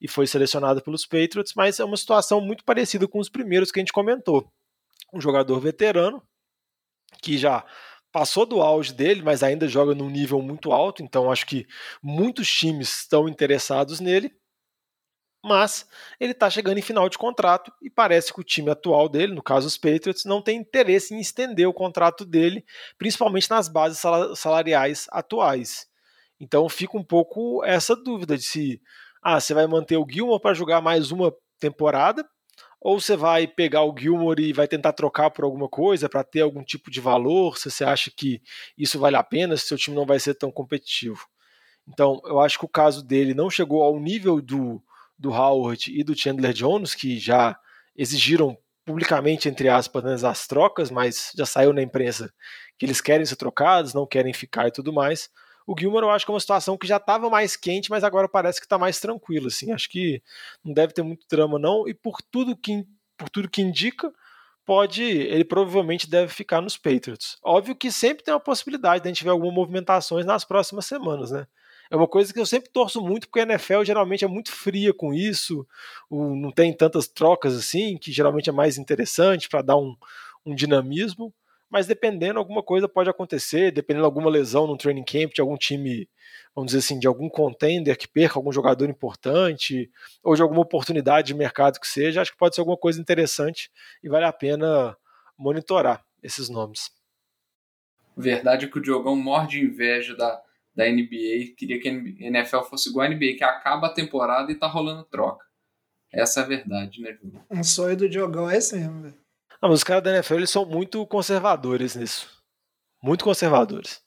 e 0.00 0.08
foi 0.08 0.26
selecionado 0.26 0.82
pelos 0.82 1.04
Patriots, 1.04 1.52
mas 1.54 1.78
é 1.78 1.84
uma 1.84 1.96
situação 1.96 2.40
muito 2.40 2.64
parecida 2.64 3.06
com 3.06 3.18
os 3.18 3.28
primeiros 3.28 3.70
que 3.70 3.78
a 3.78 3.82
gente 3.82 3.92
comentou. 3.92 4.50
Um 5.12 5.20
jogador 5.20 5.60
veterano 5.60 6.22
que 7.20 7.36
já 7.36 7.64
passou 8.12 8.46
do 8.46 8.60
auge 8.60 8.92
dele, 8.92 9.22
mas 9.22 9.42
ainda 9.42 9.68
joga 9.68 9.94
num 9.94 10.10
nível 10.10 10.40
muito 10.40 10.72
alto, 10.72 11.02
então 11.02 11.30
acho 11.30 11.46
que 11.46 11.66
muitos 12.02 12.50
times 12.50 13.00
estão 13.00 13.28
interessados 13.28 14.00
nele 14.00 14.32
mas 15.42 15.86
ele 16.18 16.32
está 16.32 16.50
chegando 16.50 16.78
em 16.78 16.82
final 16.82 17.08
de 17.08 17.16
contrato 17.16 17.72
e 17.80 17.88
parece 17.88 18.32
que 18.32 18.40
o 18.40 18.44
time 18.44 18.70
atual 18.70 19.08
dele, 19.08 19.34
no 19.34 19.42
caso 19.42 19.66
os 19.66 19.78
Patriots, 19.78 20.24
não 20.24 20.42
tem 20.42 20.58
interesse 20.58 21.14
em 21.14 21.20
estender 21.20 21.66
o 21.68 21.72
contrato 21.72 22.24
dele, 22.24 22.64
principalmente 22.98 23.48
nas 23.48 23.68
bases 23.68 24.02
salariais 24.36 25.06
atuais. 25.10 25.86
Então 26.38 26.68
fica 26.68 26.96
um 26.96 27.04
pouco 27.04 27.64
essa 27.64 27.96
dúvida 27.96 28.36
de 28.36 28.44
se 28.44 28.80
ah, 29.22 29.40
você 29.40 29.54
vai 29.54 29.66
manter 29.66 29.96
o 29.96 30.06
Gilmore 30.08 30.40
para 30.40 30.54
jogar 30.54 30.80
mais 30.80 31.10
uma 31.10 31.34
temporada 31.58 32.26
ou 32.80 32.98
você 32.98 33.14
vai 33.14 33.46
pegar 33.46 33.84
o 33.84 33.94
Gilmore 33.96 34.42
e 34.42 34.52
vai 34.52 34.66
tentar 34.66 34.94
trocar 34.94 35.30
por 35.30 35.44
alguma 35.44 35.68
coisa 35.68 36.08
para 36.08 36.24
ter 36.24 36.40
algum 36.40 36.64
tipo 36.64 36.90
de 36.90 37.00
valor, 37.00 37.58
se 37.58 37.70
você 37.70 37.84
acha 37.84 38.10
que 38.10 38.40
isso 38.76 38.98
vale 38.98 39.16
a 39.16 39.22
pena, 39.22 39.56
se 39.56 39.66
seu 39.66 39.76
time 39.76 39.94
não 39.94 40.06
vai 40.06 40.18
ser 40.18 40.34
tão 40.34 40.50
competitivo. 40.50 41.26
Então, 41.86 42.20
eu 42.24 42.40
acho 42.40 42.58
que 42.58 42.64
o 42.64 42.68
caso 42.68 43.04
dele 43.04 43.34
não 43.34 43.50
chegou 43.50 43.82
ao 43.82 44.00
nível 44.00 44.40
do 44.40 44.82
do 45.20 45.30
Howard 45.30 45.92
e 45.92 46.02
do 46.02 46.18
Chandler 46.18 46.54
Jones, 46.54 46.94
que 46.94 47.18
já 47.18 47.56
exigiram 47.94 48.56
publicamente, 48.86 49.48
entre 49.48 49.68
aspas, 49.68 50.02
né, 50.02 50.16
as 50.28 50.46
trocas, 50.46 50.90
mas 50.90 51.32
já 51.36 51.44
saiu 51.44 51.72
na 51.72 51.82
imprensa 51.82 52.32
que 52.78 52.86
eles 52.86 53.00
querem 53.00 53.26
ser 53.26 53.36
trocados, 53.36 53.92
não 53.92 54.06
querem 54.06 54.32
ficar 54.32 54.66
e 54.66 54.72
tudo 54.72 54.92
mais. 54.92 55.28
O 55.66 55.74
Gilmore 55.78 56.04
eu 56.04 56.10
acho 56.10 56.24
que 56.24 56.32
é 56.32 56.34
uma 56.34 56.40
situação 56.40 56.78
que 56.78 56.86
já 56.86 56.96
estava 56.96 57.28
mais 57.28 57.54
quente, 57.54 57.90
mas 57.90 58.02
agora 58.02 58.26
parece 58.26 58.58
que 58.58 58.66
está 58.66 58.78
mais 58.78 58.98
tranquilo. 58.98 59.48
Assim. 59.48 59.72
Acho 59.72 59.88
que 59.90 60.22
não 60.64 60.72
deve 60.72 60.94
ter 60.94 61.02
muito 61.02 61.26
drama, 61.30 61.58
não. 61.58 61.86
E 61.86 61.92
por 61.92 62.22
tudo 62.22 62.56
que, 62.56 62.84
por 63.16 63.28
tudo 63.28 63.48
que 63.48 63.60
indica, 63.60 64.10
pode. 64.64 65.02
Ele 65.02 65.44
provavelmente 65.44 66.08
deve 66.08 66.32
ficar 66.32 66.62
nos 66.62 66.78
Patriots. 66.78 67.36
Óbvio 67.44 67.76
que 67.76 67.92
sempre 67.92 68.24
tem 68.24 68.32
uma 68.32 68.40
possibilidade 68.40 69.02
de 69.02 69.08
a 69.08 69.12
gente 69.12 69.22
ver 69.22 69.30
algumas 69.30 69.54
movimentações 69.54 70.24
nas 70.24 70.44
próximas 70.44 70.86
semanas, 70.86 71.30
né? 71.30 71.46
É 71.90 71.96
uma 71.96 72.06
coisa 72.06 72.32
que 72.32 72.38
eu 72.38 72.46
sempre 72.46 72.70
torço 72.70 73.02
muito, 73.02 73.28
porque 73.28 73.40
a 73.40 73.42
NFL 73.42 73.82
geralmente 73.82 74.24
é 74.24 74.28
muito 74.28 74.52
fria 74.52 74.94
com 74.94 75.12
isso, 75.12 75.66
não 76.08 76.52
tem 76.52 76.72
tantas 76.72 77.08
trocas 77.08 77.56
assim, 77.56 77.98
que 77.98 78.12
geralmente 78.12 78.48
é 78.48 78.52
mais 78.52 78.78
interessante 78.78 79.48
para 79.48 79.60
dar 79.60 79.76
um, 79.76 79.96
um 80.46 80.54
dinamismo, 80.54 81.34
mas 81.68 81.86
dependendo, 81.86 82.38
alguma 82.38 82.62
coisa 82.62 82.88
pode 82.88 83.10
acontecer, 83.10 83.72
dependendo 83.72 84.02
de 84.02 84.06
alguma 84.06 84.30
lesão 84.30 84.66
no 84.66 84.76
training 84.76 85.04
camp 85.04 85.32
de 85.32 85.40
algum 85.40 85.56
time, 85.56 86.08
vamos 86.54 86.72
dizer 86.72 86.78
assim, 86.78 86.98
de 86.98 87.08
algum 87.08 87.28
contender 87.28 87.96
que 87.96 88.06
perca 88.06 88.38
algum 88.38 88.52
jogador 88.52 88.88
importante, 88.88 89.90
ou 90.22 90.36
de 90.36 90.42
alguma 90.42 90.60
oportunidade 90.60 91.28
de 91.28 91.34
mercado 91.34 91.80
que 91.80 91.88
seja, 91.88 92.20
acho 92.20 92.32
que 92.32 92.38
pode 92.38 92.54
ser 92.54 92.60
alguma 92.60 92.76
coisa 92.76 93.00
interessante 93.00 93.70
e 94.02 94.08
vale 94.08 94.24
a 94.24 94.32
pena 94.32 94.96
monitorar 95.36 96.04
esses 96.22 96.48
nomes. 96.48 96.90
Verdade 98.16 98.68
que 98.68 98.78
o 98.78 98.82
Diogão 98.82 99.16
morde 99.16 99.60
inveja 99.60 100.14
da, 100.16 100.42
da 100.80 100.90
NBA, 100.90 101.54
queria 101.58 101.78
que 101.78 101.88
a 101.90 101.92
NFL 101.92 102.62
fosse 102.62 102.88
igual 102.88 103.06
a 103.06 103.10
NBA, 103.10 103.34
que 103.36 103.44
acaba 103.44 103.88
a 103.88 103.92
temporada 103.92 104.50
e 104.50 104.54
tá 104.54 104.66
rolando 104.66 105.04
troca. 105.04 105.44
Essa 106.10 106.40
é 106.40 106.42
a 106.42 106.46
verdade, 106.46 107.02
né, 107.02 107.12
Júlio? 107.12 107.44
Um 107.50 107.62
sonho 107.62 107.96
do 107.98 108.08
Diogão 108.08 108.48
é 108.50 108.56
esse 108.56 108.76
mesmo, 108.76 109.02
velho. 109.02 109.20
Ah, 109.60 109.68
mas 109.68 109.80
os 109.80 109.84
caras 109.84 110.02
da 110.02 110.10
NFL 110.14 110.36
eles 110.36 110.50
são 110.50 110.64
muito 110.64 111.06
conservadores 111.06 111.94
nisso. 111.94 112.42
Muito 113.02 113.22
conservadores. 113.22 114.00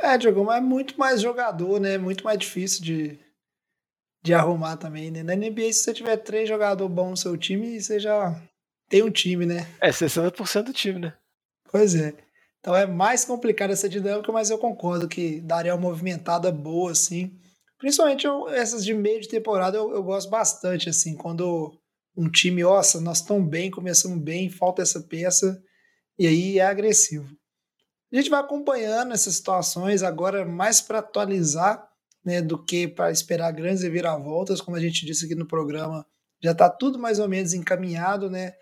É, 0.00 0.16
Diogão, 0.16 0.44
mas 0.44 0.58
é 0.58 0.60
muito 0.60 0.96
mais 0.96 1.20
jogador, 1.20 1.80
né? 1.80 1.98
Muito 1.98 2.22
mais 2.22 2.38
difícil 2.38 2.84
de, 2.84 3.18
de 4.22 4.32
arrumar 4.32 4.76
também, 4.76 5.10
né? 5.10 5.24
Na 5.24 5.34
NBA, 5.34 5.72
se 5.72 5.82
você 5.82 5.92
tiver 5.92 6.16
três 6.18 6.48
jogadores 6.48 6.94
bons 6.94 7.10
no 7.10 7.16
seu 7.16 7.36
time, 7.36 7.80
você 7.80 7.98
já 7.98 8.40
tem 8.88 9.02
um 9.02 9.10
time, 9.10 9.44
né? 9.44 9.68
É, 9.80 9.90
60% 9.90 10.62
do 10.62 10.72
time, 10.72 11.00
né? 11.00 11.12
Pois 11.70 11.96
é. 11.96 12.14
Então 12.60 12.74
é 12.74 12.86
mais 12.86 13.24
complicada 13.24 13.72
essa 13.72 13.88
dinâmica, 13.88 14.32
mas 14.32 14.50
eu 14.50 14.58
concordo 14.58 15.08
que 15.08 15.40
daria 15.40 15.74
uma 15.74 15.88
movimentada 15.88 16.50
boa, 16.50 16.92
assim. 16.92 17.38
Principalmente 17.78 18.26
eu, 18.26 18.48
essas 18.48 18.84
de 18.84 18.92
meio 18.92 19.20
de 19.20 19.28
temporada 19.28 19.76
eu, 19.76 19.92
eu, 19.92 20.02
gosto 20.02 20.28
bastante, 20.28 20.88
assim, 20.88 21.16
quando 21.16 21.72
um 22.16 22.28
time, 22.28 22.62
nossa, 22.62 23.00
nós 23.00 23.18
estamos 23.18 23.48
bem, 23.48 23.70
começamos 23.70 24.18
bem, 24.18 24.50
falta 24.50 24.82
essa 24.82 25.00
peça, 25.00 25.62
e 26.18 26.26
aí 26.26 26.58
é 26.58 26.66
agressivo. 26.66 27.36
A 28.12 28.16
gente 28.16 28.30
vai 28.30 28.40
acompanhando 28.40 29.12
essas 29.12 29.36
situações 29.36 30.02
agora 30.02 30.44
mais 30.44 30.80
para 30.80 30.98
atualizar, 30.98 31.88
né, 32.24 32.42
do 32.42 32.62
que 32.62 32.88
para 32.88 33.12
esperar 33.12 33.52
grandes 33.52 33.82
reviravoltas, 33.82 34.60
como 34.60 34.76
a 34.76 34.80
gente 34.80 35.06
disse 35.06 35.26
aqui 35.26 35.36
no 35.36 35.46
programa, 35.46 36.04
já 36.42 36.52
está 36.52 36.68
tudo 36.68 36.98
mais 36.98 37.20
ou 37.20 37.28
menos 37.28 37.52
encaminhado, 37.52 38.28
né? 38.28 38.54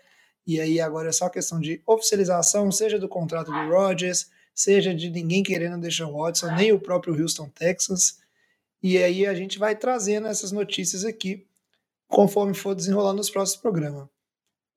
E 0.47 0.61
aí 0.61 0.79
agora 0.79 1.09
é 1.09 1.11
só 1.11 1.27
questão 1.27 1.59
de 1.59 1.81
oficialização, 1.85 2.71
seja 2.71 2.97
do 2.97 3.09
contrato 3.09 3.51
do 3.51 3.69
Rodgers, 3.69 4.31
seja 4.55 4.95
de 4.95 5.09
ninguém 5.09 5.43
querendo 5.43 5.77
deixar 5.77 6.07
o 6.07 6.17
Watson, 6.17 6.55
nem 6.55 6.71
o 6.71 6.79
próprio 6.79 7.21
Houston 7.21 7.49
Texans. 7.49 8.19
E 8.81 8.97
aí 8.97 9.27
a 9.27 9.33
gente 9.33 9.59
vai 9.59 9.75
trazendo 9.75 10.27
essas 10.27 10.53
notícias 10.53 11.03
aqui, 11.03 11.45
conforme 12.07 12.53
for 12.53 12.73
desenrolando 12.73 13.17
nos 13.17 13.29
próximos 13.29 13.61
programas. 13.61 14.07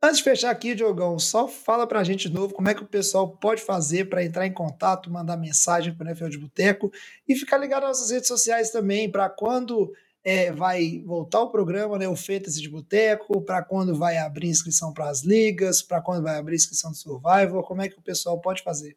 Antes 0.03 0.19
de 0.19 0.25
fechar 0.25 0.51
aqui, 0.51 0.75
Diogão, 0.75 1.19
só 1.19 1.47
fala 1.47 1.87
pra 1.87 2.03
gente 2.03 2.29
de 2.29 2.35
novo 2.35 2.53
como 2.53 2.69
é 2.69 2.75
que 2.75 2.83
o 2.83 2.87
pessoal 2.87 3.29
pode 3.29 3.63
fazer 3.63 4.09
para 4.09 4.25
entrar 4.25 4.47
em 4.47 4.53
contato, 4.53 5.11
mandar 5.11 5.37
mensagem 5.37 5.95
para 5.95 6.07
o 6.07 6.09
NFL 6.09 6.29
de 6.29 6.39
Boteco 6.39 6.91
e 7.29 7.37
ficar 7.37 7.59
ligado 7.59 7.83
nas 7.83 7.99
nossas 7.99 8.11
redes 8.11 8.27
sociais 8.27 8.71
também, 8.71 9.11
para 9.11 9.29
quando 9.29 9.93
é, 10.23 10.53
vai 10.53 11.03
voltar 11.05 11.41
o 11.41 11.51
programa, 11.51 11.99
né, 11.99 12.09
o 12.09 12.17
Fantasy 12.17 12.61
de 12.61 12.69
Boteco, 12.69 13.41
para 13.41 13.63
quando 13.63 13.95
vai 13.95 14.19
abrir 14.19 14.49
inscrição 14.49 14.93
para 14.93 15.09
as 15.09 15.23
ligas, 15.23 15.83
para 15.83 16.01
quando 16.01 16.23
vai 16.23 16.37
abrir 16.37 16.57
inscrição 16.57 16.91
do 16.91 16.97
Survival, 16.97 17.63
como 17.63 17.83
é 17.83 17.89
que 17.89 17.99
o 17.99 18.03
pessoal 18.03 18.41
pode 18.41 18.63
fazer? 18.63 18.97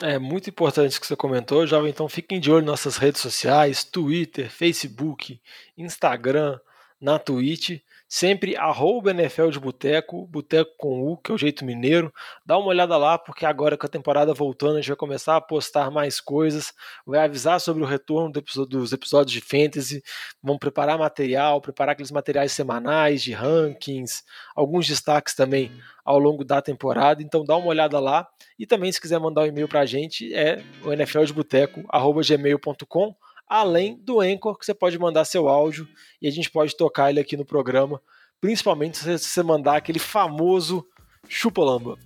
É 0.00 0.18
muito 0.18 0.48
importante 0.48 0.92
isso 0.92 1.00
que 1.00 1.06
você 1.06 1.16
comentou, 1.16 1.66
jovem. 1.66 1.90
Então 1.90 2.08
fiquem 2.08 2.38
de 2.38 2.50
olho 2.50 2.64
nas 2.64 2.84
nossas 2.84 2.96
redes 2.96 3.20
sociais: 3.20 3.82
Twitter, 3.82 4.48
Facebook, 4.48 5.40
Instagram, 5.76 6.58
na 7.00 7.18
Twitch. 7.18 7.80
Sempre 8.08 8.56
arroba 8.56 9.10
NFL 9.10 9.50
de 9.50 9.60
Boteco, 9.60 10.26
Boteco 10.26 10.72
com 10.78 11.02
U, 11.02 11.18
que 11.18 11.30
é 11.30 11.34
o 11.34 11.38
jeito 11.38 11.62
mineiro. 11.62 12.10
Dá 12.44 12.56
uma 12.56 12.68
olhada 12.68 12.96
lá, 12.96 13.18
porque 13.18 13.44
agora 13.44 13.76
com 13.76 13.84
a 13.84 13.88
temporada 13.88 14.32
voltando, 14.32 14.76
a 14.76 14.80
gente 14.80 14.88
vai 14.88 14.96
começar 14.96 15.36
a 15.36 15.42
postar 15.42 15.90
mais 15.90 16.18
coisas, 16.18 16.72
vai 17.06 17.20
avisar 17.20 17.60
sobre 17.60 17.82
o 17.82 17.86
retorno 17.86 18.32
do 18.32 18.38
episódio, 18.38 18.78
dos 18.78 18.94
episódios 18.94 19.32
de 19.32 19.42
Fantasy, 19.42 20.02
vamos 20.42 20.58
preparar 20.58 20.98
material, 20.98 21.60
preparar 21.60 21.92
aqueles 21.92 22.10
materiais 22.10 22.52
semanais 22.52 23.22
de 23.22 23.32
rankings, 23.32 24.22
alguns 24.56 24.88
destaques 24.88 25.34
também 25.34 25.70
ao 26.02 26.18
longo 26.18 26.42
da 26.42 26.62
temporada. 26.62 27.22
Então 27.22 27.44
dá 27.44 27.54
uma 27.56 27.68
olhada 27.68 28.00
lá. 28.00 28.26
E 28.58 28.66
também, 28.66 28.90
se 28.90 28.98
quiser 28.98 29.20
mandar 29.20 29.42
um 29.42 29.46
e-mail 29.46 29.68
pra 29.68 29.84
gente, 29.84 30.32
é 30.32 30.64
o 30.82 30.90
nfldeboteco.gmail.com 30.92 33.14
além 33.48 33.96
do 33.96 34.20
Anchor, 34.20 34.58
que 34.58 34.66
você 34.66 34.74
pode 34.74 34.98
mandar 34.98 35.24
seu 35.24 35.48
áudio 35.48 35.88
e 36.20 36.28
a 36.28 36.30
gente 36.30 36.50
pode 36.50 36.76
tocar 36.76 37.10
ele 37.10 37.20
aqui 37.20 37.36
no 37.36 37.44
programa, 37.44 38.00
principalmente 38.40 38.98
se 38.98 39.18
você 39.18 39.42
mandar 39.42 39.76
aquele 39.76 39.98
famoso 39.98 40.86
chupolamba. 41.28 41.98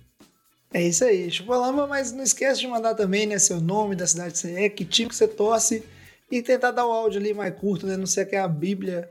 É 0.73 0.81
isso 0.81 1.03
aí, 1.03 1.29
chupolamba, 1.29 1.85
mas 1.85 2.11
não 2.11 2.23
esquece 2.23 2.59
de 2.59 2.67
mandar 2.67 2.95
também 2.95 3.27
né, 3.27 3.37
seu 3.37 3.61
nome, 3.61 3.95
da 3.95 4.07
cidade 4.07 4.33
que 4.33 4.39
você 4.39 4.53
é, 4.53 4.69
que 4.69 4.83
time 4.85 5.09
que 5.09 5.15
você 5.15 5.27
torce 5.27 5.83
e 6.31 6.41
tentar 6.41 6.71
dar 6.71 6.87
o 6.87 6.91
áudio 6.91 7.19
ali 7.19 7.33
mais 7.33 7.53
curto, 7.55 7.85
né? 7.85 7.95
Não 7.95 8.07
sei 8.07 8.25
que 8.25 8.35
é 8.35 8.39
a 8.39 8.47
Bíblia 8.47 9.07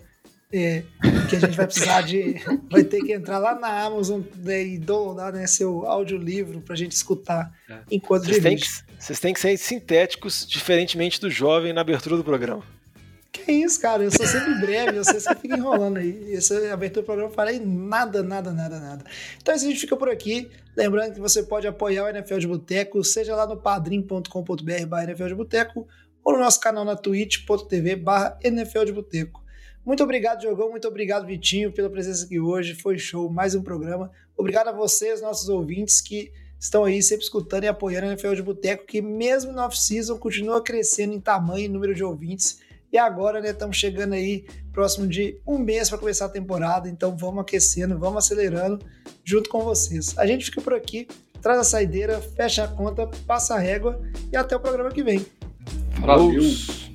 é, 0.53 0.85
que 1.29 1.37
a 1.37 1.41
gente 1.41 1.57
vai 1.57 1.67
precisar 1.67 2.03
de. 2.03 2.37
Vai 2.71 2.85
ter 2.85 3.01
que 3.03 3.13
entrar 3.13 3.39
lá 3.39 3.59
na 3.59 3.85
Amazon 3.85 4.21
né, 4.37 4.63
e 4.63 4.79
downloadar 4.79 5.33
né, 5.33 5.47
seu 5.47 5.87
audiolivro 5.87 6.61
pra 6.61 6.77
gente 6.77 6.93
escutar 6.93 7.53
é. 7.69 7.79
enquanto 7.91 8.27
vocês 8.27 8.43
têm, 8.43 8.57
que, 8.57 8.67
vocês 8.99 9.21
têm 9.21 9.35
que 9.35 9.41
ser 9.41 9.57
sintéticos, 9.57 10.47
diferentemente 10.47 11.21
do 11.21 11.31
jovem 11.31 11.73
na 11.73 11.81
abertura 11.81 12.17
do 12.17 12.25
programa. 12.25 12.63
Que 13.33 13.51
isso, 13.51 13.81
cara? 13.81 14.05
Eu 14.05 14.11
sou 14.11 14.27
sempre 14.27 14.55
breve, 14.61 14.99
vocês 14.99 15.27
que 15.27 15.35
ficam 15.37 15.57
enrolando 15.57 15.97
aí. 15.97 16.35
Essa 16.35 16.55
abertura 16.71 17.03
do 17.03 17.07
programa 17.07 17.31
eu 17.31 17.35
falei 17.35 17.59
nada, 17.59 18.23
nada, 18.23 18.53
nada, 18.53 18.79
nada. 18.79 19.05
Então 19.41 19.55
a 19.55 19.59
gente 19.59 19.81
fica 19.81 19.97
por 19.97 20.11
aqui. 20.11 20.51
Lembrando 20.77 21.15
que 21.15 21.21
você 21.21 21.43
pode 21.43 21.67
apoiar 21.67 22.05
o 22.05 22.09
NFL 22.09 22.39
de 22.39 22.47
Boteco, 22.47 23.03
seja 23.03 23.35
lá 23.35 23.47
no 23.47 23.57
padrim.com.br 23.57 25.03
NFL 25.05 25.27
de 25.29 25.35
Boteco 25.35 25.89
ou 26.23 26.35
no 26.35 26.41
nosso 26.41 26.61
canal 26.61 26.85
na 26.85 26.95
twitch.tv 26.95 27.97
barra 27.97 28.39
NFL 28.43 28.85
de 28.85 28.93
Boteco. 28.93 29.42
Muito 29.85 30.03
obrigado, 30.03 30.41
Diogão. 30.41 30.71
Muito 30.71 30.87
obrigado, 30.87 31.27
Vitinho, 31.27 31.73
pela 31.73 31.91
presença 31.91 32.25
aqui 32.25 32.39
hoje. 32.39 32.75
Foi 32.75 32.99
show, 32.99 33.29
mais 33.29 33.55
um 33.55 33.63
programa. 33.63 34.11
Obrigado 34.37 34.69
a 34.69 34.73
vocês, 34.73 35.21
nossos 35.21 35.49
ouvintes, 35.49 36.01
que 36.01 36.33
estão 36.59 36.85
aí 36.85 37.03
sempre 37.03 37.25
escutando 37.25 37.65
e 37.65 37.69
apoiando 37.69 38.07
a 38.07 38.09
NFL 38.11 38.35
de 38.35 38.43
Boteco, 38.43 38.87
que 38.87 39.03
mesmo 39.03 39.53
na 39.53 39.67
off-season 39.67 40.17
continua 40.19 40.63
crescendo 40.63 41.13
em 41.13 41.21
tamanho 41.21 41.65
e 41.65 41.69
número 41.69 41.95
de 41.95 42.05
ouvintes. 42.05 42.61
E 42.93 42.99
agora, 42.99 43.41
né, 43.41 43.51
estamos 43.51 43.77
chegando 43.77 44.13
aí 44.13 44.45
próximo 44.73 45.09
de 45.09 45.41
um 45.47 45.59
mês 45.59 45.89
para 45.89 45.99
começar 45.99 46.27
a 46.27 46.29
temporada, 46.29 46.89
então 46.89 47.17
vamos 47.17 47.41
aquecendo, 47.41 47.99
vamos 47.99 48.25
acelerando 48.25 48.79
junto 49.25 49.51
com 49.51 49.63
vocês. 49.63 50.17
A 50.17 50.27
gente 50.27 50.45
fica 50.45 50.61
por 50.61 50.75
aqui, 50.75 51.09
traz 51.41 51.59
a 51.59 51.65
saideira, 51.65 52.21
fecha 52.21 52.65
a 52.65 52.69
conta, 52.69 53.09
passa 53.27 53.55
a 53.55 53.59
régua 53.59 54.01
e 54.31 54.37
até 54.37 54.55
o 54.55 54.61
programa 54.61 54.91
que 54.91 55.03
vem. 55.03 55.27
Valeu! 56.01 56.92